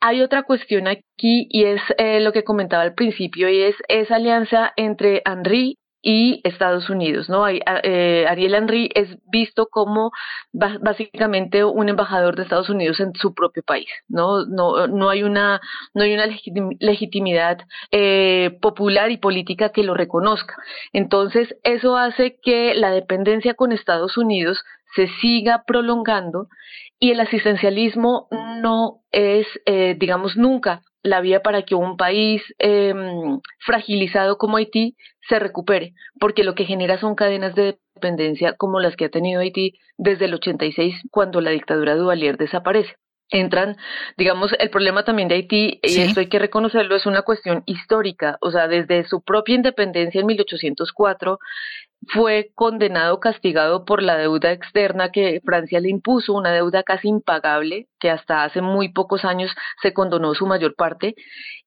Hay 0.02 0.22
otra 0.22 0.44
cuestión 0.44 0.88
aquí 0.88 1.48
y 1.50 1.66
es 1.66 1.82
eh, 1.98 2.20
lo 2.20 2.34
que 2.34 2.44
comentaba 2.44 2.84
al 2.84 2.96
principio 2.96 3.48
y 3.50 3.62
es 3.62 3.76
esa 3.88 4.16
alianza 4.16 4.74
entre 4.76 5.22
Henry 5.24 5.78
y 6.10 6.40
Estados 6.46 6.90
Unidos, 6.90 7.28
¿no? 7.28 7.50
Eh, 7.50 8.26
Ariel 8.30 8.56
Henry 8.56 8.90
es 8.96 9.18
visto 9.30 9.68
como 9.68 10.14
básicamente 10.54 11.66
un 11.66 11.90
embajador 11.90 12.38
de 12.38 12.44
Estados 12.44 12.70
Unidos 12.70 13.02
en 13.02 13.14
su 13.14 13.34
propio 13.34 13.62
país, 13.62 13.90
¿no? 14.08 14.46
No, 14.46 14.88
no 14.88 15.10
hay 15.10 15.24
una, 15.24 15.60
no 15.94 16.04
hay 16.04 16.14
una 16.14 16.28
legitimidad 16.80 17.58
eh, 17.92 18.58
popular 18.62 19.12
y 19.12 19.18
política 19.18 19.74
que 19.74 19.84
lo 19.84 19.96
reconozca. 19.96 20.56
Entonces, 20.94 21.54
eso 21.64 21.98
hace 21.98 22.40
que 22.42 22.74
la 22.74 22.92
dependencia 22.92 23.56
con 23.56 23.74
Estados 23.74 24.16
Unidos 24.16 24.64
se 24.96 25.10
siga 25.20 25.66
prolongando 25.68 26.48
y 27.02 27.12
el 27.12 27.20
asistencialismo 27.20 28.30
no 28.62 29.02
es, 29.12 29.46
eh, 29.66 29.98
digamos, 30.00 30.38
nunca 30.38 30.84
la 31.08 31.22
vía 31.22 31.42
para 31.42 31.64
que 31.64 31.76
un 31.76 31.98
país 31.98 32.42
em, 32.60 33.40
fragilizado 33.60 34.38
como 34.38 34.58
Haití 34.58 34.96
se 35.28 35.40
recupere, 35.40 35.94
porque 36.20 36.44
lo 36.44 36.56
que 36.56 36.66
genera 36.66 37.00
son 37.00 37.16
cadenas 37.16 37.56
de 37.56 37.78
dependencia 37.96 38.54
como 38.54 38.80
las 38.80 38.96
que 38.96 39.06
ha 39.06 39.10
tenido 39.10 39.42
Haití 39.42 39.74
desde 39.98 40.26
el 40.26 40.34
86, 40.36 40.96
cuando 41.12 41.42
la 41.42 41.52
dictadura 41.52 41.96
Duvalier 41.96 42.38
desaparece. 42.38 42.96
Entran, 43.30 43.76
digamos, 44.18 44.54
el 44.58 44.70
problema 44.70 45.04
también 45.04 45.28
de 45.28 45.36
Haití, 45.36 45.80
y 45.84 46.00
esto 46.00 46.22
hay 46.22 46.28
que 46.28 46.40
reconocerlo, 46.40 46.96
es 46.96 47.06
una 47.06 47.24
cuestión 47.24 47.62
histórica, 47.66 48.38
o 48.40 48.52
sea, 48.52 48.70
desde 48.70 49.04
su 49.04 49.22
propia 49.22 49.56
independencia 49.56 50.22
en 50.22 50.28
1804, 50.28 51.38
fue 52.08 52.52
condenado, 52.56 53.20
castigado 53.20 53.86
por 53.86 54.02
la 54.02 54.18
deuda 54.18 54.52
externa 54.52 55.12
que 55.12 55.42
Francia 55.44 55.80
le 55.80 55.90
impuso, 55.90 56.34
una 56.34 56.52
deuda 56.52 56.84
casi 56.84 57.08
impagable, 57.10 57.88
que 58.00 58.10
hasta 58.10 58.44
hace 58.44 58.62
muy 58.62 58.90
pocos 58.90 59.26
años 59.26 59.52
se 59.82 59.94
condonó 59.94 60.34
su 60.34 60.46
mayor 60.46 60.76
parte, 60.76 61.16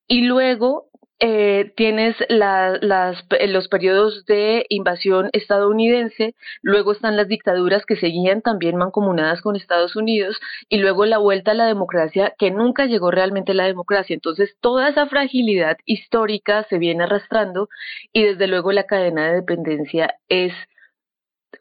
y 0.07 0.23
luego 0.23 0.87
eh, 1.23 1.73
tienes 1.77 2.17
las, 2.31 2.81
los 2.81 3.69
periodos 3.69 4.25
de 4.25 4.65
invasión 4.71 5.29
estadounidense, 5.33 6.35
luego 6.63 6.93
están 6.93 7.19
las 7.19 7.29
dictaduras 7.29 7.85
que 7.85 7.97
seguían 7.97 8.41
también 8.41 8.77
mancomunadas 8.77 9.43
con 9.43 9.55
Estados 9.55 9.97
Unidos 9.97 10.41
y 10.71 10.79
luego 10.79 11.05
la 11.05 11.19
vuelta 11.19 11.51
a 11.51 11.55
la 11.55 11.67
democracia 11.67 12.35
que 12.39 12.51
nunca 12.51 12.87
llegó 12.87 13.11
realmente 13.11 13.53
a 13.53 13.55
la 13.55 13.67
democracia. 13.67 14.15
Entonces 14.15 14.57
toda 14.61 14.89
esa 14.89 15.07
fragilidad 15.09 15.77
histórica 15.85 16.65
se 16.71 16.79
viene 16.79 17.05
arrastrando 17.05 17.69
y 18.15 18.23
desde 18.25 18.47
luego 18.47 18.73
la 18.73 18.85
cadena 18.85 19.29
de 19.29 19.37
dependencia 19.37 20.15
es 20.31 20.55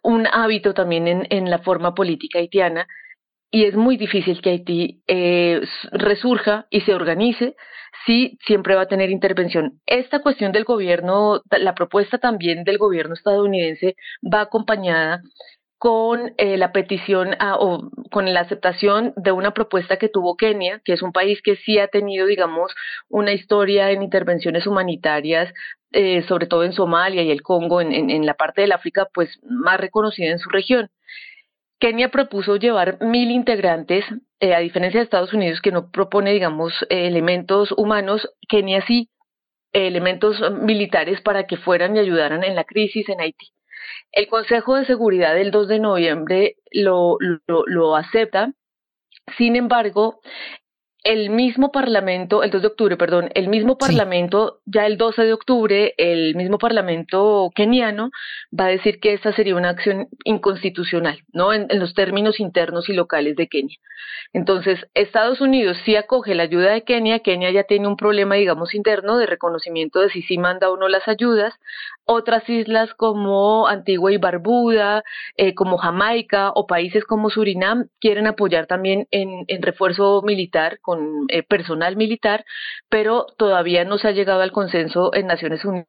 un 0.03 0.25
hábito 0.27 0.73
también 0.73 1.07
en, 1.09 1.27
en 1.31 1.49
la 1.49 1.59
forma 1.59 1.93
política 1.93 2.39
haitiana 2.39 2.87
y 3.51 3.65
es 3.65 3.75
muy 3.75 3.97
difícil 3.97 4.41
que 4.41 4.51
Haití 4.51 5.01
eh, 5.07 5.61
resurja 5.91 6.67
y 6.69 6.81
se 6.81 6.93
organice 6.93 7.55
si 8.05 8.37
siempre 8.45 8.75
va 8.75 8.83
a 8.83 8.87
tener 8.87 9.09
intervención. 9.09 9.79
Esta 9.85 10.21
cuestión 10.21 10.51
del 10.51 10.63
gobierno, 10.63 11.41
la 11.49 11.73
propuesta 11.73 12.17
también 12.17 12.63
del 12.63 12.77
gobierno 12.77 13.15
estadounidense 13.15 13.95
va 14.21 14.41
acompañada 14.41 15.21
con 15.79 16.33
eh, 16.37 16.57
la 16.57 16.73
petición 16.73 17.35
o 17.57 17.89
con 18.11 18.31
la 18.31 18.41
aceptación 18.41 19.13
de 19.15 19.31
una 19.31 19.53
propuesta 19.53 19.97
que 19.97 20.09
tuvo 20.09 20.35
Kenia, 20.35 20.81
que 20.83 20.91
es 20.91 21.01
un 21.01 21.13
país 21.13 21.41
que 21.41 21.55
sí 21.55 21.79
ha 21.79 21.87
tenido, 21.87 22.27
digamos, 22.27 22.75
una 23.07 23.31
historia 23.31 23.89
en 23.91 24.03
intervenciones 24.03 24.67
humanitarias, 24.67 25.53
eh, 25.93 26.23
sobre 26.27 26.47
todo 26.47 26.65
en 26.65 26.73
Somalia 26.73 27.23
y 27.23 27.31
el 27.31 27.41
Congo, 27.41 27.79
en, 27.79 27.93
en 27.93 28.25
la 28.25 28.33
parte 28.33 28.61
del 28.61 28.73
África, 28.73 29.07
pues 29.13 29.39
más 29.41 29.79
reconocida 29.79 30.29
en 30.31 30.39
su 30.39 30.49
región. 30.49 30.89
Kenia 31.79 32.09
propuso 32.09 32.57
llevar 32.57 33.01
mil 33.01 33.31
integrantes, 33.31 34.03
eh, 34.39 34.53
a 34.53 34.59
diferencia 34.59 34.99
de 34.99 35.05
Estados 35.05 35.33
Unidos 35.33 35.61
que 35.61 35.71
no 35.71 35.91
propone, 35.91 36.33
digamos, 36.33 36.73
eh, 36.89 37.07
elementos 37.07 37.71
humanos, 37.77 38.29
Kenia 38.49 38.81
sí, 38.85 39.09
elementos 39.71 40.37
militares 40.61 41.21
para 41.21 41.45
que 41.45 41.57
fueran 41.57 41.95
y 41.95 41.99
ayudaran 41.99 42.43
en 42.43 42.55
la 42.55 42.65
crisis 42.65 43.07
en 43.09 43.21
Haití. 43.21 43.47
El 44.11 44.27
Consejo 44.27 44.75
de 44.75 44.85
Seguridad 44.85 45.35
del 45.35 45.51
2 45.51 45.67
de 45.67 45.79
noviembre 45.79 46.55
lo, 46.71 47.17
lo, 47.19 47.63
lo 47.65 47.95
acepta, 47.95 48.53
sin 49.37 49.55
embargo, 49.55 50.19
el 51.03 51.29
mismo 51.29 51.71
Parlamento, 51.71 52.43
el 52.43 52.51
2 52.51 52.61
de 52.61 52.67
octubre, 52.67 52.97
perdón, 52.97 53.29
el 53.33 53.47
mismo 53.47 53.77
Parlamento, 53.77 54.59
ya 54.65 54.85
el 54.85 54.97
12 54.97 55.23
de 55.23 55.33
octubre, 55.33 55.93
el 55.97 56.35
mismo 56.35 56.57
Parlamento 56.57 57.51
keniano 57.55 58.11
va 58.57 58.65
a 58.65 58.69
decir 58.69 58.99
que 58.99 59.13
esta 59.13 59.33
sería 59.33 59.55
una 59.55 59.69
acción 59.69 60.09
inconstitucional, 60.25 61.23
¿no? 61.31 61.53
En, 61.53 61.67
los 61.79 61.93
términos 61.93 62.39
internos 62.39 62.89
y 62.89 62.93
locales 62.93 63.37
de 63.37 63.47
Kenia. 63.47 63.77
Entonces, 64.33 64.79
Estados 64.93 65.39
Unidos 65.39 65.77
sí 65.85 65.95
acoge 65.95 66.35
la 66.35 66.43
ayuda 66.43 66.73
de 66.73 66.83
Kenia, 66.83 67.19
Kenia 67.19 67.51
ya 67.51 67.63
tiene 67.63 67.87
un 67.87 67.95
problema, 67.95 68.35
digamos, 68.35 68.75
interno 68.75 69.17
de 69.17 69.25
reconocimiento 69.25 70.01
de 70.01 70.09
si 70.09 70.21
sí 70.23 70.37
manda 70.37 70.69
o 70.69 70.77
no 70.77 70.89
las 70.89 71.07
ayudas. 71.07 71.53
Otras 72.11 72.49
islas 72.49 72.91
como 72.95 73.67
Antigua 73.67 74.11
y 74.11 74.17
Barbuda, 74.17 75.03
eh, 75.37 75.53
como 75.53 75.77
Jamaica 75.77 76.49
o 76.55 76.65
países 76.65 77.03
como 77.03 77.29
Surinam 77.29 77.89
quieren 78.01 78.25
apoyar 78.25 78.65
también 78.65 79.07
en, 79.11 79.45
refuerzo 79.61 80.23
militar 80.23 80.79
con 80.81 81.27
eh, 81.27 81.43
personal 81.43 81.97
militar, 81.97 82.45
pero 82.89 83.27
todavía 83.37 83.85
no 83.85 83.99
se 83.99 84.07
ha 84.07 84.11
llegado 84.11 84.41
al 84.41 84.51
consenso 84.51 85.13
en 85.13 85.27
Naciones 85.27 85.63
Unidas 85.65 85.85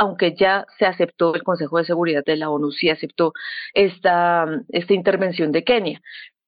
aunque 0.00 0.34
ya 0.34 0.66
se 0.78 0.84
aceptó, 0.84 1.34
el 1.34 1.44
Consejo 1.44 1.78
de 1.78 1.84
Seguridad 1.84 2.24
de 2.26 2.36
la 2.36 2.50
ONU 2.50 2.72
sí 2.72 2.90
aceptó 2.90 3.32
esta, 3.72 4.46
esta 4.68 4.94
intervención 4.94 5.52
de 5.52 5.64
Kenia. 5.64 6.00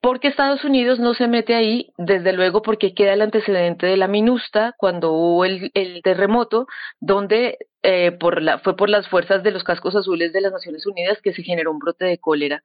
Porque 0.05 0.29
Estados 0.29 0.63
Unidos 0.65 0.99
no 0.99 1.15
se 1.15 1.29
mete 1.29 1.55
ahí, 1.55 1.91
desde 1.97 2.35
luego 2.35 2.61
porque 2.61 2.93
queda 2.93 3.15
el 3.15 3.23
antecedente 3.23 3.87
de 3.87 3.97
la 3.97 4.07
MINUSTA 4.07 4.75
cuando 4.77 5.13
hubo 5.13 5.47
el, 5.47 5.73
terremoto, 6.03 6.67
donde 7.01 7.57
eh, 7.83 8.13
por 8.13 8.43
la, 8.43 8.59
fue 8.59 8.77
por 8.77 8.91
las 8.91 9.09
fuerzas 9.09 9.43
de 9.43 9.51
los 9.51 9.65
cascos 9.65 9.97
azules 9.97 10.35
de 10.35 10.43
las 10.43 10.53
Naciones 10.53 10.87
Unidas 10.87 11.23
que 11.23 11.33
se 11.33 11.43
generó 11.43 11.71
un 11.71 11.79
brote 11.79 12.05
de 12.05 12.19
cólera 12.19 12.63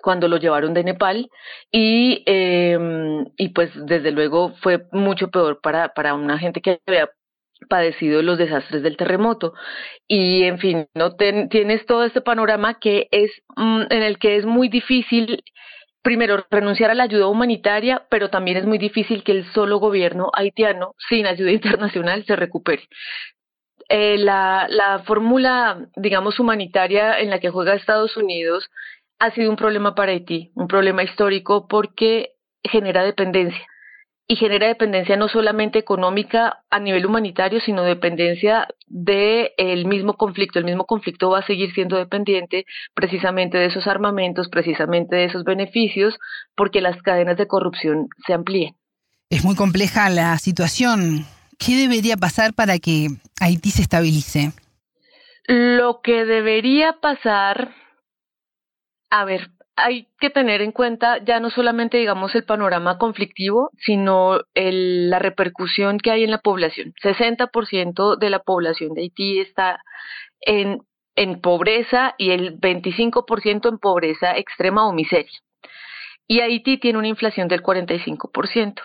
cuando 0.00 0.26
lo 0.26 0.38
llevaron 0.38 0.72
de 0.72 0.84
Nepal. 0.84 1.28
Y, 1.70 2.22
eh, 2.24 2.78
y 3.36 3.50
pues 3.50 3.70
desde 3.74 4.10
luego 4.10 4.54
fue 4.62 4.86
mucho 4.90 5.28
peor 5.28 5.60
para, 5.60 5.92
para 5.92 6.14
una 6.14 6.38
gente 6.38 6.62
que 6.62 6.80
había 6.86 7.10
padecido 7.68 8.22
los 8.22 8.38
desastres 8.38 8.82
del 8.82 8.96
terremoto. 8.96 9.52
Y 10.08 10.44
en 10.44 10.58
fin 10.58 10.86
no 10.94 11.14
tienes 11.14 11.84
todo 11.84 12.04
este 12.04 12.22
panorama 12.22 12.80
que 12.80 13.08
es 13.10 13.30
mm, 13.54 13.82
en 13.90 14.02
el 14.02 14.18
que 14.18 14.36
es 14.36 14.46
muy 14.46 14.70
difícil 14.70 15.44
primero 16.02 16.44
renunciar 16.50 16.90
a 16.90 16.94
la 16.94 17.04
ayuda 17.04 17.28
humanitaria 17.28 18.06
pero 18.10 18.30
también 18.30 18.56
es 18.56 18.66
muy 18.66 18.78
difícil 18.78 19.22
que 19.22 19.32
el 19.32 19.52
solo 19.52 19.78
gobierno 19.78 20.30
haitiano 20.34 20.94
sin 21.08 21.26
ayuda 21.26 21.50
internacional 21.60 22.24
se 22.24 22.36
recupere 22.36 22.88
eh, 23.88 24.18
la, 24.18 24.66
la 24.68 25.00
fórmula 25.00 25.88
digamos 25.96 26.38
humanitaria 26.40 27.18
en 27.18 27.30
la 27.30 27.40
que 27.40 27.50
juega 27.50 27.74
Estados 27.74 28.16
Unidos 28.16 28.70
ha 29.20 29.30
sido 29.32 29.50
un 29.50 29.56
problema 29.56 29.94
para 29.94 30.12
Haití, 30.12 30.50
un 30.54 30.66
problema 30.66 31.02
histórico 31.02 31.68
porque 31.68 32.32
genera 32.64 33.04
dependencia. 33.04 33.64
Y 34.30 34.36
genera 34.36 34.68
dependencia 34.68 35.16
no 35.16 35.28
solamente 35.28 35.80
económica 35.80 36.62
a 36.70 36.78
nivel 36.78 37.04
humanitario, 37.04 37.58
sino 37.60 37.82
dependencia 37.82 38.68
del 38.86 39.50
el 39.56 39.86
mismo 39.86 40.14
conflicto. 40.14 40.60
El 40.60 40.66
mismo 40.66 40.86
conflicto 40.86 41.30
va 41.30 41.40
a 41.40 41.46
seguir 41.48 41.74
siendo 41.74 41.96
dependiente 41.96 42.64
precisamente 42.94 43.58
de 43.58 43.66
esos 43.66 43.88
armamentos, 43.88 44.48
precisamente 44.48 45.16
de 45.16 45.24
esos 45.24 45.42
beneficios, 45.42 46.16
porque 46.54 46.80
las 46.80 47.02
cadenas 47.02 47.38
de 47.38 47.48
corrupción 47.48 48.06
se 48.24 48.32
amplíen. 48.32 48.76
Es 49.30 49.44
muy 49.44 49.56
compleja 49.56 50.08
la 50.10 50.38
situación. 50.38 51.26
¿Qué 51.58 51.74
debería 51.74 52.16
pasar 52.16 52.54
para 52.54 52.78
que 52.78 53.08
Haití 53.40 53.72
se 53.72 53.82
estabilice? 53.82 54.52
Lo 55.48 56.02
que 56.04 56.24
debería 56.24 57.00
pasar 57.00 57.74
a 59.10 59.24
ver, 59.24 59.50
hay 59.84 60.08
que 60.18 60.30
tener 60.30 60.62
en 60.62 60.72
cuenta 60.72 61.18
ya 61.24 61.40
no 61.40 61.50
solamente, 61.50 61.98
digamos, 61.98 62.34
el 62.34 62.44
panorama 62.44 62.98
conflictivo, 62.98 63.70
sino 63.78 64.40
la 64.54 65.18
repercusión 65.18 65.98
que 65.98 66.10
hay 66.10 66.24
en 66.24 66.30
la 66.30 66.38
población. 66.38 66.94
60% 67.02 68.16
de 68.18 68.30
la 68.30 68.40
población 68.40 68.94
de 68.94 69.02
Haití 69.02 69.40
está 69.40 69.82
en, 70.40 70.82
en 71.16 71.40
pobreza 71.40 72.14
y 72.18 72.30
el 72.30 72.58
25% 72.58 73.68
en 73.68 73.78
pobreza 73.78 74.36
extrema 74.36 74.86
o 74.86 74.92
miseria. 74.92 75.38
Y 76.26 76.40
Haití 76.40 76.78
tiene 76.78 76.98
una 76.98 77.08
inflación 77.08 77.48
del 77.48 77.62
45%. 77.62 78.82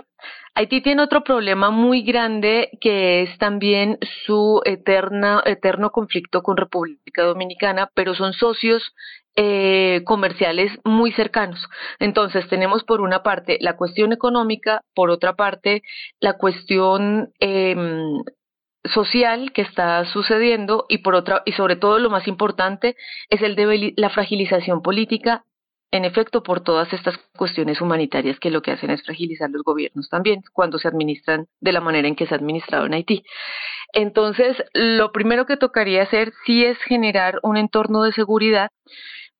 Haití 0.55 0.81
tiene 0.81 1.03
otro 1.03 1.23
problema 1.23 1.69
muy 1.69 2.01
grande 2.01 2.71
que 2.81 3.21
es 3.21 3.37
también 3.37 3.99
su 4.25 4.61
eterna, 4.65 5.43
eterno 5.45 5.91
conflicto 5.91 6.41
con 6.41 6.57
República 6.57 7.23
Dominicana, 7.23 7.91
pero 7.93 8.15
son 8.15 8.33
socios 8.33 8.95
eh, 9.35 10.01
comerciales 10.05 10.71
muy 10.83 11.11
cercanos. 11.11 11.67
Entonces 11.99 12.47
tenemos 12.47 12.83
por 12.83 13.01
una 13.01 13.23
parte 13.23 13.57
la 13.61 13.75
cuestión 13.75 14.13
económica, 14.13 14.81
por 14.93 15.09
otra 15.09 15.33
parte 15.35 15.81
la 16.19 16.37
cuestión 16.37 17.33
em, 17.39 18.23
social 18.85 19.51
que 19.51 19.63
está 19.63 20.05
sucediendo 20.05 20.85
y 20.89 20.99
por 20.99 21.15
otra 21.15 21.41
y 21.45 21.53
sobre 21.53 21.75
todo 21.75 21.99
lo 21.99 22.09
más 22.09 22.27
importante 22.27 22.95
es 23.29 23.41
el 23.41 23.55
de 23.55 23.93
la 23.97 24.09
fragilización 24.09 24.81
política 24.81 25.43
en 25.91 26.05
efecto 26.05 26.43
por 26.43 26.61
todas 26.61 26.91
estas 26.93 27.17
cuestiones 27.37 27.79
humanitarias 27.81 28.39
que 28.39 28.51
lo 28.51 28.61
que 28.61 28.71
hacen 28.71 28.89
es 28.89 29.03
fragilizar 29.03 29.49
los 29.49 29.63
gobiernos 29.63 30.09
también 30.09 30.43
cuando 30.53 30.77
se 30.77 30.87
administran 30.87 31.47
de 31.61 31.71
la 31.71 31.81
manera 31.81 32.07
en 32.07 32.15
que 32.15 32.27
se 32.27 32.33
ha 32.33 32.37
administrado 32.37 32.85
en 32.85 32.93
Haití. 32.93 33.23
Entonces, 33.93 34.57
lo 34.73 35.11
primero 35.13 35.45
que 35.45 35.55
tocaría 35.55 36.03
hacer 36.03 36.33
sí 36.45 36.65
es 36.65 36.77
generar 36.79 37.39
un 37.43 37.55
entorno 37.55 38.03
de 38.03 38.11
seguridad 38.11 38.69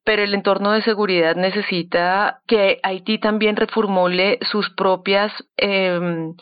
pero 0.06 0.24
el 0.24 0.36
entorno 0.36 0.72
de 0.72 0.84
seguridad 0.84 1.36
necesita 1.36 2.42
que 2.48 2.80
Haití 2.84 3.18
también 3.18 3.56
reformule 3.56 4.38
sus 4.50 4.70
propias 4.70 5.34
em, 5.58 6.36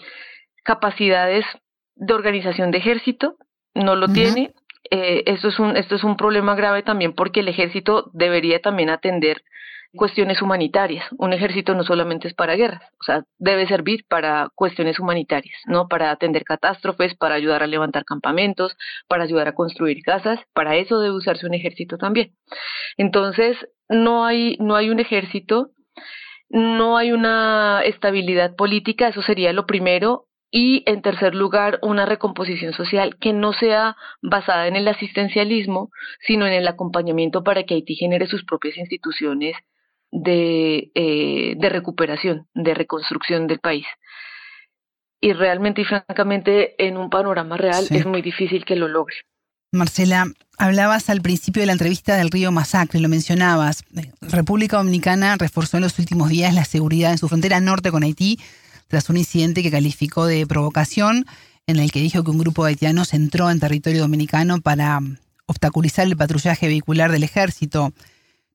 capacidades 0.64 1.45
de 1.95 2.14
organización 2.14 2.72
de 2.72 2.80
ejército, 2.80 3.38
no 3.73 3.95
lo 3.95 4.10
tiene. 4.10 4.53
Eh, 4.91 5.23
esto, 5.27 5.48
es 5.48 5.60
un, 5.60 5.77
esto 5.77 5.95
es 5.95 6.03
un 6.03 6.18
problema 6.18 6.56
grave 6.56 6.84
también 6.84 7.14
porque 7.14 7.40
el 7.40 7.48
ejército 7.48 8.11
debería 8.14 8.60
también 8.61 8.90
atender 8.90 9.44
cuestiones 9.95 10.41
humanitarias. 10.41 11.06
Un 11.18 11.34
ejército 11.34 11.76
no 11.76 11.84
solamente 11.84 12.28
es 12.28 12.34
para 12.34 12.56
guerras, 12.56 12.82
o 12.99 13.03
sea, 13.03 13.24
debe 13.38 13.68
servir 13.68 14.06
para 14.07 14.49
cuestiones 14.56 14.99
humanitarias, 14.99 15.56
¿no? 15.65 15.88
Para 15.88 16.11
atender 16.11 16.44
catástrofes, 16.44 17.15
para 17.15 17.36
ayudar 17.36 17.64
a 17.64 17.68
levantar 17.68 18.03
campamentos, 18.06 18.76
para 19.07 19.24
ayudar 19.24 19.48
a 19.48 19.56
construir 19.56 20.02
casas, 20.03 20.40
para 20.53 20.76
eso 20.76 20.99
debe 20.99 21.15
usarse 21.15 21.45
un 21.45 21.53
ejército 21.53 21.98
también. 21.98 22.34
Entonces, 22.98 23.57
no 23.90 24.26
hay, 24.26 24.57
no 24.60 24.76
hay 24.76 24.90
un 24.90 24.99
ejército, 24.99 25.72
no 26.49 26.98
hay 26.98 27.11
una 27.11 27.82
estabilidad 27.84 28.56
política, 28.56 29.07
eso 29.07 29.22
sería 29.22 29.53
lo 29.53 29.65
primero, 29.65 30.28
y 30.56 30.84
en 30.86 31.02
tercer 31.02 31.34
lugar, 31.34 31.80
una 31.82 32.06
recomposición 32.06 32.74
social 32.74 33.18
que 33.18 33.34
no 33.34 33.53
sea 33.53 33.95
basada 34.22 34.68
en 34.68 34.76
el 34.76 34.88
asistencialismo, 34.88 35.90
sino 36.20 36.45
en 36.45 36.53
el 36.53 36.68
acompañamiento 36.68 37.44
para 37.44 37.64
que 37.64 37.74
Haití 37.74 37.95
genere 37.95 38.28
sus 38.28 38.45
propias 38.45 38.78
instituciones 38.78 39.56
de, 40.14 40.91
eh, 40.94 41.56
de 41.57 41.69
recuperación, 41.69 42.48
de 42.53 42.73
reconstrucción 42.76 43.48
del 43.48 43.60
país. 43.60 43.85
Y 45.19 45.34
realmente 45.34 45.81
y 45.81 45.85
francamente, 45.85 46.76
en 46.77 46.98
un 46.98 47.10
panorama 47.10 47.57
real 47.57 47.85
es 47.90 48.06
muy 48.06 48.22
difícil 48.22 48.64
que 48.64 48.76
lo 48.76 48.88
logre. 48.88 49.15
Marcela, 49.72 50.27
hablabas 50.60 51.10
al 51.10 51.22
principio 51.22 51.61
de 51.61 51.65
la 51.65 51.72
entrevista 51.72 52.15
del 52.15 52.30
río 52.30 52.52
Masacre, 52.52 52.99
lo 52.99 53.10
mencionabas. 53.10 53.84
República 54.22 54.77
Dominicana 54.77 55.35
reforzó 55.38 55.77
en 55.77 55.84
los 55.84 55.98
últimos 55.98 56.30
días 56.30 56.53
la 56.53 56.65
seguridad 56.65 57.11
en 57.11 57.18
su 57.18 57.27
frontera 57.27 57.60
norte 57.60 57.90
con 57.90 58.03
Haití 58.03 58.40
tras 58.88 59.10
un 59.10 59.18
incidente 59.18 59.64
que 59.64 59.72
calificó 59.72 60.27
de 60.27 60.45
provocación 60.45 61.26
en 61.65 61.80
el 61.80 61.91
que 61.91 62.02
dijo 62.02 62.23
que 62.23 62.30
un 62.30 62.38
grupo 62.38 62.65
de 62.65 62.69
haitianos 62.69 63.14
entró 63.15 63.49
en 63.49 63.60
territorio 63.60 64.02
dominicano 64.02 64.61
para 64.61 64.99
obstaculizar 65.48 66.06
el 66.06 66.18
patrullaje 66.18 66.68
vehicular 66.68 67.11
del 67.11 67.23
ejército 67.23 67.94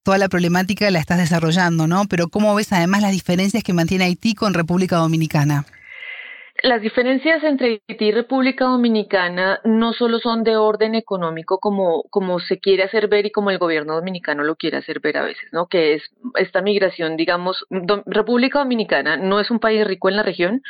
toda 0.09 0.17
la 0.17 0.31
problemática 0.31 0.91
la 0.91 1.01
estás 1.01 1.19
desarrollando, 1.19 1.87
¿no? 1.87 2.05
Pero 2.09 2.29
¿cómo 2.29 2.55
ves 2.55 2.73
además 2.73 3.03
las 3.03 3.13
diferencias 3.13 3.63
que 3.63 3.75
mantiene 3.75 4.05
Haití 4.05 4.35
con 4.35 4.55
República 4.55 4.97
Dominicana? 4.97 5.67
Las 6.63 6.81
diferencias 6.81 7.45
entre 7.45 7.83
Haití 7.87 8.07
y 8.07 8.13
República 8.13 8.65
Dominicana 8.65 9.61
no 9.65 9.93
solo 9.93 10.19
son 10.19 10.45
de 10.45 10.57
orden 10.57 10.95
económico 10.95 11.59
como, 11.61 12.05
como 12.09 12.41
se 12.41 12.59
quiere 12.59 12.85
hacer 12.85 13.09
ver 13.09 13.27
y 13.27 13.31
como 13.31 13.51
el 13.51 13.59
gobierno 13.59 13.97
dominicano 13.97 14.45
lo 14.45 14.57
quiere 14.57 14.79
hacer 14.79 15.01
ver 15.01 15.19
a 15.19 15.25
veces, 15.25 15.47
¿no? 15.53 15.67
Que 15.67 15.97
es 15.97 16.03
esta 16.37 16.63
migración, 16.63 17.19
digamos, 17.19 17.67
República 18.07 18.61
Dominicana 18.61 19.19
no 19.19 19.41
es 19.41 19.51
un 19.51 19.61
país 19.61 19.87
rico 19.87 20.09
en 20.09 20.17
la 20.17 20.23
región, 20.23 20.63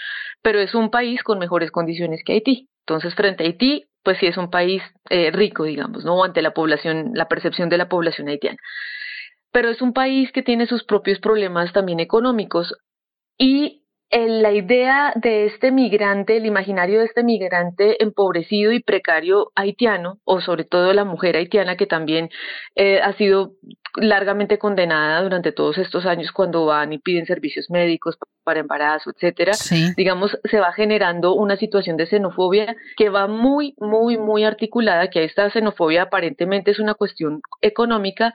pero 0.42 0.58
es 0.58 0.74
un 0.74 0.90
país 0.90 1.22
con 1.22 1.38
mejores 1.38 1.70
condiciones 1.70 2.22
que 2.26 2.32
Haití. 2.32 2.68
Entonces, 2.88 3.14
frente 3.14 3.44
a 3.44 3.46
Haití, 3.46 3.84
pues 4.02 4.18
sí 4.18 4.26
es 4.26 4.36
un 4.36 4.50
país 4.50 4.82
eh, 5.10 5.30
rico, 5.30 5.62
digamos, 5.62 6.04
¿no? 6.04 6.24
Ante 6.24 6.42
la 6.42 6.54
población, 6.54 7.12
la 7.14 7.28
percepción 7.28 7.68
de 7.68 7.78
la 7.78 7.88
población 7.88 8.26
haitiana 8.26 8.58
pero 9.52 9.68
es 9.70 9.80
un 9.82 9.92
país 9.92 10.30
que 10.32 10.42
tiene 10.42 10.66
sus 10.66 10.84
propios 10.84 11.18
problemas 11.18 11.72
también 11.72 12.00
económicos. 12.00 12.74
Y 13.38 13.84
la 14.10 14.52
idea 14.52 15.12
de 15.16 15.46
este 15.46 15.70
migrante, 15.70 16.36
el 16.36 16.46
imaginario 16.46 17.00
de 17.00 17.06
este 17.06 17.22
migrante 17.22 18.02
empobrecido 18.02 18.72
y 18.72 18.80
precario 18.80 19.52
haitiano, 19.54 20.18
o 20.24 20.40
sobre 20.40 20.64
todo 20.64 20.92
la 20.94 21.04
mujer 21.04 21.36
haitiana 21.36 21.76
que 21.76 21.86
también 21.86 22.30
eh, 22.74 23.00
ha 23.00 23.12
sido 23.14 23.52
largamente 23.96 24.58
condenada 24.58 25.22
durante 25.22 25.52
todos 25.52 25.78
estos 25.78 26.06
años 26.06 26.32
cuando 26.32 26.66
van 26.66 26.92
y 26.92 26.98
piden 26.98 27.26
servicios 27.26 27.68
médicos 27.70 28.16
para 28.44 28.60
embarazo, 28.60 29.10
etcétera, 29.10 29.52
digamos, 29.96 30.38
se 30.44 30.60
va 30.60 30.72
generando 30.72 31.34
una 31.34 31.56
situación 31.56 31.96
de 31.96 32.06
xenofobia 32.06 32.76
que 32.96 33.10
va 33.10 33.26
muy, 33.26 33.74
muy, 33.78 34.16
muy 34.16 34.44
articulada, 34.44 35.10
que 35.10 35.24
esta 35.24 35.50
xenofobia 35.50 36.02
aparentemente 36.02 36.70
es 36.70 36.78
una 36.78 36.94
cuestión 36.94 37.42
económica, 37.60 38.32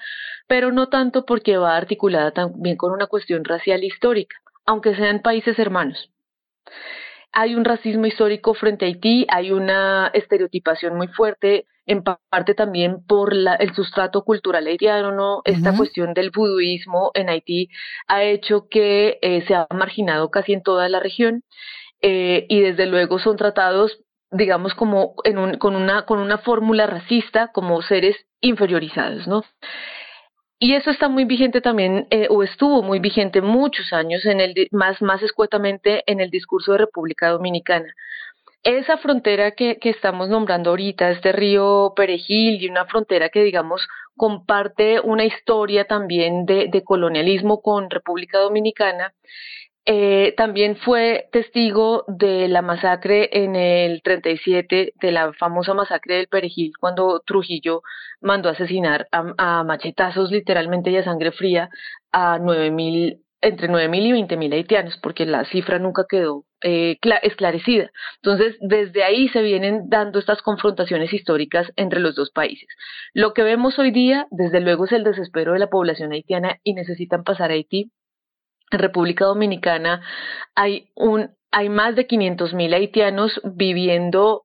pero 0.48 0.72
no 0.72 0.90
tanto 0.90 1.26
porque 1.26 1.58
va 1.58 1.76
articulada 1.76 2.32
también 2.32 2.78
con 2.78 2.92
una 2.92 3.08
cuestión 3.08 3.44
racial 3.44 3.84
histórica 3.84 4.36
aunque 4.66 4.96
sean 4.96 5.22
países 5.22 5.58
hermanos. 5.60 6.12
Hay 7.32 7.56
un 7.56 7.66
racismo 7.66 8.06
histórico 8.06 8.54
frente 8.54 8.86
a 8.86 8.88
Haití, 8.88 9.26
hay 9.30 9.52
una 9.52 10.12
estereotipación 10.14 10.96
muy 10.96 11.08
fuerte, 11.08 11.66
en 11.86 12.04
parte 12.04 12.54
también 12.54 13.06
por 13.06 13.34
el 13.34 13.76
sustrato 13.76 14.24
cultural 14.24 14.68
haitiano, 14.68 15.12
¿no? 15.12 15.42
Esta 15.44 15.76
cuestión 15.76 16.14
del 16.14 16.32
buduismo 16.32 17.12
en 17.14 17.30
Haití 17.30 17.70
ha 18.08 18.24
hecho 18.24 18.68
que 18.70 19.20
eh, 19.22 19.44
se 19.48 19.56
ha 19.56 19.68
marginado 19.70 20.32
casi 20.32 20.54
en 20.54 20.64
toda 20.64 20.88
la 20.88 21.00
región 21.00 21.44
eh, 22.02 22.46
y 22.48 22.62
desde 22.62 22.86
luego 22.86 23.20
son 23.20 23.36
tratados 23.36 24.00
digamos 24.32 24.74
como 24.74 25.16
en 25.24 25.38
un, 25.38 25.58
con 25.58 25.76
una 25.76 26.06
con 26.06 26.20
una 26.20 26.40
fórmula 26.40 26.88
racista 26.88 27.52
como 27.54 27.82
seres 27.82 28.16
inferiorizados, 28.42 29.28
¿no? 29.28 29.44
Y 30.64 30.76
eso 30.76 30.92
está 30.92 31.10
muy 31.10 31.26
vigente 31.26 31.60
también, 31.60 32.08
eh, 32.10 32.28
o 32.30 32.42
estuvo 32.42 32.82
muy 32.84 33.00
vigente 33.00 33.42
muchos 33.42 33.92
años, 33.92 34.26
en 34.26 34.40
el, 34.40 34.70
más, 34.72 35.02
más 35.02 35.22
escuetamente 35.22 36.10
en 36.10 36.22
el 36.22 36.30
discurso 36.30 36.72
de 36.72 36.78
República 36.78 37.28
Dominicana. 37.28 37.94
Esa 38.64 38.96
frontera 38.96 39.52
que, 39.52 39.78
que 39.78 39.90
estamos 39.90 40.30
nombrando 40.30 40.70
ahorita, 40.70 41.12
este 41.12 41.34
río 41.34 41.92
Perejil, 41.98 42.64
y 42.64 42.70
una 42.70 42.86
frontera 42.86 43.28
que, 43.28 43.44
digamos, 43.44 43.86
comparte 44.16 45.02
una 45.02 45.26
historia 45.26 45.84
también 45.84 46.46
de, 46.46 46.70
de 46.70 46.82
colonialismo 46.82 47.62
con 47.62 47.90
República 47.90 48.40
Dominicana, 48.40 49.12
eh, 49.86 50.34
también 50.38 50.78
fue 50.78 51.28
testigo 51.32 52.06
de 52.08 52.48
la 52.48 52.62
masacre 52.62 53.30
en 53.44 53.56
el 53.56 54.02
37, 54.02 54.94
de 54.96 55.12
la 55.12 55.34
famosa 55.34 55.74
masacre 55.74 56.16
del 56.16 56.28
Perejil, 56.28 56.72
cuando 56.80 57.22
Trujillo 57.26 57.82
mandó 58.22 58.50
asesinar 58.50 59.08
a, 59.12 59.64
machetazos 59.64 60.32
literalmente 60.32 60.90
y 60.90 60.98
a 60.98 61.04
sangre 61.04 61.34
fría 61.34 61.70
a 62.14 62.40
nueve 62.40 62.72
mil, 62.72 63.20
entre 63.42 63.68
9.000 63.68 64.06
y 64.06 64.12
20.000 64.14 64.54
haitianos, 64.54 64.98
porque 65.02 65.26
la 65.26 65.44
cifra 65.44 65.78
nunca 65.80 66.06
quedó 66.08 66.46
eh, 66.62 66.98
esclarecida. 67.24 67.92
Entonces, 68.22 68.56
desde 68.62 69.04
ahí 69.04 69.28
se 69.30 69.42
vienen 69.42 69.90
dando 69.90 70.20
estas 70.20 70.42
confrontaciones 70.42 71.12
históricas 71.12 71.70
entre 71.76 72.00
los 72.00 72.16
dos 72.16 72.32
países. 72.32 72.70
Lo 73.14 73.34
que 73.34 73.44
vemos 73.44 73.78
hoy 73.80 73.92
día, 73.92 74.28
desde 74.32 74.62
luego, 74.62 74.86
es 74.86 74.94
el 74.94 75.04
desespero 75.04 75.52
de 75.52 75.60
la 75.60 75.68
población 75.68 76.14
haitiana 76.14 76.58
y 76.64 76.74
necesitan 76.74 77.26
pasar 77.26 77.52
a 77.52 77.56
Haití 77.56 77.92
en 78.74 78.80
República 78.80 79.26
Dominicana 79.26 80.02
hay, 80.56 80.90
un, 80.96 81.32
hay 81.52 81.70
más 81.70 81.96
de 81.96 82.08
500 82.08 82.54
mil 82.54 82.74
haitianos 82.74 83.40
viviendo 83.44 84.44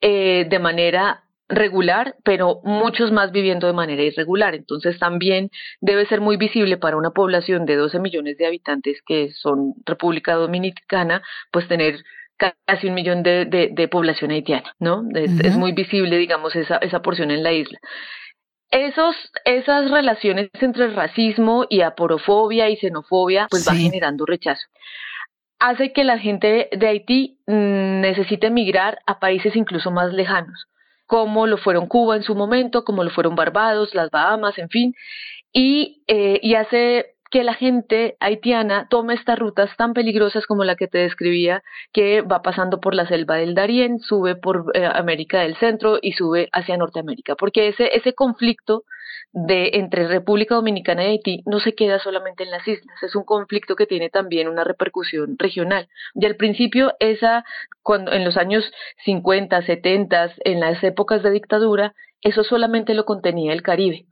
eh, 0.00 0.46
de 0.48 0.58
manera 0.58 1.22
regular, 1.48 2.16
pero 2.24 2.60
muchos 2.64 3.12
más 3.12 3.30
viviendo 3.30 3.66
de 3.66 3.72
manera 3.72 4.02
irregular. 4.02 4.54
Entonces 4.54 4.98
también 4.98 5.50
debe 5.80 6.06
ser 6.06 6.20
muy 6.20 6.36
visible 6.36 6.76
para 6.76 6.96
una 6.96 7.10
población 7.10 7.66
de 7.66 7.76
12 7.76 8.00
millones 8.00 8.36
de 8.36 8.46
habitantes 8.46 9.00
que 9.06 9.30
son 9.32 9.74
República 9.84 10.34
Dominicana, 10.34 11.22
pues 11.52 11.68
tener 11.68 12.02
casi 12.36 12.88
un 12.88 12.94
millón 12.94 13.22
de, 13.22 13.46
de, 13.46 13.88
población 13.88 14.30
haitiana, 14.30 14.74
¿no? 14.78 15.04
Es, 15.14 15.40
es, 15.40 15.56
muy 15.56 15.72
visible, 15.72 16.18
digamos, 16.18 16.54
esa, 16.54 16.76
esa 16.76 17.00
porción 17.00 17.30
en 17.30 17.42
la 17.42 17.52
isla. 17.52 17.78
Esos, 18.70 19.14
esas 19.44 19.90
relaciones 19.90 20.50
entre 20.60 20.90
racismo 20.90 21.66
y 21.68 21.82
aporofobia 21.82 22.68
y 22.68 22.76
xenofobia 22.76 23.46
pues 23.50 23.66
va 23.66 23.74
generando 23.74 24.26
rechazo. 24.26 24.66
Hace 25.58 25.92
que 25.92 26.04
la 26.04 26.18
gente 26.18 26.68
de 26.72 26.86
Haití 26.86 27.38
mm, 27.46 28.00
necesite 28.00 28.48
emigrar 28.48 28.98
a 29.06 29.18
países 29.20 29.56
incluso 29.56 29.90
más 29.90 30.12
lejanos, 30.12 30.66
como 31.06 31.46
lo 31.46 31.56
fueron 31.56 31.86
Cuba 31.86 32.16
en 32.16 32.22
su 32.22 32.34
momento, 32.34 32.84
como 32.84 33.04
lo 33.04 33.10
fueron 33.10 33.36
Barbados, 33.36 33.94
las 33.94 34.10
Bahamas, 34.10 34.58
en 34.58 34.68
fin, 34.68 34.94
y, 35.52 36.02
eh, 36.08 36.38
y 36.42 36.54
hace 36.54 37.15
que 37.30 37.44
la 37.44 37.54
gente 37.54 38.16
haitiana 38.20 38.86
tome 38.88 39.14
estas 39.14 39.38
rutas 39.38 39.70
tan 39.76 39.94
peligrosas 39.94 40.46
como 40.46 40.64
la 40.64 40.76
que 40.76 40.88
te 40.88 40.98
describía, 40.98 41.62
que 41.92 42.22
va 42.22 42.42
pasando 42.42 42.80
por 42.80 42.94
la 42.94 43.06
selva 43.06 43.36
del 43.36 43.54
Darién, 43.54 43.98
sube 43.98 44.36
por 44.36 44.70
eh, 44.74 44.86
América 44.86 45.40
del 45.40 45.56
Centro 45.56 45.98
y 46.00 46.12
sube 46.12 46.48
hacia 46.52 46.76
Norteamérica, 46.76 47.34
porque 47.34 47.68
ese, 47.68 47.96
ese 47.96 48.14
conflicto 48.14 48.84
de 49.32 49.70
entre 49.74 50.08
República 50.08 50.54
Dominicana 50.54 51.04
y 51.04 51.08
Haití 51.08 51.42
no 51.46 51.60
se 51.60 51.74
queda 51.74 51.98
solamente 51.98 52.44
en 52.44 52.50
las 52.50 52.66
islas, 52.66 53.02
es 53.02 53.14
un 53.16 53.24
conflicto 53.24 53.76
que 53.76 53.86
tiene 53.86 54.08
también 54.08 54.48
una 54.48 54.64
repercusión 54.64 55.36
regional. 55.38 55.88
Y 56.14 56.26
al 56.26 56.36
principio 56.36 56.94
esa 57.00 57.44
cuando 57.82 58.12
en 58.12 58.24
los 58.24 58.36
años 58.36 58.64
50, 59.04 59.62
70, 59.62 60.34
en 60.44 60.60
las 60.60 60.82
épocas 60.82 61.22
de 61.22 61.30
dictadura, 61.30 61.94
eso 62.22 62.44
solamente 62.44 62.94
lo 62.94 63.04
contenía 63.04 63.52
el 63.52 63.62
Caribe 63.62 64.06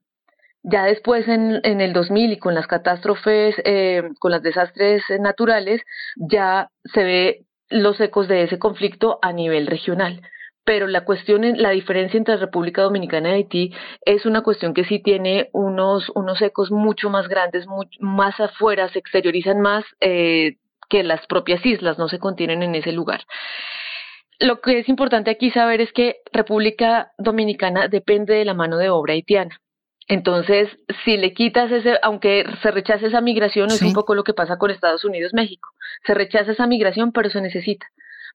ya 0.64 0.84
después, 0.84 1.28
en, 1.28 1.60
el 1.62 1.92
2000 1.92 2.32
y 2.32 2.38
con 2.38 2.54
las 2.54 2.66
catástrofes, 2.66 3.54
eh, 3.64 4.02
con 4.18 4.32
los 4.32 4.42
desastres 4.42 5.02
naturales, 5.20 5.82
ya 6.16 6.70
se 6.84 7.04
ve 7.04 7.44
los 7.68 8.00
ecos 8.00 8.28
de 8.28 8.44
ese 8.44 8.58
conflicto 8.58 9.18
a 9.20 9.32
nivel 9.32 9.66
regional. 9.66 10.22
Pero 10.64 10.86
la 10.86 11.04
cuestión, 11.04 11.42
la 11.60 11.68
diferencia 11.68 12.16
entre 12.16 12.38
República 12.38 12.80
Dominicana 12.80 13.28
y 13.30 13.32
Haití 13.34 13.74
es 14.06 14.24
una 14.24 14.40
cuestión 14.40 14.72
que 14.72 14.84
sí 14.84 15.00
tiene 15.00 15.50
unos, 15.52 16.10
unos 16.14 16.40
ecos 16.40 16.70
mucho 16.70 17.10
más 17.10 17.28
grandes, 17.28 17.66
más 18.00 18.40
afuera, 18.40 18.88
se 18.88 19.00
exteriorizan 19.00 19.60
más 19.60 19.84
eh, 20.00 20.56
que 20.88 21.02
las 21.02 21.26
propias 21.26 21.64
islas, 21.66 21.98
no 21.98 22.08
se 22.08 22.18
contienen 22.18 22.62
en 22.62 22.74
ese 22.74 22.92
lugar. 22.92 23.20
Lo 24.38 24.62
que 24.62 24.78
es 24.78 24.88
importante 24.88 25.30
aquí 25.30 25.50
saber 25.50 25.82
es 25.82 25.92
que 25.92 26.16
República 26.32 27.12
Dominicana 27.18 27.88
depende 27.88 28.32
de 28.34 28.46
la 28.46 28.54
mano 28.54 28.78
de 28.78 28.88
obra 28.88 29.12
haitiana 29.12 29.60
entonces, 30.06 30.68
si 31.04 31.16
le 31.16 31.32
quitas 31.32 31.70
ese, 31.72 31.94
aunque 32.02 32.44
se 32.62 32.70
rechace 32.70 33.06
esa 33.06 33.20
migración, 33.20 33.70
es 33.70 33.80
un 33.80 33.94
poco 33.94 34.14
lo 34.14 34.24
que 34.24 34.34
pasa 34.34 34.58
con 34.58 34.70
Estados 34.70 35.04
Unidos, 35.04 35.32
México. 35.32 35.70
Se 36.06 36.14
rechaza 36.14 36.52
esa 36.52 36.66
migración, 36.66 37.12
pero 37.12 37.30
se 37.30 37.40
necesita, 37.40 37.86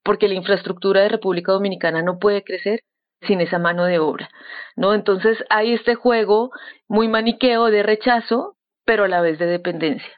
porque 0.03 0.27
la 0.27 0.33
infraestructura 0.33 1.01
de 1.01 1.09
República 1.09 1.51
Dominicana 1.51 2.01
no 2.01 2.17
puede 2.17 2.43
crecer 2.43 2.81
sin 3.27 3.41
esa 3.41 3.59
mano 3.59 3.85
de 3.85 3.99
obra, 3.99 4.29
¿no? 4.75 4.93
Entonces 4.93 5.37
hay 5.49 5.73
este 5.73 5.95
juego 5.95 6.51
muy 6.87 7.07
maniqueo 7.07 7.65
de 7.65 7.83
rechazo, 7.83 8.55
pero 8.85 9.03
a 9.03 9.07
la 9.07 9.21
vez 9.21 9.37
de 9.37 9.45
dependencia. 9.45 10.09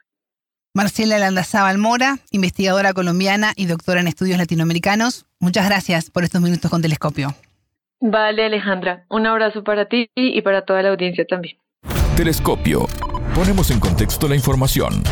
Marcela 0.73 1.17
Landazábal 1.17 1.79
Mora, 1.79 2.19
investigadora 2.31 2.93
colombiana 2.93 3.51
y 3.57 3.65
doctora 3.65 3.99
en 3.99 4.07
estudios 4.07 4.37
latinoamericanos, 4.37 5.25
muchas 5.39 5.67
gracias 5.67 6.09
por 6.09 6.23
estos 6.23 6.41
minutos 6.41 6.71
con 6.71 6.81
Telescopio. 6.81 7.35
Vale, 8.01 8.45
Alejandra. 8.45 9.05
Un 9.09 9.27
abrazo 9.27 9.63
para 9.63 9.85
ti 9.85 10.09
y 10.15 10.41
para 10.41 10.65
toda 10.65 10.81
la 10.81 10.89
audiencia 10.89 11.23
también. 11.25 11.57
Telescopio. 12.17 12.87
Ponemos 13.35 13.69
en 13.69 13.79
contexto 13.79 14.27
la 14.27 14.35
información. 14.35 15.03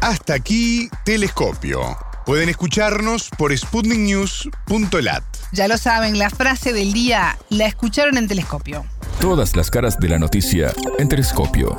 Hasta 0.00 0.34
aquí, 0.34 0.88
Telescopio. 1.04 1.80
Pueden 2.24 2.48
escucharnos 2.48 3.30
por 3.36 3.56
sputniknews.lat. 3.56 5.24
Ya 5.52 5.66
lo 5.66 5.76
saben, 5.76 6.16
la 6.16 6.30
frase 6.30 6.72
del 6.72 6.92
día 6.92 7.36
la 7.50 7.66
escucharon 7.66 8.16
en 8.16 8.28
Telescopio. 8.28 8.84
Todas 9.20 9.56
las 9.56 9.72
caras 9.72 9.98
de 9.98 10.08
la 10.08 10.20
noticia 10.20 10.70
en 10.98 11.08
Telescopio. 11.08 11.76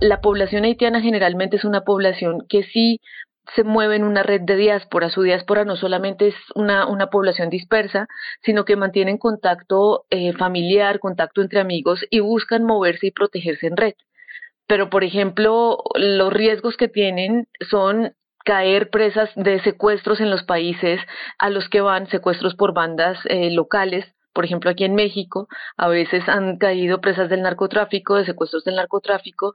La 0.00 0.20
población 0.20 0.64
haitiana 0.64 1.00
generalmente 1.00 1.56
es 1.56 1.64
una 1.64 1.80
población 1.80 2.46
que 2.48 2.62
sí 2.62 3.00
se 3.54 3.64
mueve 3.64 3.96
en 3.96 4.04
una 4.04 4.22
red 4.22 4.42
de 4.42 4.56
diáspora. 4.56 5.10
Su 5.10 5.22
diáspora 5.22 5.64
no 5.64 5.76
solamente 5.76 6.28
es 6.28 6.34
una, 6.54 6.86
una 6.86 7.08
población 7.08 7.50
dispersa, 7.50 8.08
sino 8.42 8.64
que 8.64 8.76
mantienen 8.76 9.18
contacto 9.18 10.04
eh, 10.10 10.32
familiar, 10.34 11.00
contacto 11.00 11.40
entre 11.40 11.60
amigos 11.60 12.04
y 12.10 12.20
buscan 12.20 12.64
moverse 12.64 13.08
y 13.08 13.10
protegerse 13.10 13.66
en 13.66 13.76
red. 13.76 13.94
Pero, 14.66 14.90
por 14.90 15.02
ejemplo, 15.02 15.78
los 15.94 16.32
riesgos 16.32 16.76
que 16.76 16.88
tienen 16.88 17.48
son 17.70 18.14
caer 18.44 18.90
presas 18.90 19.30
de 19.34 19.60
secuestros 19.60 20.20
en 20.20 20.30
los 20.30 20.42
países 20.44 21.00
a 21.38 21.50
los 21.50 21.68
que 21.68 21.80
van, 21.80 22.06
secuestros 22.08 22.54
por 22.54 22.74
bandas 22.74 23.18
eh, 23.26 23.50
locales, 23.50 24.04
por 24.38 24.44
ejemplo, 24.44 24.70
aquí 24.70 24.84
en 24.84 24.94
México, 24.94 25.48
a 25.76 25.88
veces 25.88 26.28
han 26.28 26.58
caído 26.58 27.00
presas 27.00 27.28
del 27.28 27.42
narcotráfico, 27.42 28.14
de 28.14 28.24
secuestros 28.24 28.62
del 28.62 28.76
narcotráfico, 28.76 29.52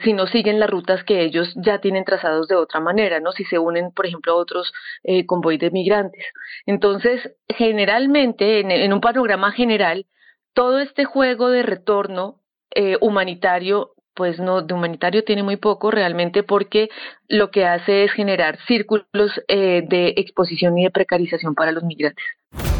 si 0.00 0.12
no 0.12 0.26
siguen 0.26 0.60
las 0.60 0.70
rutas 0.70 1.02
que 1.04 1.22
ellos 1.22 1.52
ya 1.56 1.80
tienen 1.80 2.04
trazados 2.04 2.48
de 2.48 2.56
otra 2.56 2.80
manera, 2.80 3.20
¿no? 3.20 3.32
Si 3.32 3.44
se 3.44 3.58
unen, 3.58 3.92
por 3.92 4.06
ejemplo, 4.06 4.32
a 4.32 4.36
otros 4.36 4.72
eh, 5.04 5.26
convoy 5.26 5.58
de 5.58 5.70
migrantes. 5.70 6.24
Entonces, 6.66 7.32
generalmente, 7.48 8.60
en, 8.60 8.92
un 8.92 9.00
panorama 9.00 9.52
general, 9.52 10.06
todo 10.52 10.80
este 10.80 11.04
juego 11.04 11.48
de 11.48 11.62
retorno 11.62 12.40
eh, 12.74 12.96
humanitario 13.00 13.92
pues 14.14 14.40
no, 14.40 14.62
de 14.62 14.72
humanitario 14.72 15.22
tiene 15.24 15.42
muy 15.42 15.56
poco 15.56 15.90
realmente 15.90 16.42
porque 16.42 16.88
lo 17.28 17.50
que 17.50 17.66
hace 17.66 18.04
es 18.04 18.12
generar 18.12 18.58
círculos 18.66 19.04
eh, 19.46 19.82
de 19.86 20.14
exposición 20.16 20.78
y 20.78 20.84
de 20.84 20.90
precarización 20.90 21.54
para 21.54 21.70
los 21.70 21.84
migrantes. 21.84 22.24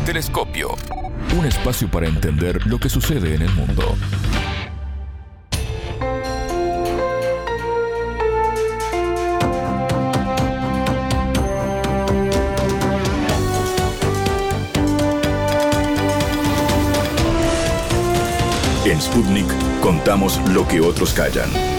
Telescopio, 0.07 0.71
un 1.39 1.45
espacio 1.45 1.89
para 1.91 2.07
entender 2.07 2.67
lo 2.67 2.79
que 2.79 2.89
sucede 2.89 3.35
en 3.35 3.43
el 3.43 3.51
mundo. 3.51 3.83
Sputnik 19.01 19.47
contamos 19.81 20.40
lo 20.52 20.66
que 20.66 20.81
otros 20.81 21.12
callan. 21.12 21.76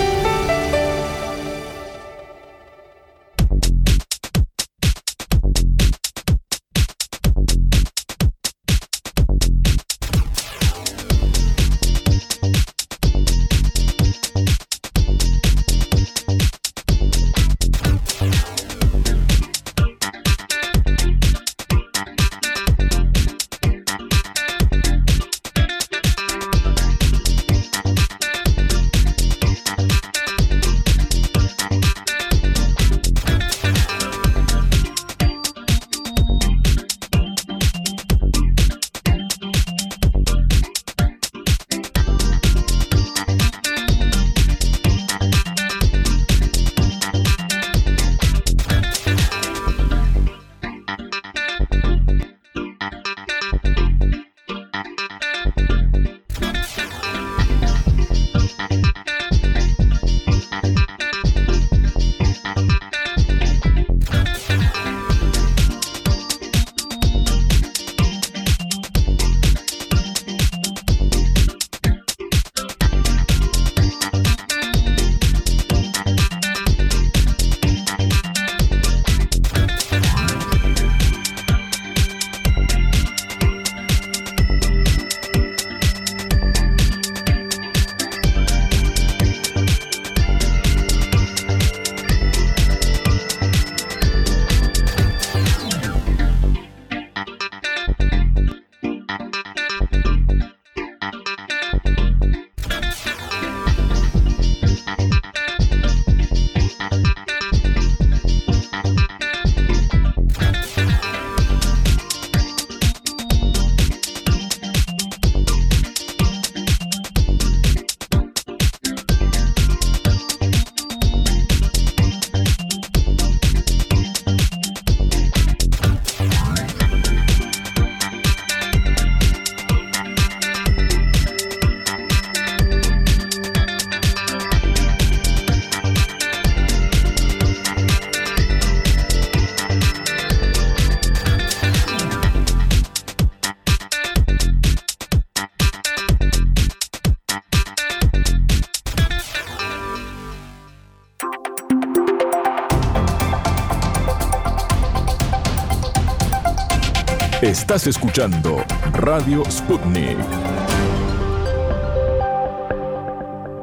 Estás 157.77 157.95
escuchando 157.95 158.65
Radio 158.93 159.43
Sputnik. 159.51 160.17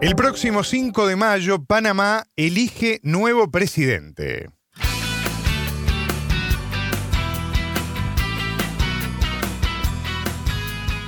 El 0.00 0.14
próximo 0.14 0.62
5 0.62 1.08
de 1.08 1.16
mayo, 1.16 1.64
Panamá 1.64 2.24
elige 2.36 3.00
nuevo 3.02 3.50
presidente. 3.50 4.50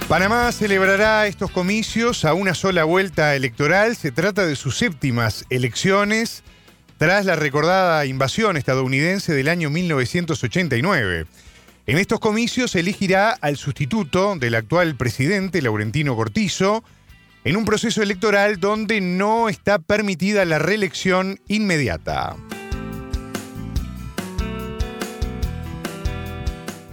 Panamá 0.08 0.50
celebrará 0.50 1.28
estos 1.28 1.52
comicios 1.52 2.24
a 2.24 2.34
una 2.34 2.54
sola 2.54 2.82
vuelta 2.82 3.36
electoral. 3.36 3.94
Se 3.94 4.10
trata 4.10 4.44
de 4.46 4.56
sus 4.56 4.78
séptimas 4.78 5.44
elecciones 5.48 6.42
tras 6.98 7.24
la 7.24 7.36
recordada 7.36 8.04
invasión 8.04 8.56
estadounidense 8.56 9.32
del 9.32 9.46
año 9.48 9.70
1989. 9.70 11.26
En 11.88 11.98
estos 11.98 12.18
comicios 12.18 12.72
se 12.72 12.80
elegirá 12.80 13.30
al 13.30 13.56
sustituto 13.56 14.34
del 14.34 14.56
actual 14.56 14.96
presidente, 14.96 15.62
Laurentino 15.62 16.16
Cortizo, 16.16 16.82
en 17.44 17.56
un 17.56 17.64
proceso 17.64 18.02
electoral 18.02 18.58
donde 18.58 19.00
no 19.00 19.48
está 19.48 19.78
permitida 19.78 20.44
la 20.44 20.58
reelección 20.58 21.38
inmediata. 21.46 22.34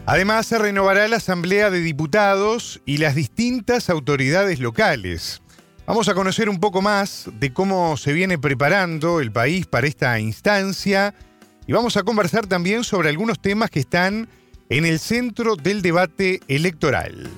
Además, 0.06 0.46
se 0.46 0.60
renovará 0.60 1.08
la 1.08 1.18
Asamblea 1.18 1.72
de 1.72 1.80
Diputados 1.80 2.80
y 2.86 2.98
las 2.98 3.16
distintas 3.16 3.90
autoridades 3.90 4.60
locales. 4.60 5.42
Vamos 5.88 6.08
a 6.08 6.14
conocer 6.14 6.50
un 6.50 6.60
poco 6.60 6.84
más 6.84 7.32
de 7.40 7.52
cómo 7.52 7.98
se 7.98 8.14
viene 8.14 8.38
preparando 8.38 9.22
el 9.22 9.32
país 9.32 9.66
para 9.66 9.88
esta 9.88 10.20
instancia 10.20 11.16
y 11.66 11.74
vamos 11.74 11.98
a 11.98 12.04
conversar 12.04 12.46
también 12.46 12.84
sobre 12.84 13.10
algunos 13.10 13.42
temas 13.42 13.72
que 13.72 13.80
están 13.80 14.30
en 14.70 14.86
el 14.86 15.00
centro 15.00 15.56
del 15.56 15.82
debate 15.82 16.40
electoral. 16.48 17.30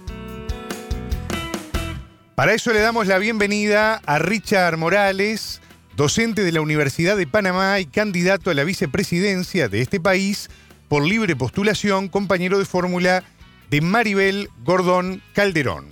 Para 2.35 2.53
eso 2.53 2.73
le 2.73 2.79
damos 2.81 3.07
la 3.07 3.17
bienvenida 3.17 4.01
a 4.05 4.19
Richard 4.19 4.77
Morales, 4.77 5.61
docente 5.95 6.43
de 6.43 6.51
la 6.51 6.61
Universidad 6.61 7.15
de 7.15 7.27
Panamá 7.27 7.79
y 7.79 7.85
candidato 7.85 8.49
a 8.49 8.53
la 8.53 8.63
vicepresidencia 8.63 9.69
de 9.69 9.81
este 9.81 9.99
país 9.99 10.49
por 10.89 11.05
libre 11.05 11.35
postulación, 11.35 12.09
compañero 12.09 12.59
de 12.59 12.65
fórmula 12.65 13.23
de 13.69 13.81
Maribel 13.81 14.49
Gordón 14.63 15.21
Calderón. 15.33 15.87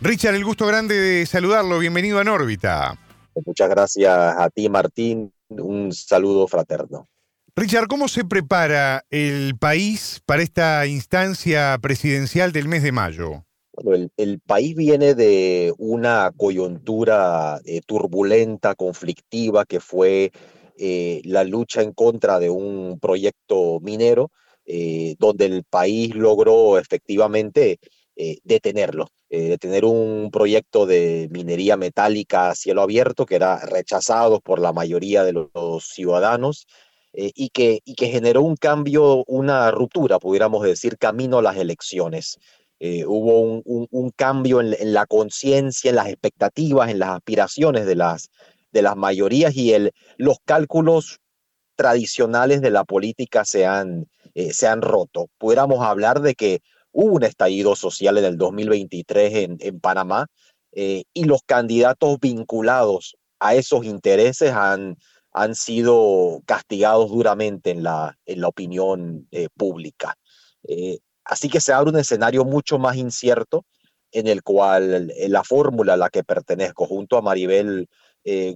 Richard, 0.00 0.36
el 0.36 0.44
gusto 0.44 0.66
grande 0.66 0.94
de 0.94 1.26
saludarlo. 1.26 1.78
Bienvenido 1.80 2.20
a 2.20 2.24
Nórbita. 2.24 2.96
Muchas 3.44 3.68
gracias 3.68 4.12
a 4.16 4.48
ti, 4.50 4.68
Martín. 4.68 5.32
Un 5.48 5.92
saludo 5.92 6.46
fraterno. 6.46 7.08
Richard, 7.58 7.88
¿cómo 7.88 8.06
se 8.06 8.24
prepara 8.24 9.04
el 9.10 9.58
país 9.58 10.22
para 10.24 10.42
esta 10.42 10.86
instancia 10.86 11.76
presidencial 11.82 12.52
del 12.52 12.68
mes 12.68 12.84
de 12.84 12.92
mayo? 12.92 13.46
Bueno, 13.72 14.08
el, 14.16 14.38
país 14.38 14.76
viene 14.76 15.16
de 15.16 15.74
una 15.76 16.30
coyuntura 16.36 17.60
eh, 17.64 17.80
turbulenta, 17.84 18.76
conflictiva, 18.76 19.64
que 19.64 19.80
fue 19.80 20.30
eh, 20.78 21.20
la 21.24 21.42
lucha 21.42 21.82
en 21.82 21.92
contra 21.94 22.38
de 22.38 22.48
un 22.48 23.00
proyecto 23.00 23.80
minero, 23.80 24.30
eh, 24.64 25.16
donde 25.18 25.46
el 25.46 25.64
país 25.64 26.14
logró 26.14 26.78
efectivamente 26.78 27.80
detenerlo. 28.44 29.06
eh, 29.30 29.42
de 29.50 29.58
tener 29.58 29.84
un 29.84 30.30
proyecto 30.32 30.86
de 30.86 31.28
minería 31.30 31.76
metálica 31.76 32.50
a 32.50 32.54
cielo 32.54 32.82
abierto 32.82 33.26
que 33.26 33.36
era 33.36 33.58
rechazado 33.58 34.40
por 34.40 34.58
la 34.58 34.72
mayoría 34.72 35.22
de 35.22 35.32
los, 35.34 35.84
ciudadanos 35.84 36.66
eh, 37.12 37.32
y, 37.34 37.50
que, 37.50 37.80
y 37.84 37.94
que 37.94 38.08
generó 38.08 38.42
un 38.42 38.56
cambio, 38.56 39.24
una 39.26 39.70
ruptura, 39.70 40.18
pudiéramos 40.18 40.62
decir, 40.62 40.98
camino 40.98 41.38
a 41.38 41.42
las 41.42 41.56
elecciones. 41.56 42.38
Eh, 42.80 43.04
hubo 43.06 43.40
un, 43.40 43.88
un, 43.90 44.10
cambio 44.10 44.60
en, 44.60 44.92
la 44.92 45.06
conciencia, 45.06 45.90
en 45.90 45.96
las 45.96 46.08
expectativas, 46.08 46.90
en 46.90 47.00
las 47.00 47.10
aspiraciones 47.10 47.86
de 47.86 47.96
las, 47.96 48.30
de 48.72 48.82
las 48.82 48.96
mayorías 48.96 49.54
y 49.56 49.72
el, 49.72 49.92
los 50.16 50.38
cálculos 50.44 51.18
tradicionales 51.76 52.60
de 52.60 52.70
la 52.70 52.84
política 52.84 53.44
se 53.44 53.66
han, 53.66 54.06
se 54.34 54.66
han 54.66 54.82
roto. 54.82 55.28
Pudiéramos 55.38 55.84
hablar 55.84 56.20
de 56.20 56.34
que 56.34 56.60
hubo 56.92 57.14
un 57.14 57.24
estallido 57.24 57.76
social 57.76 58.18
en 58.18 58.24
el 58.24 58.36
2023 58.36 59.34
en, 59.34 59.56
en 59.60 59.80
Panamá 59.80 60.26
eh, 60.72 61.04
y 61.12 61.24
los 61.24 61.42
candidatos 61.44 62.18
vinculados 62.20 63.16
a 63.40 63.54
esos 63.54 63.84
intereses 63.84 64.52
han, 64.52 64.96
han 65.32 65.54
sido 65.54 66.42
castigados 66.46 67.10
duramente 67.10 67.70
en 67.70 67.82
la, 67.82 68.16
en 68.26 68.40
la 68.40 68.48
opinión 68.48 69.28
eh, 69.30 69.48
pública. 69.56 70.16
Eh, 70.66 70.98
así 71.24 71.48
que 71.48 71.60
se 71.60 71.72
abre 71.72 71.90
un 71.90 71.98
escenario 71.98 72.44
mucho 72.44 72.78
más 72.78 72.96
incierto 72.96 73.64
en 74.10 74.26
el 74.26 74.42
cual 74.42 75.12
la 75.28 75.44
fórmula 75.44 75.94
a 75.94 75.98
la 75.98 76.08
que 76.08 76.24
pertenezco 76.24 76.86
junto 76.86 77.18
a 77.18 77.22
Maribel 77.22 77.88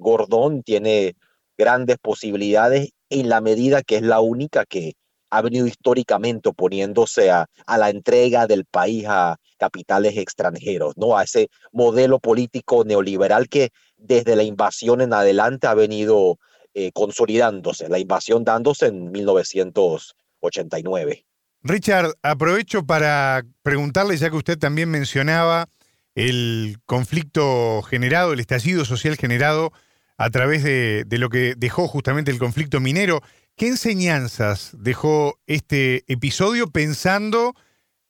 Gordón 0.01 0.62
tiene 0.62 1.15
grandes 1.59 1.99
posibilidades 1.99 2.90
en 3.11 3.28
la 3.28 3.43
medida 3.43 3.82
que 3.82 3.97
es 3.97 4.03
la 4.03 4.20
única 4.20 4.65
que, 4.65 4.94
ha 5.32 5.40
venido 5.40 5.66
históricamente 5.66 6.51
oponiéndose 6.51 7.31
a, 7.31 7.47
la 7.66 7.89
entrega 7.89 8.47
del 8.47 8.66
país 8.66 9.07
a 9.09 9.39
capitales 9.57 10.19
extranjeros, 10.19 10.93
¿no? 10.99 11.16
A 11.16 11.23
ese 11.23 11.49
modelo 11.73 12.19
político 12.19 12.85
neoliberal 12.85 13.49
que 13.49 13.70
desde 13.97 14.36
la 14.36 14.43
invasión 14.43 15.01
en 15.01 15.15
adelante 15.15 15.66
ha 15.66 15.74
venido 15.74 16.39
eh, 16.74 16.93
consolidándose, 16.93 17.89
la 17.89 17.99
invasión 17.99 18.44
dándose 18.44 18.86
en 18.86 19.11
1989. 19.12 21.24
Richard, 21.62 22.15
aprovecho 22.23 22.85
para 22.85 23.43
preguntarle, 23.62 24.16
ya 24.16 24.31
que 24.31 24.36
usted 24.36 24.59
también 24.59 24.90
mencionaba 24.90 25.69
el 26.15 26.78
conflicto 26.86 27.82
generado, 27.82 28.32
el 28.32 28.40
estallido 28.40 28.85
social 28.85 29.16
generado 29.16 29.73
a 30.16 30.31
través 30.31 30.65
de, 30.65 31.05
de 31.07 31.19
lo 31.19 31.28
que 31.28 31.55
dejó 31.57 31.89
justamente 31.89 32.31
el 32.31 32.39
conflicto 32.39 32.81
minero. 32.81 33.23
¿Qué 33.57 33.69
enseñanzas 33.69 34.70
dejó 34.73 35.39
este 35.47 36.05
episodio 36.09 36.70
pensando 36.70 37.55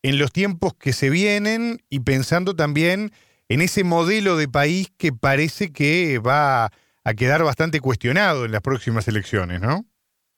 en 0.02 0.18
los 0.18 0.32
tiempos 0.32 0.74
que 0.74 0.92
se 0.92 1.10
vienen 1.10 1.82
y 1.90 2.00
pensando 2.00 2.56
también 2.56 3.12
en 3.48 3.60
ese 3.60 3.84
modelo 3.84 4.36
de 4.36 4.48
país 4.48 4.90
que 4.96 5.12
parece 5.12 5.72
que 5.72 6.18
va 6.18 6.72
a 7.04 7.14
quedar 7.14 7.42
bastante 7.42 7.80
cuestionado 7.80 8.44
en 8.44 8.52
las 8.52 8.62
próximas 8.62 9.08
elecciones, 9.08 9.60
¿no? 9.60 9.86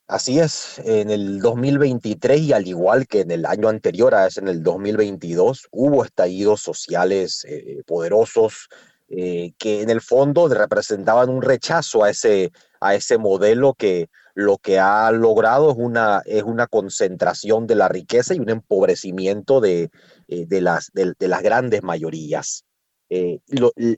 Así 0.07 0.39
es, 0.39 0.81
en 0.85 1.11
el 1.11 1.41
2023 1.41 2.41
y 2.41 2.53
al 2.53 2.67
igual 2.67 3.07
que 3.07 3.21
en 3.21 3.31
el 3.31 3.47
año 3.47 3.69
anterior, 3.69 4.15
a 4.15 4.27
ese 4.27 4.41
en 4.41 4.49
el 4.49 4.63
2022, 4.63 5.69
hubo 5.71 6.05
estallidos 6.05 6.61
sociales 6.61 7.47
eh, 7.49 7.83
poderosos 7.87 8.69
eh, 9.09 9.53
que 9.59 9.83
en 9.83 9.91
el 9.91 10.01
fondo 10.01 10.49
representaban 10.49 11.31
un 11.31 11.41
rechazo 11.41 12.05
a 12.05 12.11
ese, 12.11 12.53
a 12.81 12.95
ese 12.95 13.17
modelo 13.17 13.75
que 13.75 14.09
lo 14.35 14.59
que 14.59 14.79
ha 14.79 15.11
logrado 15.13 15.71
es 15.71 15.77
una, 15.79 16.23
es 16.27 16.43
una 16.43 16.67
concentración 16.67 17.67
de 17.67 17.77
la 17.77 17.89
riqueza 17.89 18.35
y 18.35 18.41
un 18.41 18.51
empobrecimiento 18.51 19.61
de, 19.61 19.91
eh, 20.29 20.47
de, 20.47 20.61
las, 20.61 20.91
de, 20.93 21.15
las 21.29 21.43
grandes 21.43 21.83
mayorías. 21.83 22.65
Eh, 23.11 23.41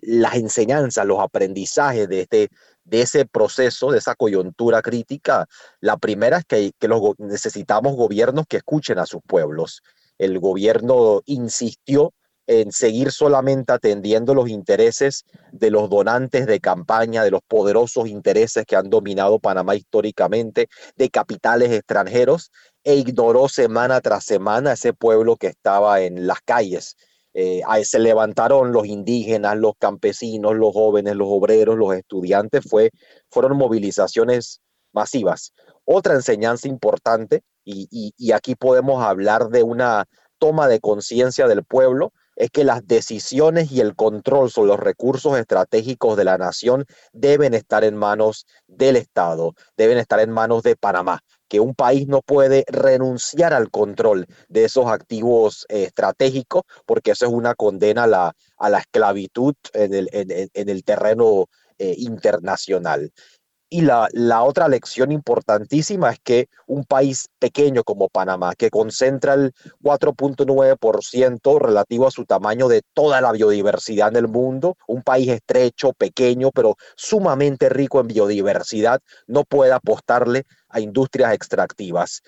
las 0.02 0.34
enseñanzas, 0.34 1.06
los 1.06 1.20
aprendizajes 1.20 2.08
de, 2.08 2.22
este, 2.22 2.48
de 2.84 3.02
ese 3.02 3.24
proceso, 3.26 3.90
de 3.90 3.98
esa 3.98 4.14
coyuntura 4.14 4.82
crítica, 4.82 5.46
la 5.80 5.96
primera 5.96 6.38
es 6.38 6.44
que, 6.44 6.72
que 6.78 6.88
los, 6.88 7.00
necesitamos 7.18 7.96
gobiernos 7.96 8.46
que 8.48 8.58
escuchen 8.58 8.98
a 8.98 9.06
sus 9.06 9.20
pueblos. 9.26 9.82
El 10.18 10.38
gobierno 10.38 11.22
insistió 11.26 12.12
en 12.46 12.70
seguir 12.70 13.10
solamente 13.10 13.72
atendiendo 13.72 14.34
los 14.34 14.48
intereses 14.48 15.24
de 15.50 15.70
los 15.70 15.90
donantes 15.90 16.46
de 16.46 16.60
campaña, 16.60 17.24
de 17.24 17.30
los 17.30 17.42
poderosos 17.46 18.08
intereses 18.08 18.64
que 18.66 18.76
han 18.76 18.88
dominado 18.88 19.38
Panamá 19.38 19.74
históricamente, 19.74 20.68
de 20.96 21.10
capitales 21.10 21.72
extranjeros, 21.72 22.52
e 22.84 22.94
ignoró 22.94 23.48
semana 23.48 24.00
tras 24.00 24.24
semana 24.24 24.72
ese 24.72 24.92
pueblo 24.92 25.36
que 25.36 25.48
estaba 25.48 26.02
en 26.02 26.26
las 26.26 26.40
calles. 26.40 26.96
Eh, 27.38 27.60
se 27.84 27.98
levantaron 27.98 28.72
los 28.72 28.86
indígenas, 28.86 29.58
los 29.58 29.74
campesinos, 29.78 30.54
los 30.54 30.72
jóvenes, 30.72 31.16
los 31.16 31.28
obreros, 31.30 31.76
los 31.76 31.94
estudiantes, 31.94 32.64
fue, 32.66 32.90
fueron 33.30 33.58
movilizaciones 33.58 34.62
masivas. 34.92 35.52
Otra 35.84 36.14
enseñanza 36.14 36.66
importante, 36.66 37.42
y 37.62 38.32
aquí 38.32 38.54
podemos 38.54 39.04
hablar 39.04 39.50
de 39.50 39.62
una 39.62 40.06
toma 40.38 40.66
de 40.66 40.80
conciencia 40.80 41.46
del 41.46 41.62
pueblo, 41.62 42.12
es 42.36 42.50
que 42.50 42.64
las 42.64 42.86
decisiones 42.86 43.72
y 43.72 43.80
el 43.80 43.96
control 43.96 44.50
sobre 44.50 44.68
los 44.68 44.80
recursos 44.80 45.38
estratégicos 45.38 46.16
de 46.16 46.24
la 46.24 46.38
nación 46.38 46.84
deben 47.12 47.54
estar 47.54 47.82
en 47.82 47.96
manos 47.96 48.46
del 48.66 48.96
Estado, 48.96 49.54
deben 49.76 49.98
estar 49.98 50.20
en 50.20 50.30
manos 50.30 50.62
de 50.62 50.76
Panamá, 50.76 51.20
que 51.48 51.60
un 51.60 51.74
país 51.74 52.06
no 52.08 52.22
puede 52.22 52.64
renunciar 52.68 53.54
al 53.54 53.70
control 53.70 54.26
de 54.48 54.64
esos 54.64 54.86
activos 54.86 55.66
estratégicos, 55.68 56.62
porque 56.84 57.12
eso 57.12 57.26
es 57.26 57.32
una 57.32 57.54
condena 57.54 58.04
a 58.04 58.06
la, 58.06 58.32
a 58.58 58.70
la 58.70 58.78
esclavitud 58.78 59.54
en 59.72 59.94
el, 59.94 60.08
en, 60.12 60.68
el 60.68 60.84
terreno 60.84 61.46
eh, 61.78 61.94
internacional. 61.98 63.12
Y 63.68 63.80
la, 63.80 64.06
la, 64.12 64.44
otra 64.44 64.68
lección 64.68 65.10
importantísima 65.10 66.12
es 66.12 66.20
que 66.20 66.48
un 66.68 66.84
país 66.84 67.26
pequeño 67.40 67.82
como 67.82 68.08
Panamá, 68.08 68.54
que 68.54 68.70
concentra 68.70 69.34
el 69.34 69.52
4.9% 69.82 71.58
relativo 71.58 72.06
a 72.06 72.12
su 72.12 72.24
tamaño 72.24 72.68
de 72.68 72.82
toda 72.94 73.20
la 73.20 73.32
biodiversidad 73.32 74.10
en 74.10 74.16
el 74.16 74.28
mundo, 74.28 74.76
un 74.86 75.02
país 75.02 75.28
estrecho, 75.30 75.92
pequeño, 75.94 76.52
pero 76.52 76.76
sumamente 76.94 77.68
rico 77.68 77.98
en 77.98 78.06
biodiversidad, 78.06 79.00
no 79.26 79.42
puede 79.42 79.72
apostarle 79.72 80.44
a 80.68 80.80
industrias 80.80 81.32
extractivas. 81.32 82.22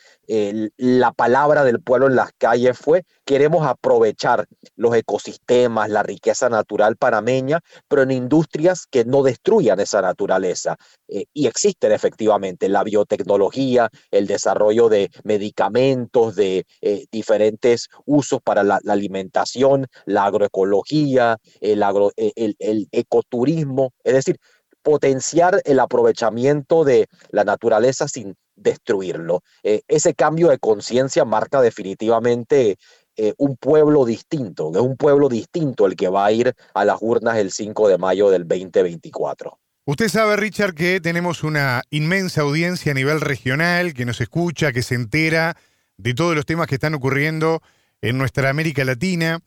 la 0.76 1.12
palabra 1.12 1.64
del 1.64 1.80
pueblo 1.80 2.06
en 2.06 2.16
las 2.16 2.32
calles 2.38 2.78
fue, 2.78 3.04
queremos 3.24 3.66
aprovechar 3.66 4.46
los 4.76 4.94
ecosistemas, 4.94 5.90
la 5.90 6.02
riqueza 6.02 6.48
natural 6.48 6.96
panameña, 6.96 7.60
pero 7.88 8.02
en 8.02 8.10
industrias 8.10 8.86
que 8.86 9.04
no 9.04 9.22
destruyan 9.22 9.80
esa 9.80 10.00
naturaleza. 10.02 10.76
Eh, 11.08 11.24
y 11.32 11.46
existen 11.46 11.92
efectivamente 11.92 12.68
la 12.68 12.84
biotecnología, 12.84 13.90
el 14.10 14.26
desarrollo 14.26 14.88
de 14.88 15.10
medicamentos, 15.24 16.36
de 16.36 16.66
eh, 16.80 17.06
diferentes 17.10 17.88
usos 18.04 18.40
para 18.42 18.62
la, 18.62 18.80
alimentación, 18.88 19.86
la 20.04 20.24
agroecología, 20.24 21.38
el, 21.60 22.88
ecoturismo, 22.92 23.92
es 24.04 24.14
decir, 24.14 24.38
potenciar 24.82 25.60
el 25.64 25.80
aprovechamiento 25.80 26.84
de 26.84 27.08
la 27.30 27.44
naturaleza 27.44 28.08
sin 28.08 28.34
destruirlo. 28.56 29.42
Eh, 29.62 29.82
ese 29.88 30.14
cambio 30.14 30.48
de 30.48 30.58
conciencia 30.58 31.24
marca 31.24 31.60
definitivamente 31.60 32.76
eh, 33.16 33.34
un 33.38 33.56
pueblo 33.56 34.04
distinto, 34.04 34.70
es 34.72 34.80
un 34.80 34.96
pueblo 34.96 35.28
distinto 35.28 35.86
el 35.86 35.96
que 35.96 36.08
va 36.08 36.26
a 36.26 36.32
ir 36.32 36.54
a 36.74 36.84
las 36.84 36.98
urnas 37.00 37.36
el 37.38 37.50
5 37.50 37.88
de 37.88 37.98
mayo 37.98 38.30
del 38.30 38.46
2024. 38.46 39.58
Usted 39.86 40.08
sabe, 40.08 40.36
Richard, 40.36 40.74
que 40.74 41.00
tenemos 41.00 41.42
una 41.42 41.82
inmensa 41.90 42.42
audiencia 42.42 42.92
a 42.92 42.94
nivel 42.94 43.20
regional 43.20 43.94
que 43.94 44.04
nos 44.04 44.20
escucha, 44.20 44.72
que 44.72 44.82
se 44.82 44.94
entera 44.94 45.56
de 45.96 46.14
todos 46.14 46.36
los 46.36 46.46
temas 46.46 46.66
que 46.66 46.74
están 46.74 46.94
ocurriendo 46.94 47.62
en 48.02 48.18
nuestra 48.18 48.50
América 48.50 48.84
Latina. 48.84 49.40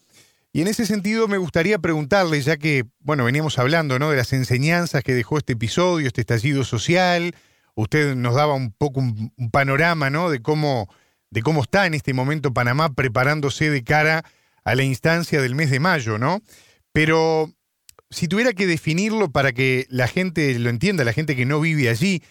Y 0.54 0.62
en 0.62 0.68
ese 0.68 0.86
sentido 0.86 1.30
me 1.30 1.38
gustaría 1.38 1.80
preguntarle, 1.80 2.42
ya 2.42 2.58
que, 2.58 2.84
bueno, 3.00 3.24
veníamos 3.24 3.58
hablando 3.58 4.00
¿no? 4.00 4.12
de 4.12 4.18
las 4.18 4.34
enseñanzas 4.34 5.02
que 5.02 5.14
dejó 5.14 5.38
este 5.38 5.54
episodio, 5.54 6.08
este 6.08 6.22
estallido 6.22 6.66
social, 6.66 7.34
usted 7.76 8.16
nos 8.16 8.36
daba 8.36 8.54
un 8.54 8.72
poco 8.72 9.00
un, 9.00 9.32
panorama 9.52 10.10
¿no? 10.10 10.30
de, 10.30 10.42
cómo, 10.42 10.90
de 11.30 11.42
cómo 11.42 11.62
está 11.62 11.86
en 11.86 11.94
este 11.94 12.14
momento 12.14 12.54
Panamá 12.54 12.94
preparándose 12.94 13.70
de 13.70 13.84
cara 13.84 14.26
a 14.66 14.76
la 14.76 14.84
instancia 14.84 15.42
del 15.42 15.56
mes 15.56 15.72
de 15.72 15.80
mayo, 15.80 16.18
¿no? 16.18 16.42
Pero 16.92 17.50
si 18.10 18.28
tuviera 18.28 18.52
que 18.52 18.68
definirlo 18.68 19.32
para 19.32 19.54
que 19.54 19.88
la 19.90 20.08
gente 20.08 20.58
lo 20.60 20.70
entienda, 20.70 21.04
la 21.04 21.14
gente 21.14 21.36
que 21.36 21.46
no 21.46 21.62
vive 21.62 21.90
allí, 21.90 22.22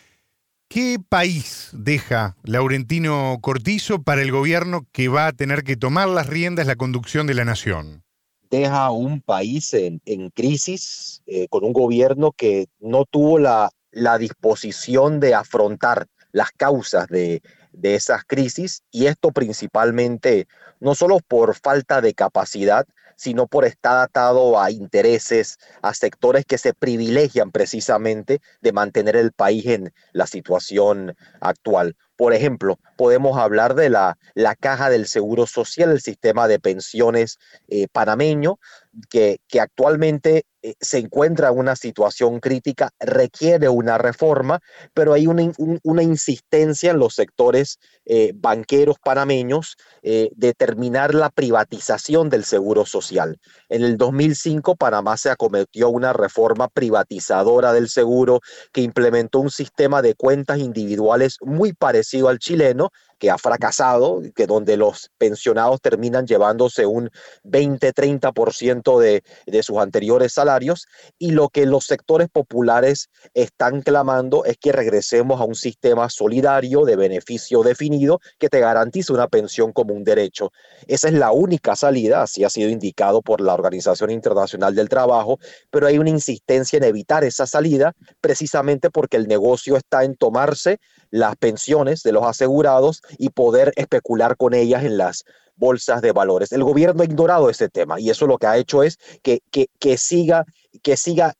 ¿qué 0.68 0.98
país 1.08 1.70
deja 1.72 2.36
Laurentino 2.44 3.38
Cortizo 3.40 4.02
para 4.02 4.22
el 4.22 4.30
gobierno 4.30 4.86
que 4.92 5.08
va 5.08 5.26
a 5.26 5.32
tener 5.32 5.64
que 5.64 5.76
tomar 5.76 6.08
las 6.08 6.28
riendas 6.28 6.66
la 6.66 6.76
conducción 6.76 7.26
de 7.26 7.34
la 7.34 7.46
nación? 7.46 8.04
Deja 8.50 8.90
un 8.90 9.20
país 9.20 9.72
en, 9.74 10.00
crisis, 10.30 11.22
eh, 11.26 11.46
con 11.48 11.64
un 11.64 11.72
gobierno 11.72 12.32
que 12.32 12.66
no 12.80 13.04
tuvo 13.04 13.38
la, 13.38 13.70
la 13.92 14.18
disposición 14.18 15.20
de 15.20 15.34
afrontar 15.34 16.06
las 16.32 16.50
causas 16.52 17.08
de, 17.08 17.42
de 17.72 17.94
esas 17.94 18.24
crisis 18.24 18.82
y 18.90 19.06
esto 19.06 19.30
principalmente 19.30 20.48
no 20.80 20.94
solo 20.94 21.18
por 21.20 21.54
falta 21.54 22.00
de 22.00 22.14
capacidad, 22.14 22.86
sino 23.16 23.46
por 23.46 23.66
estar 23.66 23.98
atado 23.98 24.58
a 24.58 24.70
intereses, 24.70 25.58
a 25.82 25.92
sectores 25.92 26.46
que 26.46 26.56
se 26.56 26.72
privilegian 26.72 27.50
precisamente 27.50 28.40
de 28.62 28.72
mantener 28.72 29.14
el 29.14 29.32
país 29.32 29.66
en 29.66 29.92
la 30.12 30.26
situación 30.26 31.14
actual. 31.40 31.96
Por 32.20 32.34
ejemplo, 32.34 32.78
podemos 32.98 33.38
hablar 33.38 33.74
de 33.74 33.88
la, 33.88 34.18
la 34.34 34.54
caja 34.54 34.90
del 34.90 35.06
Seguro 35.06 35.46
Social, 35.46 35.90
el 35.90 36.02
sistema 36.02 36.48
de 36.48 36.58
pensiones 36.58 37.38
eh, 37.68 37.88
panameño, 37.90 38.58
que, 39.08 39.38
actualmente 39.60 40.44
eh, 40.62 40.74
se 40.80 40.98
encuentra 40.98 41.48
en 41.48 41.58
una 41.58 41.76
situación 41.76 42.40
crítica, 42.40 42.90
requiere 42.98 43.68
una 43.68 43.98
reforma, 43.98 44.60
pero 44.92 45.12
hay 45.12 45.26
una, 45.26 45.50
una 45.82 46.02
insistencia 46.02 46.90
en 46.90 46.98
los 46.98 47.14
sectores 47.14 47.78
eh, 48.04 48.32
banqueros 48.34 48.96
panameños 49.02 49.76
eh, 50.02 50.30
de 50.34 50.52
terminar 50.52 51.14
la 51.14 51.30
privatización 51.30 52.28
del 52.28 52.44
seguro 52.44 52.84
social. 52.84 53.38
En 53.68 53.82
el 53.82 53.96
2005, 53.96 54.76
Panamá 54.76 55.16
se 55.16 55.30
acometió 55.30 55.88
una 55.88 56.12
reforma 56.12 56.68
privatizadora 56.68 57.72
del 57.72 57.88
seguro 57.88 58.40
que 58.72 58.82
implementó 58.82 59.40
un 59.40 59.50
sistema 59.50 60.02
de 60.02 60.14
cuentas 60.14 60.58
individuales 60.58 61.36
muy 61.40 61.72
parecido 61.72 62.28
al 62.28 62.38
chileno, 62.38 62.90
que 63.20 63.30
ha 63.30 63.38
fracasado, 63.38 64.22
que 64.34 64.46
donde 64.46 64.76
los 64.76 65.10
pensionados 65.18 65.80
terminan 65.80 66.26
llevándose 66.26 66.86
un 66.86 67.10
20-30% 67.44 68.98
de, 68.98 69.22
de 69.46 69.62
sus 69.62 69.76
anteriores 69.76 70.32
salarios 70.32 70.86
y 71.18 71.32
lo 71.32 71.50
que 71.50 71.66
los 71.66 71.84
sectores 71.84 72.28
populares 72.28 73.10
están 73.34 73.82
clamando 73.82 74.44
es 74.46 74.56
que 74.56 74.72
regresemos 74.72 75.40
a 75.40 75.44
un 75.44 75.54
sistema 75.54 76.08
solidario 76.08 76.84
de 76.84 76.96
beneficio 76.96 77.62
definido 77.62 78.20
que 78.38 78.48
te 78.48 78.58
garantice 78.58 79.12
una 79.12 79.28
pensión 79.28 79.72
como 79.72 79.94
un 79.94 80.02
derecho. 80.02 80.50
Esa 80.86 81.08
es 81.08 81.14
la 81.14 81.30
única 81.30 81.76
salida, 81.76 82.22
así 82.22 82.42
ha 82.42 82.50
sido 82.50 82.70
indicado 82.70 83.20
por 83.20 83.42
la 83.42 83.52
Organización 83.52 84.10
Internacional 84.10 84.74
del 84.74 84.88
Trabajo, 84.88 85.38
pero 85.70 85.86
hay 85.86 85.98
una 85.98 86.10
insistencia 86.10 86.78
en 86.78 86.84
evitar 86.84 87.22
esa 87.22 87.46
salida 87.46 87.92
precisamente 88.22 88.90
porque 88.90 89.18
el 89.18 89.28
negocio 89.28 89.76
está 89.76 90.04
en 90.04 90.16
tomarse 90.16 90.80
las 91.10 91.36
pensiones 91.36 92.02
de 92.02 92.12
los 92.12 92.24
asegurados 92.24 93.02
y 93.18 93.30
poder 93.30 93.72
especular 93.76 94.36
con 94.36 94.54
ellas 94.54 94.84
en 94.84 94.96
las 94.96 95.24
bolsas 95.56 96.00
de 96.02 96.12
valores. 96.12 96.52
El 96.52 96.64
gobierno 96.64 97.02
ha 97.02 97.04
ignorado 97.04 97.50
ese 97.50 97.68
tema 97.68 98.00
y 98.00 98.10
eso 98.10 98.26
lo 98.26 98.38
que 98.38 98.46
ha 98.46 98.56
hecho 98.56 98.82
es 98.82 98.98
que, 99.22 99.40
que, 99.50 99.98
siga, 99.98 100.44
que 100.82 100.96
siga 100.96 101.34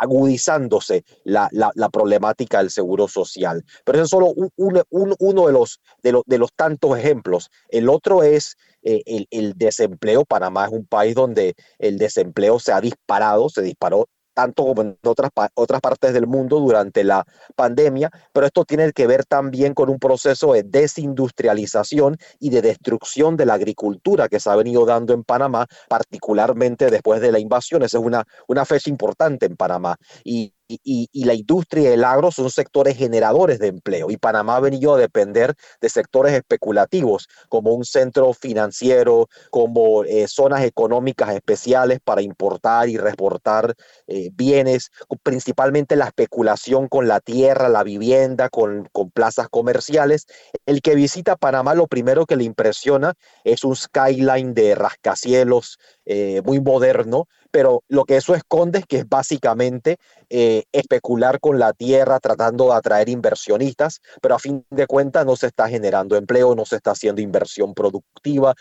agudizándose 0.00 1.04
la, 1.24 1.48
la, 1.52 1.88
problemática 1.90 2.58
del 2.58 2.70
seguro 2.70 3.08
social. 3.08 3.64
Pero 3.84 3.98
eso 3.98 4.04
es 4.04 4.10
solo 4.10 4.34
uno 4.56 5.46
de 5.46 5.52
los, 5.52 5.80
de, 6.02 6.20
de, 6.26 6.38
los 6.38 6.52
tantos 6.54 6.98
ejemplos. 6.98 7.50
El 7.68 7.88
otro 7.88 8.22
es 8.22 8.56
eh, 8.82 9.02
el, 9.06 9.26
el, 9.30 9.54
desempleo. 9.54 10.24
Panamá 10.24 10.66
es 10.66 10.72
un 10.72 10.86
país 10.86 11.14
donde 11.14 11.54
el 11.78 11.98
desempleo 11.98 12.58
se 12.58 12.72
ha 12.72 12.80
disparado, 12.80 13.48
se 13.48 13.62
disparó 13.62 14.08
tanto 14.34 14.64
como 14.64 14.82
en 14.82 14.98
otras, 15.04 15.30
otras 15.54 15.80
partes 15.80 16.12
del 16.12 16.26
mundo 16.26 16.60
durante 16.60 17.04
la 17.04 17.24
pandemia, 17.54 18.10
pero 18.32 18.46
esto 18.46 18.64
tiene 18.64 18.92
que 18.92 19.06
ver 19.06 19.24
también 19.24 19.74
con 19.74 19.88
un 19.90 19.98
proceso 19.98 20.52
de 20.52 20.62
desindustrialización 20.62 22.16
y 22.38 22.50
de 22.50 22.62
destrucción 22.62 23.36
de 23.36 23.46
la 23.46 23.54
agricultura 23.54 24.28
que 24.28 24.40
se 24.40 24.50
ha 24.50 24.56
venido 24.56 24.84
dando 24.84 25.14
en 25.14 25.24
Panamá, 25.24 25.66
particularmente 25.88 26.90
después 26.90 27.20
de 27.20 27.32
la 27.32 27.38
invasión. 27.38 27.82
Esa 27.82 27.98
es 27.98 28.04
una, 28.04 28.24
una 28.48 28.64
fecha 28.64 28.90
importante 28.90 29.46
en 29.46 29.56
Panamá. 29.56 29.96
Y 30.24 30.52
y, 30.82 31.24
la 31.24 31.34
industria 31.34 31.90
y 31.90 31.92
el 31.92 32.04
agro 32.04 32.30
son 32.30 32.50
sectores 32.50 32.96
generadores 32.96 33.58
de 33.58 33.68
empleo 33.68 34.10
y 34.10 34.16
Panamá 34.16 34.56
ha 34.56 34.60
venido 34.60 34.94
a 34.94 34.98
depender 34.98 35.54
de 35.80 35.88
sectores 35.88 36.32
especulativos 36.32 37.28
como 37.48 37.72
un 37.72 37.84
centro 37.84 38.32
financiero, 38.32 39.28
como 39.50 40.04
eh, 40.04 40.26
zonas 40.28 40.64
económicas 40.64 41.34
especiales 41.34 42.00
para 42.02 42.22
importar 42.22 42.88
y 42.88 42.96
reportar 42.96 43.74
eh, 44.06 44.30
bienes, 44.32 44.90
principalmente 45.22 45.96
la 45.96 46.06
especulación 46.06 46.88
con 46.88 47.08
la 47.08 47.20
tierra, 47.20 47.68
la 47.68 47.84
vivienda, 47.84 48.48
con, 48.48 48.88
con 48.92 49.10
plazas 49.10 49.48
comerciales. 49.48 50.26
El 50.66 50.82
que 50.82 50.94
visita 50.94 51.36
Panamá 51.36 51.74
lo 51.74 51.86
primero 51.86 52.26
que 52.26 52.36
le 52.36 52.44
impresiona 52.44 53.14
es 53.44 53.64
un 53.64 53.76
skyline 53.76 54.54
de 54.54 54.74
rascacielos 54.74 55.78
eh, 56.04 56.42
muy 56.44 56.60
moderno, 56.60 57.28
pero 57.52 57.84
lo 57.88 58.04
que 58.04 58.16
eso 58.16 58.34
esconde 58.34 58.80
es 58.80 58.86
que 58.86 58.98
es 58.98 59.08
básicamente 59.08 59.98
eh, 60.30 60.64
especular 60.72 61.38
con 61.38 61.58
la 61.58 61.74
tierra 61.74 62.18
tratando 62.18 62.68
de 62.68 62.74
atraer 62.74 63.10
inversionistas, 63.10 64.00
pero 64.20 64.34
a 64.34 64.38
fin 64.38 64.64
de 64.70 64.86
cuentas 64.86 65.26
no 65.26 65.36
se 65.36 65.48
está 65.48 65.68
generando 65.68 66.16
empleo, 66.16 66.54
no 66.54 66.64
se 66.64 66.76
está 66.76 66.92
haciendo 66.92 67.20
inversión 67.20 67.74
productiva 67.74 68.54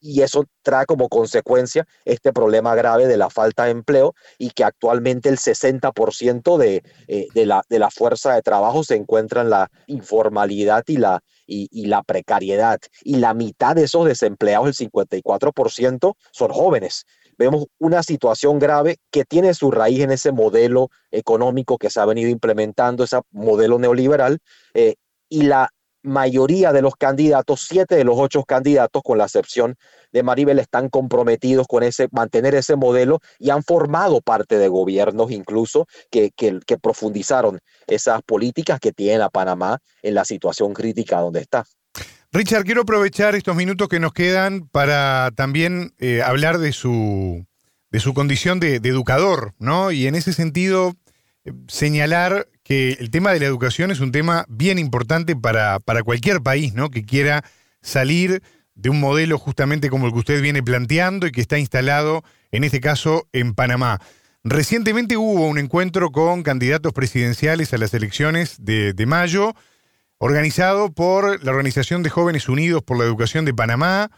y 0.00 0.22
eso 0.22 0.44
trae 0.62 0.86
como 0.86 1.08
consecuencia 1.08 1.86
este 2.04 2.32
problema 2.32 2.74
grave 2.74 3.06
de 3.06 3.18
la 3.18 3.28
falta 3.28 3.64
de 3.64 3.72
empleo 3.72 4.14
y 4.38 4.50
que 4.50 4.64
actualmente 4.64 5.28
el 5.28 5.36
60% 5.36 6.56
de, 6.56 6.82
eh, 7.08 7.26
de, 7.34 7.46
la, 7.46 7.62
de 7.68 7.78
la 7.78 7.90
fuerza 7.90 8.34
de 8.34 8.42
trabajo 8.42 8.82
se 8.82 8.96
encuentra 8.96 9.42
en 9.42 9.50
la 9.50 9.70
informalidad 9.86 10.82
y 10.86 10.96
la, 10.96 11.22
y, 11.50 11.86
la 11.86 12.02
precariedad. 12.02 12.78
Y 13.02 13.16
la 13.16 13.34
mitad 13.34 13.74
de 13.74 13.84
esos 13.84 14.06
desempleados, 14.06 14.80
el 14.80 14.90
54%, 14.90 16.14
son 16.32 16.52
jóvenes 16.52 17.04
vemos 17.40 17.64
una 17.78 18.02
situación 18.02 18.58
grave 18.58 18.98
que 19.10 19.24
tiene 19.24 19.54
su 19.54 19.70
raíz 19.70 20.00
en 20.00 20.10
ese 20.10 20.30
modelo 20.30 20.90
económico 21.10 21.78
que 21.78 21.88
se 21.88 21.98
ha 21.98 22.04
venido 22.04 22.28
implementando, 22.28 23.02
ese 23.02 23.18
modelo 23.30 23.78
neoliberal, 23.78 24.40
eh, 24.74 24.96
y 25.30 25.44
la 25.44 25.70
mayoría 26.02 26.74
de 26.74 26.82
los 26.82 26.96
candidatos, 26.96 27.64
siete 27.66 27.96
de 27.96 28.04
los 28.04 28.18
ocho 28.18 28.44
candidatos, 28.44 29.02
con 29.02 29.16
la 29.16 29.24
excepción 29.24 29.76
de 30.12 30.22
Maribel, 30.22 30.58
están 30.58 30.90
comprometidos 30.90 31.66
con 31.66 31.82
ese, 31.82 32.08
mantener 32.12 32.54
ese 32.54 32.76
modelo 32.76 33.20
y 33.38 33.48
han 33.48 33.62
formado 33.62 34.20
parte 34.20 34.58
de 34.58 34.68
gobiernos 34.68 35.30
incluso 35.30 35.86
que, 36.10 36.32
que, 36.32 36.60
profundizaron 36.78 37.60
esas 37.86 38.20
políticas 38.22 38.80
que 38.80 38.92
tiene 38.92 39.22
a 39.22 39.30
Panamá 39.30 39.78
en 40.02 40.14
la 40.14 40.26
situación 40.26 40.74
crítica 40.74 41.20
donde 41.20 41.40
está. 41.40 41.64
Richard, 42.32 42.64
quiero 42.64 42.82
aprovechar 42.82 43.34
estos 43.34 43.56
minutos 43.56 43.88
que 43.88 44.00
nos 44.00 44.12
quedan 44.12 44.68
para 44.68 45.30
también 45.34 45.94
eh, 45.98 46.22
hablar 46.22 46.58
de 46.58 46.72
su, 46.72 47.44
de 47.90 48.00
su 48.00 48.14
condición 48.14 48.60
de, 48.60 48.78
de, 48.78 48.88
educador, 48.88 49.54
¿no? 49.58 49.90
Y 49.90 50.06
en 50.06 50.14
ese 50.14 50.32
sentido, 50.32 50.94
eh, 51.44 51.52
señalar 51.68 52.48
que 52.62 52.92
el 52.92 53.10
tema 53.10 53.32
de 53.32 53.40
la 53.40 53.46
educación 53.46 53.90
es 53.90 54.00
un 54.00 54.12
tema 54.12 54.44
bien 54.48 54.78
importante 54.78 55.34
para, 55.34 55.80
para 55.80 56.04
cualquier 56.04 56.40
país, 56.40 56.72
¿no? 56.72 56.90
Que 56.90 57.04
quiera 57.04 57.44
salir 57.82 58.42
de 58.74 58.90
un 58.90 59.00
modelo 59.00 59.38
justamente 59.38 59.90
como 59.90 60.06
el 60.06 60.12
que 60.12 60.18
usted 60.20 60.42
viene 60.42 60.62
planteando 60.62 61.26
y 61.26 61.32
que 61.32 61.40
está 61.40 61.58
instalado, 61.58 62.22
en 62.52 62.64
este 62.64 62.80
caso, 62.80 63.26
en 63.32 63.54
Panamá. 63.54 64.00
Recientemente 64.42 65.16
hubo 65.16 65.48
un 65.48 65.58
encuentro 65.58 66.10
con 66.10 66.42
candidatos 66.42 66.92
presidenciales 66.92 67.74
a 67.74 67.78
las 67.78 67.92
elecciones 67.92 68.56
de, 68.58 68.94
mayo, 69.06 69.54
organizado 70.22 70.92
por 70.92 71.42
la 71.42 71.50
Organización 71.50 72.02
de 72.02 72.10
Jóvenes 72.10 72.48
Unidos 72.48 72.82
por 72.82 72.98
la 72.98 73.04
Educación 73.04 73.46
de 73.46 73.54
Panamá, 73.54 74.10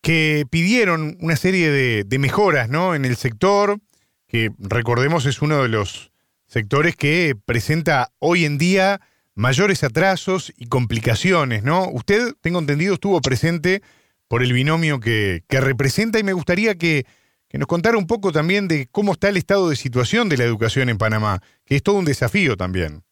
que 0.00 0.46
pidieron 0.50 1.18
una 1.20 1.36
serie 1.36 1.70
de, 1.70 2.04
de 2.04 2.18
mejoras 2.18 2.70
¿no? 2.70 2.94
en 2.94 3.04
el 3.04 3.16
sector, 3.16 3.78
que 4.26 4.50
recordemos 4.58 5.26
es 5.26 5.42
uno 5.42 5.62
de 5.62 5.68
los 5.68 6.10
sectores 6.46 6.96
que 6.96 7.36
presenta 7.44 8.12
hoy 8.18 8.46
en 8.46 8.56
día 8.56 9.00
mayores 9.34 9.84
atrasos 9.84 10.52
y 10.56 10.66
complicaciones, 10.66 11.62
¿no? 11.62 11.88
Usted, 11.90 12.34
tengo 12.40 12.58
entendido, 12.58 12.94
estuvo 12.94 13.20
presente 13.20 13.82
por 14.26 14.42
el 14.42 14.52
binomio 14.52 15.00
que, 15.00 15.44
representa 15.48 16.18
y 16.18 16.22
me 16.22 16.32
gustaría 16.32 16.76
que, 16.76 17.04
que, 17.48 17.58
nos 17.58 17.68
contara 17.68 17.98
un 17.98 18.06
poco 18.06 18.32
también 18.32 18.68
de 18.68 18.88
cómo 18.90 19.12
está 19.12 19.28
el 19.28 19.36
estado 19.36 19.68
de 19.68 19.76
situación 19.76 20.28
de 20.28 20.38
la 20.38 20.44
educación 20.44 20.88
en 20.88 20.98
Panamá, 20.98 21.42
que 21.66 21.76
es 21.76 21.82
todo 21.82 21.96
un 21.96 22.04
desafío 22.04 22.56
también. 22.56 23.02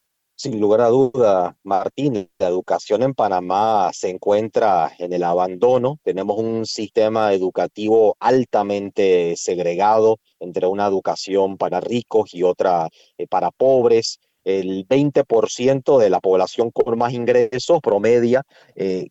Sin 0.41 0.57
lugar 0.61 0.79
a 0.79 0.87
duda, 0.87 1.57
Martín, 1.63 2.29
la 2.39 2.47
educación 2.47 3.03
en 3.03 3.13
Panamá 3.13 3.91
se 3.91 4.09
encuentra 4.09 4.89
en 4.97 5.11
el 5.11 5.23
abandono. 5.23 5.99
Tenemos 6.01 6.37
un 6.39 6.65
sistema 6.65 7.33
educativo 7.33 8.15
altamente 8.21 9.35
segregado 9.35 10.19
entre 10.39 10.65
una 10.65 10.87
educación 10.87 11.57
para 11.57 11.81
ricos 11.81 12.33
y 12.33 12.43
otra 12.43 12.87
eh, 13.17 13.27
para 13.27 13.51
pobres 13.51 14.21
el 14.45 14.87
20% 14.87 15.99
de 15.99 16.09
la 16.09 16.19
población 16.19 16.71
con 16.71 16.97
más 16.97 17.13
ingresos 17.13 17.81
promedia 17.81 18.43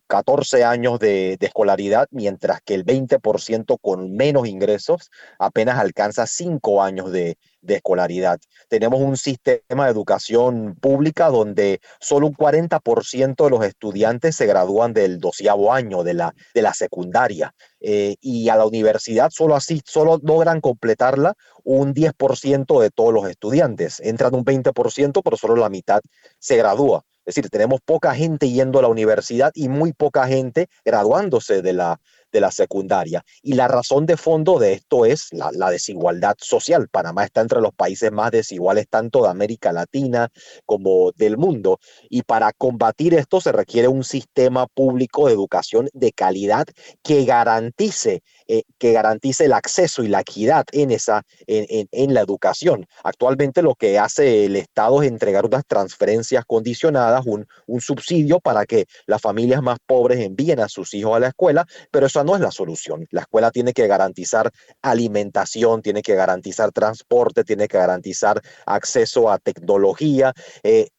14 0.07 0.59
eh, 0.59 0.63
años 0.63 0.99
de, 0.99 1.37
escolaridad, 1.39 2.07
mientras 2.11 2.61
que 2.61 2.73
el 2.73 2.85
20% 2.85 3.77
con 3.79 4.13
menos 4.15 4.47
ingresos 4.47 5.11
apenas 5.37 5.79
alcanza 5.79 6.25
5 6.25 6.81
años 6.81 7.11
de, 7.11 7.37
de 7.61 7.75
escolaridad. 7.75 8.39
Tenemos 8.67 9.01
un 9.01 9.17
sistema 9.17 9.85
de 9.85 9.91
educación 9.91 10.75
pública 10.79 11.29
donde 11.29 11.81
solo 11.99 12.27
un 12.27 12.33
40% 12.33 13.43
de 13.43 13.49
los 13.49 13.65
estudiantes 13.65 14.35
se 14.35 14.45
gradúan 14.45 14.93
del 14.93 15.19
doceavo 15.19 15.73
año 15.73 16.03
de 16.03 16.13
la, 16.13 16.33
de 16.53 16.61
la 16.61 16.73
secundaria 16.73 17.53
eh, 17.79 18.15
y 18.21 18.49
a 18.49 18.55
la 18.55 18.65
universidad 18.65 19.29
solo 19.31 19.55
así, 19.55 19.81
solo 19.85 20.19
logran 20.21 20.61
completarla 20.61 21.35
un 21.63 21.93
10% 21.93 22.81
de 22.81 22.89
todos 22.89 23.13
los 23.13 23.29
estudiantes. 23.29 23.99
Entran 23.99 24.35
un 24.35 24.45
20%, 24.45 25.21
pero 25.23 25.37
solo 25.37 25.55
la 25.55 25.69
mitad 25.69 26.01
se 26.39 26.57
gradúa. 26.57 27.03
Es 27.25 27.35
decir, 27.35 27.49
tenemos 27.51 27.79
poca 27.85 28.15
gente 28.15 28.49
yendo 28.49 28.79
a 28.79 28.81
la 28.81 28.87
universidad 28.87 29.51
y 29.53 29.69
muy 29.69 29.93
poca 29.93 30.25
gente 30.25 30.67
graduándose 30.83 31.61
de 31.61 31.73
la, 31.73 31.99
de 32.31 32.41
la 32.41 32.51
secundaria. 32.51 33.23
Y 33.41 33.53
la 33.53 33.67
razón 33.67 34.05
de 34.05 34.17
fondo 34.17 34.59
de 34.59 34.73
esto 34.73 35.05
es 35.05 35.29
la, 35.31 35.69
desigualdad 35.69 36.35
social. 36.39 36.89
Panamá 36.89 37.25
está 37.25 37.41
entre 37.41 37.61
los 37.61 37.73
países 37.73 38.11
más 38.11 38.31
desiguales 38.31 38.87
tanto 38.89 39.23
de 39.23 39.29
América 39.29 39.71
Latina 39.71 40.29
como 40.65 41.11
del 41.11 41.37
mundo. 41.37 41.79
Y 42.09 42.23
para 42.23 42.51
combatir 42.53 43.13
esto 43.13 43.41
se 43.41 43.51
requiere 43.51 43.87
un 43.87 44.03
sistema 44.03 44.67
público 44.67 45.27
de 45.27 45.33
educación 45.33 45.89
de 45.93 46.11
calidad 46.11 46.65
que 47.03 47.25
garantice, 47.25 48.23
eh, 48.51 48.63
que 48.79 48.93
garantice 48.93 49.45
el 49.45 49.53
acceso 49.53 50.03
y 50.03 50.07
la 50.07 50.21
equidad 50.21 50.65
en, 50.71 50.89
esa, 50.89 51.21
en, 51.45 51.87
en 51.91 52.13
la 52.15 52.21
educación. 52.21 52.87
Actualmente 53.03 53.61
lo 53.61 53.75
que 53.75 53.99
hace 53.99 54.45
el 54.45 54.55
Estado 54.55 55.03
es 55.03 55.07
entregar 55.07 55.45
unas 55.45 55.67
transferencias 55.67 56.45
condicionadas, 56.45 57.27
un, 57.27 57.45
un 57.67 57.79
subsidio 57.79 58.39
para 58.39 58.65
que 58.65 58.87
las 59.05 59.21
familias 59.21 59.61
más 59.61 59.77
pobres 59.85 60.19
envíen 60.19 60.59
a 60.61 60.67
sus 60.67 60.95
hijos 60.95 61.15
a 61.15 61.19
la 61.19 61.27
escuela, 61.27 61.67
pero 61.91 62.07
eso 62.07 62.23
no 62.23 62.35
es 62.35 62.41
la 62.41 62.49
solución. 62.49 63.07
La 63.11 63.21
escuela 63.21 63.51
tiene 63.51 63.71
que 63.71 63.85
garantizar 63.85 64.49
alimentación, 64.81 65.83
tiene 65.83 66.01
que 66.01 66.15
garantizar 66.15 66.71
transporte, 66.71 67.43
tiene 67.43 67.67
que 67.67 67.77
garantizar 67.77 68.41
acceso 68.65 69.29
a 69.29 69.37
tecnología. 69.37 70.33
Eh, 70.63 70.89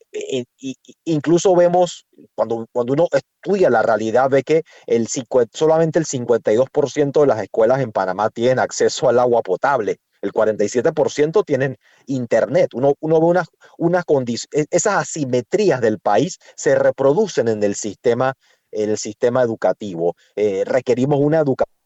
incluso 1.05 1.55
vemos, 1.55 2.07
cuando, 2.35 2.67
cuando 2.73 2.93
uno 2.93 3.09
estudia 3.13 3.71
la 3.71 3.83
realidad, 3.83 4.29
ve 4.31 4.43
que 4.43 4.63
el, 4.87 5.09
solamente 5.53 5.99
el 5.99 6.07
52% 6.07 7.21
de 7.21 7.27
las 7.27 7.43
escuelas 7.43 7.81
en 7.81 7.93
Panamá 7.93 8.31
tienen 8.31 8.59
acceso 8.59 9.09
al 9.09 9.19
agua 9.19 9.43
potable. 9.43 9.99
El 10.23 10.33
47% 10.33 11.45
tienen 11.45 11.77
internet. 12.07 12.75
Uno, 12.75 12.95
uno 13.01 13.21
ve 13.21 13.27
unas, 13.27 13.49
unas 13.79 14.05
condiciones, 14.05 14.67
esas 14.71 14.95
asimetrías 14.95 15.81
del 15.81 15.99
país 15.99 16.39
se 16.57 16.75
reproducen 16.75 17.49
en 17.49 17.63
el 17.63 17.75
sistema 17.75 18.35
el 18.73 18.97
sistema 18.99 19.43
educativo. 19.43 20.15
Eh, 20.37 20.63
requerimos 20.65 21.19
una 21.21 21.41
educación 21.41 21.80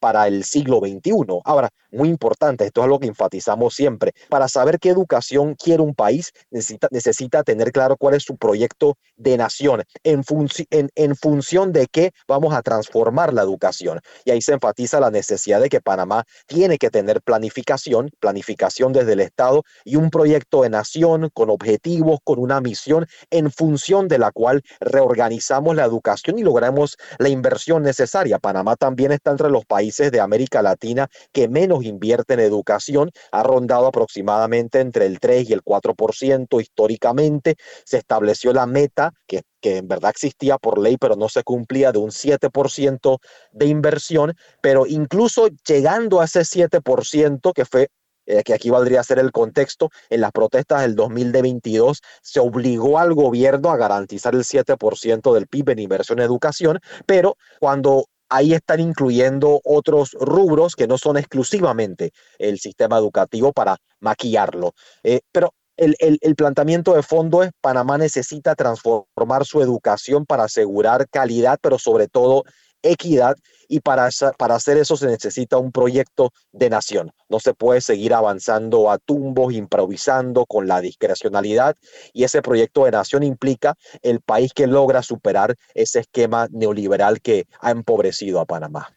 para 0.00 0.26
el 0.26 0.44
siglo 0.44 0.80
XXI. 0.80 1.40
Ahora, 1.44 1.68
muy 1.90 2.08
importante, 2.08 2.66
esto 2.66 2.82
es 2.82 2.88
lo 2.88 2.98
que 2.98 3.06
enfatizamos 3.06 3.74
siempre, 3.74 4.12
para 4.28 4.48
saber 4.48 4.78
qué 4.78 4.90
educación 4.90 5.54
quiere 5.54 5.82
un 5.82 5.94
país, 5.94 6.32
necesita, 6.50 6.88
necesita 6.90 7.42
tener 7.42 7.72
claro 7.72 7.96
cuál 7.96 8.14
es 8.14 8.22
su 8.22 8.36
proyecto 8.36 8.96
de 9.16 9.36
nación, 9.36 9.82
en, 10.04 10.22
en, 10.70 10.90
en 10.94 11.16
función 11.16 11.72
de 11.72 11.86
qué 11.86 12.12
vamos 12.28 12.54
a 12.54 12.62
transformar 12.62 13.32
la 13.32 13.42
educación. 13.42 14.00
Y 14.24 14.30
ahí 14.30 14.42
se 14.42 14.52
enfatiza 14.52 15.00
la 15.00 15.10
necesidad 15.10 15.60
de 15.60 15.68
que 15.68 15.80
Panamá 15.80 16.24
tiene 16.46 16.78
que 16.78 16.90
tener 16.90 17.22
planificación, 17.22 18.10
planificación 18.20 18.92
desde 18.92 19.12
el 19.12 19.20
Estado 19.20 19.62
y 19.84 19.96
un 19.96 20.10
proyecto 20.10 20.62
de 20.62 20.70
nación 20.70 21.30
con 21.32 21.50
objetivos, 21.50 22.18
con 22.24 22.38
una 22.38 22.60
misión, 22.60 23.06
en 23.30 23.50
función 23.50 24.08
de 24.08 24.18
la 24.18 24.32
cual 24.32 24.62
reorganizamos 24.80 25.74
la 25.76 25.84
educación 25.84 26.38
y 26.38 26.42
logramos 26.42 26.96
la 27.18 27.28
inversión 27.28 27.82
necesaria. 27.82 28.38
Panamá 28.38 28.76
también 28.76 29.12
está 29.12 29.25
entre 29.30 29.50
los 29.50 29.64
países 29.64 30.10
de 30.12 30.20
América 30.20 30.62
Latina 30.62 31.08
que 31.32 31.48
menos 31.48 31.84
invierte 31.84 32.34
en 32.34 32.40
educación, 32.40 33.10
ha 33.32 33.42
rondado 33.42 33.86
aproximadamente 33.86 34.80
entre 34.80 35.06
el 35.06 35.20
3 35.20 35.50
y 35.50 35.52
el 35.52 35.62
4% 35.62 36.60
históricamente. 36.60 37.56
Se 37.84 37.98
estableció 37.98 38.52
la 38.52 38.66
meta 38.66 39.12
que 39.26 39.42
que 39.66 39.78
en 39.78 39.88
verdad 39.88 40.10
existía 40.10 40.58
por 40.58 40.78
ley, 40.78 40.96
pero 40.96 41.16
no 41.16 41.28
se 41.28 41.42
cumplía 41.42 41.90
de 41.90 41.98
un 41.98 42.10
7% 42.10 43.18
de 43.50 43.66
inversión, 43.66 44.34
pero 44.60 44.86
incluso 44.86 45.48
llegando 45.66 46.20
a 46.20 46.26
ese 46.26 46.42
7%, 46.42 47.52
que 47.52 47.64
fue 47.64 47.88
eh, 48.26 48.42
que 48.42 48.54
aquí 48.54 48.70
valdría 48.70 49.02
ser 49.04 49.18
el 49.18 49.30
contexto, 49.32 49.90
en 50.10 50.20
las 50.20 50.32
protestas 50.32 50.82
del 50.82 50.96
2022 50.96 52.00
se 52.22 52.40
obligó 52.40 52.98
al 52.98 53.14
gobierno 53.14 53.70
a 53.70 53.76
garantizar 53.76 54.34
el 54.34 54.42
7% 54.42 55.32
del 55.32 55.46
PIB 55.46 55.70
en 55.70 55.78
inversión 55.78 56.18
en 56.18 56.24
educación, 56.24 56.80
pero 57.06 57.36
cuando 57.60 58.06
ahí 58.28 58.54
están 58.54 58.80
incluyendo 58.80 59.60
otros 59.64 60.12
rubros 60.12 60.74
que 60.74 60.86
no 60.86 60.98
son 60.98 61.16
exclusivamente 61.16 62.12
el 62.38 62.58
sistema 62.58 62.98
educativo 62.98 63.52
para 63.52 63.76
maquillarlo. 64.00 64.72
Eh, 65.02 65.20
pero 65.32 65.54
el, 65.76 65.94
el, 65.98 66.34
planteamiento 66.36 66.94
de 66.94 67.02
fondo 67.02 67.42
es 67.42 67.50
Panamá 67.60 67.98
necesita 67.98 68.54
transformar 68.54 69.44
su 69.44 69.60
educación 69.60 70.24
para 70.24 70.44
asegurar 70.44 71.06
calidad, 71.10 71.58
pero 71.60 71.78
sobre 71.78 72.08
todo 72.08 72.44
equidad 72.90 73.36
y 73.68 73.80
para, 73.80 74.08
para 74.38 74.54
hacer 74.54 74.76
eso 74.76 74.96
se 74.96 75.06
necesita 75.06 75.58
un 75.58 75.72
proyecto 75.72 76.32
de 76.52 76.70
nación. 76.70 77.12
No 77.28 77.40
se 77.40 77.54
puede 77.54 77.80
seguir 77.80 78.14
avanzando 78.14 78.90
a 78.90 78.98
tumbos, 78.98 79.52
improvisando 79.52 80.46
con 80.46 80.68
la 80.68 80.80
discrecionalidad 80.80 81.76
y 82.12 82.24
ese 82.24 82.42
proyecto 82.42 82.84
de 82.84 82.92
nación 82.92 83.22
implica 83.22 83.74
el 84.02 84.20
país 84.20 84.52
que 84.52 84.66
logra 84.66 85.02
superar 85.02 85.56
ese 85.74 86.00
esquema 86.00 86.48
neoliberal 86.50 87.20
que 87.20 87.46
ha 87.60 87.70
empobrecido 87.70 88.40
a 88.40 88.46
Panamá. 88.46 88.88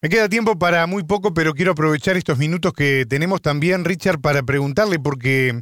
Me 0.00 0.08
queda 0.08 0.28
tiempo 0.28 0.56
para 0.56 0.86
muy 0.86 1.02
poco, 1.02 1.34
pero 1.34 1.54
quiero 1.54 1.72
aprovechar 1.72 2.16
estos 2.16 2.38
minutos 2.38 2.72
que 2.72 3.04
tenemos 3.08 3.42
también, 3.42 3.84
Richard, 3.84 4.20
para 4.20 4.44
preguntarle, 4.44 5.00
porque 5.00 5.58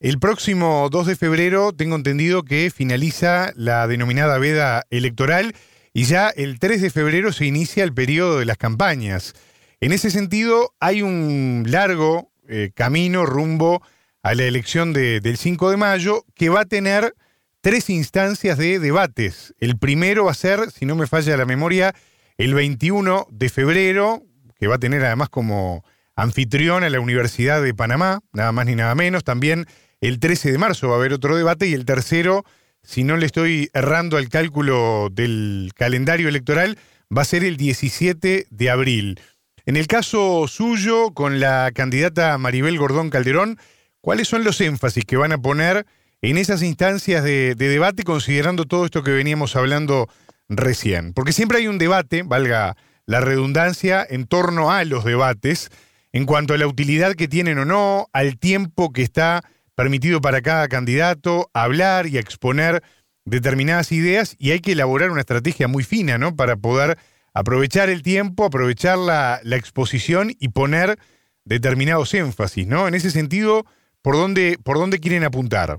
el 0.00 0.18
próximo 0.18 0.88
2 0.90 1.06
de 1.06 1.16
febrero 1.16 1.72
tengo 1.72 1.94
entendido 1.94 2.42
que 2.42 2.72
finaliza 2.74 3.52
la 3.54 3.86
denominada 3.86 4.38
veda 4.38 4.84
electoral 4.90 5.54
y 5.98 6.04
ya 6.04 6.28
el 6.28 6.60
3 6.60 6.80
de 6.80 6.90
febrero 6.90 7.32
se 7.32 7.44
inicia 7.44 7.82
el 7.82 7.92
periodo 7.92 8.38
de 8.38 8.44
las 8.44 8.56
campañas. 8.56 9.34
En 9.80 9.90
ese 9.90 10.12
sentido, 10.12 10.72
hay 10.78 11.02
un 11.02 11.64
largo 11.66 12.30
eh, 12.46 12.70
camino 12.72 13.26
rumbo 13.26 13.82
a 14.22 14.36
la 14.36 14.44
elección 14.44 14.92
del 14.92 15.36
5 15.36 15.70
de 15.72 15.76
mayo 15.76 16.24
que 16.36 16.50
va 16.50 16.60
a 16.60 16.64
tener 16.66 17.16
tres 17.62 17.90
instancias 17.90 18.58
de 18.58 18.78
debates. 18.78 19.56
El 19.58 19.76
primero 19.76 20.26
va 20.26 20.30
a 20.30 20.34
ser, 20.34 20.70
si 20.70 20.86
no 20.86 20.94
me 20.94 21.08
falla 21.08 21.36
la 21.36 21.46
memoria, 21.46 21.96
el 22.36 22.54
21 22.54 23.26
de 23.32 23.48
febrero, 23.48 24.22
que 24.56 24.68
va 24.68 24.76
a 24.76 24.78
tener 24.78 25.04
además 25.04 25.30
como 25.30 25.82
anfitrión 26.14 26.84
a 26.84 26.90
la 26.90 27.00
Universidad 27.00 27.60
de 27.60 27.74
Panamá, 27.74 28.20
nada 28.32 28.52
más 28.52 28.66
ni 28.66 28.76
nada 28.76 28.94
menos. 28.94 29.24
También 29.24 29.66
el 30.00 30.20
13 30.20 30.52
de 30.52 30.58
marzo 30.58 30.86
va 30.86 30.94
a 30.94 30.98
haber 30.98 31.12
otro 31.12 31.36
debate 31.36 31.66
y 31.66 31.74
el 31.74 31.84
tercero 31.84 32.44
si 32.82 33.04
no 33.04 33.16
le 33.16 33.26
estoy 33.26 33.70
errando 33.74 34.16
al 34.16 34.28
cálculo 34.28 35.08
del 35.10 35.72
calendario 35.74 36.28
electoral, 36.28 36.78
va 37.16 37.22
a 37.22 37.26
ser 37.26 37.44
el 37.44 37.56
17 37.56 38.46
de 38.50 38.70
abril. 38.70 39.20
En 39.66 39.76
el 39.76 39.86
caso 39.86 40.46
suyo, 40.48 41.12
con 41.12 41.40
la 41.40 41.70
candidata 41.74 42.38
Maribel 42.38 42.78
Gordón 42.78 43.10
Calderón, 43.10 43.58
¿cuáles 44.00 44.28
son 44.28 44.44
los 44.44 44.60
énfasis 44.60 45.04
que 45.04 45.18
van 45.18 45.32
a 45.32 45.38
poner 45.38 45.84
en 46.22 46.38
esas 46.38 46.62
instancias 46.62 47.22
de, 47.22 47.54
debate 47.54 48.02
considerando 48.02 48.64
todo 48.64 48.86
esto 48.86 49.02
que 49.02 49.10
veníamos 49.10 49.56
hablando 49.56 50.08
recién? 50.48 51.12
Porque 51.12 51.32
siempre 51.32 51.58
hay 51.58 51.66
un 51.68 51.76
debate, 51.76 52.22
valga 52.22 52.76
la 53.04 53.20
redundancia, 53.20 54.06
en 54.08 54.26
torno 54.26 54.70
a 54.70 54.84
los 54.84 55.04
debates, 55.04 55.70
en 56.12 56.24
cuanto 56.24 56.54
a 56.54 56.58
la 56.58 56.66
utilidad 56.66 57.14
que 57.14 57.28
tienen 57.28 57.58
o 57.58 57.64
no, 57.66 58.08
al 58.14 58.38
tiempo 58.38 58.92
que 58.92 59.02
está 59.02 59.44
permitido 59.78 60.20
para 60.20 60.42
cada 60.42 60.66
candidato 60.66 61.52
hablar 61.54 62.08
y 62.08 62.18
exponer 62.18 62.82
determinadas 63.24 63.92
ideas 63.92 64.34
y 64.36 64.50
hay 64.50 64.58
que 64.58 64.72
elaborar 64.72 65.12
una 65.12 65.20
estrategia 65.20 65.68
muy 65.68 65.84
fina, 65.84 66.18
¿no? 66.18 66.34
Para 66.34 66.56
poder 66.56 66.98
aprovechar 67.32 67.88
el 67.88 68.02
tiempo, 68.02 68.44
aprovechar 68.44 68.98
la, 68.98 69.40
exposición 69.44 70.32
y 70.40 70.48
poner 70.48 70.98
determinados 71.44 72.12
énfasis, 72.14 72.66
¿no? 72.66 72.88
En 72.88 72.96
ese 72.96 73.12
sentido, 73.12 73.66
¿por 74.02 74.16
dónde, 74.16 74.58
por 74.64 74.78
dónde 74.78 74.98
quieren 74.98 75.22
apuntar? 75.22 75.78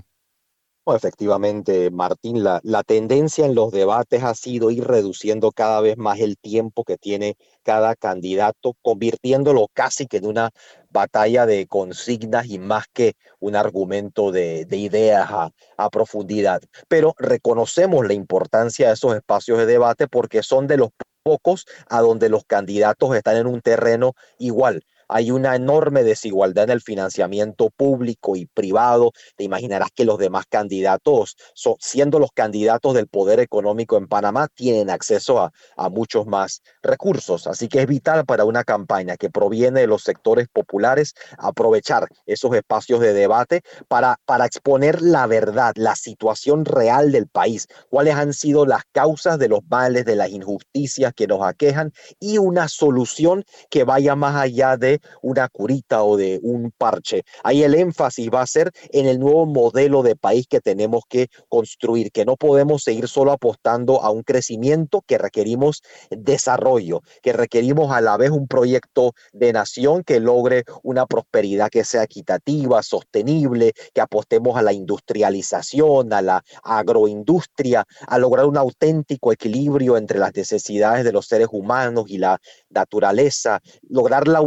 Efectivamente, 0.94 1.90
Martín, 1.90 2.42
la, 2.44 2.60
la, 2.62 2.82
tendencia 2.82 3.46
en 3.46 3.54
los 3.54 3.70
debates 3.72 4.22
ha 4.22 4.34
sido 4.34 4.70
ir 4.70 4.84
reduciendo 4.86 5.52
cada 5.52 5.80
vez 5.80 5.96
más 5.96 6.20
el 6.20 6.36
tiempo 6.38 6.84
que 6.84 6.96
tiene 6.96 7.36
cada 7.62 7.94
candidato, 7.96 8.74
convirtiéndolo 8.82 9.68
casi 9.72 10.06
que 10.06 10.18
en 10.18 10.26
una 10.26 10.50
batalla 10.90 11.46
de 11.46 11.66
consignas 11.66 12.46
y 12.46 12.58
más 12.58 12.86
que 12.92 13.14
un 13.38 13.56
argumento 13.56 14.32
de, 14.32 14.66
ideas 14.70 15.30
a, 15.30 15.50
a 15.76 15.90
profundidad. 15.90 16.60
Pero 16.88 17.14
reconocemos 17.18 18.06
la 18.06 18.14
importancia 18.14 18.88
de 18.88 18.94
esos 18.94 19.14
espacios 19.14 19.58
de 19.58 19.66
debate 19.66 20.08
porque 20.08 20.42
son 20.42 20.66
de 20.66 20.78
los 20.78 20.90
pocos 21.22 21.66
a 21.88 22.00
donde 22.00 22.28
los 22.28 22.44
candidatos 22.44 23.14
están 23.14 23.36
en 23.36 23.46
un 23.46 23.60
terreno 23.60 24.14
igual 24.38 24.82
hay 25.10 25.30
una 25.30 25.56
enorme 25.56 26.04
desigualdad 26.04 26.64
en 26.64 26.70
el 26.70 26.80
financiamiento 26.80 27.70
público 27.70 28.36
y 28.36 28.46
privado. 28.46 29.12
Te 29.36 29.44
imaginarás 29.44 29.90
que 29.94 30.04
los 30.04 30.18
demás 30.18 30.44
candidatos, 30.48 31.36
siendo 31.80 32.18
los 32.18 32.30
candidatos 32.32 32.94
del 32.94 33.08
poder 33.08 33.40
económico 33.40 33.96
en 33.96 34.06
Panamá, 34.06 34.48
tienen 34.54 34.88
acceso 34.90 35.40
a, 35.40 35.50
muchos 35.90 36.26
más 36.26 36.62
recursos. 36.82 37.46
Así 37.46 37.66
que 37.66 37.80
es 37.80 37.86
vital 37.86 38.24
para 38.24 38.44
una 38.44 38.62
campaña 38.62 39.16
que 39.16 39.28
proviene 39.28 39.80
de 39.80 39.86
los 39.86 40.02
sectores 40.02 40.46
populares 40.48 41.14
aprovechar 41.38 42.06
esos 42.26 42.54
espacios 42.54 43.00
de 43.00 43.12
debate 43.12 43.62
para, 43.88 44.16
exponer 44.44 45.02
la 45.02 45.26
verdad, 45.26 45.72
la 45.76 45.96
situación 45.96 46.64
real 46.64 47.10
del 47.10 47.26
país, 47.26 47.66
cuáles 47.88 48.14
han 48.14 48.32
sido 48.32 48.66
las 48.66 48.82
causas 48.92 49.38
de 49.38 49.48
los 49.48 49.60
males, 49.68 50.04
de 50.04 50.16
las 50.16 50.30
injusticias 50.30 51.12
que 51.14 51.26
nos 51.26 51.42
aquejan 51.42 51.92
y 52.20 52.38
una 52.38 52.68
solución 52.68 53.44
que 53.68 53.84
vaya 53.84 54.14
más 54.14 54.36
allá 54.36 54.76
de 54.76 54.99
una 55.22 55.48
curita 55.48 56.02
o 56.02 56.16
de 56.16 56.40
un 56.42 56.72
parche. 56.76 57.22
Ahí 57.42 57.62
el 57.62 57.74
énfasis 57.74 58.30
va 58.32 58.42
a 58.42 58.46
ser 58.46 58.70
en 58.90 59.06
el 59.06 59.18
nuevo 59.18 59.46
modelo 59.46 60.02
de 60.02 60.16
país 60.16 60.46
que 60.48 60.60
tenemos 60.60 61.02
que 61.08 61.28
construir, 61.48 62.12
que 62.12 62.24
no 62.24 62.36
podemos 62.36 62.82
seguir 62.82 63.08
solo 63.08 63.32
apostando 63.32 64.02
a 64.02 64.10
un 64.10 64.22
crecimiento 64.22 65.02
que 65.06 65.18
requerimos 65.18 65.82
desarrollo, 66.10 67.02
que 67.22 67.32
requerimos 67.32 67.92
a 67.92 68.00
la 68.00 68.16
vez 68.16 68.30
un 68.30 68.46
proyecto 68.46 69.12
de 69.32 69.52
nación 69.52 70.04
que 70.04 70.20
logre 70.20 70.64
una 70.82 71.06
prosperidad 71.06 71.70
que 71.70 71.84
sea 71.84 72.04
equitativa, 72.04 72.82
sostenible, 72.82 73.72
que 73.94 74.00
apostemos 74.00 74.56
a 74.56 74.62
la 74.62 74.72
industrialización, 74.72 76.12
a 76.12 76.22
la 76.22 76.44
agroindustria, 76.62 77.84
a 78.06 78.18
lograr 78.18 78.46
un 78.46 78.56
auténtico 78.56 79.32
equilibrio 79.32 79.96
entre 79.96 80.18
las 80.18 80.34
necesidades 80.34 81.04
de 81.04 81.12
los 81.12 81.26
seres 81.26 81.48
humanos 81.50 82.06
y 82.08 82.18
la 82.18 82.38
naturaleza, 82.70 83.60
lograr 83.88 84.28
la 84.28 84.40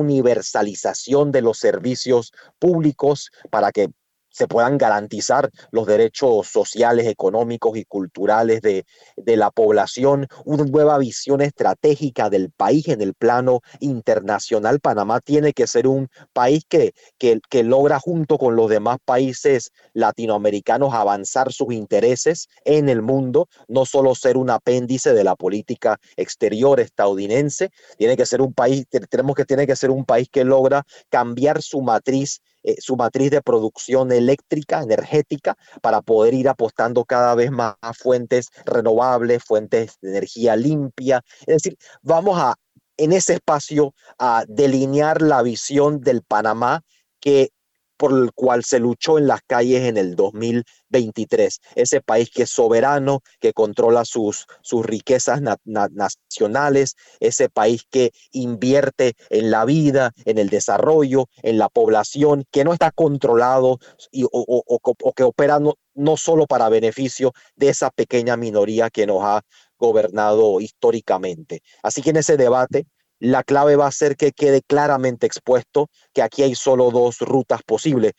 de 1.32 1.42
los 1.42 1.58
servicios 1.60 2.34
públicos 2.60 3.32
para 3.50 3.72
que 3.72 3.90
se 4.34 4.48
puedan 4.48 4.78
garantizar 4.78 5.50
los 5.72 5.86
derechos 5.86 6.48
sociales, 6.48 7.08
económicos 7.08 7.78
y 7.78 7.86
culturales 7.86 8.62
de, 8.62 8.84
la 9.16 9.52
población, 9.52 10.28
una 10.44 10.66
nueva 10.66 10.98
visión 10.98 11.42
estratégica 11.42 12.30
del 12.30 12.52
país 12.52 12.88
en 12.88 13.02
el 13.02 13.14
plano 13.14 13.62
internacional. 13.80 14.80
Panamá 14.80 15.22
tiene 15.22 15.54
que 15.54 15.68
ser 15.68 15.88
un 15.88 16.10
país 16.34 16.66
que, 16.68 16.94
que, 17.18 17.40
que 17.50 17.64
logra 17.64 18.00
junto 18.00 18.38
con 18.38 18.56
los 18.56 18.70
demás 18.70 18.98
países 19.06 19.72
latinoamericanos 19.94 20.94
avanzar 20.94 21.54
sus 21.54 21.72
intereses 21.74 22.48
en 22.66 22.90
el 22.90 23.02
mundo, 23.02 23.48
no 23.68 23.86
solo 23.86 24.16
ser 24.16 24.38
un 24.38 24.50
apéndice 24.50 25.14
de 25.14 25.24
la 25.24 25.36
política 25.36 26.00
exterior 26.18 26.80
estadounidense, 26.80 27.70
tiene 27.98 28.18
que 28.18 28.26
ser 28.26 28.42
un 28.42 28.54
país, 28.54 28.86
tenemos 29.10 29.36
que 29.36 29.46
tiene 29.46 29.68
que 29.68 29.76
ser 29.76 29.92
un 29.92 30.06
país 30.06 30.28
que 30.32 30.44
logra 30.44 30.84
cambiar 31.10 31.62
su 31.62 31.82
matriz 31.82 32.42
eh, 32.64 32.76
su 32.80 32.96
matriz 32.96 33.32
de 33.32 33.42
producción 33.42 34.12
eléctrica, 34.12 34.82
energética, 34.82 35.56
para 35.82 36.02
poder 36.02 36.34
ir 36.34 36.50
apostando 36.50 37.06
cada 37.06 37.36
vez 37.36 37.52
más 37.52 37.76
a 37.82 37.94
fuentes 37.94 38.48
renovables, 38.66 39.44
fuentes 39.44 39.98
de 40.02 40.12
energía 40.12 40.56
limpia. 40.56 41.22
Es 41.42 41.64
decir, 41.64 41.78
vamos 42.02 42.40
a, 42.40 42.56
en 42.98 43.12
ese 43.12 43.34
espacio, 43.34 43.94
a 44.18 44.46
delinear 44.48 45.22
la 45.22 45.42
visión 45.42 46.02
del 46.02 46.22
Panamá 46.24 46.82
que 47.20 47.52
por 47.98 48.12
el 48.12 48.34
cual 48.34 48.64
se 48.64 48.80
luchó 48.80 49.18
en 49.18 49.28
las 49.28 49.42
calles 49.48 49.84
en 49.84 49.98
el 49.98 50.16
2023. 50.94 51.60
Ese 51.76 52.02
país 52.02 52.30
que 52.30 52.44
es 52.44 52.50
soberano, 52.50 53.22
que 53.40 53.54
controla 53.54 54.06
sus, 54.06 54.46
sus 54.62 54.86
riquezas 54.86 55.42
nacionales, 55.66 56.96
ese 57.20 57.50
país 57.50 57.84
que 57.90 58.12
invierte 58.32 59.14
en 59.30 59.52
la 59.52 59.66
vida, 59.66 60.12
en 60.26 60.38
el 60.38 60.50
desarrollo, 60.50 61.28
en 61.42 61.58
la 61.58 61.70
población, 61.70 62.46
que 62.52 62.64
no 62.64 62.74
está 62.74 62.92
controlado 62.92 63.80
y, 64.12 64.26
o, 64.32 65.14
que 65.16 65.24
opera 65.24 65.60
no, 65.60 65.74
no 65.94 66.18
solo 66.18 66.46
para 66.46 66.70
beneficio 66.70 67.34
de 67.56 67.70
esa 67.70 67.90
pequeña 67.90 68.38
minoría 68.38 68.90
que 68.90 69.06
nos 69.06 69.24
ha 69.24 69.42
gobernado 69.78 70.62
históricamente. 70.62 71.62
Así 71.82 72.02
que 72.02 72.12
en 72.12 72.18
ese 72.18 72.38
debate 72.38 72.86
la 73.20 73.44
clave 73.44 73.78
va 73.78 73.88
a 73.88 73.92
ser 73.92 74.18
que 74.18 74.34
quede 74.34 74.62
claramente 74.62 75.26
expuesto 75.26 75.90
que 76.14 76.22
aquí 76.22 76.44
hay 76.44 76.56
solo 76.56 76.92
dos 76.92 77.20
rutas 77.20 77.62
posibles 77.64 78.14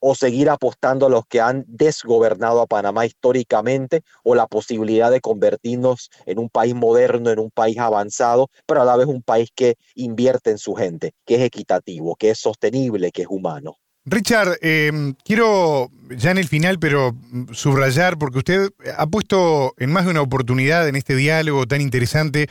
o 0.00 0.14
seguir 0.14 0.50
apostando 0.50 1.06
a 1.06 1.10
los 1.10 1.26
que 1.26 1.40
han 1.40 1.64
desgobernado 1.68 2.60
a 2.60 2.66
Panamá 2.66 3.06
históricamente 3.06 4.02
o 4.24 4.34
la 4.34 4.46
posibilidad 4.46 5.10
de 5.10 5.20
convertirnos 5.20 6.10
en 6.26 6.38
un 6.38 6.48
país 6.48 6.74
moderno, 6.74 7.30
en 7.30 7.38
un 7.38 7.50
país 7.50 7.78
avanzado, 7.78 8.50
pero 8.66 8.82
a 8.82 8.84
la 8.84 8.96
vez 8.96 9.06
un 9.06 9.22
país 9.22 9.50
que 9.54 9.76
invierte 9.94 10.50
en 10.50 10.58
su 10.58 10.74
gente, 10.74 11.12
que 11.24 11.36
es 11.36 11.42
equitativo, 11.42 12.16
que 12.16 12.30
es 12.30 12.38
sostenible, 12.38 13.12
que 13.12 13.22
es 13.22 13.28
humano. 13.28 13.76
Richard, 14.06 14.56
em, 14.62 15.14
quiero 15.24 15.90
ya 16.08 16.30
en 16.30 16.38
el 16.38 16.48
final, 16.48 16.78
pero 16.78 17.14
subrayar, 17.52 18.18
porque 18.18 18.38
usted 18.38 18.70
ha 18.96 19.06
puesto 19.06 19.74
en 19.76 19.92
más 19.92 20.06
de 20.06 20.12
una 20.12 20.22
oportunidad 20.22 20.88
en 20.88 20.96
este 20.96 21.14
diálogo 21.14 21.66
tan 21.66 21.82
interesante 21.82 22.48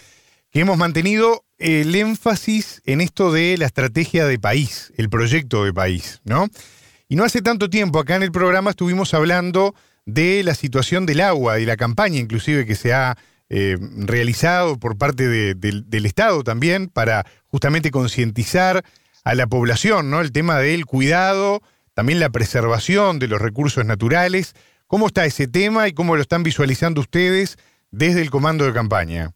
que 0.51 0.61
hemos 0.61 0.77
mantenido 0.77 1.43
el 1.57 1.93
énfasis 1.95 2.81
en 2.85 3.01
esto 3.01 3.31
de 3.31 3.57
la 3.57 3.65
estrategia 3.65 4.26
de 4.26 4.39
país, 4.39 4.93
el 4.95 5.09
proyecto 5.09 5.65
de 5.65 5.73
país, 5.73 6.21
¿no? 6.23 6.47
Y 7.11 7.15
no 7.15 7.23
hace 7.23 7.41
tanto 7.41 7.72
tiempo 7.72 7.98
acá 7.98 8.15
en 8.15 8.22
el 8.22 8.31
programa 8.31 8.69
estuvimos 8.69 9.15
hablando 9.15 9.73
de 10.06 10.44
la 10.44 10.53
situación 10.53 11.07
del 11.07 11.22
agua 11.22 11.60
y 11.60 11.65
la 11.65 11.76
campaña 11.76 12.19
inclusive 12.19 12.68
que 12.68 12.76
se 12.76 12.94
ha 12.94 13.18
eh, 13.49 13.77
realizado 13.98 14.77
por 14.77 14.95
parte 14.95 15.27
del 15.27 16.06
Estado 16.06 16.44
también 16.44 16.88
para 16.88 17.26
justamente 17.48 17.90
concientizar 17.90 18.86
a 19.23 19.34
la 19.34 19.48
población, 19.48 20.11
¿no? 20.11 20.22
El 20.22 20.31
tema 20.31 20.60
del 20.60 20.86
cuidado, 20.86 21.61
también 21.95 22.19
la 22.19 22.30
preservación 22.30 23.18
de 23.18 23.27
los 23.27 23.41
recursos 23.41 23.84
naturales. 23.84 24.53
¿Cómo 24.86 25.07
está 25.07 25.26
ese 25.26 25.48
tema 25.48 25.88
y 25.88 25.94
cómo 25.94 26.15
lo 26.15 26.22
están 26.22 26.44
visualizando 26.44 27.02
ustedes 27.02 27.57
desde 27.90 28.22
el 28.22 28.30
comando 28.30 28.65
de 28.65 28.73
campaña? 28.73 29.34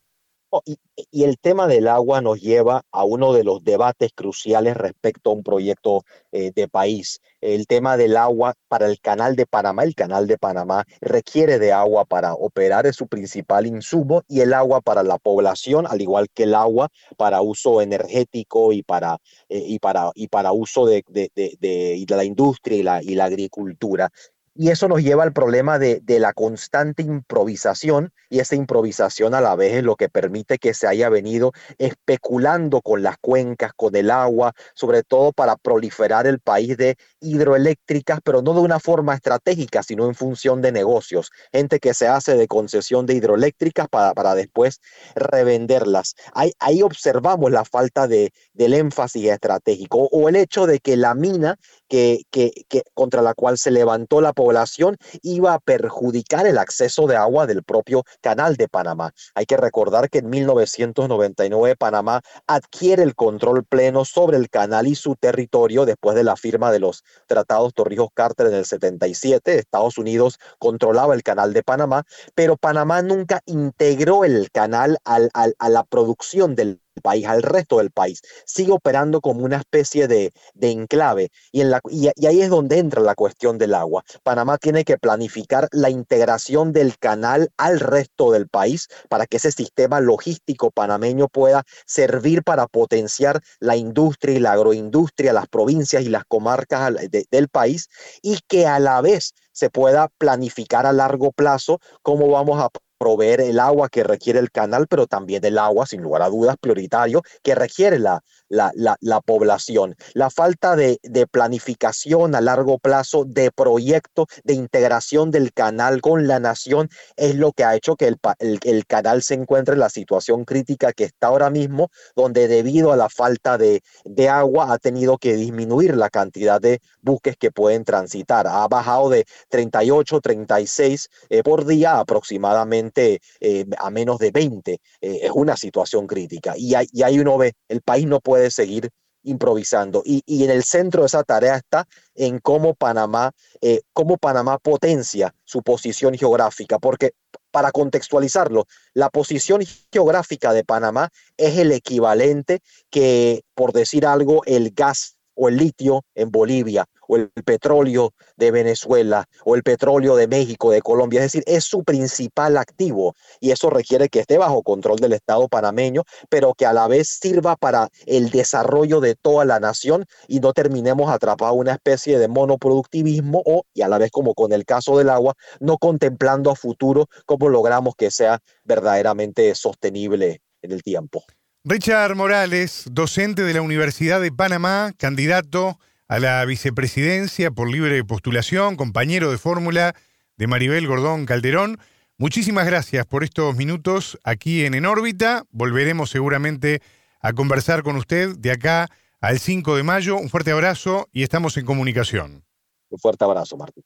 Oh, 0.55 0.61
y, 0.63 1.23
el 1.23 1.39
tema 1.39 1.65
del 1.65 1.87
agua 1.87 2.21
nos 2.21 2.39
lleva 2.39 2.85
a 2.91 3.03
uno 3.03 3.33
de 3.33 3.43
los 3.43 3.63
debates 3.63 4.11
cruciales 4.13 4.77
respecto 4.77 5.31
a 5.31 5.33
un 5.33 5.41
proyecto 5.41 6.05
eh, 6.31 6.51
de 6.53 6.67
país. 6.67 7.21
El 7.43 7.67
tema 7.67 7.97
del 7.97 8.15
agua 8.15 8.53
para 8.69 8.85
el 8.85 9.01
canal 9.01 9.35
de 9.35 9.45
Panamá. 9.45 9.83
El 9.83 9.95
canal 9.95 10.27
de 10.27 10.37
Panamá 10.37 10.85
requiere 11.01 11.59
de 11.59 11.73
agua 11.73 12.05
para 12.05 12.33
operar, 12.33 12.87
es 12.87 12.95
su 12.95 13.07
principal 13.07 13.67
insumo, 13.67 14.23
y 14.29 14.39
el 14.39 14.53
agua 14.53 14.79
para 14.79 15.03
la 15.03 15.17
población, 15.17 15.85
al 15.85 16.01
igual 16.01 16.29
que 16.33 16.43
el 16.43 16.55
agua 16.55 16.87
para 17.17 17.41
uso 17.41 17.81
energético 17.81 18.71
y 18.71 18.81
para, 18.81 19.17
eh, 19.49 19.61
y 19.67 19.79
para, 19.79 20.11
y 20.15 20.29
para 20.29 20.53
uso 20.53 20.85
de, 20.85 21.03
de, 21.09 21.31
de, 21.35 22.05
la 22.07 22.23
industria 22.23 23.01
y 23.01 23.15
la 23.15 23.25
agricultura. 23.25 24.09
Y 24.55 24.69
eso 24.69 24.87
nos 24.87 25.01
lleva 25.01 25.23
al 25.23 25.33
problema 25.33 25.79
de, 25.79 26.01
la 26.19 26.31
constante 26.31 27.01
improvisación 27.01 28.13
y 28.29 28.39
esa 28.39 28.55
improvisación 28.55 29.33
a 29.33 29.41
la 29.41 29.55
vez 29.55 29.77
es 29.77 29.83
lo 29.83 29.95
que 29.95 30.09
permite 30.09 30.59
que 30.59 30.75
se 30.75 30.85
haya 30.85 31.09
venido 31.09 31.53
especulando 31.79 32.81
con 32.81 33.01
las 33.01 33.17
cuencas, 33.17 33.71
con 33.75 33.95
el 33.95 34.11
agua, 34.11 34.53
sobre 34.75 35.01
todo 35.01 35.31
para 35.33 35.55
proliferar 35.55 36.27
el 36.27 36.39
país 36.39 36.77
de 36.77 36.97
hidroeléctricas, 37.19 38.19
pero 38.23 38.43
no 38.43 38.53
de 38.53 38.61
una 38.61 38.79
forma 38.79 39.15
estratégica, 39.15 39.81
sino 39.81 40.05
en 40.05 40.13
función 40.13 40.61
de 40.61 40.71
negocios. 40.71 41.31
Gente 41.51 41.79
que 41.79 41.95
se 41.95 42.07
hace 42.07 42.37
de 42.37 42.47
concesión 42.47 43.07
de 43.07 43.15
hidroeléctricas 43.15 43.87
para, 43.89 44.13
para 44.13 44.35
después 44.35 44.81
revenderlas. 45.15 46.13
Ahí, 46.33 46.51
ahí 46.59 46.83
observamos 46.83 47.51
la 47.51 47.65
falta 47.65 48.07
de, 48.07 48.31
del 48.53 48.75
énfasis 48.75 49.31
estratégico 49.31 50.09
o 50.11 50.29
el 50.29 50.35
hecho 50.35 50.67
de 50.67 50.79
que 50.79 50.95
la 50.95 51.15
mina 51.15 51.57
que, 51.93 52.83
contra 52.95 53.21
la 53.21 53.35
cual 53.35 53.57
se 53.59 53.69
levantó 53.69 54.19
la 54.19 54.33
población 54.33 54.97
iba 55.21 55.53
a 55.53 55.59
perjudicar 55.59 56.47
el 56.47 56.57
acceso 56.57 57.05
de 57.05 57.15
agua 57.15 57.45
del 57.45 57.63
propio 57.63 58.03
canal 58.19 58.55
de 58.55 58.67
Panamá. 58.67 59.13
Hay 59.35 59.45
que 59.45 59.57
recordar 59.57 60.09
que 60.09 60.19
en 60.19 60.29
1999 60.29 61.75
Panamá 61.75 62.21
adquiere 62.47 63.03
el 63.03 63.13
control 63.13 63.63
pleno 63.63 64.05
sobre 64.05 64.37
el 64.37 64.49
canal 64.49 64.87
y 64.87 64.95
su 64.95 65.15
territorio 65.15 65.85
después 65.85 66.15
de 66.15 66.23
la 66.23 66.35
firma 66.35 66.71
de 66.71 66.79
los 66.79 67.03
tratados 67.27 67.73
Torrijos-Carter 67.75 68.47
en 68.47 68.55
el 68.55 68.65
77. 68.65 69.59
Estados 69.59 69.99
Unidos 69.99 70.39
controlaba 70.57 71.13
el 71.13 71.21
canal 71.21 71.53
de 71.53 71.61
Panamá, 71.61 72.03
pero 72.33 72.57
Panamá 72.57 73.03
nunca 73.03 73.41
integró 73.45 74.25
el 74.25 74.49
canal 74.51 74.97
al, 75.03 75.29
a 75.33 75.69
la 75.69 75.83
producción 75.83 76.55
del 76.55 76.82
país, 77.01 77.25
al 77.27 77.41
resto 77.41 77.77
del 77.77 77.91
país. 77.91 78.21
Sigue 78.45 78.71
operando 78.71 79.21
como 79.21 79.43
una 79.43 79.57
especie 79.57 80.07
de, 80.07 80.33
enclave 80.61 81.31
y, 81.51 81.61
en 81.61 81.71
la, 81.71 81.81
y, 81.89 82.07
ahí 82.25 82.41
es 82.41 82.49
donde 82.49 82.79
entra 82.79 83.01
la 83.01 83.15
cuestión 83.15 83.57
del 83.57 83.73
agua. 83.73 84.03
Panamá 84.23 84.57
tiene 84.57 84.83
que 84.83 84.97
planificar 84.97 85.67
la 85.71 85.89
integración 85.89 86.71
del 86.71 86.97
canal 86.97 87.49
al 87.57 87.79
resto 87.79 88.31
del 88.31 88.47
país 88.47 88.87
para 89.09 89.25
que 89.25 89.37
ese 89.37 89.51
sistema 89.51 89.99
logístico 89.99 90.71
panameño 90.71 91.27
pueda 91.27 91.63
servir 91.85 92.43
para 92.43 92.67
potenciar 92.67 93.41
la 93.59 93.75
industria 93.75 94.35
y 94.35 94.39
la 94.39 94.53
agroindustria, 94.53 95.33
las 95.33 95.47
provincias 95.47 96.03
y 96.03 96.09
las 96.09 96.25
comarcas 96.25 96.93
del 97.29 97.49
país 97.49 97.89
y 98.21 98.39
que 98.47 98.65
a 98.65 98.79
la 98.79 99.01
vez 99.01 99.33
se 99.51 99.69
pueda 99.69 100.09
planificar 100.17 100.85
a 100.85 100.93
largo 100.93 101.31
plazo 101.31 101.79
cómo 102.01 102.27
vamos 102.27 102.61
a 102.61 102.69
proveer 103.03 103.41
el 103.41 103.59
agua 103.59 103.89
que 103.89 104.01
requiere 104.01 104.39
el 104.39 104.49
canal, 104.49 104.87
pero 104.87 105.07
también 105.07 105.43
el 105.43 105.57
agua, 105.57 105.85
sin 105.85 106.01
lugar 106.01 106.21
a 106.21 106.29
dudas, 106.29 106.55
prioritario, 106.57 107.21
que 107.41 107.53
requiere 107.53 107.99
la, 107.99 108.23
la, 108.47 108.71
la, 109.01 109.19
población. 109.19 109.97
La 110.13 110.29
falta 110.29 110.77
de, 110.77 110.99
planificación 111.29 112.33
a 112.33 112.39
largo 112.39 112.79
plazo, 112.79 113.25
de 113.25 113.51
proyecto, 113.51 114.27
de 114.45 114.53
integración 114.53 115.31
del 115.31 115.51
canal 115.51 115.99
con 115.99 116.27
la 116.27 116.39
nación, 116.39 116.89
es 117.17 117.35
lo 117.35 117.51
que 117.51 117.65
ha 117.65 117.75
hecho 117.75 117.97
que 117.97 118.07
el, 118.07 118.85
canal 118.87 119.21
se 119.21 119.33
encuentre 119.33 119.73
en 119.73 119.81
la 119.81 119.89
situación 119.89 120.45
crítica 120.45 120.93
que 120.93 121.03
está 121.03 121.27
ahora 121.27 121.49
mismo, 121.49 121.89
donde 122.15 122.47
debido 122.47 122.93
a 122.93 122.95
la 122.95 123.09
falta 123.09 123.57
de, 123.57 123.83
de 124.05 124.29
agua 124.29 124.71
ha 124.71 124.77
tenido 124.77 125.17
que 125.17 125.35
disminuir 125.35 125.97
la 125.97 126.09
cantidad 126.09 126.61
de 126.61 126.79
buques 127.01 127.35
que 127.35 127.51
pueden 127.51 127.83
transitar. 127.83 128.47
Ha 128.47 128.65
bajado 128.69 129.09
de 129.09 129.25
38, 129.49 130.21
36 130.21 131.09
eh, 131.29 131.43
por 131.43 131.65
día 131.65 131.99
aproximadamente 131.99 132.92
eh, 132.95 133.65
a 133.77 133.89
menos 133.89 134.19
de 134.19 134.31
20. 134.31 134.73
Eh, 134.73 134.79
es 135.01 135.31
una 135.33 135.57
situación 135.57 136.07
crítica. 136.07 136.53
Y, 136.57 136.73
y 136.91 137.03
ahí 137.03 137.19
uno 137.19 137.37
ve, 137.37 137.53
el 137.67 137.81
país 137.81 138.05
no 138.05 138.19
puede 138.19 138.51
seguir 138.51 138.89
improvisando. 139.23 140.03
Y, 140.05 140.43
en 140.43 140.49
el 140.49 140.63
centro 140.63 141.01
de 141.01 141.07
esa 141.07 141.23
tarea 141.23 141.55
está 141.55 141.87
en 142.15 142.39
cómo 142.39 142.75
Panamá, 142.75 143.31
eh, 143.61 143.81
cómo 143.93 144.17
Panamá 144.17 144.57
potencia 144.59 145.33
su 145.43 145.63
posición 145.63 146.15
geográfica, 146.15 146.79
porque 146.79 147.13
para 147.51 147.71
contextualizarlo, 147.71 148.65
la 148.93 149.09
posición 149.09 149.61
geográfica 149.91 150.53
de 150.53 150.63
Panamá 150.63 151.09
es 151.37 151.57
el 151.57 151.71
equivalente 151.71 152.59
que, 152.89 153.43
por 153.55 153.73
decir 153.73 154.05
algo, 154.05 154.43
el 154.45 154.71
gas 154.71 155.15
o 155.35 155.49
el 155.49 155.57
litio 155.57 156.03
en 156.15 156.29
Bolivia, 156.29 156.85
el 157.15 157.29
petróleo 157.45 158.13
de 158.37 158.51
Venezuela, 158.51 159.25
o 159.45 159.55
el 159.55 159.63
petróleo 159.63 160.15
de 160.15 160.27
México, 160.27 160.71
de 160.71 160.81
Colombia. 160.81 161.19
Es 161.19 161.31
decir, 161.31 161.43
es 161.45 161.63
su 161.63 161.83
principal 161.83 162.57
activo 162.57 163.15
y 163.39 163.51
eso 163.51 163.69
requiere 163.69 164.09
que 164.09 164.19
esté 164.19 164.37
bajo 164.37 164.63
control 164.63 164.97
del 164.97 165.13
Estado 165.13 165.47
panameño, 165.47 166.03
pero 166.29 166.53
que 166.53 166.65
a 166.65 166.73
la 166.73 166.87
vez 166.87 167.19
sirva 167.21 167.55
para 167.55 167.89
el 168.05 168.29
desarrollo 168.29 168.99
de 168.99 169.15
toda 169.15 169.45
la 169.45 169.59
nación 169.59 170.05
y 170.27 170.39
no 170.39 170.53
terminemos 170.53 171.09
atrapados 171.09 171.57
una 171.57 171.73
especie 171.73 172.19
de 172.19 172.27
monoproductivismo 172.27 173.41
o, 173.45 173.65
y 173.73 173.81
a 173.81 173.87
la 173.87 173.97
vez 173.97 174.11
como 174.11 174.33
con 174.33 174.51
el 174.53 174.65
caso 174.65 174.97
del 174.97 175.09
agua, 175.09 175.33
no 175.59 175.77
contemplando 175.77 176.51
a 176.51 176.55
futuro 176.55 177.07
cómo 177.25 177.49
logramos 177.49 177.95
que 177.95 178.11
sea 178.11 178.39
verdaderamente 178.63 179.53
sostenible 179.55 180.41
en 180.61 180.71
el 180.71 180.83
tiempo. 180.83 181.23
Richard 181.65 182.15
Morales, 182.15 182.83
docente 182.91 183.43
de 183.43 183.53
la 183.53 183.61
Universidad 183.61 184.19
de 184.19 184.31
Panamá, 184.31 184.91
candidato 184.97 185.79
a 186.07 186.19
la 186.19 186.43
vicepresidencia 186.45 187.51
por 187.51 187.69
libre 187.69 188.03
postulación, 188.03 188.75
compañero 188.75 189.31
de 189.31 189.37
fórmula 189.37 189.95
de 190.37 190.47
Maribel 190.47 190.87
Gordón 190.87 191.25
Calderón. 191.25 191.79
Muchísimas 192.17 192.65
gracias 192.65 193.05
por 193.05 193.23
estos 193.23 193.55
minutos 193.55 194.19
aquí 194.23 194.65
en 194.65 194.73
En 194.73 194.85
órbita. 194.85 195.43
Volveremos 195.51 196.09
seguramente 196.09 196.81
a 197.21 197.33
conversar 197.33 197.83
con 197.83 197.95
usted 197.95 198.35
de 198.37 198.51
acá 198.51 198.89
al 199.21 199.39
5 199.39 199.75
de 199.75 199.83
mayo. 199.83 200.17
Un 200.17 200.29
fuerte 200.29 200.51
abrazo 200.51 201.07
y 201.11 201.23
estamos 201.23 201.57
en 201.57 201.65
comunicación. 201.65 202.43
Un 202.89 202.99
fuerte 202.99 203.23
abrazo, 203.23 203.57
Martín. 203.57 203.83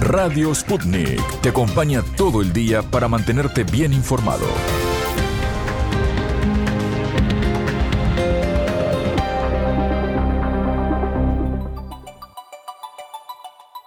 Radio 0.00 0.54
Sputnik 0.54 1.40
te 1.40 1.50
acompaña 1.50 2.02
todo 2.16 2.42
el 2.42 2.52
día 2.52 2.82
para 2.82 3.08
mantenerte 3.08 3.64
bien 3.64 3.92
informado. 3.92 4.46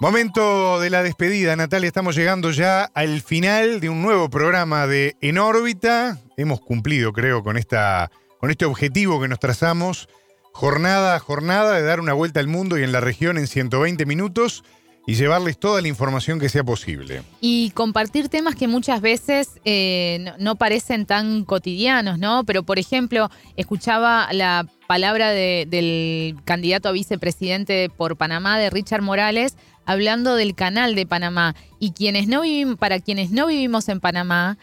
Momento 0.02 0.82
de 0.82 0.90
la 0.90 1.04
despedida, 1.04 1.56
Natalia. 1.56 1.88
Estamos 1.88 2.18
llegando 2.18 2.52
ya 2.52 2.84
al 2.94 3.22
final 3.22 3.80
de 3.80 3.88
un 3.88 4.02
nuevo 4.02 4.30
programa 4.30 4.88
de 4.88 5.16
En 5.22 5.38
órbita. 5.38 6.20
Hemos 6.36 6.60
cumplido, 6.60 7.14
creo, 7.14 7.44
con, 7.44 7.56
esta, 7.56 8.12
con 8.42 8.52
este 8.52 8.66
objetivo 8.66 9.22
que 9.22 9.30
nos 9.30 9.40
trazamos, 9.40 10.10
jornada 10.52 11.16
a 11.16 11.20
jornada, 11.20 11.76
de 11.76 11.84
dar 11.84 12.02
una 12.02 12.12
vuelta 12.12 12.42
al 12.42 12.50
mundo 12.50 12.78
y 12.78 12.84
en 12.84 12.92
la 12.92 13.00
región 13.00 13.38
en 13.38 13.48
120 13.48 14.06
minutos 14.06 14.66
y 15.08 15.16
llevarles 15.16 15.60
toda 15.60 15.82
la 15.82 15.88
información 15.88 16.40
que 16.40 16.50
sea 16.50 16.64
posible. 16.64 17.22
Y 17.40 17.70
compartir 17.72 18.28
temas 18.28 18.56
que 18.56 18.68
muchas 18.68 19.02
veces 19.02 19.62
eh, 19.64 20.26
no, 20.40 20.56
parecen 20.56 21.06
tan 21.06 21.46
cotidianos, 21.46 22.18
¿no? 22.20 22.44
Pero, 22.44 22.64
por 22.64 22.80
ejemplo, 22.80 23.30
escuchaba 23.56 24.28
la 24.34 24.68
palabra 24.88 25.32
del 25.32 26.36
candidato 26.44 26.90
a 26.90 26.92
vicepresidente 26.92 27.90
por 27.96 28.18
Panamá, 28.18 28.58
de 28.58 28.70
Richard 28.70 29.02
Morales, 29.02 29.56
hablando 29.86 30.36
del 30.36 30.56
canal 30.56 30.96
de 30.96 31.06
Panamá. 31.06 31.56
Y 31.80 31.92
quienes 31.92 32.28
no 32.28 32.42
vivimos, 32.42 32.78
para 32.78 33.00
quienes 33.00 33.32
no 33.32 33.48
vivimos 33.48 33.90
en 33.90 34.00
Panamá, 34.00 34.58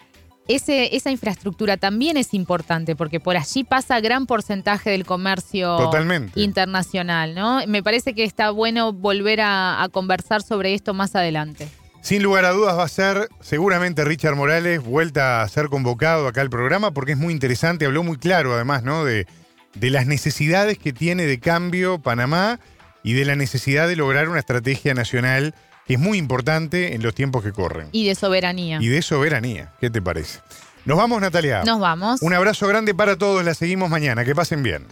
esa 0.48 1.10
infraestructura 1.10 1.76
también 1.76 2.16
es 2.16 2.34
importante 2.34 2.96
porque 2.96 3.20
por 3.20 3.36
allí 3.36 3.64
pasa 3.64 4.00
gran 4.00 4.26
porcentaje 4.26 4.90
del 4.90 5.04
comercio 5.04 5.90
internacional, 6.34 7.34
¿no? 7.34 7.60
Me 7.66 7.82
parece 7.82 8.14
que 8.14 8.24
está 8.24 8.50
bueno 8.50 8.92
volver 8.92 9.40
a, 9.42 9.88
conversar 9.92 10.42
sobre 10.42 10.74
esto 10.74 10.94
más 10.94 11.14
adelante. 11.14 11.68
Sin 12.00 12.22
lugar 12.22 12.44
a 12.44 12.50
dudas 12.50 12.76
va 12.76 12.82
a 12.82 12.88
ser 12.88 13.28
seguramente 13.40 14.04
Richard 14.04 14.34
Morales 14.34 14.82
vuelta 14.82 15.42
a 15.42 15.48
ser 15.48 15.68
convocado 15.68 16.26
acá 16.26 16.40
al 16.40 16.50
programa 16.50 16.90
porque 16.90 17.12
es 17.12 17.18
muy 17.18 17.32
interesante, 17.32 17.86
habló 17.86 18.02
muy 18.02 18.16
claro 18.16 18.54
además, 18.54 18.82
¿no? 18.82 19.04
De, 19.04 19.26
de 19.74 19.90
las 19.90 20.06
necesidades 20.06 20.78
que 20.78 20.92
tiene 20.92 21.24
de 21.26 21.38
cambio 21.38 22.00
Panamá 22.00 22.58
y 23.02 23.14
de 23.14 23.24
la 23.24 23.36
necesidad 23.36 23.88
de 23.88 23.96
lograr 23.96 24.28
una 24.28 24.38
estrategia 24.38 24.94
nacional 24.94 25.54
que 25.86 25.94
es 25.94 26.00
muy 26.00 26.18
importante 26.18 26.94
en 26.94 27.02
los 27.02 27.14
tiempos 27.14 27.42
que 27.42 27.52
corren. 27.52 27.88
Y 27.92 28.06
de 28.06 28.14
soberanía. 28.14 28.78
Y 28.80 28.88
de 28.88 29.02
soberanía. 29.02 29.72
¿Qué 29.80 29.90
te 29.90 30.00
parece? 30.00 30.40
Nos 30.84 30.96
vamos, 30.96 31.20
Natalia. 31.20 31.62
Nos 31.64 31.80
vamos. 31.80 32.22
Un 32.22 32.34
abrazo 32.34 32.66
grande 32.66 32.94
para 32.94 33.16
todos. 33.16 33.44
La 33.44 33.54
seguimos 33.54 33.90
mañana. 33.90 34.24
Que 34.24 34.34
pasen 34.34 34.62
bien. 34.62 34.86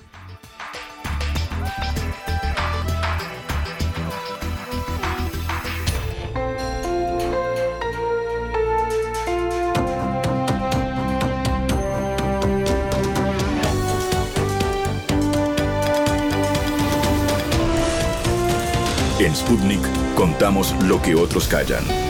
En 19.31 19.37
Sputnik 19.37 19.81
contamos 20.17 20.75
lo 20.89 21.01
que 21.01 21.15
otros 21.15 21.47
callan. 21.47 22.10